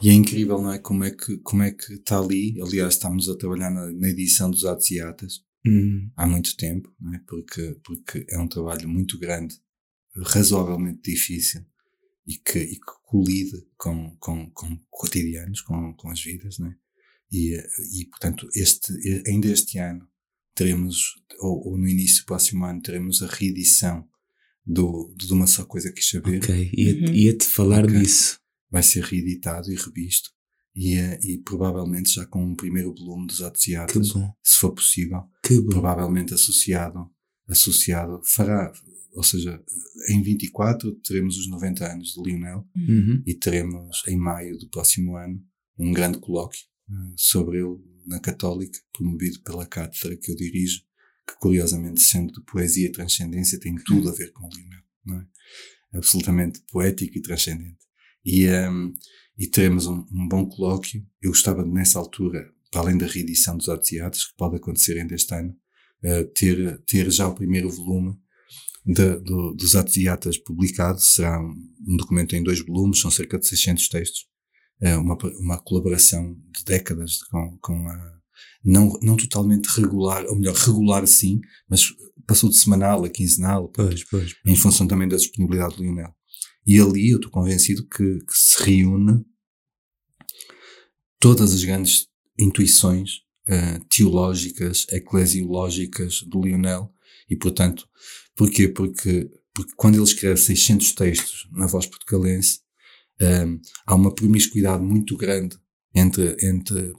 E 0.00 0.08
é 0.08 0.12
incrível, 0.12 0.60
não 0.60 0.72
é? 0.72 0.78
Como 0.78 1.04
é 1.04 1.10
que, 1.10 1.38
como 1.38 1.62
é 1.62 1.70
que 1.70 1.94
está 1.94 2.18
ali. 2.18 2.60
Aliás, 2.60 2.94
estamos 2.94 3.28
a 3.28 3.36
trabalhar 3.36 3.70
na, 3.70 3.90
na 3.92 4.08
edição 4.08 4.50
dos 4.50 4.64
Atos 4.64 4.90
e 4.90 5.00
Atas 5.00 5.42
uhum. 5.66 6.10
há 6.16 6.26
muito 6.26 6.56
tempo, 6.56 6.92
não 7.00 7.14
é? 7.14 7.20
Porque, 7.26 7.78
porque 7.84 8.26
é 8.28 8.38
um 8.38 8.48
trabalho 8.48 8.88
muito 8.88 9.18
grande, 9.18 9.56
razoavelmente 10.16 11.00
difícil 11.02 11.64
e 12.26 12.36
que, 12.36 12.58
e 12.58 12.76
que 12.76 12.92
colide 13.04 13.66
com, 13.76 14.16
com, 14.18 14.50
com 14.50 14.78
cotidianos, 14.90 15.60
com, 15.62 15.94
com 15.94 16.10
as 16.10 16.22
vidas, 16.22 16.58
não 16.58 16.68
é? 16.68 16.76
E, 17.30 17.56
e 18.00 18.06
portanto, 18.06 18.48
este, 18.54 18.92
ainda 19.26 19.48
este 19.48 19.78
ano 19.78 20.06
teremos, 20.54 21.14
ou, 21.40 21.68
ou 21.68 21.78
no 21.78 21.88
início 21.88 22.22
do 22.22 22.26
próximo 22.26 22.64
ano, 22.64 22.80
teremos 22.80 23.22
a 23.22 23.26
reedição 23.26 24.06
do, 24.64 25.14
de 25.16 25.32
uma 25.32 25.46
só 25.46 25.64
coisa 25.64 25.92
que 25.92 26.02
saber. 26.02 26.42
Ok, 26.42 26.70
ia-te 26.74 27.44
uhum. 27.44 27.50
falar 27.50 27.84
okay. 27.84 28.00
disso 28.00 28.40
vai 28.70 28.82
ser 28.82 29.02
reeditado 29.04 29.70
e 29.70 29.76
revisto 29.76 30.30
e, 30.74 30.94
eh, 30.94 31.18
e 31.22 31.38
provavelmente 31.38 32.12
já 32.12 32.24
com 32.24 32.44
um 32.44 32.54
primeiro 32.54 32.94
volume 32.94 33.26
dos 33.26 33.40
associados, 33.40 34.12
se 34.42 34.58
for 34.58 34.72
possível, 34.72 35.22
provavelmente 35.68 36.34
associado, 36.34 37.10
associado, 37.48 38.20
fará, 38.24 38.72
ou 39.12 39.22
seja, 39.24 39.60
em 40.10 40.22
24 40.22 40.94
teremos 41.00 41.36
os 41.36 41.48
90 41.48 41.92
anos 41.92 42.12
de 42.12 42.22
Lionel 42.22 42.64
uhum. 42.76 43.22
e 43.26 43.34
teremos 43.34 44.02
em 44.06 44.16
maio 44.16 44.56
do 44.56 44.68
próximo 44.68 45.16
ano 45.16 45.42
um 45.76 45.92
grande 45.92 46.20
colóquio 46.20 46.60
uh, 46.88 47.14
sobre 47.16 47.58
ele 47.58 47.78
na 48.06 48.20
Católica, 48.20 48.78
promovido 48.92 49.40
pela 49.42 49.66
cátedra 49.66 50.16
que 50.16 50.30
eu 50.30 50.36
dirijo, 50.36 50.82
que 51.26 51.36
curiosamente 51.40 52.00
sendo 52.00 52.32
de 52.32 52.42
poesia 52.44 52.86
e 52.86 52.92
transcendência 52.92 53.58
tem 53.58 53.74
tudo 53.84 54.08
a 54.08 54.12
ver 54.12 54.32
com 54.32 54.46
o 54.46 54.48
Lionel, 54.48 54.82
não 55.04 55.20
é? 55.20 55.26
Absolutamente 55.94 56.60
poético 56.70 57.18
e 57.18 57.22
transcendente. 57.22 57.87
E, 58.28 58.46
um, 58.46 58.92
e 59.38 59.46
teremos 59.46 59.86
um, 59.86 60.04
um, 60.12 60.28
bom 60.28 60.46
colóquio. 60.46 61.02
Eu 61.22 61.30
gostava 61.30 61.64
nessa 61.64 61.98
altura, 61.98 62.52
para 62.70 62.82
além 62.82 62.98
da 62.98 63.06
reedição 63.06 63.56
dos 63.56 63.68
Odiatas, 63.68 64.26
que 64.26 64.36
pode 64.36 64.56
acontecer 64.56 64.98
ainda 64.98 65.14
este 65.14 65.34
ano, 65.34 65.56
uh, 66.04 66.24
ter, 66.34 66.78
ter 66.84 67.10
já 67.10 67.26
o 67.26 67.34
primeiro 67.34 67.70
volume 67.70 68.14
de, 68.84 69.16
do, 69.20 69.54
dos 69.54 69.74
Odiatas 69.74 70.36
publicado. 70.36 71.00
Será 71.00 71.40
um, 71.40 71.54
um, 71.88 71.96
documento 71.96 72.36
em 72.36 72.42
dois 72.42 72.60
volumes, 72.60 73.00
são 73.00 73.10
cerca 73.10 73.38
de 73.38 73.46
600 73.46 73.88
textos. 73.88 74.26
Uh, 74.82 75.00
uma, 75.00 75.16
uma 75.40 75.58
colaboração 75.58 76.34
de 76.54 76.64
décadas 76.66 77.22
com, 77.30 77.56
com 77.62 77.88
a, 77.88 78.18
não, 78.62 78.92
não 79.00 79.16
totalmente 79.16 79.68
regular, 79.68 80.26
ou 80.26 80.36
melhor, 80.36 80.54
regular 80.54 81.06
sim, 81.06 81.40
mas 81.66 81.94
passou 82.26 82.50
de 82.50 82.58
semanal 82.58 83.02
a 83.04 83.08
quinzenal, 83.08 83.70
pois, 83.70 84.04
pois, 84.04 84.34
pois. 84.34 84.36
em 84.44 84.54
função 84.54 84.86
também 84.86 85.08
da 85.08 85.16
disponibilidade 85.16 85.76
do 85.76 85.82
Lionel. 85.82 86.14
E 86.68 86.78
ali 86.78 87.08
eu 87.08 87.16
estou 87.16 87.30
convencido 87.30 87.88
que, 87.88 88.18
que, 88.18 88.34
se 88.34 88.62
reúne 88.62 89.24
todas 91.18 91.54
as 91.54 91.64
grandes 91.64 92.08
intuições 92.38 93.22
uh, 93.48 93.82
teológicas, 93.88 94.84
eclesiológicas 94.90 96.20
do 96.24 96.42
Lionel. 96.42 96.92
E, 97.30 97.34
portanto, 97.36 97.88
porquê? 98.36 98.68
Porque, 98.68 99.30
porque 99.54 99.72
quando 99.76 99.94
ele 99.94 100.04
escreve 100.04 100.36
600 100.36 100.92
textos 100.92 101.48
na 101.52 101.66
voz 101.66 101.86
portugalense, 101.86 102.60
um, 103.18 103.24
eh, 103.24 103.60
há 103.86 103.94
uma 103.94 104.14
promiscuidade 104.14 104.82
muito 104.82 105.16
grande 105.16 105.56
entre, 105.94 106.36
entre 106.42 106.92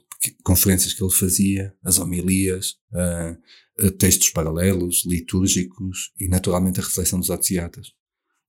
conferências 0.44 0.94
que 0.94 1.04
ele 1.04 1.14
fazia, 1.14 1.74
as 1.84 2.00
homilias, 2.00 2.76
uh, 2.92 3.92
textos 3.92 4.32
paralelos, 4.32 5.04
litúrgicos 5.06 6.12
e 6.20 6.28
naturalmente 6.28 6.80
a 6.80 6.84
reflexão 6.84 7.20
dos 7.20 7.30
atos 7.30 7.94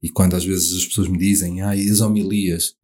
E 0.02 0.08
quando 0.08 0.34
às 0.34 0.44
vezes 0.44 0.74
as 0.74 0.86
pessoas 0.86 1.08
me 1.08 1.18
dizem, 1.18 1.62
ah, 1.62 1.76
e 1.76 1.88
as 1.90 2.00
homilias, 2.00 2.74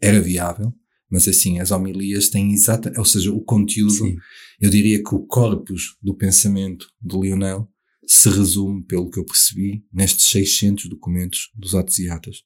era 0.00 0.20
viável, 0.20 0.72
mas 1.10 1.28
assim, 1.28 1.60
as 1.60 1.70
homilias 1.70 2.28
têm 2.28 2.52
exata, 2.52 2.92
ou 2.96 3.04
seja, 3.04 3.32
o 3.32 3.40
conteúdo, 3.40 3.92
Sim. 3.92 4.16
eu 4.60 4.70
diria 4.70 5.02
que 5.02 5.14
o 5.14 5.26
corpus 5.26 5.96
do 6.02 6.16
pensamento 6.16 6.86
de 7.00 7.16
Lionel 7.16 7.68
se 8.06 8.28
resume, 8.28 8.84
pelo 8.84 9.08
que 9.08 9.18
eu 9.18 9.24
percebi, 9.24 9.84
nestes 9.92 10.26
600 10.26 10.88
documentos 10.88 11.50
dos 11.54 11.74
atos 11.74 12.44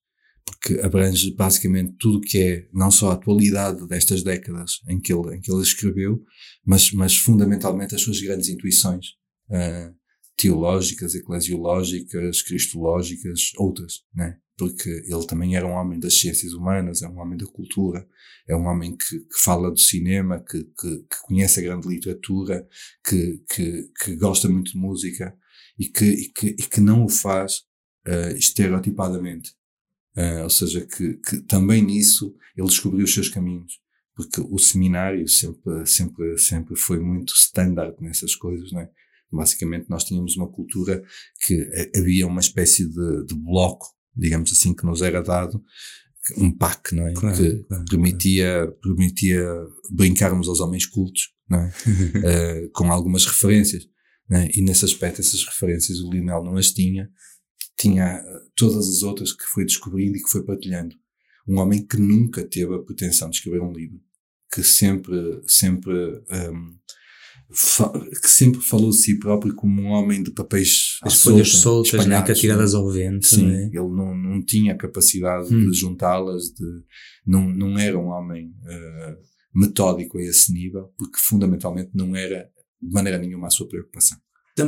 porque 0.49 0.81
abrange 0.81 1.35
basicamente 1.35 1.95
tudo 1.99 2.19
o 2.19 2.21
que 2.21 2.39
é 2.39 2.69
não 2.73 2.91
só 2.91 3.11
a 3.11 3.15
atualidade 3.15 3.87
destas 3.87 4.23
décadas 4.23 4.81
em 4.89 4.99
que 4.99 5.13
ele, 5.13 5.37
em 5.37 5.41
que 5.41 5.53
ele 5.53 5.63
escreveu, 5.63 6.23
mas, 6.65 6.91
mas 6.93 7.17
fundamentalmente 7.17 7.95
as 7.95 8.01
suas 8.01 8.21
grandes 8.21 8.49
intuições 8.49 9.09
uh, 9.51 9.95
teológicas, 10.39 11.15
eclesiológicas, 11.15 12.41
cristológicas, 12.43 13.53
outras, 13.59 14.05
né? 14.15 14.39
Porque 14.57 14.89
ele 14.89 15.27
também 15.27 15.55
era 15.55 15.67
um 15.67 15.73
homem 15.73 16.01
das 16.01 16.19
ciências 16.19 16.53
humanas, 16.53 17.03
é 17.03 17.09
um 17.09 17.19
homem 17.19 17.37
da 17.37 17.47
cultura, 17.47 18.09
é 18.49 18.57
um 18.57 18.67
homem 18.67 18.97
que, 18.97 19.21
que 19.21 19.39
fala 19.43 19.71
do 19.71 19.79
cinema, 19.79 20.43
que, 20.49 20.65
que, 20.65 20.99
que, 20.99 21.21
conhece 21.27 21.61
a 21.61 21.63
grande 21.63 21.89
literatura, 21.89 22.67
que, 23.07 23.43
que, 23.55 24.17
gosta 24.17 24.49
muito 24.49 24.73
de 24.73 24.79
música 24.79 25.37
e 25.79 25.87
que, 25.87 26.07
e 26.07 26.33
que, 26.33 26.47
e 26.49 26.63
que 26.63 26.81
não 26.81 27.05
o 27.05 27.09
faz 27.09 27.59
uh, 28.07 28.37
estereotipadamente 28.37 29.53
Uh, 30.19 30.43
ou 30.43 30.51
seja, 30.51 30.85
que, 30.85 31.15
que, 31.15 31.43
também 31.43 31.81
nisso 31.81 32.35
ele 32.57 32.67
descobriu 32.67 33.05
os 33.05 33.15
seus 33.15 33.29
caminhos, 33.29 33.81
porque 34.17 34.41
o 34.41 34.59
seminário 34.59 35.29
sempre, 35.29 35.87
sempre, 35.87 36.37
sempre 36.39 36.75
foi 36.75 36.99
muito 36.99 37.33
standard 37.35 37.95
nessas 38.01 38.35
coisas, 38.35 38.73
não 38.73 38.81
é? 38.81 38.91
Basicamente 39.31 39.89
nós 39.89 40.05
tínhamos 40.05 40.37
uma 40.37 40.51
cultura 40.51 41.03
que 41.45 41.69
havia 41.97 42.27
uma 42.27 42.41
espécie 42.41 42.89
de, 42.89 43.27
de 43.27 43.35
bloco, 43.35 43.87
digamos 44.17 44.53
assim, 44.53 44.75
que 44.75 44.85
nos 44.85 45.03
era 45.03 45.23
dado, 45.23 45.63
um 46.37 46.51
pack, 46.51 46.95
não 46.95 47.07
é? 47.07 47.13
Claro, 47.15 47.37
que 47.37 47.65
claro, 47.65 47.85
permitia, 47.89 48.55
claro. 48.55 48.79
permitia 48.83 49.45
brincarmos 49.91 50.49
aos 50.49 50.61
homens 50.61 50.87
cultos, 50.87 51.31
não 51.49 51.61
é? 51.61 51.69
uh, 51.69 52.71
com 52.75 52.91
algumas 52.93 53.25
referências, 53.25 53.85
é? 54.31 54.51
E 54.55 54.63
nesse 54.63 54.85
aspecto, 54.85 55.21
essas 55.21 55.43
referências 55.45 56.01
o 56.01 56.11
Lionel 56.11 56.45
não 56.45 56.57
as 56.57 56.71
tinha, 56.71 57.11
tinha 57.79 58.23
todas 58.55 58.89
as 58.89 59.03
outras 59.03 59.33
que 59.33 59.45
foi 59.45 59.65
descobrindo 59.65 60.17
e 60.17 60.23
que 60.23 60.31
foi 60.31 60.45
partilhando. 60.45 60.95
Um 61.47 61.59
homem 61.59 61.87
que 61.87 61.97
nunca 61.97 62.45
teve 62.45 62.75
a 62.75 62.83
pretensão 62.83 63.31
de 63.31 63.37
escrever 63.37 63.63
um 63.63 63.73
livro, 63.73 63.99
que 64.53 64.63
sempre, 64.63 65.43
sempre, 65.47 65.95
um, 65.95 66.79
que 67.49 68.29
sempre 68.29 68.61
falou 68.61 68.91
de 68.91 68.97
si 68.97 69.19
próprio 69.19 69.55
como 69.55 69.81
um 69.81 69.87
homem 69.87 70.23
de 70.23 70.31
papéis 70.31 70.99
As 71.03 71.23
folhas 71.23 71.49
soltas, 71.49 72.07
né, 72.07 72.23
que 72.23 72.33
atiradas 72.33 72.75
ao 72.75 72.91
vento. 72.91 73.27
Sim, 73.27 73.47
né? 73.47 73.71
ele 73.73 73.89
não, 73.89 74.15
não 74.15 74.45
tinha 74.45 74.75
a 74.75 74.77
capacidade 74.77 75.55
hum. 75.55 75.71
de 75.71 75.79
juntá-las, 75.79 76.51
de, 76.51 76.85
não, 77.27 77.49
não 77.49 77.79
era 77.79 77.99
um 77.99 78.09
homem 78.09 78.49
uh, 78.49 79.17
metódico 79.55 80.19
a 80.19 80.23
esse 80.23 80.53
nível, 80.53 80.93
porque 80.99 81.19
fundamentalmente 81.19 81.91
não 81.95 82.15
era 82.15 82.51
de 82.81 82.93
maneira 82.93 83.19
nenhuma 83.19 83.47
a 83.47 83.51
sua 83.51 83.67
preocupação. 83.67 84.19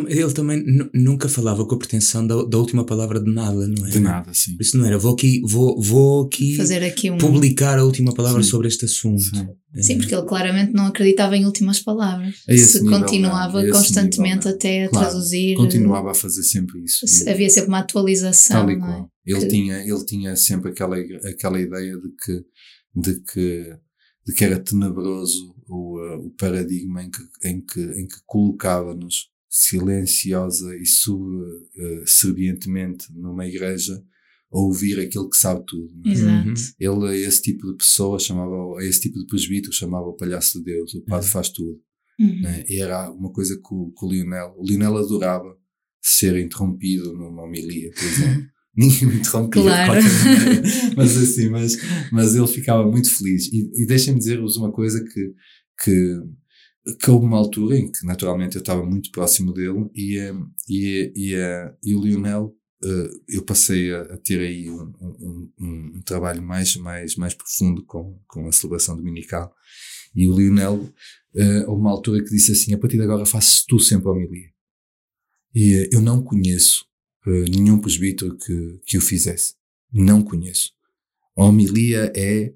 Ele 0.08 0.32
também 0.32 0.64
nunca 0.94 1.28
falava 1.28 1.64
com 1.64 1.74
a 1.74 1.78
pretensão 1.78 2.26
da, 2.26 2.42
da, 2.44 2.58
última 2.58 2.84
palavra 2.84 3.20
de 3.20 3.32
nada, 3.32 3.66
não 3.66 3.86
é? 3.86 3.90
De 3.90 4.00
nada, 4.00 4.32
sim. 4.34 4.56
Isso 4.60 4.76
não 4.76 4.84
era, 4.84 4.98
vou 4.98 5.14
aqui, 5.14 5.40
vou, 5.44 5.80
vou 5.80 6.24
aqui, 6.24 6.56
Fazer 6.56 6.82
aqui 6.84 7.10
um... 7.10 7.18
publicar 7.18 7.78
a 7.78 7.84
última 7.84 8.12
palavra 8.14 8.42
sim. 8.42 8.50
sobre 8.50 8.68
este 8.68 8.84
assunto. 8.84 9.22
Sim. 9.22 9.48
É. 9.76 9.82
sim. 9.82 9.98
porque 9.98 10.14
ele 10.14 10.26
claramente 10.26 10.72
não 10.72 10.86
acreditava 10.86 11.36
em 11.36 11.44
últimas 11.44 11.80
palavras. 11.80 12.36
Se 12.46 12.82
nível, 12.82 13.00
continuava 13.00 13.62
não, 13.62 13.72
constantemente 13.72 14.46
nível, 14.46 14.52
até 14.52 14.84
a 14.84 14.88
claro, 14.88 15.08
traduzir. 15.08 15.56
Continuava 15.56 16.10
a 16.10 16.14
fazer 16.14 16.42
sempre 16.42 16.82
isso. 16.82 17.06
Havia 17.28 17.50
sempre 17.50 17.68
uma 17.68 17.78
atualização. 17.78 18.66
Tal 18.66 18.70
e 18.70 18.78
qual. 18.78 19.10
É? 19.26 19.32
Ele, 19.32 19.40
que... 19.40 19.48
tinha, 19.48 19.78
ele 19.78 20.04
tinha 20.04 20.36
sempre 20.36 20.70
aquela, 20.70 20.96
aquela 21.28 21.60
ideia 21.60 21.96
de 21.96 22.08
que, 22.22 22.44
de 22.96 23.20
que, 23.20 23.76
de 24.26 24.34
que 24.34 24.44
era 24.44 24.58
tenebroso 24.58 25.54
o, 25.68 25.98
uh, 25.98 26.26
o 26.26 26.30
paradigma 26.30 27.02
em 27.02 27.10
que, 27.10 27.22
em 27.44 27.60
que, 27.60 27.80
em 27.80 28.06
que 28.06 28.16
colocava-nos 28.26 29.30
silenciosa 29.50 30.74
e 30.76 30.86
subservientemente 30.86 33.12
numa 33.12 33.44
igreja 33.44 34.00
a 34.52 34.58
ouvir 34.58 35.00
aquele 35.00 35.28
que 35.28 35.36
sabe 35.36 35.64
tudo. 35.66 35.92
É? 36.06 36.10
Exato. 36.10 36.48
Uhum. 36.48 36.54
Ele 36.78 37.08
a 37.08 37.16
esse 37.16 37.42
tipo 37.42 37.66
de 37.66 37.76
pessoa 37.76 38.20
chamava, 38.20 38.78
a 38.78 38.84
esse 38.84 39.00
tipo 39.00 39.18
de 39.18 39.26
presbítero 39.26 39.72
chamava 39.72 40.06
o 40.06 40.16
palhaço 40.16 40.58
de 40.58 40.64
Deus, 40.64 40.94
o 40.94 41.04
padre 41.04 41.26
uhum. 41.26 41.32
faz 41.32 41.48
tudo. 41.48 41.80
Uhum. 42.18 42.40
Né? 42.42 42.64
E 42.68 42.80
era 42.80 43.10
uma 43.10 43.32
coisa 43.32 43.56
que 43.56 43.74
o, 43.74 43.92
que 43.92 44.04
o 44.04 44.08
Lionel, 44.08 44.54
o 44.56 44.64
Lionel 44.64 44.96
adorava 44.96 45.58
ser 46.00 46.38
interrompido 46.38 47.12
numa 47.12 47.42
homilia, 47.42 47.90
por 47.92 48.04
exemplo. 48.04 48.48
Ninguém 48.76 49.08
me 49.08 49.16
interrompia 49.16 49.62
claro. 49.62 50.00
mas 50.96 51.16
assim, 51.16 51.48
mas, 51.48 51.76
mas 52.12 52.36
ele 52.36 52.46
ficava 52.46 52.88
muito 52.88 53.12
feliz. 53.16 53.48
E, 53.52 53.68
e 53.82 53.86
deixem-me 53.86 54.18
dizer-vos 54.18 54.56
uma 54.56 54.70
coisa 54.70 55.02
que, 55.02 55.34
que 55.82 56.20
que 56.98 57.10
houve 57.10 57.26
uma 57.26 57.36
altura 57.36 57.76
em 57.76 57.90
que 57.90 58.06
naturalmente 58.06 58.56
eu 58.56 58.60
estava 58.60 58.84
muito 58.84 59.10
próximo 59.10 59.52
dele 59.52 59.90
e, 59.94 60.18
eh, 60.18 60.34
e, 60.68 61.12
e, 61.14 61.34
eh, 61.34 61.74
e 61.82 61.94
o 61.94 62.02
Lionel 62.02 62.56
uh, 62.82 63.20
eu 63.28 63.42
passei 63.42 63.92
a, 63.92 64.02
a, 64.02 64.16
ter 64.16 64.40
aí 64.40 64.70
um, 64.70 64.92
um, 65.00 65.52
um, 65.58 65.92
um, 65.96 66.02
trabalho 66.02 66.42
mais, 66.42 66.76
mais, 66.76 67.16
mais 67.16 67.34
profundo 67.34 67.84
com, 67.84 68.18
com 68.26 68.48
a 68.48 68.52
celebração 68.52 68.96
dominical. 68.96 69.54
E 70.14 70.26
o 70.26 70.36
Lionel 70.36 70.76
uh, 70.76 71.68
houve 71.68 71.80
uma 71.80 71.90
altura 71.90 72.24
que 72.24 72.30
disse 72.30 72.52
assim 72.52 72.72
a 72.74 72.78
partir 72.78 72.96
de 72.96 73.02
agora 73.02 73.26
faço 73.26 73.64
tu 73.68 73.78
sempre 73.78 74.08
a 74.08 74.12
homilia. 74.12 74.48
E 75.54 75.82
uh, 75.82 75.88
eu 75.92 76.00
não 76.00 76.22
conheço 76.22 76.86
nenhum 77.26 77.78
presbítero 77.78 78.34
que, 78.38 78.80
que 78.86 78.96
o 78.96 79.00
fizesse. 79.00 79.54
Não 79.92 80.22
conheço. 80.22 80.72
A 81.36 81.44
homilia 81.44 82.10
é 82.16 82.54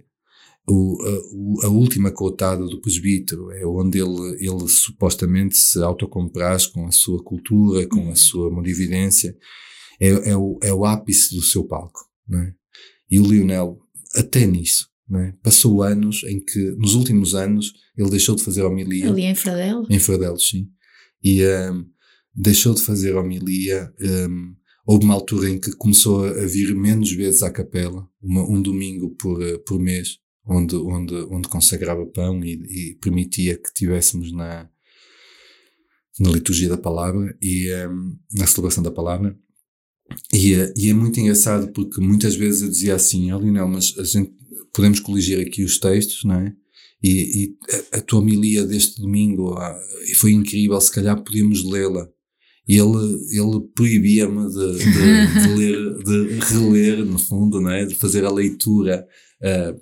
o, 0.66 1.61
a, 1.62 1.66
a, 1.66 1.69
última 1.69 2.11
cotada 2.11 2.65
do 2.65 2.81
presbítero 2.81 3.51
é 3.51 3.66
onde 3.66 3.99
ele, 3.99 4.36
ele 4.41 4.66
supostamente 4.66 5.59
se 5.59 5.78
autocompraz 5.82 6.66
com 6.66 6.86
a 6.86 6.91
sua 6.91 7.23
cultura, 7.23 7.86
com 7.86 8.11
a 8.11 8.16
sua 8.16 8.51
modividência, 8.51 9.36
é, 10.01 10.31
é, 10.31 10.36
o, 10.36 10.59
é 10.62 10.73
o 10.73 10.86
ápice 10.86 11.35
do 11.35 11.43
seu 11.43 11.65
palco. 11.65 12.01
Não 12.27 12.41
é? 12.41 12.55
E 13.11 13.20
o 13.20 13.27
Lionel, 13.27 13.78
até 14.15 14.47
nisso, 14.47 14.89
é? 15.15 15.35
passou 15.43 15.82
anos 15.82 16.24
em 16.24 16.41
que, 16.43 16.70
nos 16.78 16.95
últimos 16.95 17.35
anos, 17.35 17.74
ele 17.97 18.11
deixou 18.11 18.35
de 18.35 18.43
fazer 18.43 18.62
homilia. 18.62 19.11
Ali 19.11 19.24
em 19.24 19.35
Fradel? 19.35 19.85
Em 19.91 19.99
Fradel, 19.99 20.39
sim. 20.39 20.70
E 21.23 21.45
um, 21.45 21.85
deixou 22.35 22.74
de 22.74 22.81
fazer 22.81 23.15
homilia. 23.15 23.93
Um, 24.01 24.55
houve 24.86 25.05
uma 25.05 25.15
altura 25.15 25.51
em 25.51 25.61
que 25.61 25.73
começou 25.73 26.24
a 26.24 26.47
vir 26.47 26.74
menos 26.74 27.12
vezes 27.12 27.43
à 27.43 27.51
capela, 27.51 28.09
uma, 28.23 28.43
um 28.51 28.62
domingo 28.62 29.11
por, 29.16 29.39
por 29.61 29.78
mês 29.78 30.24
onde, 30.47 30.77
onde, 30.77 31.15
onde 31.31 31.49
consagrava 31.49 32.07
pão 32.07 32.45
e, 32.45 32.53
e 32.53 32.95
permitia 32.97 33.57
que 33.57 33.73
tivéssemos 33.73 34.33
na, 34.33 34.69
na 36.21 36.31
liturgia 36.31 36.69
da 36.69 36.79
palavra 36.79 37.37
e 37.41 37.73
um, 37.89 38.16
na 38.33 38.47
celebração 38.47 38.83
da 38.83 38.91
palavra. 38.91 39.37
E, 40.33 40.53
e, 40.77 40.91
é 40.91 40.95
muito 40.95 41.19
engraçado 41.19 41.73
porque 41.73 42.01
muitas 42.01 42.37
vezes 42.37 42.62
eu 42.62 42.69
dizia 42.69 42.95
assim, 42.95 43.33
oh 43.33 43.39
Lionel, 43.39 43.69
mas 43.69 43.95
a 43.99 44.05
gente 44.05 44.33
podemos 44.73 45.01
coligir 45.01 45.41
aqui 45.41 45.65
os 45.65 45.79
textos, 45.79 46.25
não 46.25 46.35
é? 46.35 46.55
E, 47.03 47.45
e 47.45 47.57
a, 47.93 47.99
a 47.99 48.01
tua 48.01 48.21
homilia 48.21 48.65
deste 48.65 49.01
domingo 49.01 49.55
ah, 49.55 49.79
foi 50.16 50.33
incrível, 50.33 50.81
se 50.81 50.93
calhar 50.93 51.23
podíamos 51.23 51.65
lê-la. 51.65 52.09
ele, 52.69 52.97
ele 53.31 53.61
proibia-me 53.75 54.49
de, 54.51 54.79
de, 54.79 55.41
de, 55.41 55.49
ler, 55.57 56.03
de 56.03 56.39
reler, 56.45 57.05
no 57.05 57.19
fundo, 57.19 57.61
não 57.61 57.71
é? 57.71 57.87
de 57.87 57.95
fazer 57.95 58.25
a 58.25 58.31
leitura 58.31 59.07
uh, 59.41 59.81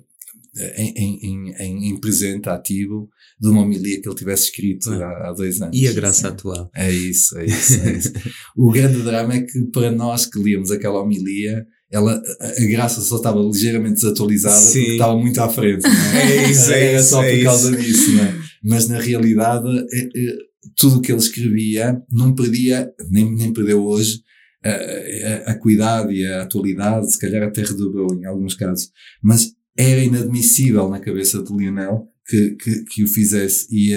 em, 0.55 0.93
em, 0.95 1.53
em, 1.59 1.89
em, 1.89 1.99
presente, 1.99 2.47
ativo, 2.47 3.09
de 3.39 3.49
uma 3.49 3.61
homilia 3.61 3.99
que 4.01 4.07
ele 4.07 4.15
tivesse 4.15 4.45
escrito 4.45 4.91
ah. 4.91 5.03
há, 5.03 5.29
há, 5.29 5.33
dois 5.33 5.61
anos. 5.61 5.77
E 5.77 5.87
a 5.87 5.93
graça 5.93 6.27
Sim. 6.27 6.33
atual. 6.33 6.69
É 6.75 6.91
isso, 6.91 7.37
é 7.37 7.45
isso, 7.45 7.73
é 7.81 7.93
isso. 7.93 8.13
o 8.55 8.71
grande 8.71 9.01
drama 9.01 9.33
é 9.33 9.41
que 9.41 9.63
para 9.71 9.91
nós 9.91 10.25
que 10.25 10.39
líamos 10.39 10.69
aquela 10.69 11.01
homilia, 11.01 11.65
ela, 11.91 12.21
a 12.39 12.65
graça 12.65 13.01
só 13.01 13.17
estava 13.17 13.39
ligeiramente 13.39 13.95
desatualizada 13.95 14.55
Sim. 14.55 14.79
porque 14.79 14.91
estava 14.91 15.17
muito 15.17 15.39
à 15.39 15.49
frente. 15.49 15.85
É? 15.85 15.89
é 16.45 16.51
isso, 16.51 16.71
é 16.71 16.87
Era 16.87 16.99
isso, 16.99 17.09
só 17.09 17.23
é 17.23 17.35
por 17.35 17.43
causa 17.43 17.71
isso. 17.71 17.81
disso, 17.81 18.19
é? 18.19 18.43
Mas 18.63 18.87
na 18.87 18.99
realidade, 18.99 19.67
é, 19.67 20.35
tudo 20.77 20.97
o 20.97 21.01
que 21.01 21.11
ele 21.11 21.19
escrevia 21.19 22.01
não 22.11 22.33
perdia, 22.33 22.91
nem, 23.09 23.33
nem 23.35 23.51
perdeu 23.51 23.83
hoje, 23.83 24.21
a, 24.63 24.69
a, 24.69 25.51
a 25.51 25.59
cuidado 25.59 26.11
e 26.11 26.25
a 26.25 26.43
atualidade, 26.43 27.11
se 27.11 27.19
calhar 27.19 27.43
até 27.43 27.61
redobrou 27.63 28.15
em 28.15 28.25
alguns 28.25 28.53
casos. 28.53 28.89
Mas 29.21 29.51
era 29.77 30.03
inadmissível 30.03 30.89
na 30.89 30.99
cabeça 30.99 31.41
de 31.43 31.53
Lionel 31.55 32.07
que, 32.27 32.55
que, 32.55 32.83
que 32.85 33.03
o 33.03 33.07
fizesse. 33.07 33.67
E, 33.71 33.93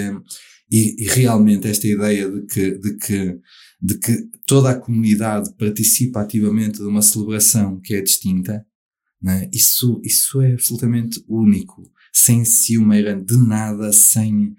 e, 0.71 1.03
e 1.03 1.07
realmente 1.07 1.67
esta 1.67 1.87
ideia 1.87 2.29
de 2.29 2.45
que, 2.45 2.77
de 2.77 2.97
que 2.97 3.39
de 3.81 3.97
que 3.99 4.29
toda 4.45 4.71
a 4.71 4.79
comunidade 4.79 5.53
participa 5.55 6.21
ativamente 6.21 6.79
de 6.79 6.85
uma 6.85 7.01
celebração 7.01 7.79
que 7.79 7.93
é 7.93 8.01
distinta, 8.01 8.65
né? 9.21 9.49
isso, 9.53 10.01
isso 10.03 10.41
é 10.41 10.53
absolutamente 10.53 11.23
único, 11.27 11.83
sem 12.13 12.43
ciumeira 12.43 13.15
de 13.15 13.37
nada, 13.37 13.93
sem, 13.93 14.55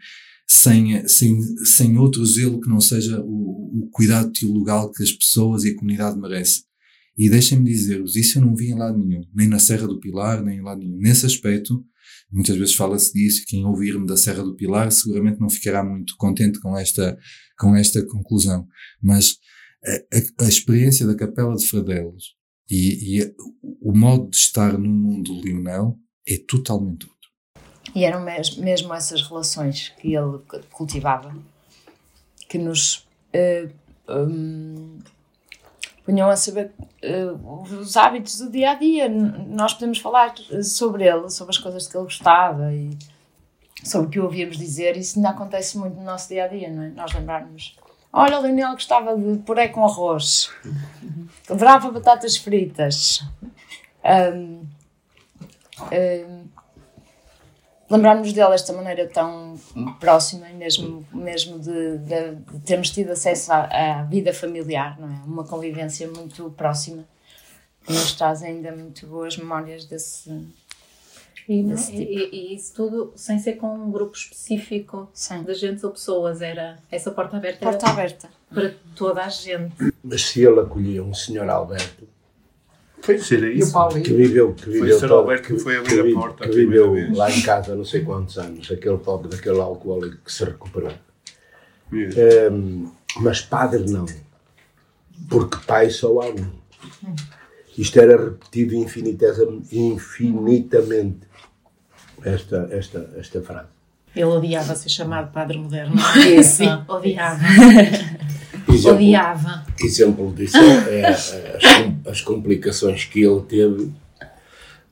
sem, 0.46 1.06
sem, 1.08 1.40
sem 1.64 1.98
outro 1.98 2.24
zelo 2.24 2.60
que 2.60 2.68
não 2.68 2.80
seja 2.80 3.20
o, 3.20 3.84
o 3.84 3.90
cuidado 3.90 4.32
teologal 4.32 4.92
que 4.92 5.02
as 5.02 5.12
pessoas 5.12 5.64
e 5.64 5.70
a 5.70 5.76
comunidade 5.76 6.18
merecem. 6.18 6.62
E 7.18 7.28
deixem-me 7.28 7.68
dizer-vos, 7.68 8.14
isso 8.14 8.38
eu 8.38 8.42
não 8.42 8.54
vi 8.54 8.70
em 8.70 8.78
lado 8.78 8.96
nenhum, 8.96 9.24
nem 9.34 9.48
na 9.48 9.58
Serra 9.58 9.88
do 9.88 9.98
Pilar, 9.98 10.40
nem 10.40 10.58
em 10.58 10.62
lado 10.62 10.80
nenhum. 10.80 10.98
Nesse 10.98 11.26
aspecto, 11.26 11.84
muitas 12.30 12.56
vezes 12.56 12.74
fala-se 12.76 13.12
disso, 13.12 13.44
quem 13.44 13.66
ouvir-me 13.66 14.06
da 14.06 14.16
Serra 14.16 14.44
do 14.44 14.54
Pilar 14.54 14.92
seguramente 14.92 15.40
não 15.40 15.50
ficará 15.50 15.82
muito 15.82 16.14
contente 16.16 16.60
com 16.60 16.78
esta, 16.78 17.18
com 17.58 17.74
esta 17.74 18.06
conclusão. 18.06 18.68
Mas 19.02 19.36
a, 19.84 20.42
a, 20.42 20.44
a 20.44 20.48
experiência 20.48 21.04
da 21.04 21.16
Capela 21.16 21.56
de 21.56 21.66
Fradelos 21.66 22.36
e, 22.70 23.18
e 23.18 23.34
o 23.82 23.92
modo 23.92 24.30
de 24.30 24.36
estar 24.36 24.78
no 24.78 24.88
mundo 24.88 25.40
Lionel 25.42 25.98
é 26.26 26.36
totalmente 26.46 27.06
outro. 27.06 27.18
E 27.94 28.04
eram 28.04 28.22
mesmo, 28.22 28.94
essas 28.94 29.22
relações 29.22 29.92
que 30.00 30.14
ele 30.14 30.38
cultivava 30.70 31.34
que 32.48 32.58
nos 32.58 33.06
uh, 33.34 33.70
um, 34.08 34.98
punham 36.08 36.30
a 36.30 36.36
saber 36.36 36.72
uh, 37.04 37.62
os 37.62 37.94
hábitos 37.94 38.38
do 38.38 38.50
dia 38.50 38.70
a 38.70 38.74
dia. 38.74 39.10
Nós 39.10 39.74
podemos 39.74 39.98
falar 39.98 40.32
sobre 40.62 41.06
ele, 41.06 41.28
sobre 41.28 41.54
as 41.54 41.58
coisas 41.58 41.86
que 41.86 41.94
ele 41.94 42.04
gostava 42.04 42.72
e 42.72 42.96
sobre 43.84 44.06
o 44.06 44.10
que 44.10 44.18
ouvíamos 44.18 44.56
dizer. 44.56 44.96
Isso 44.96 45.18
ainda 45.18 45.28
acontece 45.28 45.76
muito 45.76 45.96
no 45.96 46.04
nosso 46.04 46.30
dia 46.30 46.44
a 46.44 46.48
dia, 46.48 46.70
não 46.70 46.82
é? 46.82 46.88
Nós 46.88 47.12
lembrarmos. 47.12 47.76
Olha, 48.10 48.38
o 48.38 48.40
Leonel 48.40 48.72
gostava 48.72 49.14
de 49.14 49.36
puré 49.40 49.68
com 49.68 49.84
arroz, 49.84 50.50
adorava 51.46 51.90
batatas 51.90 52.38
fritas. 52.38 53.22
Um, 54.02 54.66
um, 55.92 56.44
lembrarmos 57.90 58.32
dele 58.32 58.50
desta 58.50 58.72
maneira 58.72 59.06
tão 59.06 59.58
próxima 59.98 60.48
e 60.48 60.54
mesmo, 60.54 61.06
mesmo 61.12 61.58
de, 61.58 61.98
de, 61.98 62.34
de 62.34 62.60
termos 62.60 62.90
tido 62.90 63.10
acesso 63.10 63.52
à, 63.52 64.00
à, 64.00 64.02
vida 64.04 64.32
familiar, 64.32 64.98
não 64.98 65.08
é? 65.08 65.20
Uma 65.26 65.44
convivência 65.44 66.08
muito 66.08 66.50
próxima 66.50 67.04
que 67.84 67.92
nos 67.92 68.12
traz 68.12 68.42
ainda 68.42 68.70
muito 68.72 69.06
boas 69.06 69.36
memórias 69.36 69.84
desse. 69.84 70.30
E, 71.48 71.62
desse 71.62 71.92
tipo. 71.92 72.02
e, 72.02 72.28
e, 72.30 72.54
isso 72.54 72.74
tudo 72.74 73.12
sem 73.16 73.38
ser 73.38 73.54
com 73.54 73.74
um 73.74 73.90
grupo 73.90 74.14
específico 74.14 75.08
Sim. 75.14 75.42
de 75.44 75.54
gente 75.54 75.84
ou 75.86 75.92
pessoas, 75.92 76.42
era 76.42 76.78
essa 76.90 77.10
porta 77.10 77.38
aberta 77.38 77.60
porta 77.60 77.88
aberta 77.88 78.28
para 78.50 78.74
toda 78.94 79.24
a 79.24 79.28
gente. 79.30 79.74
Mas 80.04 80.26
se 80.26 80.44
ele 80.44 80.60
acolhia 80.60 81.02
um 81.02 81.14
senhor 81.14 81.48
Alberto 81.48 82.06
foi 83.08 83.18
ser 83.18 83.56
isso. 83.56 83.72
Que 84.02 84.12
viveu, 84.12 84.52
que 84.52 84.68
viveu 84.68 84.98
foi 84.98 85.08
todo, 85.08 85.20
Alberto 85.20 85.54
que, 85.54 85.58
foi 85.58 85.78
abrir 85.78 86.02
que, 86.02 86.10
a 86.10 86.14
porta. 86.14 86.46
Que 86.46 86.54
viveu 86.54 86.94
lá 87.14 87.30
em 87.30 87.40
casa 87.40 87.74
não 87.74 87.84
sei 87.84 88.02
quantos 88.02 88.36
anos, 88.36 88.70
aquele 88.70 88.98
pobre 88.98 89.30
daquele 89.30 89.60
alcoólico 89.60 90.18
que 90.22 90.30
se 90.30 90.44
recuperou. 90.44 90.92
Um, 91.90 92.90
mas 93.20 93.40
padre 93.40 93.90
não. 93.90 94.04
Porque 95.30 95.56
pai 95.66 95.88
só 95.88 96.20
há 96.20 96.26
um. 96.26 96.50
Isto 97.78 97.98
era 97.98 98.22
repetido 98.22 98.74
infinitamente, 98.74 101.26
esta, 102.22 102.68
esta, 102.70 103.10
esta 103.16 103.40
frase. 103.40 103.68
Ele 104.14 104.26
odiava 104.26 104.74
ser 104.74 104.90
chamado 104.90 105.32
padre 105.32 105.58
moderno. 105.58 105.96
Sim, 106.42 106.82
odiava. 106.88 107.38
Exemplo, 108.68 108.96
Odiava. 108.96 109.66
Exemplo 109.80 110.34
disso 110.34 110.56
é, 110.56 111.00
é 111.00 111.06
as, 111.06 111.34
as, 112.06 112.20
complicações 112.20 113.04
que 113.04 113.22
ele 113.22 113.40
teve 113.42 113.92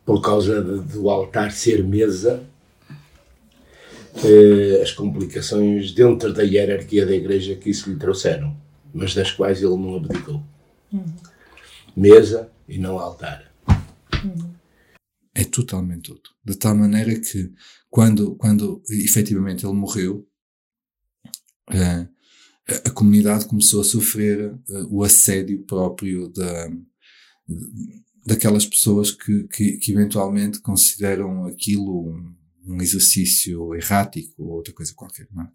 por 0.05 0.21
causa 0.23 0.63
de, 0.63 0.81
do 0.93 1.11
altar 1.11 1.51
ser 1.53 1.85
mesa, 1.85 2.45
eh, 4.25 4.81
as 4.83 4.93
complicações 4.93 5.93
dentro 5.93 6.33
da 6.33 6.43
hierarquia 6.43 7.05
da 7.05 7.15
igreja 7.15 7.57
que 7.57 7.71
isso 7.71 7.91
lhe 7.91 7.97
trouxeram, 7.97 8.57
mas 8.95 9.15
das 9.15 9.33
quais 9.33 9.63
ele 9.63 9.77
não 9.77 9.97
abdicou. 9.97 10.43
Uhum. 10.93 11.05
Mesa 11.97 12.51
e 12.69 12.79
não 12.79 12.99
altar. 12.99 13.53
Uhum. 14.25 14.55
É 15.35 15.45
totalmente 15.45 16.11
outro. 16.11 16.33
De 16.43 16.57
tal 16.57 16.75
maneira 16.75 17.19
que, 17.21 17.53
quando, 17.91 18.37
quando 18.37 18.83
efetivamente 18.89 19.67
ele 19.67 19.75
morreu, 19.75 20.27
uh, 21.71 22.16
a 22.69 22.91
comunidade 22.91 23.47
começou 23.47 23.81
a 23.81 23.85
sofrer 23.85 24.53
uh, 24.53 24.89
o 24.91 25.05
assédio 25.05 25.63
próprio 25.65 26.29
da, 26.29 26.71
daquelas 28.25 28.67
pessoas 28.67 29.13
que, 29.13 29.45
que, 29.49 29.79
que 29.79 29.93
eventualmente 29.93 30.61
consideram 30.61 31.47
aquilo 31.47 32.09
um, 32.09 32.35
um, 32.67 32.83
exercício 32.83 33.73
errático 33.75 34.43
ou 34.43 34.57
outra 34.57 34.75
coisa 34.75 34.93
qualquer, 34.95 35.29
não 35.33 35.45
é? 35.45 35.49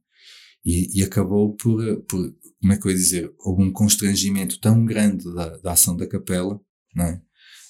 E, 0.64 1.00
e, 1.00 1.04
acabou 1.04 1.56
por, 1.56 1.82
por, 2.04 2.36
como 2.60 2.72
é 2.72 2.78
que 2.78 2.86
eu 2.86 2.92
ia 2.92 2.98
dizer, 2.98 3.34
houve 3.40 3.64
um 3.64 3.74
constrangimento 3.74 4.60
tão 4.60 4.86
grande 4.86 5.26
da, 5.34 5.58
da 5.58 5.72
ação 5.72 5.98
da 5.98 6.08
capela, 6.08 6.62
não 6.96 7.06
é? 7.06 7.22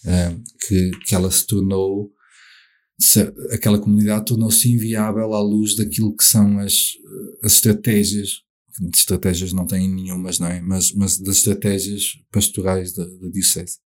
Uh, 0.03 0.43
que, 0.67 0.91
que 1.05 1.15
ela 1.15 1.31
se 1.31 1.47
tornou, 1.47 2.11
aquela 3.51 3.79
comunidade 3.79 4.25
tornou-se 4.25 4.69
inviável 4.69 5.33
à 5.33 5.41
luz 5.41 5.75
daquilo 5.75 6.15
que 6.15 6.23
são 6.23 6.59
as, 6.59 6.73
as 7.41 7.53
estratégias 7.53 8.43
de 8.79 8.97
estratégias 8.97 9.53
não 9.53 9.65
têm 9.65 9.89
nenhumas, 9.89 10.39
não 10.39 10.47
é? 10.47 10.61
Mas, 10.61 10.93
mas 10.93 11.17
das 11.17 11.37
estratégias 11.37 12.13
pastorais 12.31 12.93
da, 12.93 13.05
da 13.05 13.29
Diocese. 13.31 13.77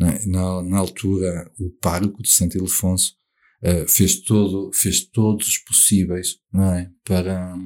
É? 0.00 0.26
Na, 0.26 0.62
na 0.62 0.78
altura, 0.78 1.50
o 1.58 1.70
pároco 1.80 2.22
de 2.22 2.28
Santo 2.28 2.56
Ildefonso 2.56 3.14
uh, 3.62 3.88
fez, 3.88 4.20
todo, 4.20 4.70
fez 4.74 5.06
todos 5.06 5.48
os 5.48 5.58
possíveis, 5.58 6.36
não 6.52 6.74
é? 6.74 6.90
Para, 7.04 7.56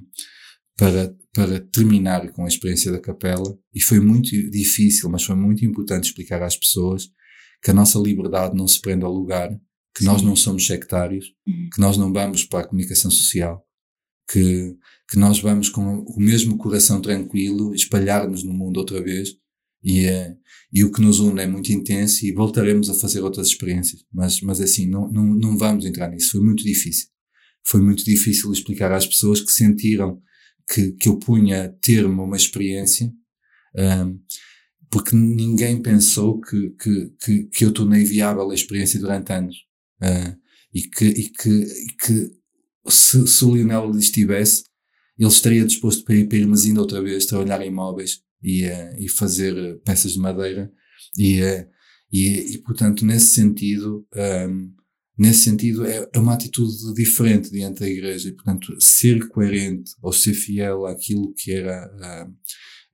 para, 0.77 1.17
para 1.33 1.61
terminar 1.61 2.31
com 2.33 2.45
a 2.45 2.49
experiência 2.49 2.93
da 2.93 3.01
capela 3.01 3.59
e 3.75 3.81
foi 3.81 4.01
muito 4.01 4.31
difícil, 4.51 5.09
mas 5.11 5.25
foi 5.25 5.35
muito 5.35 5.65
importante 5.65 6.05
explicar 6.05 6.43
às 6.43 6.57
pessoas 6.57 7.09
que 7.63 7.71
a 7.71 7.75
nossa 7.75 7.99
liberdade 7.99 8.57
não 8.57 8.67
se 8.67 8.81
prende 8.81 9.05
ao 9.05 9.13
lugar, 9.13 9.51
que 9.95 10.01
Sim. 10.01 10.07
nós 10.07 10.23
não 10.23 10.37
somos 10.37 10.67
sectários, 10.67 11.27
uhum. 11.47 11.69
que 11.75 11.81
nós 11.81 11.97
não 11.97 12.13
vamos 12.13 12.45
para 12.45 12.61
a 12.61 12.67
comunicação 12.67 13.11
social, 13.11 13.65
que, 14.31 14.77
que 15.11 15.19
nós 15.19 15.41
vamos 15.41 15.69
com 15.69 16.05
o 16.05 16.21
mesmo 16.21 16.57
coração 16.57 17.01
tranquilo 17.01 17.75
espalhar-nos 17.75 18.45
no 18.45 18.53
mundo 18.53 18.77
outra 18.77 19.03
vez 19.03 19.35
e, 19.83 20.07
é, 20.07 20.37
e 20.73 20.85
o 20.85 20.93
que 20.93 21.01
nos 21.01 21.19
une 21.19 21.41
é 21.43 21.47
muito 21.49 21.73
intenso 21.73 22.25
e 22.25 22.33
voltaremos 22.33 22.89
a 22.89 22.95
fazer 22.95 23.21
outras 23.21 23.49
experiências. 23.49 24.05
Mas, 24.13 24.41
mas 24.41 24.61
assim, 24.61 24.87
não, 24.87 25.11
não, 25.11 25.25
não 25.25 25.59
vamos 25.59 25.85
entrar 25.85 26.09
nisso. 26.09 26.33
Foi 26.33 26.41
muito 26.41 26.63
difícil. 26.63 27.09
Foi 27.67 27.81
muito 27.81 28.05
difícil 28.05 28.53
explicar 28.53 28.93
às 28.93 29.05
pessoas 29.05 29.41
que 29.41 29.51
sentiram 29.51 30.23
que, 30.73 30.93
que 30.93 31.09
eu 31.09 31.19
punha 31.19 31.75
termo 31.83 32.23
uma 32.23 32.37
experiência, 32.37 33.13
um, 33.77 34.21
porque 34.89 35.17
ninguém 35.17 35.83
pensou 35.83 36.41
que, 36.41 36.71
que, 36.71 37.13
que, 37.21 37.43
que, 37.45 37.65
eu 37.65 37.73
tornei 37.73 38.05
viável 38.05 38.49
a 38.49 38.55
experiência 38.55 39.01
durante 39.01 39.33
anos. 39.33 39.57
Uh, 40.01 40.39
e 40.73 40.83
que, 40.83 41.05
e 41.05 41.29
que, 41.31 41.51
e 41.51 41.87
que 42.01 42.31
se, 42.89 43.27
se 43.27 43.45
o 43.45 43.55
Lionel 43.55 43.91
estivesse, 43.99 44.70
ele 45.21 45.29
estaria 45.29 45.67
disposto 45.67 46.03
para 46.03 46.15
ir 46.15 46.27
para 46.27 46.39
Irmesina 46.39 46.81
outra 46.81 47.03
vez, 47.03 47.27
trabalhar 47.27 47.61
em 47.61 47.71
móveis 47.71 48.23
e, 48.43 48.65
uh, 48.65 48.97
e 48.99 49.07
fazer 49.07 49.55
eh, 49.55 49.75
peças 49.85 50.13
de 50.13 50.19
madeira. 50.19 50.73
E, 51.19 51.43
uh, 51.43 51.67
e, 52.11 52.55
e, 52.55 52.59
portanto, 52.59 53.05
nesse 53.05 53.35
sentido, 53.35 54.07
um, 54.17 54.19
ehm, 54.19 54.71
nesse 55.19 55.41
sentido, 55.41 55.85
é, 55.85 56.09
é 56.11 56.19
uma 56.19 56.33
atitude 56.33 56.95
diferente 56.95 57.51
diante 57.51 57.81
da 57.81 57.89
igreja. 57.89 58.31
E, 58.31 58.33
portanto, 58.33 58.75
ser 58.81 59.29
coerente 59.29 59.93
ou 60.03 60.11
ser 60.11 60.33
fiel 60.33 60.87
àquilo 60.87 61.35
que 61.35 61.53
era 61.53 61.85
a, 62.01 62.29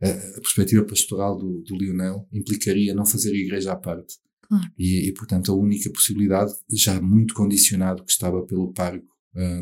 a 0.03 0.41
perspectiva 0.41 0.85
pastoral 0.85 1.39
do, 1.39 1.63
do 1.63 1.77
Lionel 1.77 2.29
implicaria 2.33 2.93
não 2.93 3.07
fazer 3.07 3.31
a 3.31 3.39
igreja 3.39 3.73
à 3.73 3.77
parte. 3.77 4.17
Claro. 4.43 4.67
E, 4.77 5.09
e, 5.09 5.15
portanto, 5.15 5.53
a 5.53 5.55
única 5.55 5.89
possibilidade, 5.91 6.53
já 6.73 7.01
muito 7.01 7.35
condicionado 7.35 8.05
que 8.05 8.11
estava 8.11 8.45
pelo 8.45 8.73
parco 8.73 9.07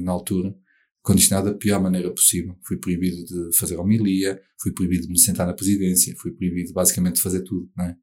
na 0.01 0.13
altura, 0.13 0.55
condicionado 1.05 1.51
da 1.51 1.57
pior 1.57 1.81
maneira 1.81 2.11
possível. 2.11 2.57
Fui 2.67 2.79
proibido 2.79 3.25
de 3.25 3.57
fazer 3.57 3.77
homilia, 3.77 4.41
fui 4.61 4.73
proibido 4.73 5.07
de 5.07 5.13
me 5.13 5.19
sentar 5.19 5.47
na 5.47 5.53
presidência, 5.53 6.17
fui 6.19 6.33
proibido 6.33 6.73
basicamente 6.73 7.17
de 7.17 7.23
fazer 7.23 7.43
tudo, 7.43 7.71
não 7.77 7.85
é? 7.85 7.97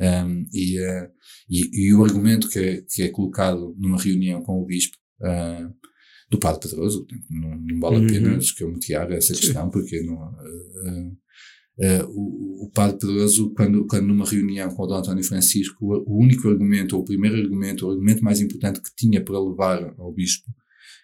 Um, 0.00 0.46
e, 0.52 0.80
uh, 0.80 1.10
e, 1.50 1.88
e, 1.88 1.94
o 1.94 2.04
argumento 2.04 2.48
que 2.48 2.58
é, 2.58 2.82
que 2.88 3.02
é 3.02 3.08
colocado 3.08 3.74
numa 3.76 4.00
reunião 4.00 4.40
com 4.42 4.62
o 4.62 4.64
bispo 4.64 4.96
uh, 5.20 5.74
do 6.30 6.38
Padre 6.38 6.60
Pedroso, 6.60 7.04
não, 7.28 7.58
não 7.58 7.80
vale 7.80 8.04
a 8.04 8.06
pena 8.06 8.30
uhum. 8.30 8.38
escamotear 8.38 9.10
essa 9.10 9.34
questão, 9.34 9.68
porque 9.68 10.00
não, 10.02 10.14
uh, 10.14 11.16
o, 12.10 12.66
o, 12.66 12.70
Padre 12.70 12.98
Pedroso, 12.98 13.52
quando, 13.54 13.86
quando 13.86 14.06
numa 14.06 14.24
reunião 14.24 14.70
com 14.70 14.84
o 14.84 14.86
Dom 14.86 14.98
António 14.98 15.24
Francisco, 15.24 15.84
o, 15.84 16.12
o 16.12 16.22
único 16.22 16.48
argumento, 16.48 16.94
ou 16.94 17.02
o 17.02 17.04
primeiro 17.04 17.36
argumento, 17.36 17.84
o 17.84 17.90
argumento 17.90 18.24
mais 18.24 18.40
importante 18.40 18.80
que 18.80 18.94
tinha 18.94 19.22
para 19.22 19.38
levar 19.38 19.94
ao 19.98 20.12
bispo, 20.12 20.48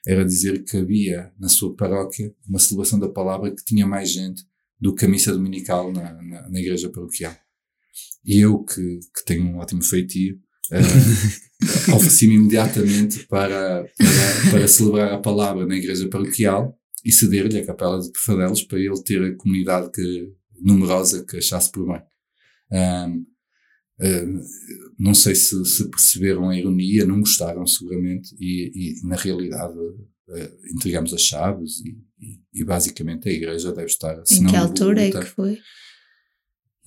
era 0.07 0.25
dizer 0.25 0.65
que 0.65 0.77
havia 0.77 1.33
na 1.39 1.49
sua 1.49 1.75
paróquia 1.75 2.35
uma 2.47 2.59
celebração 2.59 2.99
da 2.99 3.09
palavra 3.09 3.55
que 3.55 3.65
tinha 3.65 3.87
mais 3.87 4.11
gente 4.11 4.45
do 4.81 4.95
que 4.95 5.05
a 5.05 5.09
missa 5.09 5.33
dominical 5.33 5.93
na, 5.93 6.13
na, 6.23 6.49
na 6.49 6.61
igreja 6.61 6.91
paroquial. 6.91 7.35
E 8.25 8.41
eu, 8.41 8.63
que, 8.65 9.01
que 9.15 9.25
tenho 9.25 9.45
um 9.45 9.59
ótimo 9.59 9.83
feitio, 9.83 10.39
uh, 10.73 11.95
ofereci-me 11.97 12.35
imediatamente 12.35 13.27
para, 13.27 13.85
para, 13.85 14.51
para, 14.51 14.69
celebrar 14.69 15.13
a 15.13 15.19
palavra 15.19 15.67
na 15.67 15.77
igreja 15.77 16.09
paroquial 16.09 16.79
e 17.05 17.13
ceder-lhe 17.13 17.59
a 17.59 17.67
capela 17.67 18.01
de 18.01 18.11
Perfadelos 18.11 18.63
para 18.63 18.79
ele 18.79 19.03
ter 19.03 19.23
a 19.23 19.37
comunidade 19.37 19.91
que, 19.91 20.33
numerosa 20.61 21.25
que 21.25 21.37
achasse 21.37 21.71
por 21.71 21.87
bem. 21.87 22.03
Um, 22.73 23.27
uh, 24.01 24.41
não 24.99 25.15
sei 25.15 25.35
se, 25.35 25.65
se, 25.65 25.89
perceberam 25.91 26.49
a 26.49 26.57
ironia, 26.57 27.07
não 27.07 27.21
gostaram 27.21 27.67
seguramente, 27.67 28.35
e, 28.41 28.73
e 28.75 29.07
na 29.07 29.17
realidade 29.17 29.79
uh, 29.79 30.75
entregamos 30.75 31.13
as 31.13 31.23
chaves 31.23 31.81
e, 31.81 31.99
e, 32.21 32.41
e, 32.61 32.65
basicamente 32.65 33.29
a 33.29 33.33
igreja 33.33 33.73
deve 33.73 33.87
estar. 33.87 34.23
Em 34.31 34.47
que 34.47 34.57
altura 34.57 35.03
é 35.03 35.11
que 35.11 35.25
foi? 35.25 35.59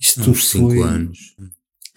Isto 0.00 0.20
Uns 0.20 0.50
foi 0.50 0.60
cinco 0.60 0.82
anos. 0.82 1.36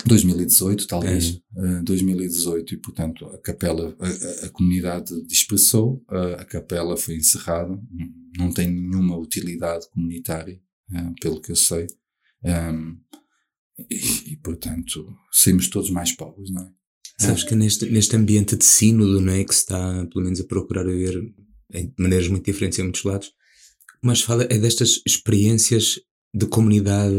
2018, 0.05 0.87
talvez. 0.87 1.41
É. 1.55 1.79
Uh, 1.79 1.83
2018, 1.83 2.73
e 2.73 2.77
portanto 2.77 3.25
a 3.27 3.37
capela, 3.37 3.95
a, 3.99 4.45
a 4.45 4.49
comunidade 4.49 5.21
dispersou, 5.25 6.03
uh, 6.09 6.39
a 6.39 6.45
capela 6.45 6.97
foi 6.97 7.15
encerrada, 7.15 7.79
não 8.37 8.51
tem 8.51 8.69
nenhuma 8.69 9.17
utilidade 9.17 9.87
comunitária, 9.91 10.59
uh, 10.91 11.13
pelo 11.21 11.41
que 11.41 11.51
eu 11.51 11.55
sei. 11.55 11.87
Um, 12.43 12.97
e, 13.89 14.33
e, 14.33 14.37
portanto 14.37 15.13
saímos 15.31 15.67
todos 15.69 15.89
mais 15.89 16.11
pobres, 16.11 16.51
não 16.51 16.63
é? 16.63 16.71
Sabes 17.19 17.43
que 17.43 17.53
neste, 17.53 17.87
neste 17.89 18.15
ambiente 18.15 18.55
de 18.55 18.65
sínodo, 18.65 19.21
não 19.21 19.31
é? 19.31 19.43
Que 19.43 19.53
se 19.53 19.61
está, 19.61 20.07
pelo 20.07 20.23
menos, 20.23 20.39
a 20.39 20.43
procurar 20.43 20.83
ver 20.85 21.21
de 21.71 21.93
maneiras 21.97 22.27
muito 22.27 22.45
diferentes 22.45 22.79
em 22.79 22.83
muitos 22.83 23.03
lados, 23.03 23.31
mas 24.01 24.21
fala 24.21 24.43
é 24.49 24.57
destas 24.57 25.01
experiências 25.05 25.99
de 26.33 26.45
comunidade 26.45 27.13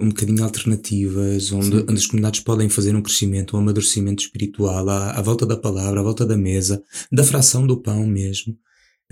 um 0.00 0.08
bocadinho 0.08 0.42
alternativas, 0.42 1.52
onde, 1.52 1.76
onde, 1.76 1.94
as 1.94 2.06
comunidades 2.06 2.40
podem 2.40 2.68
fazer 2.68 2.96
um 2.96 3.02
crescimento, 3.02 3.56
um 3.56 3.60
amadurecimento 3.60 4.22
espiritual 4.22 4.88
à, 4.88 5.12
à, 5.12 5.22
volta 5.22 5.44
da 5.44 5.56
palavra, 5.56 6.00
à 6.00 6.02
volta 6.02 6.24
da 6.24 6.36
mesa, 6.36 6.82
da 7.12 7.22
fração 7.22 7.66
do 7.66 7.80
pão 7.80 8.06
mesmo. 8.06 8.58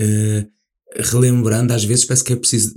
Uh, 0.00 0.50
relembrando, 0.96 1.72
às 1.72 1.84
vezes 1.84 2.04
parece 2.04 2.24
que 2.24 2.32
é 2.32 2.36
preciso 2.36 2.74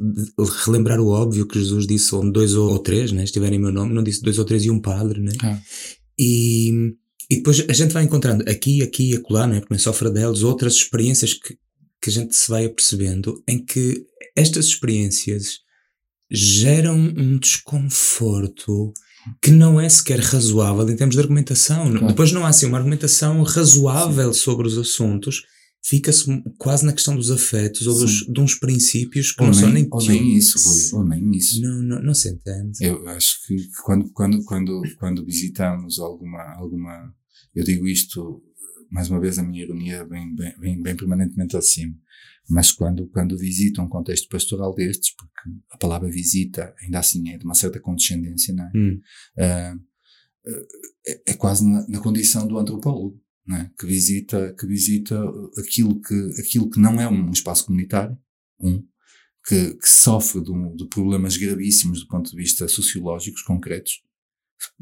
relembrar 0.66 1.00
o 1.00 1.08
óbvio 1.08 1.48
que 1.48 1.60
Jesus 1.60 1.86
disse, 1.86 2.14
onde 2.16 2.32
dois 2.32 2.54
ou, 2.54 2.80
três 2.80 3.12
né, 3.12 3.24
estiverem 3.24 3.58
em 3.58 3.62
meu 3.62 3.72
nome, 3.72 3.94
não 3.94 4.04
disse 4.04 4.22
dois 4.22 4.40
ou 4.40 4.46
três 4.46 4.64
e 4.66 4.72
um 4.72 4.80
padre, 4.80 5.22
né? 5.22 5.34
Ah. 5.44 5.60
E, 6.18 6.94
e 7.30 7.38
depois 7.38 7.64
a 7.68 7.74
gente 7.74 7.94
vai 7.94 8.04
encontrando 8.04 8.50
aqui, 8.50 8.82
aqui 8.82 9.12
e 9.12 9.16
acolá, 9.16 9.48
não 9.48 9.56
é? 9.56 9.60
Porque 9.60 9.74
não 9.74 9.78
é 9.78 9.82
só 9.82 9.92
Fradelos, 9.94 10.44
outras 10.44 10.76
experiências 10.76 11.34
que, 11.34 11.58
que 12.02 12.10
a 12.10 12.14
gente 12.14 12.36
se 12.36 12.50
vai 12.50 12.66
apercebendo 12.66 13.42
em 13.48 13.64
que 13.64 14.06
estas 14.36 14.66
experiências 14.68 15.60
geram 16.32 16.96
um 16.96 17.38
desconforto 17.38 18.94
que 19.42 19.52
não 19.52 19.80
é 19.80 19.90
sequer 19.90 20.20
razoável 20.20 20.88
em 20.90 20.96
termos 20.96 21.16
de 21.16 21.22
argumentação. 21.22 21.90
Claro. 21.90 22.08
Depois 22.08 22.32
não 22.32 22.46
há 22.46 22.50
assim 22.50 22.68
uma 22.68 22.78
argumentação 22.78 23.42
razoável 23.44 24.34
Sim. 24.34 24.40
sobre 24.40 24.68
os 24.68 24.78
assuntos. 24.78 25.44
Fica-se 25.88 26.26
quase 26.58 26.86
na 26.86 26.94
questão 26.94 27.16
dos 27.16 27.30
afetos 27.30 27.86
ou 27.86 27.94
dos, 27.94 28.26
de 28.26 28.40
uns 28.40 28.56
princípios 28.56 29.32
que 29.32 29.42
ou 29.42 29.48
não 29.48 29.54
nem, 29.54 29.62
são 29.62 29.72
nem 29.72 29.88
Ou 29.92 30.02
nem 30.02 30.38
isso, 30.38 30.58
Rui, 30.58 31.00
ou 31.00 31.08
nem 31.08 31.32
isso. 31.32 31.62
Não, 31.62 31.82
não, 31.82 32.02
não 32.02 32.14
se 32.14 32.30
entende. 32.30 32.84
Eu 32.84 33.08
acho 33.10 33.46
que 33.46 33.56
quando, 33.84 34.12
quando, 34.12 34.44
quando, 34.46 34.82
quando 34.98 35.26
visitamos 35.26 36.00
alguma, 36.00 36.42
alguma. 36.56 37.14
Eu 37.54 37.64
digo 37.64 37.88
isto, 37.88 38.42
mais 38.90 39.10
uma 39.10 39.20
vez, 39.20 39.38
a 39.38 39.44
minha 39.44 39.64
ironia 39.64 40.04
vem, 40.06 40.34
vem, 40.36 40.54
vem, 40.60 40.82
vem 40.82 40.96
permanentemente 40.96 41.56
acima 41.56 41.96
mas 42.50 42.72
quando, 42.72 43.08
quando 43.08 43.38
visita 43.38 43.82
um 43.82 43.90
contexto 43.90 44.30
pastoral 44.30 44.74
destes, 44.74 45.16
porque 45.16 45.50
a 45.72 45.78
palavra 45.78 46.10
visita 46.10 46.74
ainda 46.82 47.00
assim 47.00 47.30
é 47.30 47.38
de 47.38 47.46
uma 47.46 47.56
certa 47.56 47.80
condescendência, 47.80 48.54
não 48.54 48.66
é? 48.66 48.72
Hum. 48.76 49.02
Uh, 49.38 49.96
é, 51.08 51.22
é, 51.32 51.34
quase 51.34 51.68
na, 51.68 51.88
na, 51.88 52.00
condição 52.00 52.48
do 52.48 52.58
antropólogo, 52.58 53.20
não 53.46 53.58
é? 53.58 53.72
Que 53.80 53.86
visita, 53.86 54.54
que 54.58 54.66
visita 54.66 55.22
aquilo 55.58 56.02
que, 56.02 56.32
aquilo 56.40 56.70
que 56.70 56.80
não 56.80 57.00
é 57.00 57.08
um 57.08 57.32
espaço 57.32 57.66
comunitário, 57.66 58.18
um, 58.60 58.84
que, 59.48 59.76
que 59.76 59.90
sofre 59.90 60.42
de, 60.42 60.76
de 60.76 60.88
problemas 60.88 61.38
gravíssimos 61.38 62.02
do 62.02 62.08
ponto 62.08 62.30
de 62.30 62.36
vista 62.36 62.68
sociológicos 62.68 63.44
concretos, 63.44 64.02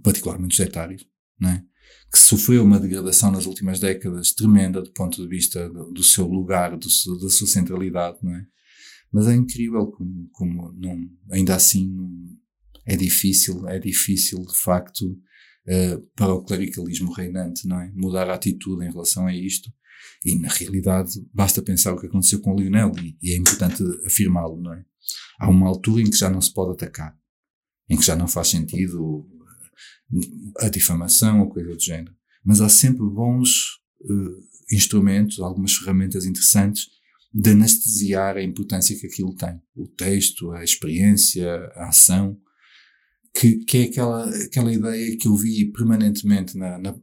particularmente 0.01 0.53
os 0.53 0.59
etários, 0.59 1.05
não 1.39 1.49
é? 1.49 1.65
que 2.11 2.19
sofreu 2.19 2.63
uma 2.63 2.79
degradação 2.79 3.31
nas 3.31 3.47
últimas 3.47 3.79
décadas 3.79 4.33
tremenda 4.33 4.81
do 4.81 4.91
ponto 4.91 5.21
de 5.21 5.27
vista 5.27 5.67
do, 5.67 5.91
do 5.91 6.03
seu 6.03 6.27
lugar, 6.27 6.77
do, 6.77 6.87
da 7.19 7.29
sua 7.29 7.47
centralidade, 7.47 8.19
não 8.21 8.35
é? 8.35 8.45
Mas 9.11 9.27
é 9.27 9.33
incrível 9.33 9.87
como, 9.87 10.29
como 10.31 10.71
não, 10.73 10.97
ainda 11.31 11.55
assim 11.55 11.95
é 12.85 12.95
difícil, 12.95 13.67
é 13.67 13.79
difícil 13.79 14.45
de 14.45 14.55
facto 14.55 15.19
uh, 15.67 16.01
para 16.15 16.33
o 16.33 16.43
clericalismo 16.43 17.11
reinante, 17.11 17.67
não 17.67 17.79
é? 17.79 17.91
Mudar 17.93 18.29
a 18.29 18.35
atitude 18.35 18.85
em 18.85 18.91
relação 18.91 19.27
a 19.27 19.33
isto. 19.33 19.71
E 20.25 20.37
na 20.37 20.49
realidade 20.49 21.11
basta 21.33 21.61
pensar 21.61 21.93
o 21.93 21.99
que 21.99 22.07
aconteceu 22.07 22.39
com 22.41 22.55
Lionel 22.55 22.91
e, 23.01 23.17
e 23.21 23.33
é 23.33 23.37
importante 23.37 23.83
afirmá-lo, 24.05 24.61
não 24.61 24.73
é? 24.73 24.83
Há 25.39 25.49
uma 25.49 25.67
altura 25.67 26.01
em 26.01 26.09
que 26.09 26.17
já 26.17 26.29
não 26.29 26.41
se 26.41 26.53
pode 26.53 26.73
atacar, 26.73 27.17
em 27.89 27.97
que 27.97 28.05
já 28.05 28.15
não 28.15 28.27
faz 28.27 28.49
sentido 28.49 29.27
a 30.59 30.69
difamação 30.69 31.41
ou 31.41 31.49
coisa 31.49 31.73
do 31.73 31.81
género. 31.81 32.15
Mas 32.43 32.61
há 32.61 32.69
sempre 32.69 33.05
bons 33.05 33.79
uh, 34.01 34.75
instrumentos, 34.75 35.39
algumas 35.39 35.73
ferramentas 35.73 36.25
interessantes 36.25 36.87
de 37.33 37.49
anestesiar 37.49 38.37
a 38.37 38.43
importância 38.43 38.97
que 38.97 39.07
aquilo 39.07 39.35
tem. 39.35 39.59
O 39.75 39.87
texto, 39.87 40.51
a 40.51 40.63
experiência, 40.63 41.49
a 41.75 41.89
ação, 41.89 42.37
que, 43.33 43.63
que 43.65 43.77
é 43.79 43.83
aquela, 43.83 44.29
aquela 44.29 44.73
ideia 44.73 45.17
que 45.17 45.27
eu 45.27 45.35
vi 45.35 45.71
permanentemente 45.71 46.57
na, 46.57 46.77
na 46.77 46.95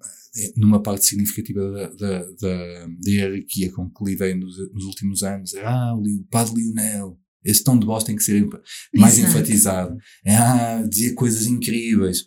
numa 0.57 0.81
parte 0.81 1.07
significativa 1.07 1.61
da, 1.73 1.89
da, 1.89 2.19
da, 2.41 2.87
da 2.87 3.11
hierarquia 3.11 3.73
com 3.73 3.91
que 3.91 4.05
lidei 4.05 4.35
nos, 4.35 4.57
nos 4.73 4.85
últimos 4.85 5.23
anos. 5.23 5.55
Ah, 5.57 5.95
o 5.95 6.25
padre 6.31 6.55
Lionel, 6.55 7.19
esse 7.45 7.65
tom 7.65 7.79
de 7.79 7.87
voz 7.87 8.05
tem 8.05 8.15
que 8.15 8.23
ser 8.23 8.49
mais 8.95 9.19
Exato. 9.19 9.31
enfatizado. 9.31 9.97
Ah, 10.27 10.85
dizia 10.89 11.15
coisas 11.15 11.47
incríveis. 11.47 12.27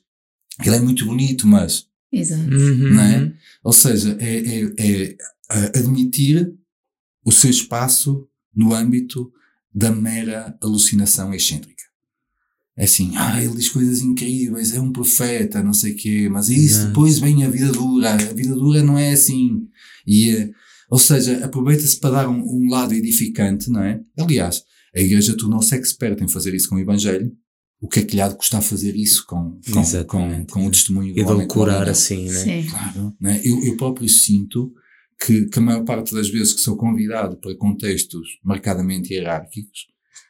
Ele 0.63 0.75
é 0.75 0.79
muito 0.79 1.05
bonito, 1.05 1.47
mas. 1.47 1.87
Exato. 2.11 2.43
Uhum. 2.43 2.93
Não 2.93 3.01
é? 3.01 3.33
Ou 3.63 3.73
seja, 3.73 4.17
é, 4.19 4.37
é, 4.37 5.17
é 5.49 5.79
admitir 5.79 6.53
o 7.25 7.31
seu 7.31 7.49
espaço 7.49 8.27
no 8.53 8.73
âmbito 8.73 9.31
da 9.73 9.91
mera 9.91 10.57
alucinação 10.61 11.33
excêntrica. 11.33 11.83
É 12.75 12.85
assim, 12.85 13.11
ah, 13.15 13.41
ele 13.41 13.55
diz 13.55 13.69
coisas 13.69 14.01
incríveis, 14.01 14.73
é 14.73 14.79
um 14.79 14.91
profeta, 14.91 15.61
não 15.61 15.73
sei 15.73 15.93
o 15.93 15.95
quê, 15.95 16.27
mas 16.29 16.49
isso 16.49 16.75
Exato. 16.75 16.87
depois 16.87 17.19
vem 17.19 17.43
a 17.43 17.49
vida 17.49 17.71
dura. 17.71 18.13
A 18.13 18.17
vida 18.17 18.55
dura 18.55 18.81
não 18.81 18.97
é 18.97 19.11
assim. 19.11 19.67
E, 20.07 20.29
eh, 20.29 20.49
ou 20.89 20.97
seja, 20.97 21.45
aproveita-se 21.45 21.99
para 21.99 22.15
dar 22.15 22.29
um, 22.29 22.41
um, 22.41 22.69
lado 22.69 22.93
edificante, 22.93 23.69
não 23.69 23.83
é? 23.83 24.01
Aliás, 24.17 24.63
a 24.95 24.99
igreja 24.99 25.37
tornou-se 25.37 25.75
expert 25.75 26.19
em 26.21 26.27
fazer 26.27 26.55
isso 26.55 26.67
com 26.67 26.75
o 26.75 26.79
Evangelho, 26.79 27.31
o 27.79 27.87
que 27.87 27.99
é 27.99 28.03
que 28.03 28.15
lhe 28.15 28.21
há 28.21 28.27
de 28.27 28.37
custar 28.37 28.61
fazer 28.61 28.95
isso 28.95 29.23
com, 29.27 29.59
com, 29.71 30.05
com, 30.07 30.45
com, 30.45 30.67
o 30.67 30.71
testemunho 30.71 31.13
do 31.13 31.19
e 31.19 31.23
homem. 31.23 31.45
E 31.45 31.47
curar 31.47 31.87
assim, 31.87 32.25
né? 32.25 32.39
Sim. 32.39 32.67
Claro, 32.69 33.15
né? 33.21 33.39
Eu, 33.43 33.63
eu 33.65 33.77
próprio 33.77 34.09
sinto 34.09 34.73
que, 35.23 35.45
que 35.45 35.59
a 35.59 35.61
maior 35.61 35.83
parte 35.83 36.13
das 36.13 36.29
vezes 36.29 36.53
que 36.53 36.61
sou 36.61 36.75
convidado 36.75 37.37
para 37.37 37.55
contextos 37.55 38.39
marcadamente 38.43 39.13
hierárquicos, 39.13 39.87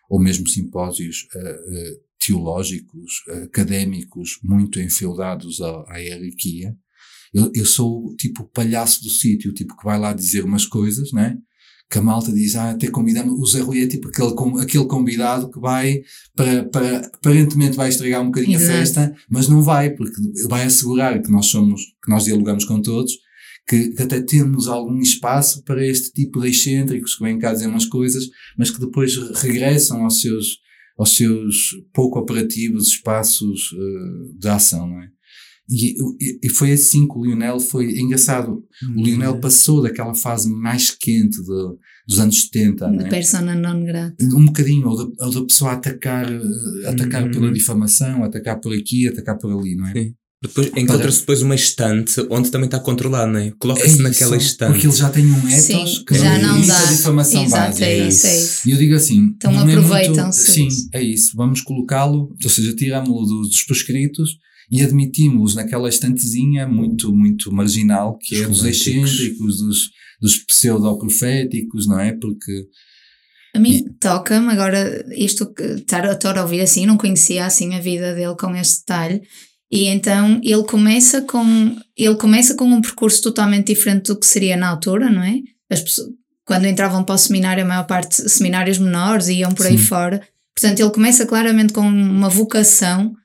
ou 0.09 0.19
mesmo 0.19 0.47
simpósios 0.47 1.27
uh, 1.35 1.39
uh, 1.39 2.02
teológicos, 2.25 3.23
uh, 3.27 3.43
académicos, 3.43 4.39
muito 4.43 4.79
enfeudados 4.79 5.61
à, 5.61 5.83
à 5.87 5.97
hierarquia, 5.97 6.75
eu, 7.33 7.51
eu 7.53 7.65
sou 7.65 8.05
o 8.05 8.15
tipo 8.15 8.45
palhaço 8.53 9.01
do 9.01 9.09
sítio, 9.09 9.53
tipo 9.53 9.75
que 9.75 9.85
vai 9.85 9.99
lá 9.99 10.13
dizer 10.13 10.43
umas 10.43 10.65
coisas, 10.65 11.11
né? 11.11 11.37
que 11.93 11.99
a 11.99 12.01
malta 12.01 12.31
diz, 12.31 12.55
ah, 12.55 12.71
até 12.71 12.87
convidamos, 12.87 13.39
o 13.39 13.45
Zé 13.45 13.59
Rui 13.59 13.83
é 13.83 13.87
tipo 13.87 14.07
aquele, 14.07 14.33
aquele 14.59 14.85
convidado 14.85 15.51
que 15.51 15.59
vai, 15.59 16.01
para, 16.35 16.63
para, 16.65 16.97
aparentemente 17.05 17.77
vai 17.77 17.89
estragar 17.89 18.19
um 18.19 18.27
bocadinho 18.27 18.57
Exato. 18.57 18.71
a 18.71 18.75
festa, 18.77 19.15
mas 19.29 19.47
não 19.47 19.61
vai, 19.61 19.91
porque 19.91 20.19
ele 20.19 20.47
vai 20.47 20.63
assegurar 20.63 21.21
que 21.21 21.31
nós 21.31 21.45
somos, 21.47 21.81
que 22.03 22.09
nós 22.09 22.23
dialogamos 22.23 22.65
com 22.65 22.81
todos, 22.81 23.13
que, 23.67 23.89
que, 23.89 24.01
até 24.01 24.19
temos 24.21 24.67
algum 24.67 24.99
espaço 25.01 25.63
para 25.63 25.85
este 25.85 26.11
tipo 26.11 26.41
de 26.41 26.49
excêntricos 26.49 27.15
que 27.15 27.23
vêm 27.23 27.37
cá 27.37 27.53
dizer 27.53 27.67
umas 27.67 27.85
coisas, 27.85 28.27
mas 28.57 28.71
que 28.71 28.79
depois 28.79 29.15
regressam 29.35 30.03
aos 30.03 30.19
seus, 30.19 30.57
aos 30.97 31.15
seus 31.15 31.75
pouco 31.93 32.19
operativos 32.19 32.87
espaços 32.87 33.71
uh, 33.71 34.37
de 34.37 34.47
ação, 34.47 34.87
não 34.87 35.01
é? 35.01 35.13
E, 35.69 35.95
e, 36.43 36.49
foi 36.49 36.73
assim 36.73 37.07
que 37.07 37.17
o 37.17 37.23
Lionel 37.23 37.57
foi 37.57 37.97
engraçado. 37.97 38.63
Hum, 38.83 38.99
o 38.99 39.03
Lionel 39.03 39.39
passou 39.39 39.81
daquela 39.81 40.13
fase 40.13 40.51
mais 40.51 40.91
quente 40.91 41.41
de, 41.41 41.77
dos 42.05 42.19
anos 42.19 42.43
70. 42.43 42.91
De 42.91 43.05
é? 43.05 43.09
persona 43.09 43.55
non 43.55 43.85
grata. 43.85 44.23
Um 44.25 44.45
bocadinho, 44.45 44.87
ou 44.89 44.97
da, 44.97 45.25
ou 45.25 45.31
da 45.31 45.45
pessoa 45.45 45.71
atacar, 45.71 46.29
eh, 46.29 46.89
atacar 46.89 47.25
hum. 47.25 47.31
pela 47.31 47.51
difamação, 47.51 48.25
atacar 48.25 48.59
por 48.59 48.73
aqui, 48.73 49.07
atacar 49.07 49.37
por 49.37 49.57
ali, 49.57 49.75
não 49.75 49.87
é? 49.87 49.93
Sim. 49.93 50.15
Depois 50.43 50.71
encontra-se 50.75 51.21
depois 51.21 51.41
uma 51.41 51.55
estante 51.55 52.19
onde 52.29 52.51
também 52.51 52.65
está 52.65 52.77
controlado, 52.77 53.31
não 53.31 53.39
é? 53.39 53.53
Coloca-se 53.57 53.97
é 53.97 54.01
naquela 54.01 54.35
estante. 54.35 54.71
Porque 54.73 54.87
ele 54.87 54.95
já 54.95 55.09
tem 55.09 55.25
um 55.25 55.47
ethos 55.47 55.63
Sim, 55.63 56.03
que 56.05 56.15
já 56.15 56.37
não 56.37 56.67
dá 56.67 56.79
a 56.79 56.85
difamação 56.91 57.45
Exato, 57.45 57.67
básica. 57.67 57.85
É 57.85 58.07
isso, 58.09 58.27
é 58.27 58.37
isso. 58.37 58.67
E 58.67 58.71
eu 58.71 58.77
digo 58.77 58.93
assim, 58.93 59.19
então 59.37 59.57
aproveitam-se. 59.57 60.49
É 60.49 60.53
sim, 60.53 60.67
é 60.93 61.01
isso. 61.01 61.31
Vamos 61.37 61.61
colocá-lo, 61.61 62.35
ou 62.43 62.49
seja, 62.49 62.75
tirámo-lo 62.75 63.25
dos 63.25 63.63
prescritos 63.63 64.31
e 64.69 64.81
admitimos 64.81 65.55
naquela 65.55 65.87
estantezinha 65.87 66.67
muito, 66.67 67.13
muito 67.15 67.49
marginal 67.49 68.17
que 68.21 68.35
é 68.35 68.45
dos 68.45 68.65
excêntricos, 68.65 69.59
dos, 69.59 69.91
dos 70.19 70.37
pseudo-proféticos, 70.45 71.87
não 71.87 72.01
é? 72.01 72.11
Porque. 72.11 72.65
A 73.55 73.59
mim 73.59 73.81
toca-me 73.97 74.51
agora, 74.51 75.05
isto 75.15 75.53
estar, 75.77 76.03
estar 76.11 76.37
a 76.37 76.41
ouvir 76.41 76.59
assim, 76.59 76.85
não 76.85 76.97
conhecia 76.97 77.45
assim 77.45 77.75
a 77.75 77.79
vida 77.79 78.13
dele 78.13 78.35
com 78.35 78.53
este 78.55 78.79
detalhe, 78.79 79.21
e 79.73 79.87
então 79.87 80.39
ele 80.43 80.63
começa 80.65 81.23
com 81.23 81.75
ele 81.97 82.15
começa 82.15 82.53
com 82.53 82.65
um 82.65 82.79
percurso 82.79 83.23
totalmente 83.23 83.73
diferente 83.73 84.03
do 84.05 84.19
que 84.19 84.25
seria 84.27 84.55
na 84.55 84.67
altura, 84.67 85.09
não 85.09 85.23
é? 85.23 85.39
As 85.67 85.81
pessoas, 85.81 86.09
quando 86.45 86.67
entravam 86.67 87.03
para 87.03 87.15
o 87.15 87.17
seminário, 87.17 87.63
a 87.63 87.67
maior 87.67 87.87
parte 87.87 88.29
seminários 88.29 88.77
menores 88.77 89.29
iam 89.29 89.51
por 89.51 89.65
Sim. 89.65 89.71
aí 89.71 89.77
fora. 89.79 90.21
Portanto, 90.55 90.79
ele 90.79 90.91
começa 90.91 91.25
claramente 91.25 91.73
com 91.73 91.81
uma 91.81 92.29
vocação 92.29 93.15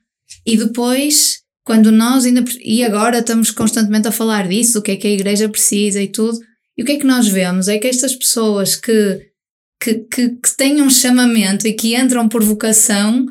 e 0.43 0.57
depois, 0.57 1.41
quando 1.63 1.91
nós 1.91 2.25
ainda. 2.25 2.43
E 2.65 2.83
agora 2.83 3.19
estamos 3.19 3.51
constantemente 3.51 4.07
a 4.07 4.11
falar 4.11 4.47
disso, 4.47 4.79
o 4.79 4.81
que 4.81 4.91
é 4.91 4.95
que 4.95 5.05
a 5.05 5.11
igreja 5.11 5.47
precisa 5.47 6.01
e 6.01 6.07
tudo. 6.07 6.39
E 6.75 6.81
o 6.81 6.85
que 6.85 6.93
é 6.93 6.97
que 6.97 7.05
nós 7.05 7.27
vemos? 7.27 7.67
É 7.67 7.77
que 7.77 7.87
estas 7.87 8.15
pessoas 8.15 8.75
que, 8.75 9.29
que, 9.79 9.93
que, 10.11 10.29
que 10.29 10.57
têm 10.57 10.81
um 10.81 10.89
chamamento 10.89 11.67
e 11.67 11.73
que 11.73 11.95
entram 11.95 12.27
por 12.27 12.43
vocação 12.43 13.27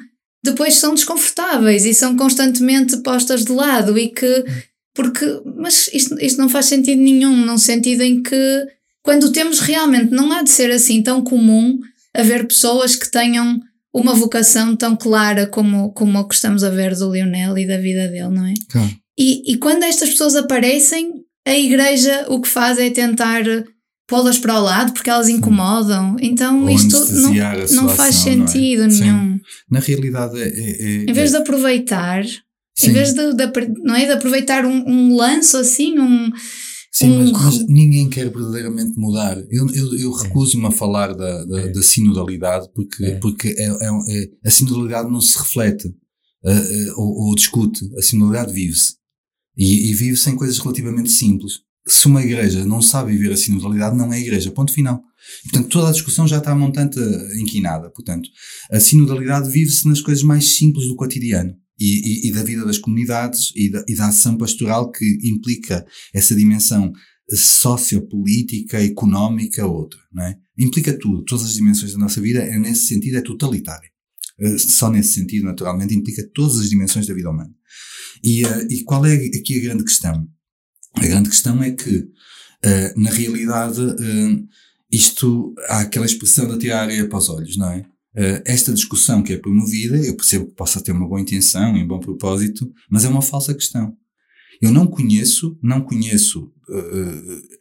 depois 0.51 0.75
são 0.75 0.95
desconfortáveis 0.95 1.85
e 1.85 1.95
são 1.95 2.17
constantemente 2.17 2.97
postas 2.99 3.45
de 3.45 3.53
lado 3.53 3.99
e 3.99 4.09
que. 4.09 4.45
Porque. 4.95 5.25
Mas 5.57 5.89
isto, 5.93 6.19
isto 6.21 6.41
não 6.41 6.49
faz 6.49 6.67
sentido 6.67 7.01
nenhum, 7.01 7.37
num 7.37 7.59
sentido 7.59 8.03
em 8.03 8.23
que. 8.23 8.67
Quando 9.03 9.33
temos 9.33 9.61
realmente, 9.61 10.13
não 10.13 10.33
há 10.33 10.43
de 10.43 10.51
ser 10.51 10.71
assim 10.71 11.03
tão 11.03 11.23
comum 11.23 11.79
haver 12.15 12.47
pessoas 12.47 12.95
que 12.95 13.11
tenham 13.11 13.61
uma 13.93 14.15
vocação 14.15 14.77
tão 14.77 14.97
clara 14.97 15.47
como, 15.47 15.93
como 15.93 16.19
o 16.19 16.29
que 16.29 16.35
estamos 16.35 16.63
a 16.63 16.71
ver 16.71 16.95
do 16.95 17.13
Lionel 17.13 17.57
e 17.57 17.67
da 17.67 17.79
vida 17.79 18.09
dele, 18.09 18.29
não 18.29 18.47
é? 18.47 18.55
Claro. 18.69 18.91
E, 19.19 19.53
e 19.53 19.57
quando 19.57 19.83
estas 19.83 20.11
pessoas 20.11 20.37
aparecem, 20.37 21.25
a 21.47 21.57
igreja 21.57 22.27
o 22.29 22.41
que 22.41 22.49
faz 22.49 22.79
é 22.79 22.91
tentar 22.91 23.43
pô-las 24.09 24.39
para 24.39 24.59
o 24.59 24.65
lado 24.65 24.93
porque 24.93 25.11
elas 25.11 25.29
incomodam. 25.29 26.17
Então 26.21 26.63
Ou 26.65 26.71
isto 26.71 26.99
não, 27.13 27.33
não 27.83 27.89
faz 27.89 28.17
sentido 28.17 28.89
não 28.89 28.97
é? 28.97 28.99
nenhum. 28.99 29.35
Sim. 29.35 29.41
Na 29.71 29.79
realidade 29.79 30.41
é, 30.41 30.49
é, 30.49 30.83
é, 30.83 31.05
Em 31.05 31.13
vez 31.13 31.31
de 31.31 31.37
aproveitar, 31.37 32.25
Sim. 32.25 32.89
em 32.89 32.93
vez 32.93 33.13
de, 33.13 33.35
de, 33.35 33.47
não 33.85 33.95
é, 33.95 34.07
de 34.07 34.13
aproveitar 34.13 34.65
um, 34.65 34.83
um 34.89 35.15
lance 35.15 35.57
assim, 35.57 35.99
um 36.01 36.33
Sim, 36.91 37.31
mas, 37.31 37.31
mas, 37.31 37.69
ninguém 37.69 38.09
quer 38.09 38.29
verdadeiramente 38.29 38.99
mudar. 38.99 39.39
Eu, 39.51 39.69
eu, 39.73 39.97
eu 39.99 40.13
é. 40.13 40.23
recuso-me 40.23 40.67
a 40.67 40.71
falar 40.71 41.15
da, 41.15 41.45
da, 41.45 41.61
é. 41.61 41.69
da 41.69 41.83
sinodalidade 41.83 42.69
porque, 42.75 43.05
é. 43.05 43.15
porque 43.21 43.49
é, 43.57 43.67
é, 43.67 44.23
é, 44.23 44.31
a 44.45 44.51
sinodalidade 44.51 45.09
não 45.09 45.21
se 45.21 45.39
reflete 45.39 45.87
uh, 45.87 46.51
uh, 46.51 46.95
ou, 46.97 47.29
ou, 47.29 47.35
discute. 47.37 47.89
A 47.97 48.03
sinodalidade 48.03 48.53
vive-se. 48.53 48.95
E, 49.57 49.91
e 49.91 49.95
vive-se 49.95 50.29
em 50.31 50.35
coisas 50.35 50.59
relativamente 50.59 51.11
simples. 51.11 51.61
Se 51.89 52.07
uma 52.07 52.23
igreja 52.23 52.65
não 52.65 52.83
sabe 52.83 53.13
viver 53.13 53.33
a 53.33 53.37
sinodalidade, 53.37 53.97
não 53.97 54.13
é 54.13 54.21
igreja. 54.21 54.51
Ponto 54.51 54.73
final. 54.73 55.03
Portanto, 55.45 55.69
toda 55.69 55.89
a 55.89 55.93
discussão 55.93 56.29
já 56.29 56.39
está 56.39 56.55
montante 56.55 56.99
inquinada. 57.41 57.91
Portanto, 57.91 58.29
a 58.71 58.79
sinodalidade 58.79 59.51
vive-se 59.51 59.89
nas 59.89 60.01
coisas 60.01 60.23
mais 60.23 60.57
simples 60.57 60.87
do 60.87 60.97
cotidiano 60.97 61.55
e, 61.79 62.27
e, 62.27 62.29
e 62.29 62.33
da 62.33 62.43
vida 62.43 62.65
das 62.65 62.79
comunidades 62.79 63.53
e 63.57 63.71
da, 63.71 63.85
e 63.89 63.95
da 63.95 64.09
ação 64.09 64.37
pastoral 64.37 64.91
que 64.91 65.05
implica 65.25 65.85
essa 66.13 66.35
dimensão 66.35 66.93
sociopolítica, 67.31 68.83
económica, 68.83 69.67
outra, 69.67 69.99
não 70.13 70.25
é? 70.25 70.37
Implica 70.59 70.99
tudo, 70.99 71.25
todas 71.25 71.45
as 71.45 71.55
dimensões 71.55 71.93
da 71.93 71.99
nossa 71.99 72.21
vida, 72.21 72.41
é, 72.41 72.59
nesse 72.59 72.87
sentido 72.87 73.19
é 73.19 73.21
totalitária. 73.21 73.89
Eh, 74.41 74.59
só 74.59 74.91
nesse 74.91 75.15
sentido, 75.15 75.45
naturalmente, 75.45 75.95
implica 75.95 76.27
todas 76.33 76.59
as 76.59 76.71
dimensões 76.71 77.07
da 77.07 77.15
vida 77.15 77.31
humana. 77.31 77.51
E, 78.23 78.45
uh, 78.45 78.67
e 78.71 78.83
qual 78.85 79.05
é 79.05 79.15
aqui 79.15 79.57
a 79.57 79.63
grande 79.63 79.85
questão? 79.85 80.27
A 80.99 81.07
grande 81.07 81.29
questão 81.29 81.63
é 81.63 81.71
que, 81.71 81.99
uh, 81.99 83.01
na 83.01 83.11
realidade, 83.11 83.81
uh, 83.81 84.49
isto, 84.91 85.55
há 85.69 85.81
aquela 85.81 86.07
expressão 86.07 86.49
de 86.49 86.59
tirar 86.59 86.83
areia 86.83 87.09
para 87.09 87.19
os 87.19 87.29
olhos, 87.29 87.57
não 87.57 87.71
é? 87.71 87.79
Uh, 88.17 88.43
esta 88.45 88.73
discussão 88.73 89.23
que 89.23 89.33
é 89.33 89.39
promovida, 89.39 89.97
eu 89.97 90.17
percebo 90.17 90.47
que 90.47 90.57
possa 90.57 90.83
ter 90.83 90.91
uma 90.91 91.07
boa 91.07 91.21
intenção 91.21 91.77
e 91.77 91.85
um 91.85 91.87
bom 91.87 92.01
propósito, 92.01 92.73
mas 92.91 93.05
é 93.05 93.09
uma 93.09 93.23
falsa 93.23 93.55
questão. 93.55 93.97
Eu 94.61 94.73
não 94.73 94.89
conheço, 94.89 95.57
não 95.63 95.83
conheço, 95.83 96.53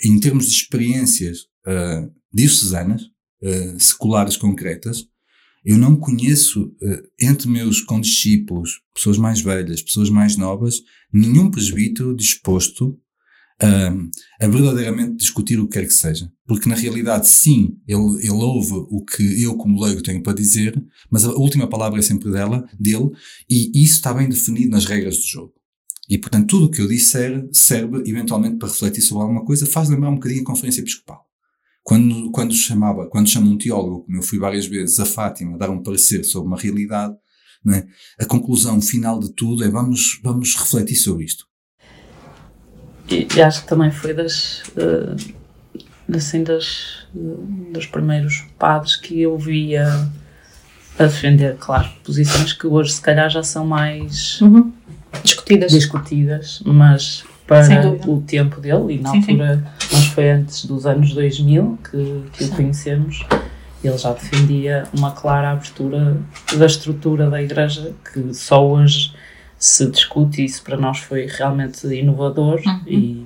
em 0.03 0.19
termos 0.19 0.47
de 0.47 0.53
experiências 0.53 1.41
uh, 1.67 2.11
diocesanas, 2.33 3.03
seculares 3.77 4.35
concretas, 4.35 5.05
eu 5.63 5.77
não 5.77 5.95
conheço 5.95 6.75
entre 7.21 7.47
meus 7.47 7.81
condiscípulos, 7.81 8.81
pessoas 8.95 9.19
mais 9.19 9.41
velhas, 9.41 9.83
pessoas 9.83 10.09
mais 10.09 10.37
novas, 10.37 10.81
nenhum 11.13 11.51
presbítero 11.51 12.15
disposto 12.15 12.99
a, 13.61 14.45
a 14.45 14.47
verdadeiramente 14.47 15.15
discutir 15.15 15.59
o 15.59 15.67
que 15.67 15.79
quer 15.79 15.87
que 15.87 15.93
seja. 15.93 16.31
Porque 16.45 16.69
na 16.69 16.75
realidade, 16.75 17.27
sim, 17.27 17.77
ele, 17.87 18.19
ele 18.19 18.31
ouve 18.31 18.73
o 18.73 19.03
que 19.03 19.43
eu 19.43 19.55
como 19.55 19.83
leigo 19.83 20.01
tenho 20.01 20.21
para 20.21 20.33
dizer, 20.33 20.81
mas 21.09 21.25
a 21.25 21.31
última 21.31 21.67
palavra 21.67 21.99
é 21.99 22.01
sempre 22.01 22.31
dela, 22.31 22.67
dele, 22.79 23.09
e 23.49 23.71
isso 23.83 23.95
está 23.95 24.13
bem 24.13 24.29
definido 24.29 24.69
nas 24.69 24.85
regras 24.85 25.17
do 25.17 25.25
jogo. 25.25 25.53
E 26.09 26.17
portanto, 26.17 26.47
tudo 26.47 26.65
o 26.65 26.71
que 26.71 26.81
eu 26.81 26.87
disser 26.87 27.47
serve 27.51 27.97
eventualmente 28.09 28.57
para 28.57 28.69
refletir 28.69 29.01
sobre 29.01 29.23
alguma 29.23 29.43
coisa, 29.43 29.65
faz 29.65 29.89
lembrar 29.89 30.09
um 30.09 30.15
bocadinho 30.15 30.41
a 30.41 30.45
Conferência 30.45 30.81
Episcopal. 30.81 31.25
Quando, 31.83 32.31
quando 32.31 32.53
chamava, 32.53 33.07
quando 33.09 33.29
chama 33.29 33.47
um 33.47 33.57
teólogo, 33.57 34.03
como 34.03 34.17
eu 34.17 34.21
fui 34.21 34.39
várias 34.39 34.65
vezes 34.65 34.99
a 34.99 35.05
Fátima, 35.05 35.55
a 35.55 35.57
dar 35.57 35.69
um 35.69 35.81
parecer 35.81 36.23
sobre 36.23 36.47
uma 36.47 36.57
realidade, 36.57 37.15
é? 37.69 37.85
a 38.19 38.25
conclusão 38.25 38.81
final 38.81 39.19
de 39.19 39.33
tudo 39.33 39.63
é 39.63 39.69
vamos, 39.69 40.19
vamos 40.23 40.55
refletir 40.55 40.95
sobre 40.95 41.25
isto. 41.25 41.45
E, 43.09 43.27
e 43.35 43.41
acho 43.41 43.61
que 43.61 43.67
também 43.67 43.91
foi 43.91 44.13
das, 44.13 44.63
uh, 44.75 45.15
assim, 46.15 46.43
das, 46.43 47.07
dos 47.13 47.85
primeiros 47.85 48.45
padres 48.57 48.95
que 48.95 49.21
eu 49.21 49.37
via 49.37 50.09
a 50.99 51.03
defender, 51.03 51.55
claro, 51.59 51.87
posições 52.03 52.53
que 52.53 52.67
hoje 52.67 52.93
se 52.93 53.01
calhar 53.01 53.29
já 53.29 53.43
são 53.43 53.65
mais 53.65 54.41
uhum. 54.41 54.71
discutidas. 55.23 55.71
discutidas, 55.71 56.61
mas 56.65 57.23
para 57.45 57.65
o 58.07 58.21
tempo 58.21 58.59
dele, 58.59 58.95
e 58.95 58.99
na 58.99 59.11
sim, 59.11 59.19
altura, 59.19 59.63
sim. 59.79 59.87
mas 59.95 60.05
foi 60.07 60.31
antes 60.31 60.65
dos 60.65 60.85
anos 60.85 61.13
2000 61.13 61.79
que, 61.89 62.23
que 62.33 62.43
o 62.43 62.49
conhecemos, 62.49 63.25
ele 63.81 63.97
já 63.97 64.11
defendia 64.11 64.83
uma 64.93 65.11
clara 65.11 65.51
abertura 65.51 66.17
da 66.57 66.65
estrutura 66.65 67.29
da 67.29 67.41
Igreja 67.41 67.93
que 68.11 68.33
só 68.33 68.67
hoje 68.67 69.13
se 69.57 69.89
discute, 69.89 70.41
e 70.41 70.45
isso 70.45 70.63
para 70.63 70.77
nós 70.77 70.99
foi 70.99 71.25
realmente 71.25 71.87
inovador 71.87 72.61
uhum. 72.65 72.81
e, 72.85 73.25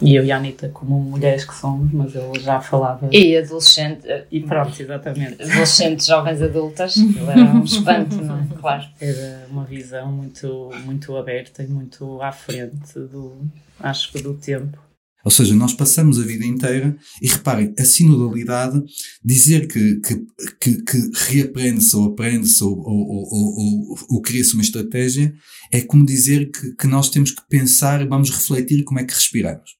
e 0.00 0.14
eu 0.14 0.24
e 0.24 0.32
a 0.32 0.36
Anitta 0.36 0.68
como 0.70 0.98
mulheres 0.98 1.44
que 1.44 1.54
somos, 1.54 1.92
mas 1.92 2.14
ele 2.14 2.40
já 2.40 2.60
falava... 2.60 3.08
E 3.12 3.36
adolescente... 3.36 4.06
E 4.30 4.40
pronto, 4.40 4.80
exatamente. 4.80 5.42
Adolescentes, 5.42 6.06
jovens 6.06 6.40
adultas, 6.40 6.96
ele 6.96 7.30
era 7.30 7.40
um 7.40 7.64
espanto, 7.64 8.16
não 8.16 8.38
é? 8.38 8.46
Claro. 8.58 8.84
Era 9.00 9.46
uma 9.50 9.64
visão 9.64 10.10
muito, 10.10 10.70
muito 10.84 11.16
aberta 11.16 11.62
e 11.62 11.66
muito 11.66 12.20
à 12.22 12.32
frente 12.32 12.94
do, 12.94 13.36
acho 13.80 14.12
que 14.12 14.22
do 14.22 14.34
tempo. 14.34 14.85
Ou 15.26 15.30
seja, 15.32 15.56
nós 15.56 15.74
passamos 15.74 16.20
a 16.20 16.22
vida 16.22 16.46
inteira, 16.46 16.96
e 17.20 17.26
reparem, 17.26 17.74
a 17.76 17.84
sinodalidade, 17.84 18.80
dizer 19.24 19.66
que, 19.66 19.96
que, 19.96 20.24
que, 20.60 20.82
que 20.84 21.10
reaprende-se 21.14 21.96
ou 21.96 22.12
aprende-se 22.12 22.62
ou, 22.62 22.78
ou, 22.78 23.26
ou, 23.32 23.98
ou, 24.08 24.22
cria-se 24.22 24.54
uma 24.54 24.62
estratégia, 24.62 25.34
é 25.72 25.80
como 25.80 26.06
dizer 26.06 26.48
que, 26.52 26.76
que 26.76 26.86
nós 26.86 27.10
temos 27.10 27.32
que 27.32 27.42
pensar, 27.48 28.06
vamos 28.06 28.30
refletir 28.30 28.84
como 28.84 29.00
é 29.00 29.04
que 29.04 29.14
respiramos. 29.14 29.76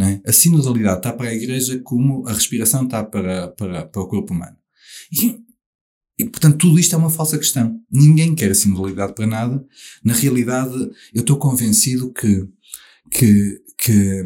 É? 0.00 0.20
A 0.28 0.32
sinodalidade 0.32 0.96
está 0.96 1.12
para 1.12 1.28
a 1.28 1.34
igreja 1.34 1.78
como 1.78 2.26
a 2.26 2.32
respiração 2.32 2.82
está 2.82 3.04
para, 3.04 3.52
para, 3.52 3.86
para 3.86 4.02
o 4.02 4.08
corpo 4.08 4.34
humano. 4.34 4.56
E, 5.12 5.38
e, 6.18 6.24
portanto, 6.24 6.58
tudo 6.58 6.80
isto 6.80 6.96
é 6.96 6.98
uma 6.98 7.08
falsa 7.08 7.38
questão. 7.38 7.80
Ninguém 7.88 8.34
quer 8.34 8.50
a 8.50 8.54
sinodalidade 8.54 9.14
para 9.14 9.28
nada. 9.28 9.64
Na 10.02 10.12
realidade, 10.12 10.74
eu 11.14 11.20
estou 11.20 11.36
convencido 11.36 12.12
que, 12.12 12.48
que, 13.12 13.60
que 13.78 14.24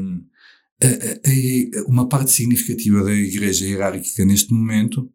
a, 0.83 0.87
a, 0.87 1.85
uma 1.87 2.09
parte 2.09 2.31
significativa 2.31 3.03
da 3.03 3.13
igreja 3.13 3.67
hierárquica 3.67 4.25
neste 4.25 4.53
momento 4.53 5.11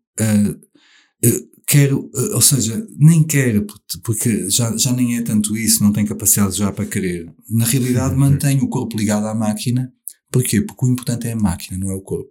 quero, 1.72 2.12
ou 2.34 2.42
seja, 2.42 2.86
nem 2.98 3.24
quer, 3.24 3.66
porque 4.04 4.50
já, 4.50 4.76
já 4.76 4.92
nem 4.92 5.18
é 5.18 5.22
tanto 5.22 5.56
isso, 5.56 5.82
não 5.82 5.94
tem 5.94 6.06
capacidade 6.06 6.58
já 6.58 6.70
para 6.70 6.86
querer. 6.86 7.34
Na 7.50 7.64
realidade, 7.64 8.14
mantém 8.14 8.60
o 8.62 8.68
corpo 8.68 8.98
ligado 8.98 9.26
à 9.26 9.34
máquina. 9.34 9.90
Porquê? 10.30 10.62
Porque 10.62 10.86
o 10.86 10.90
importante 10.90 11.28
é 11.30 11.32
a 11.32 11.36
máquina, 11.36 11.78
não 11.78 11.90
é 11.90 11.96
o 11.96 12.02
corpo. 12.02 12.30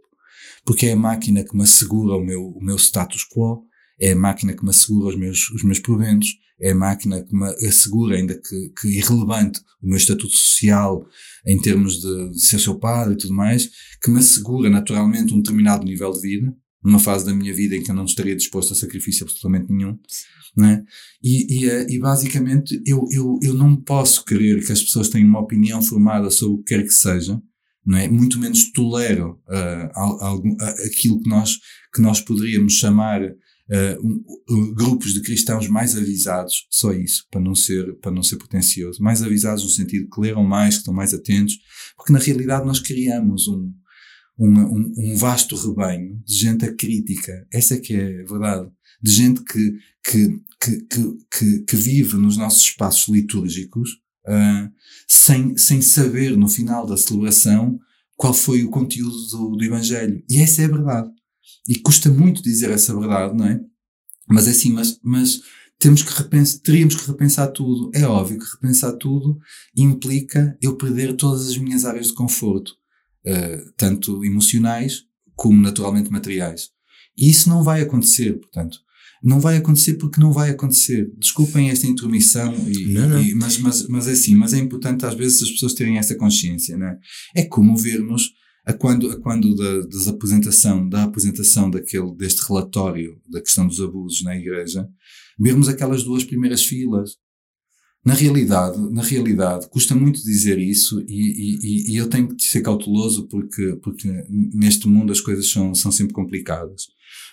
Porque 0.62 0.86
é 0.86 0.93
a 0.93 0.97
máquina 0.97 1.43
que 1.43 1.57
me 1.57 1.62
assegura 1.62 2.16
o 2.16 2.24
meu, 2.24 2.48
o 2.48 2.62
meu 2.62 2.77
status 2.77 3.24
quo, 3.24 3.65
é 3.98 4.12
a 4.12 4.16
máquina 4.16 4.52
que 4.52 4.62
me 4.62 4.69
assegura 4.69 5.09
os 5.09 5.16
meus, 5.16 5.51
os 5.51 5.62
meus 5.62 5.78
proventos, 5.78 6.28
é 6.61 6.73
a 6.73 6.74
máquina 6.74 7.23
que 7.23 7.35
me 7.35 7.47
assegura, 7.66 8.16
ainda 8.16 8.35
que, 8.35 8.73
que 8.81 8.89
irrelevante, 8.89 9.61
o 9.82 9.89
meu 9.89 9.97
estatuto 9.97 10.37
social 10.37 11.07
em 11.47 11.61
termos 11.61 12.01
de, 12.01 12.39
ser 12.39 12.59
seu 12.59 12.78
padre 12.78 13.15
e 13.15 13.16
tudo 13.16 13.35
mais, 13.35 13.70
que 14.03 14.11
me 14.11 14.19
assegura 14.19 14.69
naturalmente 14.69 15.32
um 15.32 15.41
determinado 15.41 15.85
nível 15.85 16.12
de 16.12 16.20
vida, 16.20 16.55
numa 16.82 16.99
fase 16.99 17.24
da 17.24 17.35
minha 17.35 17.55
vida 17.55 17.77
em 17.77 17.82
que 17.82 17.91
eu 17.91 17.95
não 17.95 18.05
estaria 18.05 18.37
disposto 18.37 18.73
a 18.73 18.77
sacrifício 18.77 19.24
absolutamente 19.24 19.73
nenhum, 19.73 19.99
né? 20.57 20.82
E, 21.23 21.59
e, 21.59 21.70
eh, 21.70 21.87
e 21.89 21.99
basicamente 21.99 22.82
eu, 22.87 23.05
eu, 23.12 23.39
eu 23.43 23.55
não 23.55 23.77
posso 23.77 24.24
querer 24.24 24.65
que 24.65 24.73
as 24.73 24.82
pessoas 24.82 25.09
tenham 25.09 25.28
uma 25.28 25.41
opinião 25.41 25.82
formada 25.82 26.31
sobre 26.31 26.55
o 26.55 26.59
que 26.59 26.74
quer 26.74 26.82
que 26.82 26.91
seja, 26.91 27.41
não 27.85 27.99
é? 27.99 28.09
Muito 28.09 28.39
menos 28.39 28.73
tolero 28.73 29.39
uh, 29.49 29.99
algum, 30.20 30.53
uh, 30.53 30.87
aquilo 30.87 31.20
que 31.20 31.28
nós, 31.28 31.59
que 31.95 32.01
nós 32.01 32.20
poderíamos 32.20 32.74
chamar 32.74 33.20
uh, 33.70 34.24
um, 34.51 34.74
grupos 34.74 35.14
de 35.14 35.22
cristãos 35.22 35.68
mais 35.68 35.97
avisados, 35.97 36.66
só 36.70 36.92
isso, 36.92 37.26
para 37.30 37.40
não 37.40 37.55
ser, 37.55 37.94
para 38.01 38.10
não 38.10 38.22
ser 38.22 38.36
pretencioso, 38.36 39.02
mais 39.02 39.22
avisados 39.22 39.62
no 39.62 39.70
sentido 39.70 40.09
que 40.10 40.20
leram 40.20 40.44
mais, 40.44 40.74
que 40.74 40.80
estão 40.80 40.94
mais 40.94 41.14
atentos, 41.14 41.59
porque 41.97 42.12
na 42.12 42.18
realidade 42.18 42.66
nós 42.66 42.80
criamos 42.80 43.47
um, 43.48 43.72
um, 44.38 44.92
um, 44.97 45.16
vasto 45.16 45.55
rebanho 45.56 46.20
de 46.26 46.34
gente 46.34 46.70
crítica. 46.72 47.47
Essa 47.52 47.74
é 47.74 47.78
que 47.78 47.94
é 47.94 48.22
a 48.22 48.24
verdade. 48.24 48.70
De 49.02 49.10
gente 49.10 49.42
que, 49.44 49.78
que, 50.05 50.40
que, 50.60 51.16
que, 51.30 51.60
que 51.62 51.76
vive 51.76 52.16
nos 52.16 52.36
nossos 52.36 52.62
espaços 52.62 53.09
litúrgicos 53.09 53.90
uh, 54.26 54.70
sem, 55.09 55.56
sem 55.56 55.80
saber 55.80 56.36
no 56.36 56.48
final 56.48 56.86
da 56.86 56.97
celebração 56.97 57.78
qual 58.16 58.34
foi 58.34 58.62
o 58.62 58.70
conteúdo 58.70 59.16
do, 59.30 59.56
do 59.56 59.64
Evangelho. 59.64 60.22
E 60.28 60.40
essa 60.40 60.60
é 60.62 60.66
a 60.66 60.68
verdade. 60.68 61.10
E 61.69 61.78
custa 61.78 62.11
muito 62.11 62.43
dizer 62.43 62.70
essa 62.70 62.99
verdade, 62.99 63.37
não 63.37 63.47
é? 63.47 63.61
Mas 64.28 64.47
é 64.47 64.51
assim, 64.51 64.73
mas, 64.73 64.99
mas 65.03 65.41
temos 65.78 66.03
que 66.03 66.12
repensar, 66.12 66.61
teríamos 66.61 66.95
que 66.95 67.07
repensar 67.07 67.49
tudo. 67.49 67.91
É 67.95 68.05
óbvio 68.05 68.39
que 68.39 68.53
repensar 68.53 68.93
tudo 68.93 69.39
implica 69.77 70.57
eu 70.61 70.77
perder 70.77 71.16
todas 71.16 71.49
as 71.49 71.57
minhas 71.57 71.85
áreas 71.85 72.09
de 72.09 72.12
conforto 72.12 72.73
uh, 73.27 73.73
tanto 73.77 74.24
emocionais 74.24 75.05
como 75.35 75.61
naturalmente 75.61 76.11
materiais. 76.11 76.69
E 77.16 77.28
isso 77.28 77.49
não 77.49 77.65
vai 77.65 77.81
acontecer, 77.81 78.35
portanto. 78.35 78.78
Não 79.23 79.41
vai 79.41 79.57
acontecer 79.57 79.95
porque 79.95 80.20
não 80.20 80.32
vai 80.32 80.51
acontecer. 80.51 81.11
Desculpem 81.19 81.70
esta 81.70 81.87
intermissão, 81.87 82.55
e, 82.69 82.87
não, 82.87 83.09
não. 83.09 83.23
E, 83.23 83.35
mas, 83.35 83.59
mas, 83.59 83.87
mas 83.89 84.09
é 84.09 84.12
assim, 84.12 84.35
mas 84.35 84.53
é 84.55 84.59
importante 84.59 85.05
às 85.05 85.15
vezes 85.15 85.43
as 85.43 85.51
pessoas 85.51 85.74
terem 85.74 85.99
essa 85.99 86.15
consciência, 86.15 86.77
né? 86.77 86.99
É 87.35 87.43
como 87.43 87.77
vermos 87.77 88.32
a 88.65 88.73
quando, 88.73 89.11
a 89.11 89.20
quando 89.20 89.55
da, 89.55 89.81
das 89.87 90.07
apresentação, 90.07 90.89
da 90.89 91.05
apresentação 91.05 91.70
daquele, 91.70 92.15
deste 92.15 92.47
relatório 92.47 93.20
da 93.28 93.41
questão 93.41 93.66
dos 93.66 93.81
abusos 93.81 94.23
na 94.23 94.37
igreja, 94.37 94.89
vermos 95.39 95.69
aquelas 95.69 96.05
duas 96.05 96.24
primeiras 96.24 96.65
filas 96.65 97.16
na 98.05 98.15
realidade, 98.15 98.78
na 98.91 99.03
realidade, 99.03 99.69
custa 99.69 99.95
muito 99.95 100.23
dizer 100.23 100.59
isso 100.59 101.03
e, 101.07 101.12
e, 101.12 101.93
e, 101.93 101.97
eu 101.97 102.09
tenho 102.09 102.35
que 102.35 102.43
ser 102.43 102.62
cauteloso 102.62 103.28
porque, 103.28 103.77
porque 103.82 104.09
neste 104.31 104.89
mundo 104.89 105.12
as 105.12 105.20
coisas 105.20 105.51
são, 105.51 105.74
são 105.74 105.93
sempre 105.93 106.15
complicadas. 106.15 106.87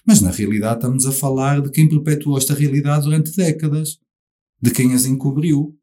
Mas 0.05 0.19
na 0.19 0.29
realidade 0.29 0.79
estamos 0.79 1.05
a 1.05 1.11
falar 1.13 1.61
de 1.61 1.71
quem 1.71 1.87
perpetuou 1.87 2.37
esta 2.37 2.53
realidade 2.53 3.05
durante 3.05 3.35
décadas, 3.35 3.97
de 4.61 4.71
quem 4.71 4.93
as 4.93 5.05
encobriu. 5.05 5.73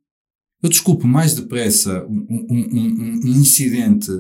Eu 0.62 0.69
desculpo 0.69 1.07
mais 1.07 1.35
depressa 1.35 2.05
um, 2.07 2.27
um, 2.31 2.69
um, 2.73 3.21
um 3.25 3.41
incidente, 3.41 4.11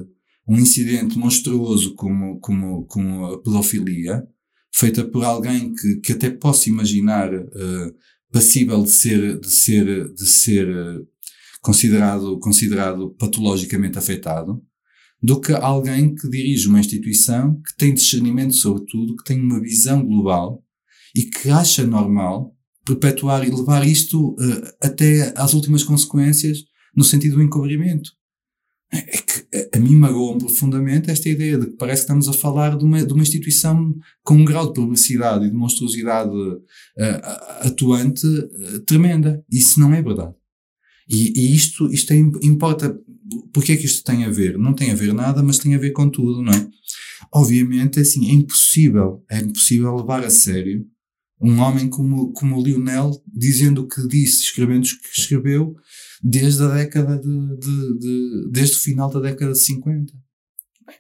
um 0.46 0.58
incidente 0.58 1.18
monstruoso 1.18 1.94
como, 1.94 2.38
como, 2.40 2.84
como 2.86 3.26
a 3.26 3.42
pedofilia, 3.42 4.26
feita 4.74 5.04
por 5.04 5.24
alguém 5.24 5.72
que, 5.74 5.96
que 5.96 6.12
até 6.12 6.30
posso 6.30 6.68
imaginar 6.68 7.32
uh, 7.32 7.94
passível 8.32 8.82
de 8.82 8.90
ser, 8.90 9.38
de 9.38 9.50
ser, 9.50 10.12
de 10.12 10.26
ser 10.26 10.68
eh, 10.68 11.00
considerado, 11.62 12.36
considerado 12.40 13.14
patologicamente 13.16 13.96
afetado, 13.96 14.60
do 15.22 15.40
que 15.40 15.52
alguém 15.52 16.16
que 16.16 16.28
dirige 16.28 16.66
uma 16.66 16.80
instituição 16.80 17.54
que 17.62 17.76
tem 17.76 17.94
discernimento 17.94 18.54
sobre 18.54 18.84
tudo, 18.86 19.14
que 19.16 19.22
tem 19.22 19.40
uma 19.40 19.60
visão 19.60 20.04
global 20.04 20.64
e 21.14 21.22
que 21.22 21.48
acha 21.48 21.86
normal 21.86 22.52
perpetuar 22.84 23.46
e 23.46 23.50
levar 23.50 23.86
isto 23.86 24.32
uh, 24.32 24.72
até 24.82 25.32
às 25.36 25.54
últimas 25.54 25.84
consequências 25.84 26.64
no 26.94 27.04
sentido 27.04 27.36
do 27.36 27.42
encobrimento. 27.42 28.10
É 28.96 29.18
que 29.18 29.76
a 29.76 29.80
mim 29.80 29.96
magoa 29.96 30.38
profundamente 30.38 31.10
esta 31.10 31.28
ideia 31.28 31.58
de 31.58 31.66
que 31.66 31.76
parece 31.76 32.02
que 32.02 32.04
estamos 32.04 32.28
a 32.28 32.32
falar 32.32 32.76
de 32.76 32.84
uma, 32.84 33.04
de 33.04 33.12
uma 33.12 33.22
instituição 33.22 33.94
com 34.22 34.34
um 34.34 34.44
grau 34.44 34.68
de 34.68 34.74
publicidade 34.74 35.46
e 35.46 35.50
de 35.50 35.56
monstruosidade 35.56 36.30
uh, 36.30 36.60
atuante 37.60 38.26
uh, 38.26 38.80
tremenda. 38.86 39.44
Isso 39.50 39.80
não 39.80 39.92
é 39.92 40.02
verdade. 40.02 40.34
E, 41.08 41.32
e 41.38 41.54
isto, 41.54 41.92
isto 41.92 42.12
é, 42.12 42.16
importa. 42.16 42.98
Porquê 43.52 43.72
é 43.72 43.76
que 43.76 43.86
isto 43.86 44.04
tem 44.04 44.24
a 44.24 44.30
ver? 44.30 44.58
Não 44.58 44.74
tem 44.74 44.90
a 44.90 44.94
ver 44.94 45.12
nada, 45.12 45.42
mas 45.42 45.58
tem 45.58 45.74
a 45.74 45.78
ver 45.78 45.92
com 45.92 46.08
tudo, 46.08 46.42
não 46.42 46.52
é? 46.52 46.68
Obviamente, 47.32 47.98
assim, 47.98 48.28
é 48.28 48.32
impossível, 48.32 49.24
é 49.30 49.38
impossível 49.38 49.94
levar 49.96 50.24
a 50.24 50.30
sério 50.30 50.86
um 51.40 51.58
homem 51.58 51.88
como, 51.88 52.32
como 52.32 52.56
o 52.56 52.62
Lionel 52.62 53.10
dizendo 53.26 53.82
o 53.82 53.88
que 53.88 54.06
disse, 54.08 54.44
escrevendo 54.44 54.84
o 54.84 54.88
que 54.88 55.20
escreveu, 55.20 55.74
desde 56.24 56.62
a 56.62 56.68
década 56.68 57.18
de, 57.18 57.56
de, 57.58 57.98
de, 57.98 58.48
desde 58.50 58.76
o 58.76 58.80
final 58.80 59.10
da 59.10 59.20
década 59.20 59.52
de 59.52 59.58
50. 59.58 60.14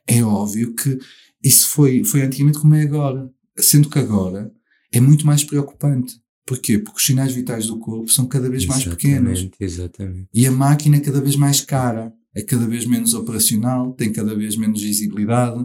É 0.06 0.22
óbvio 0.22 0.74
que 0.74 0.98
isso 1.42 1.68
foi, 1.70 2.04
foi 2.04 2.20
antigamente 2.20 2.58
como 2.58 2.74
é 2.74 2.82
agora. 2.82 3.30
Sendo 3.58 3.88
que 3.88 3.98
agora 3.98 4.52
é 4.92 5.00
muito 5.00 5.26
mais 5.26 5.42
preocupante. 5.42 6.20
Porquê? 6.46 6.78
Porque 6.78 6.98
os 6.98 7.06
sinais 7.06 7.32
vitais 7.32 7.66
do 7.68 7.78
corpo 7.78 8.10
são 8.10 8.26
cada 8.26 8.50
vez 8.50 8.64
exatamente, 8.64 8.86
mais 8.86 8.96
pequenos. 8.96 9.50
Exatamente. 9.58 10.28
E 10.34 10.46
a 10.46 10.52
máquina 10.52 10.96
é 10.96 11.00
cada 11.00 11.22
vez 11.22 11.36
mais 11.36 11.62
cara, 11.62 12.12
é 12.34 12.42
cada 12.42 12.66
vez 12.66 12.84
menos 12.84 13.14
operacional, 13.14 13.94
tem 13.94 14.12
cada 14.12 14.34
vez 14.34 14.56
menos 14.56 14.82
visibilidade. 14.82 15.64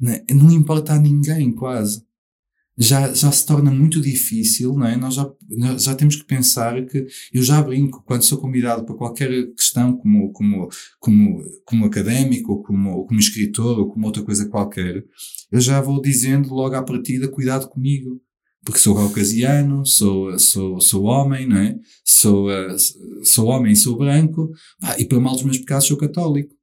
Não, 0.00 0.12
é? 0.12 0.24
não 0.32 0.50
importa 0.50 0.94
a 0.94 0.98
ninguém, 0.98 1.52
quase 1.52 2.02
já, 2.78 3.12
já 3.12 3.32
se 3.32 3.44
torna 3.44 3.72
muito 3.72 4.00
difícil, 4.00 4.72
não 4.74 4.86
é? 4.86 4.96
Nós 4.96 5.14
já, 5.14 5.28
já 5.76 5.94
temos 5.96 6.14
que 6.14 6.24
pensar 6.24 6.86
que 6.86 7.06
eu 7.32 7.42
já 7.42 7.60
brinco 7.60 8.04
quando 8.04 8.22
sou 8.22 8.38
convidado 8.38 8.84
para 8.84 8.94
qualquer 8.94 9.52
questão 9.54 9.96
como, 9.96 10.32
como, 10.32 10.68
como, 11.00 11.42
como 11.64 11.84
académico 11.86 12.52
ou 12.52 12.62
como, 12.62 12.90
ou 12.90 13.06
como 13.06 13.18
escritor 13.18 13.80
ou 13.80 13.90
como 13.90 14.06
outra 14.06 14.22
coisa 14.22 14.48
qualquer, 14.48 15.04
eu 15.50 15.60
já 15.60 15.80
vou 15.80 16.00
dizendo 16.00 16.54
logo 16.54 16.76
à 16.76 16.82
partida 16.82 17.26
cuidado 17.28 17.68
comigo. 17.68 18.20
Porque 18.64 18.80
sou 18.80 18.94
caucasiano, 18.94 19.86
sou, 19.86 20.38
sou, 20.38 20.80
sou 20.80 21.04
homem, 21.04 21.48
não 21.48 21.56
é? 21.56 21.78
Sou, 22.04 22.48
uh, 22.48 22.76
sou 23.24 23.46
homem, 23.46 23.74
sou 23.74 23.96
branco, 23.96 24.50
e 24.98 25.04
para 25.04 25.20
mal 25.20 25.34
dos 25.34 25.44
meus 25.44 25.58
pecados 25.58 25.86
sou 25.86 25.96
católico. 25.96 26.54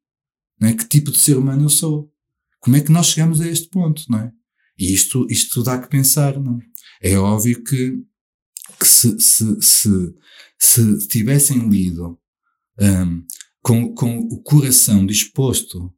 Não 0.60 0.68
é? 0.70 0.74
Que 0.74 0.88
tipo 0.88 1.10
de 1.10 1.18
ser 1.18 1.38
humano 1.38 1.64
eu 1.64 1.70
sou? 1.70 2.12
Como 2.60 2.76
é 2.76 2.82
que 2.82 2.92
nós 2.92 3.08
chegamos 3.08 3.42
a 3.42 3.48
este 3.48 3.70
ponto, 3.70 4.04
não 4.10 4.20
é? 4.20 4.32
E 4.78 4.94
isto, 4.94 5.26
isto 5.30 5.64
dá 5.64 5.80
que 5.80 5.90
pensar, 5.90 6.40
não 6.40 6.60
é? 6.60 7.12
É 7.12 7.18
óbvio 7.18 7.64
que, 7.64 8.04
que 8.80 8.88
se, 8.88 9.20
se, 9.20 9.62
se, 9.62 10.16
se 10.58 11.08
tivessem 11.08 11.70
lido 11.70 12.20
um, 12.80 13.24
com, 13.62 13.94
com 13.94 14.20
o 14.20 14.42
coração 14.42 15.06
disposto, 15.06 15.94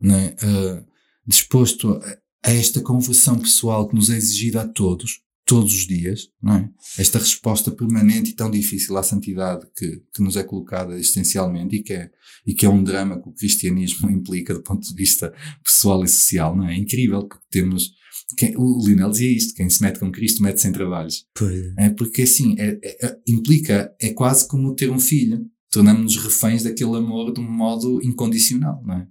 né, 0.00 0.36
uh, 0.42 0.86
disposto 1.26 1.92
a, 1.92 2.18
a 2.48 2.52
esta 2.52 2.80
conversão 2.80 3.38
pessoal 3.38 3.88
que 3.88 3.94
nos 3.94 4.10
é 4.10 4.16
exigida 4.16 4.62
a 4.62 4.68
todos, 4.68 5.20
todos 5.44 5.72
os 5.72 5.86
dias, 5.86 6.28
não 6.42 6.56
é? 6.56 6.70
Esta 6.98 7.18
resposta 7.18 7.70
permanente 7.70 8.30
e 8.30 8.34
tão 8.34 8.50
difícil 8.50 8.96
à 8.96 9.02
santidade 9.02 9.64
que, 9.76 10.02
que 10.12 10.20
nos 10.20 10.36
é 10.36 10.42
colocada 10.42 10.94
existencialmente 10.94 11.76
e 11.76 11.82
que, 11.82 11.92
é, 11.92 12.10
e 12.44 12.52
que 12.52 12.66
é 12.66 12.68
um 12.68 12.82
drama 12.82 13.22
que 13.22 13.28
o 13.28 13.32
cristianismo 13.32 14.10
implica 14.10 14.52
do 14.52 14.62
ponto 14.62 14.86
de 14.86 14.94
vista 14.94 15.32
pessoal 15.62 16.04
e 16.04 16.08
social, 16.08 16.56
não 16.56 16.68
é? 16.68 16.74
É 16.74 16.78
incrível 16.78 17.26
que 17.28 17.36
temos 17.48 17.92
quem, 18.36 18.56
o 18.56 18.84
Lionel 18.84 19.10
dizia 19.10 19.30
isto: 19.30 19.54
quem 19.54 19.68
se 19.68 19.82
mete 19.82 19.98
com 19.98 20.10
Cristo 20.10 20.42
mete-se 20.42 20.68
em 20.68 20.72
trabalhos. 20.72 21.26
Pois. 21.34 21.72
É 21.78 21.90
porque 21.90 22.22
assim, 22.22 22.56
é, 22.58 22.78
é, 22.82 23.06
é, 23.06 23.18
implica, 23.26 23.94
é 24.00 24.12
quase 24.12 24.46
como 24.48 24.74
ter 24.74 24.90
um 24.90 24.98
filho. 24.98 25.46
Tornamos-nos 25.70 26.16
reféns 26.16 26.62
daquele 26.62 26.96
amor 26.96 27.32
de 27.32 27.40
um 27.40 27.50
modo 27.50 28.00
incondicional, 28.02 28.82
não 28.84 28.94
é? 28.94 29.08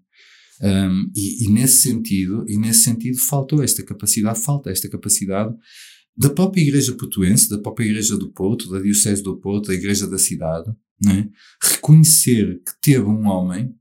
Um, 0.62 1.12
e, 1.14 1.46
e, 1.46 1.52
nesse 1.52 1.82
sentido, 1.82 2.46
e 2.48 2.58
nesse 2.58 2.84
sentido 2.84 3.18
faltou 3.18 3.62
esta 3.62 3.84
capacidade, 3.84 4.40
falta 4.40 4.72
esta 4.72 4.90
capacidade 4.90 5.54
da 6.18 6.30
própria 6.30 6.62
Igreja 6.62 6.94
Portuense, 6.94 7.50
da 7.50 7.60
própria 7.60 7.86
Igreja 7.86 8.18
do 8.18 8.32
Porto, 8.32 8.70
da 8.70 8.80
Diocese 8.80 9.22
do 9.22 9.38
Porto, 9.38 9.68
da 9.68 9.74
Igreja 9.74 10.08
da 10.08 10.18
cidade, 10.18 10.72
é? 11.08 11.28
reconhecer 11.62 12.62
que 12.66 12.72
teve 12.82 13.06
um 13.06 13.28
homem 13.28 13.76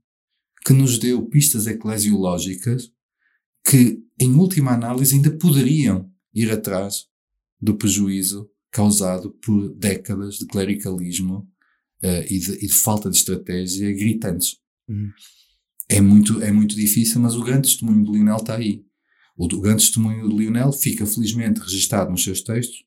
que 0.65 0.73
nos 0.73 0.97
deu 0.97 1.25
pistas 1.27 1.65
eclesiológicas 1.65 2.91
que, 3.65 3.99
em 4.19 4.33
última 4.33 4.71
análise, 4.71 5.15
ainda 5.15 5.31
poderiam 5.31 6.09
ir 6.33 6.51
atrás 6.51 7.05
do 7.61 7.75
prejuízo 7.75 8.49
causado 8.71 9.31
por 9.41 9.73
décadas 9.75 10.35
de 10.35 10.45
clericalismo 10.45 11.47
uh, 12.03 12.25
e, 12.29 12.39
de, 12.39 12.53
e, 12.53 12.67
de, 12.67 12.73
falta 12.73 13.09
de 13.09 13.17
estratégia 13.17 13.91
gritantes. 13.93 14.57
Uhum. 14.87 15.09
É, 15.87 16.01
muito, 16.01 16.41
é 16.41 16.51
muito 16.51 16.75
difícil, 16.75 17.21
mas 17.21 17.35
o 17.35 17.43
grande 17.43 17.69
testemunho 17.69 18.03
de 18.03 18.11
Lionel 18.11 18.37
está 18.37 18.55
aí. 18.55 18.83
O, 19.37 19.45
o 19.45 19.61
grande 19.61 19.83
testemunho 19.83 20.27
de 20.27 20.35
Lionel 20.35 20.71
fica 20.71 21.05
felizmente 21.05 21.61
registado 21.61 22.11
nos 22.11 22.23
seus 22.23 22.41
textos 22.41 22.83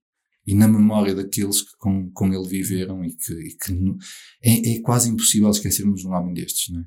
e 0.46 0.54
na 0.54 0.66
memória 0.66 1.14
daqueles 1.14 1.62
que 1.62 1.76
com, 1.78 2.10
com 2.10 2.32
ele 2.32 2.48
viveram 2.48 3.04
e 3.04 3.14
que, 3.14 3.32
e 3.32 3.56
que 3.56 3.96
é, 4.42 4.76
é, 4.76 4.80
quase 4.80 5.10
impossível 5.10 5.50
esquecermos 5.50 6.04
um 6.04 6.12
homem 6.12 6.34
destes, 6.34 6.72
não 6.72 6.80
é? 6.80 6.84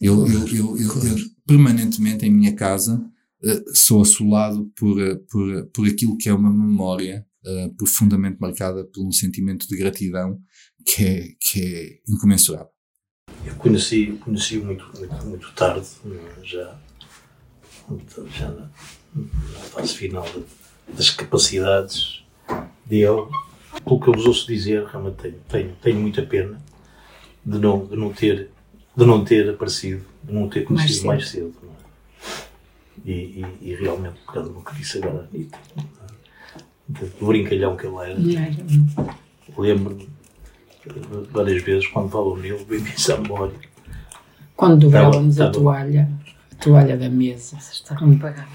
Eu, 0.00 0.26
eu, 0.28 0.46
eu, 0.48 0.76
eu, 0.76 1.16
permanentemente 1.44 2.24
em 2.24 2.30
minha 2.30 2.54
casa 2.54 3.04
uh, 3.42 3.74
sou 3.76 4.02
assolado 4.02 4.70
por, 4.76 5.00
uh, 5.00 5.18
por, 5.30 5.66
por 5.66 5.88
aquilo 5.88 6.16
que 6.16 6.28
é 6.28 6.34
uma 6.34 6.50
memória 6.50 7.26
uh, 7.44 7.74
profundamente 7.76 8.38
marcada 8.40 8.84
por 8.84 9.06
um 9.06 9.12
sentimento 9.12 9.66
de 9.68 9.76
gratidão 9.76 10.38
que 10.86 11.04
é, 11.04 11.28
que 11.40 11.62
é 11.62 12.12
incomensurável. 12.12 12.70
Eu 13.44 13.54
conheci, 13.56 14.18
conheci 14.20 14.58
muito, 14.58 14.84
muito, 14.98 15.26
muito 15.26 15.52
tarde, 15.52 15.86
já, 16.42 16.78
já 18.36 18.50
na, 18.50 18.70
na 19.14 19.60
fase 19.70 19.94
final 19.94 20.26
das 20.94 21.10
capacidades 21.10 22.24
dele. 22.86 23.28
Pelo 23.84 24.00
que 24.00 24.08
eu 24.08 24.14
vos 24.14 24.26
ouço 24.26 24.46
dizer, 24.46 24.84
realmente 24.86 25.16
tenho, 25.16 25.40
tenho, 25.48 25.76
tenho 25.76 26.00
muita 26.00 26.22
pena 26.22 26.60
de 27.44 27.58
não, 27.58 27.86
de 27.86 27.96
não 27.96 28.12
ter 28.12 28.50
de 28.98 29.06
não 29.06 29.24
ter 29.24 29.48
aparecido, 29.48 30.04
de 30.24 30.32
não 30.32 30.48
ter 30.48 30.64
conhecido 30.64 31.06
mais 31.06 31.28
cedo. 31.28 31.44
Mais 31.44 31.54
cedo 31.54 31.67
é? 31.67 31.67
E, 33.04 33.12
e, 33.12 33.46
e, 33.62 33.74
realmente, 33.74 34.16
pegando 34.26 34.50
no 34.50 34.64
que 34.64 34.74
disse 34.76 34.98
agora, 34.98 35.28
Anitta, 35.32 35.58
do 36.88 37.26
brincalhão 37.26 37.76
que 37.76 37.86
ele 37.86 37.96
era, 37.96 38.18
lembro-me 39.56 40.08
várias 41.30 41.62
vezes 41.62 41.86
quando 41.88 42.10
falo 42.10 42.36
nele, 42.36 42.56
à 43.12 43.16
memória. 43.16 43.54
Quando 44.56 44.80
dobrávamos 44.80 45.40
a 45.40 45.50
toalha, 45.50 46.08
a 46.52 46.54
toalha 46.56 46.96
da 46.96 47.08
mesa, 47.08 47.56
está 47.56 47.94
como 47.96 48.18
pagar. 48.18 48.48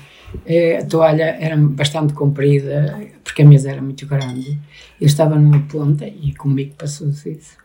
É, 0.45 0.79
a 0.79 0.85
toalha 0.85 1.37
era 1.39 1.55
bastante 1.55 2.13
comprida, 2.13 2.99
porque 3.23 3.43
a 3.43 3.45
mesa 3.45 3.71
era 3.71 3.81
muito 3.81 4.05
grande. 4.07 4.59
Eu 4.99 5.05
estava 5.05 5.35
numa 5.35 5.59
ponta 5.61 6.07
e 6.07 6.33
comigo 6.33 6.73
passou-se 6.75 7.31
isso 7.31 7.63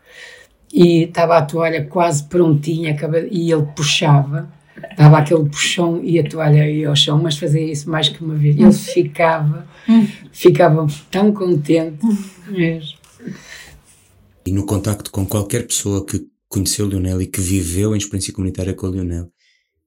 e 0.73 1.03
estava 1.03 1.37
a 1.37 1.41
toalha 1.41 1.85
quase 1.85 2.23
prontinha 2.23 2.95
e 3.31 3.51
ele 3.51 3.65
puxava, 3.75 4.47
dava 4.97 5.17
aquele 5.17 5.45
puxão 5.49 6.03
e 6.03 6.19
a 6.19 6.27
toalha 6.27 6.69
ia 6.69 6.89
ao 6.89 6.95
chão, 6.95 7.21
mas 7.21 7.37
fazia 7.37 7.61
isso 7.61 7.89
mais 7.89 8.09
que 8.09 8.23
uma 8.23 8.35
vez. 8.35 8.57
Ele 8.57 8.71
ficava, 8.71 9.67
ficava 10.31 10.87
tão 11.09 11.31
contente 11.31 11.99
mesmo. 12.47 12.97
E 14.45 14.51
no 14.51 14.65
contacto 14.65 15.11
com 15.11 15.25
qualquer 15.25 15.67
pessoa 15.67 16.05
que 16.05 16.25
conheceu 16.47 16.85
o 16.85 16.89
Lionel 16.89 17.21
e 17.21 17.27
que 17.27 17.39
viveu 17.39 17.93
em 17.93 17.97
experiência 17.97 18.33
comunitária 18.33 18.73
com 18.73 18.87
o 18.87 18.91
Lionel, 18.91 19.29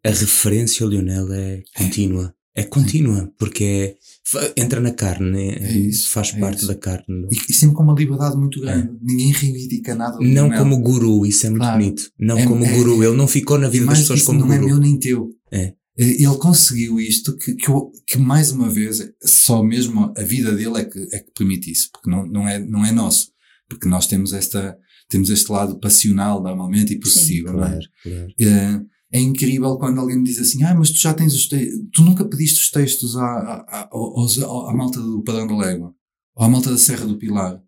a 0.05 0.11
referência 0.11 0.85
ao 0.85 0.91
Lionel 0.91 1.33
é 1.33 1.63
contínua. 1.77 2.35
É 2.55 2.65
contínua, 2.65 3.33
porque 3.39 3.97
é, 4.35 4.53
entra 4.57 4.79
na 4.79 4.93
carne, 4.93 5.53
é, 5.53 5.65
é 5.65 5.73
isso, 5.73 6.11
faz 6.11 6.35
é 6.35 6.39
parte 6.39 6.59
isso. 6.59 6.67
da 6.67 6.75
carne. 6.75 7.27
E, 7.31 7.51
e, 7.51 7.55
sempre 7.55 7.75
com 7.77 7.83
uma 7.83 7.95
liberdade 7.95 8.37
muito 8.37 8.61
grande. 8.61 8.89
É. 8.89 8.99
Ninguém 9.01 9.33
reivindica 9.33 9.95
nada. 9.95 10.19
Não 10.21 10.51
como 10.51 10.79
guru, 10.81 11.25
isso 11.25 11.47
é 11.47 11.51
muito 11.51 11.63
claro. 11.63 11.79
bonito. 11.79 12.11
Não 12.19 12.39
é, 12.39 12.47
como 12.47 12.67
guru, 12.67 13.03
ele 13.03 13.17
não 13.17 13.27
ficou 13.27 13.59
na 13.59 13.69
vida 13.69 13.87
das 13.87 14.01
pessoas 14.01 14.23
como 14.23 14.41
não 14.41 14.47
guru. 14.47 14.61
Não 14.61 14.67
é 14.67 14.71
meu 14.71 14.79
nem 14.79 14.99
teu. 14.99 15.31
É. 15.51 15.73
Ele 15.97 16.37
conseguiu 16.39 17.01
isto 17.01 17.37
que, 17.37 17.55
que, 17.55 17.71
que, 18.07 18.19
mais 18.19 18.51
uma 18.51 18.69
vez, 18.69 19.03
só 19.23 19.63
mesmo 19.63 20.13
a 20.17 20.23
vida 20.23 20.53
dele 20.53 20.79
é 20.79 20.85
que, 20.85 20.99
é 21.13 21.19
que 21.21 21.33
permite 21.37 21.71
isso, 21.71 21.91
porque 21.93 22.11
não, 22.11 22.27
não, 22.27 22.49
é, 22.49 22.59
não 22.59 22.85
é 22.85 22.93
nosso. 22.93 23.31
Porque 23.69 23.89
nós 23.89 24.07
temos 24.07 24.33
esta, 24.33 24.77
temos 25.09 25.31
este 25.31 25.51
lado 25.51 25.79
passional 25.79 26.43
normalmente 26.43 26.95
e 26.95 27.01
possessivo, 27.01 27.49
Sim, 27.49 27.55
claro, 27.55 27.79
não 28.05 28.13
é? 28.13 28.27
Claro 28.39 28.87
é 29.13 29.21
incrível 29.21 29.77
quando 29.77 30.01
alguém 30.01 30.17
me 30.17 30.25
diz 30.25 30.39
assim, 30.39 30.63
ah, 30.65 30.75
mas 30.75 30.91
tu 30.91 30.99
já 30.99 31.13
tens 31.13 31.35
os 31.35 31.47
textos, 31.47 31.81
tu 31.93 32.03
nunca 32.03 32.25
pediste 32.25 32.61
os 32.61 32.71
textos 32.71 33.17
à, 33.17 33.25
à, 33.25 33.81
à, 33.83 34.71
à, 34.71 34.75
malta 34.75 35.01
do 35.01 35.23
Padrão 35.23 35.47
da 35.47 35.57
Légua, 35.57 35.95
ou 36.35 36.45
à 36.45 36.49
malta 36.49 36.71
da 36.71 36.79
Serra 36.79 37.07
do 37.07 37.19
Pilar. 37.19 37.63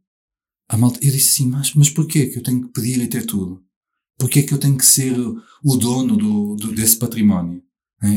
A 0.68 0.78
malta, 0.78 0.98
eu 1.02 1.12
disse 1.12 1.42
assim, 1.42 1.50
mas, 1.50 1.74
mas 1.74 1.90
porquê 1.90 2.26
que 2.26 2.38
eu 2.38 2.42
tenho 2.42 2.62
que 2.62 2.72
pedir 2.72 2.98
e 3.02 3.06
ter 3.06 3.26
tudo? 3.26 3.62
Porquê 4.18 4.42
que 4.42 4.54
eu 4.54 4.58
tenho 4.58 4.78
que 4.78 4.86
ser 4.86 5.14
o 5.18 5.76
dono 5.76 6.16
do, 6.16 6.56
do 6.56 6.74
desse 6.74 6.96
património? 6.96 7.62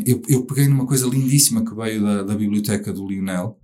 Eu, 0.05 0.21
eu 0.29 0.45
peguei 0.45 0.67
numa 0.67 0.85
coisa 0.85 1.07
lindíssima 1.07 1.65
que 1.65 1.75
veio 1.75 2.01
da, 2.01 2.23
da 2.23 2.35
biblioteca 2.35 2.93
do 2.93 3.07
Lionel, 3.07 3.59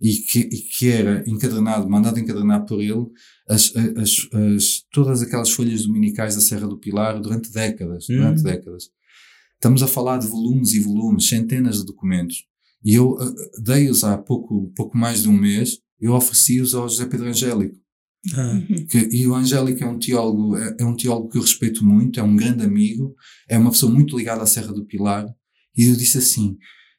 e 0.00 0.16
que, 0.16 0.40
e 0.40 0.60
que 0.76 0.90
era 0.90 1.24
encadernado, 1.26 1.88
mandado 1.88 2.20
encadernar 2.20 2.66
por 2.66 2.80
ele, 2.80 3.06
as, 3.48 3.74
as, 3.76 4.28
as, 4.32 4.82
todas 4.92 5.22
aquelas 5.22 5.50
folhas 5.50 5.86
dominicais 5.86 6.34
da 6.34 6.40
Serra 6.40 6.66
do 6.66 6.78
Pilar 6.78 7.20
durante 7.20 7.50
décadas, 7.50 8.06
hum. 8.10 8.16
durante 8.16 8.42
décadas. 8.42 8.90
Estamos 9.56 9.82
a 9.82 9.86
falar 9.86 10.18
de 10.18 10.26
volumes 10.26 10.72
e 10.74 10.80
volumes, 10.80 11.28
centenas 11.28 11.78
de 11.78 11.86
documentos. 11.86 12.44
E 12.84 12.94
eu 12.94 13.12
uh, 13.12 13.62
dei-os 13.62 14.04
há 14.04 14.16
pouco, 14.16 14.72
pouco 14.76 14.96
mais 14.96 15.22
de 15.22 15.28
um 15.28 15.32
mês, 15.32 15.78
eu 16.00 16.12
ofereci-os 16.12 16.74
ao 16.74 16.88
José 16.88 17.06
Pedro 17.06 17.28
Angélico. 17.28 17.76
Ah. 18.34 18.60
Que, 18.90 19.08
e 19.12 19.26
o 19.26 19.34
Angélico 19.34 19.82
é 19.82 19.86
um 19.86 19.98
teólogo, 19.98 20.56
é, 20.56 20.76
é, 20.80 20.84
um 20.84 20.96
teólogo 20.96 21.28
que 21.28 21.38
eu 21.38 21.42
respeito 21.42 21.84
muito, 21.84 22.20
é 22.20 22.22
um 22.22 22.36
grande 22.36 22.64
amigo, 22.64 23.14
é 23.48 23.56
uma 23.56 23.70
pessoa 23.70 23.90
muito 23.90 24.16
ligada 24.16 24.42
à 24.42 24.46
Serra 24.46 24.72
do 24.72 24.84
Pilar. 24.84 25.26
E 25.76 25.86
eu 25.86 25.96
disse 25.96 26.18
assim: 26.18 26.56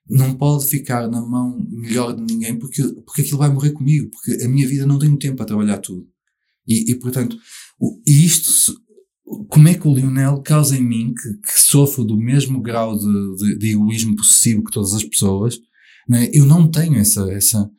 não 0.10 0.34
pode 0.36 0.66
ficar 0.66 1.08
na 1.10 1.22
mão 1.22 1.58
melhor 1.70 2.16
de 2.16 2.22
ninguém 2.22 2.58
porque, 2.58 2.82
porque 3.06 3.22
aquilo 3.22 3.38
vai 3.38 3.50
morrer 3.50 3.72
comigo, 3.72 4.10
porque 4.10 4.44
a 4.44 4.48
minha 4.48 4.68
vida 4.68 4.86
não 4.86 4.98
tem 4.98 5.16
tempo 5.18 5.38
para 5.38 5.46
trabalhar 5.46 5.80
tudo. 5.80 6.08
E, 6.68 6.92
e 6.92 6.96
portanto, 6.96 7.38
o, 7.80 8.02
e 8.06 8.26
isto 8.26 8.74
como 9.49 9.68
é 9.68 9.74
que 9.74 9.88
o 9.88 9.94
Lionel 9.94 10.41
causa 10.41 10.78
em 10.78 10.84
mim, 10.84 11.14
que, 11.14 11.34
que 11.52 11.62
sofro 11.62 12.04
do 12.04 12.18
mesmo 12.18 12.62
grau 12.62 12.98
de, 12.98 13.36
de, 13.36 13.58
de, 13.58 13.72
egoísmo 13.72 14.16
possível 14.16 14.64
que 14.64 14.72
todas 14.72 14.94
as 14.94 15.04
pessoas, 15.04 15.60
né? 16.08 16.30
eu 16.34 16.45
não 16.45 16.70
tenho 16.70 16.95
essa, 16.95 17.30
essa. 17.32 17.70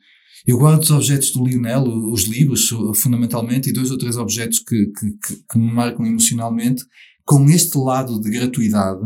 Eu 0.45 0.57
guardo 0.57 0.83
os 0.83 0.91
objetos 0.91 1.31
do 1.31 1.43
Lionel, 1.45 1.83
os 2.11 2.23
livros, 2.23 2.69
fundamentalmente, 2.95 3.69
e 3.69 3.73
dois 3.73 3.91
ou 3.91 3.97
três 3.97 4.15
objetos 4.15 4.59
que, 4.59 4.85
que, 4.87 5.11
que, 5.51 5.57
me 5.57 5.71
marcam 5.71 6.05
emocionalmente, 6.05 6.83
com 7.25 7.45
este 7.49 7.77
lado 7.77 8.19
de 8.21 8.29
gratuidade, 8.29 9.01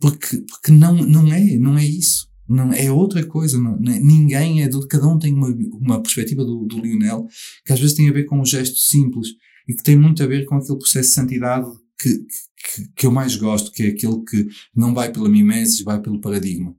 porque, 0.00 0.38
porque 0.48 0.72
não, 0.72 0.94
não 0.94 1.32
é, 1.32 1.58
não 1.58 1.76
é 1.76 1.84
isso. 1.84 2.28
Não, 2.48 2.72
é 2.72 2.90
outra 2.90 3.24
coisa. 3.24 3.60
Não, 3.60 3.74
é, 3.74 4.00
ninguém 4.00 4.62
é 4.62 4.68
cada 4.88 5.06
um 5.06 5.18
tem 5.18 5.32
uma, 5.32 5.54
uma 5.72 6.02
perspectiva 6.02 6.44
do, 6.44 6.64
do 6.66 6.80
Lionel 6.80 7.26
que 7.64 7.72
às 7.72 7.78
vezes 7.78 7.94
tem 7.94 8.08
a 8.08 8.12
ver 8.12 8.24
com 8.24 8.40
um 8.40 8.44
gesto 8.44 8.76
simples 8.78 9.28
e 9.70 9.74
que 9.74 9.84
tem 9.84 9.96
muito 9.96 10.20
a 10.20 10.26
ver 10.26 10.46
com 10.46 10.56
aquele 10.56 10.78
processo 10.78 11.10
de 11.10 11.14
santidade 11.14 11.70
que, 11.96 12.18
que, 12.18 12.88
que 12.96 13.06
eu 13.06 13.12
mais 13.12 13.36
gosto, 13.36 13.70
que 13.70 13.84
é 13.84 13.88
aquele 13.90 14.24
que 14.24 14.48
não 14.74 14.92
vai 14.92 15.12
pela 15.12 15.28
mimesis, 15.28 15.80
vai 15.82 16.02
pelo 16.02 16.20
paradigma. 16.20 16.74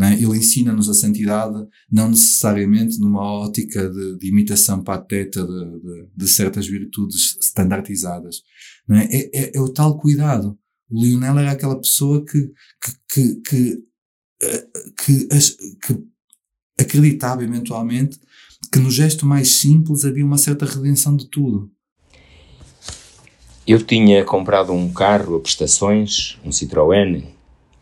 É? 0.00 0.12
Ele 0.12 0.38
ensina-nos 0.38 0.88
a 0.88 0.94
santidade, 0.94 1.66
não 1.90 2.10
necessariamente 2.10 3.00
numa 3.00 3.20
ótica 3.20 3.90
de, 3.90 4.18
de 4.18 4.28
imitação 4.28 4.84
pateta 4.84 5.44
de, 5.44 5.80
de, 5.80 6.08
de, 6.14 6.28
certas 6.28 6.68
virtudes 6.68 7.36
standardizadas. 7.40 8.42
É? 8.88 9.16
É, 9.16 9.30
é? 9.34 9.56
é? 9.56 9.60
o 9.60 9.68
tal 9.68 9.98
cuidado. 9.98 10.56
O 10.88 11.02
Lionel 11.02 11.40
era 11.40 11.50
aquela 11.50 11.80
pessoa 11.80 12.24
que, 12.24 12.52
que, 12.80 12.94
que, 13.12 13.40
que, 13.42 13.84
eh, 14.42 14.68
que, 15.04 15.28
que 15.84 16.04
acreditava 16.78 17.42
eventualmente 17.42 18.20
que 18.72 18.78
no 18.78 18.92
gesto 18.92 19.26
mais 19.26 19.48
simples 19.48 20.04
havia 20.04 20.24
uma 20.24 20.38
certa 20.38 20.64
redenção 20.64 21.16
de 21.16 21.28
tudo. 21.28 21.72
Eu 23.68 23.82
tinha 23.82 24.24
comprado 24.24 24.72
um 24.72 24.90
carro 24.90 25.36
a 25.36 25.40
prestações, 25.40 26.38
um 26.42 26.48
Citroën, 26.48 27.22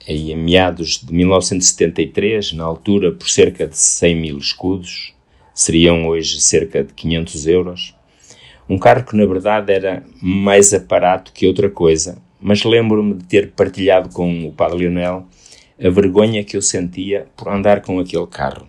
aí 0.09 0.33
em 0.33 0.37
meados 0.37 0.99
de 1.01 1.15
1973, 1.15 2.55
na 2.55 2.65
altura 2.65 3.13
por 3.13 3.29
cerca 3.29 3.69
de 3.69 3.79
100 3.79 4.17
mil 4.17 4.37
escudos, 4.37 5.15
seriam 5.55 6.09
hoje 6.09 6.41
cerca 6.41 6.83
de 6.83 6.93
500 6.93 7.47
euros. 7.47 7.95
Um 8.69 8.81
carro 8.81 9.05
que 9.05 9.17
na 9.17 9.25
verdade 9.27 9.73
era 9.73 10.03
mais 10.21 10.75
aparato 10.75 11.33
que 11.33 11.47
outra 11.47 11.71
coisa, 11.71 12.21
mas 12.41 12.65
lembro-me 12.65 13.15
de 13.15 13.25
ter 13.25 13.53
partilhado 13.53 14.09
com 14.09 14.49
o 14.49 14.53
Padre 14.53 14.79
Lionel 14.79 15.29
a 15.81 15.89
vergonha 15.89 16.43
que 16.43 16.57
eu 16.57 16.63
sentia 16.63 17.29
por 17.37 17.47
andar 17.47 17.81
com 17.83 18.01
aquele 18.01 18.27
carro. 18.27 18.67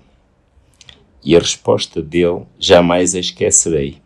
E 1.23 1.35
a 1.35 1.39
resposta 1.39 1.99
dele 1.99 2.43
jamais 2.59 3.15
a 3.15 3.19
esquecerei 3.19 4.05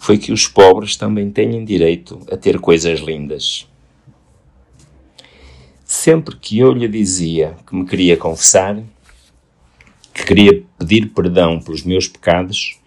foi 0.00 0.16
que 0.16 0.32
os 0.32 0.48
pobres 0.48 0.96
também 0.96 1.30
têm 1.30 1.62
direito 1.62 2.18
a 2.32 2.36
ter 2.36 2.58
coisas 2.58 3.00
lindas. 3.00 3.68
Sempre 5.84 6.36
que 6.36 6.58
eu 6.58 6.72
lhe 6.72 6.88
dizia 6.88 7.54
que 7.66 7.76
me 7.76 7.84
queria 7.84 8.16
confessar, 8.16 8.82
que 10.14 10.24
queria 10.24 10.64
pedir 10.78 11.10
perdão 11.10 11.60
pelos 11.60 11.82
meus 11.82 12.08
pecados, 12.08 12.80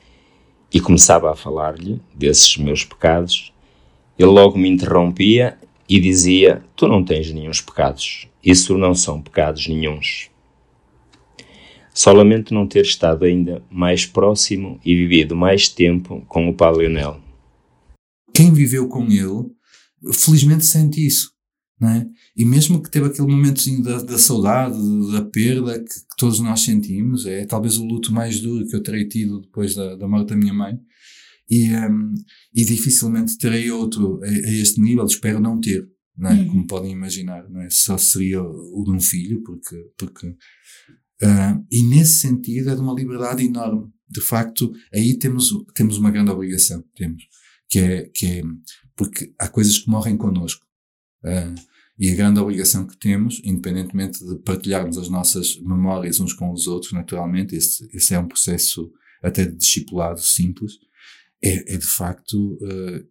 e 0.73 0.79
começava 0.79 1.31
a 1.31 1.35
falar-lhe 1.35 2.01
desses 2.15 2.57
meus 2.57 2.83
pecados, 2.83 3.53
ele 4.17 4.29
logo 4.29 4.57
me 4.57 4.67
interrompia 4.67 5.59
e 5.87 5.99
dizia: 5.99 6.65
Tu 6.75 6.87
não 6.87 7.03
tens 7.03 7.31
nenhums 7.31 7.61
pecados, 7.61 8.27
isso 8.43 8.75
não 8.75 8.95
são 8.95 9.21
pecados 9.21 9.67
nenhuns. 9.67 10.31
Só 11.93 12.11
lamento 12.11 12.53
não 12.53 12.67
ter 12.67 12.83
estado 12.83 13.23
ainda 13.23 13.63
mais 13.69 14.05
próximo 14.05 14.79
e 14.83 14.95
vivido 14.95 15.35
mais 15.35 15.69
tempo 15.69 16.25
com 16.27 16.49
o 16.49 16.53
Padre 16.53 16.87
Leonel. 16.87 17.21
Quem 18.33 18.51
viveu 18.51 18.87
com 18.87 19.05
ele, 19.11 19.45
felizmente 20.11 20.65
sente 20.65 21.05
isso. 21.05 21.31
Não 21.79 21.89
é? 21.89 22.07
E 22.35 22.45
mesmo 22.45 22.81
que 22.81 22.89
teve 22.89 23.07
aquele 23.07 23.27
momentozinho 23.27 23.83
da, 23.83 24.01
da 24.01 24.17
saudade, 24.17 24.77
da 25.11 25.21
perda 25.23 25.79
que, 25.79 25.85
que, 25.85 26.15
todos 26.17 26.39
nós 26.39 26.61
sentimos, 26.61 27.25
é 27.25 27.45
talvez 27.45 27.77
o 27.77 27.85
luto 27.85 28.11
mais 28.13 28.39
duro 28.39 28.65
que 28.67 28.75
eu 28.75 28.81
terei 28.81 29.07
tido 29.07 29.41
depois 29.41 29.75
da, 29.75 29.95
da 29.95 30.07
morte 30.07 30.29
da 30.29 30.35
minha 30.35 30.53
mãe. 30.53 30.79
E, 31.49 31.69
um, 31.75 32.13
e 32.55 32.63
dificilmente 32.63 33.37
terei 33.37 33.69
outro 33.69 34.19
a, 34.23 34.27
a, 34.27 34.51
este 34.51 34.79
nível, 34.81 35.05
espero 35.05 35.39
não 35.41 35.59
ter, 35.59 35.85
não 36.17 36.29
é? 36.29 36.33
Uhum. 36.33 36.47
como 36.47 36.67
podem 36.67 36.91
imaginar. 36.91 37.47
Não 37.49 37.61
é? 37.61 37.69
Só 37.69 37.97
seria 37.97 38.41
o 38.41 38.83
de 38.85 38.91
um 38.91 38.99
filho, 38.99 39.43
porque. 39.43 39.75
porque 39.97 40.33
uh, 41.23 41.65
e 41.71 41.83
nesse 41.83 42.19
sentido 42.19 42.69
é 42.69 42.75
de 42.75 42.81
uma 42.81 42.93
liberdade 42.93 43.43
enorme. 43.43 43.91
De 44.09 44.21
facto, 44.21 44.71
aí 44.93 45.17
temos, 45.17 45.51
temos 45.73 45.97
uma 45.97 46.11
grande 46.11 46.31
obrigação, 46.31 46.83
temos, 46.95 47.23
que 47.69 47.79
é, 47.79 48.03
que 48.13 48.25
é 48.25 48.43
porque 48.95 49.33
há 49.39 49.47
coisas 49.47 49.79
que 49.79 49.89
morrem 49.89 50.17
connosco. 50.17 50.65
Uh, 51.23 51.55
e 51.97 52.09
a 52.09 52.15
grande 52.15 52.39
obrigação 52.39 52.85
que 52.85 52.97
temos, 52.97 53.39
independentemente 53.43 54.19
de 54.25 54.35
partilharmos 54.39 54.97
as 54.97 55.09
nossas 55.09 55.59
memórias 55.61 56.19
uns 56.19 56.33
com 56.33 56.51
os 56.51 56.67
outros, 56.67 56.91
naturalmente, 56.91 57.55
esse, 57.55 57.87
esse 57.93 58.13
é 58.13 58.19
um 58.19 58.27
processo 58.27 58.91
até 59.21 59.45
de 59.45 59.55
discipulado 59.55 60.19
simples, 60.19 60.73
é, 61.41 61.75
é 61.75 61.77
de 61.77 61.85
facto 61.85 62.53
uh, 62.55 63.07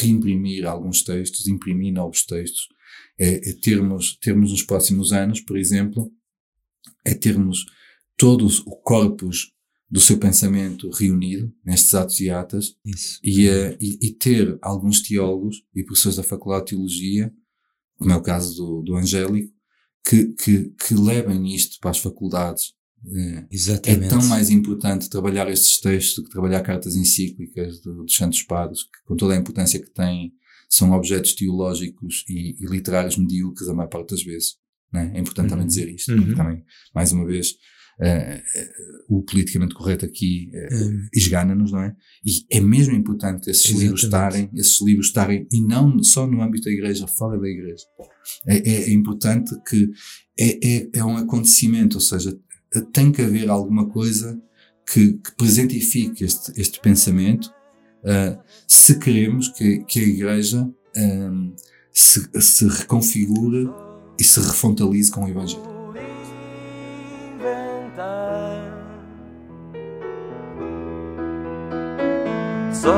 reimprimir 0.00 0.66
alguns 0.66 1.02
textos, 1.02 1.46
imprimir 1.46 1.92
novos 1.92 2.24
textos, 2.24 2.68
é, 3.18 3.50
é, 3.50 3.52
termos, 3.54 4.16
termos 4.18 4.50
nos 4.50 4.62
próximos 4.62 5.12
anos, 5.12 5.40
por 5.40 5.58
exemplo, 5.58 6.10
é 7.04 7.14
termos 7.14 7.66
todos 8.16 8.60
o 8.60 8.76
corpus 8.76 9.52
do 9.90 10.00
seu 10.00 10.18
pensamento 10.18 10.90
reunido 10.90 11.52
nestes 11.64 11.94
atos 11.94 12.20
e 12.20 12.28
atas 12.28 12.74
e, 13.22 13.48
uh, 13.48 13.76
e, 13.80 13.98
e, 14.02 14.12
ter 14.12 14.58
alguns 14.60 15.00
teólogos 15.00 15.64
e 15.74 15.82
professores 15.82 16.16
da 16.16 16.22
Faculdade 16.22 16.66
de 16.66 16.70
Teologia 16.72 17.32
como 17.98 18.12
é 18.12 18.16
o 18.16 18.22
caso 18.22 18.54
do, 18.56 18.82
do 18.82 18.96
Angélico, 18.96 19.52
que, 20.06 20.28
que, 20.34 20.70
que 20.70 20.94
levem 20.94 21.54
isto 21.54 21.78
para 21.80 21.90
as 21.90 21.98
faculdades. 21.98 22.72
É, 23.06 23.46
Exatamente. 23.50 24.04
É 24.04 24.08
tão 24.08 24.24
mais 24.26 24.50
importante 24.50 25.10
trabalhar 25.10 25.50
estes 25.50 25.80
textos 25.80 26.16
do 26.16 26.24
que 26.24 26.30
trabalhar 26.30 26.62
cartas 26.62 26.96
encíclicas 26.96 27.80
do, 27.80 28.04
dos 28.04 28.16
Santos 28.16 28.42
Padres, 28.42 28.84
que 28.84 29.02
com 29.04 29.16
toda 29.16 29.34
a 29.34 29.36
importância 29.36 29.80
que 29.80 29.90
têm, 29.90 30.32
são 30.70 30.92
objetos 30.92 31.34
teológicos 31.34 32.24
e, 32.28 32.56
e 32.62 32.66
literários 32.66 33.16
medíocres 33.16 33.68
a 33.68 33.74
maior 33.74 33.88
parte 33.88 34.10
das 34.10 34.22
vezes. 34.22 34.56
É? 34.94 35.18
é 35.18 35.20
importante 35.20 35.46
uhum. 35.46 35.50
também 35.50 35.66
dizer 35.66 35.88
isto, 35.88 36.12
uhum. 36.12 36.34
também, 36.34 36.64
mais 36.94 37.12
uma 37.12 37.26
vez, 37.26 37.50
uh, 38.00 39.14
o 39.16 39.22
politicamente 39.22 39.74
correto 39.74 40.04
aqui 40.04 40.50
uh, 40.54 41.08
esgana-nos, 41.14 41.72
não 41.72 41.82
é? 41.82 41.94
E 42.24 42.56
é 42.56 42.60
mesmo 42.60 42.94
importante 42.94 43.50
esses 43.50 43.64
Exatamente. 43.66 43.82
livros 43.82 44.02
estarem, 44.04 44.50
esses 44.54 44.80
livros 44.80 45.06
estarem, 45.06 45.46
e 45.52 45.60
não 45.60 46.02
só 46.02 46.26
no 46.26 46.42
âmbito 46.42 46.64
da 46.64 46.70
igreja, 46.70 47.06
fora 47.06 47.38
da 47.38 47.48
igreja. 47.48 47.84
É, 48.46 48.56
é, 48.56 48.84
é 48.84 48.90
importante 48.90 49.54
que 49.68 49.90
é, 50.38 50.76
é, 50.76 50.88
é, 50.94 51.04
um 51.04 51.16
acontecimento, 51.16 51.96
ou 51.96 52.00
seja, 52.00 52.38
tem 52.92 53.10
que 53.10 53.22
haver 53.22 53.48
alguma 53.48 53.88
coisa 53.88 54.40
que, 54.90 55.14
que 55.14 55.36
presentifique 55.36 56.24
este, 56.24 56.52
este 56.58 56.80
pensamento, 56.80 57.52
uh, 58.04 58.38
se 58.66 58.98
queremos 58.98 59.48
que, 59.48 59.84
que 59.84 60.00
a 60.00 60.02
igreja 60.02 60.70
um, 60.96 61.54
se, 61.92 62.28
se 62.40 62.66
reconfigure 62.68 63.68
e 64.18 64.24
se 64.24 64.40
refontalize 64.40 65.10
com 65.10 65.24
o 65.24 65.28
Evangelho. 65.28 65.78
só 72.80 72.94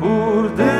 por 0.00 0.48
destruir. 0.50 0.72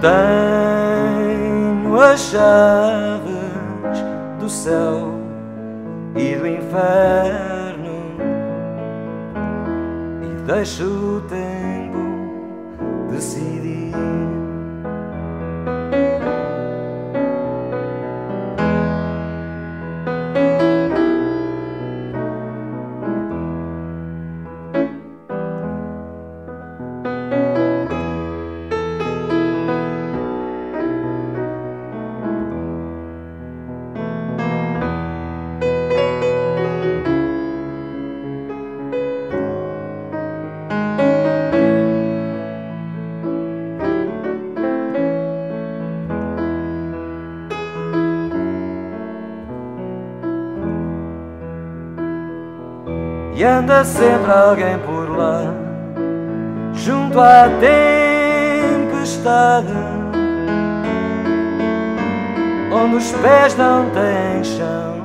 Tenho 0.00 2.00
as 2.00 2.20
chaves 2.20 3.98
do 4.38 4.48
céu 4.48 5.12
e 6.16 6.36
do 6.36 6.46
inferno 6.46 7.98
e 10.22 10.26
deixo 10.46 11.20
anda 53.68 53.84
sempre 53.84 54.32
alguém 54.32 54.78
por 54.78 55.14
lá, 55.14 55.42
junto 56.72 57.20
à 57.20 57.50
tempestade, 58.80 59.74
onde 62.72 62.96
os 62.96 63.12
pés 63.12 63.54
não 63.58 63.84
têm 63.90 64.42
chão 64.42 64.96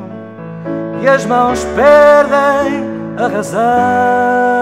e 1.01 1.07
as 1.09 1.25
mãos 1.25 1.65
perdem 1.75 2.85
a 3.17 3.27
razão. 3.27 4.52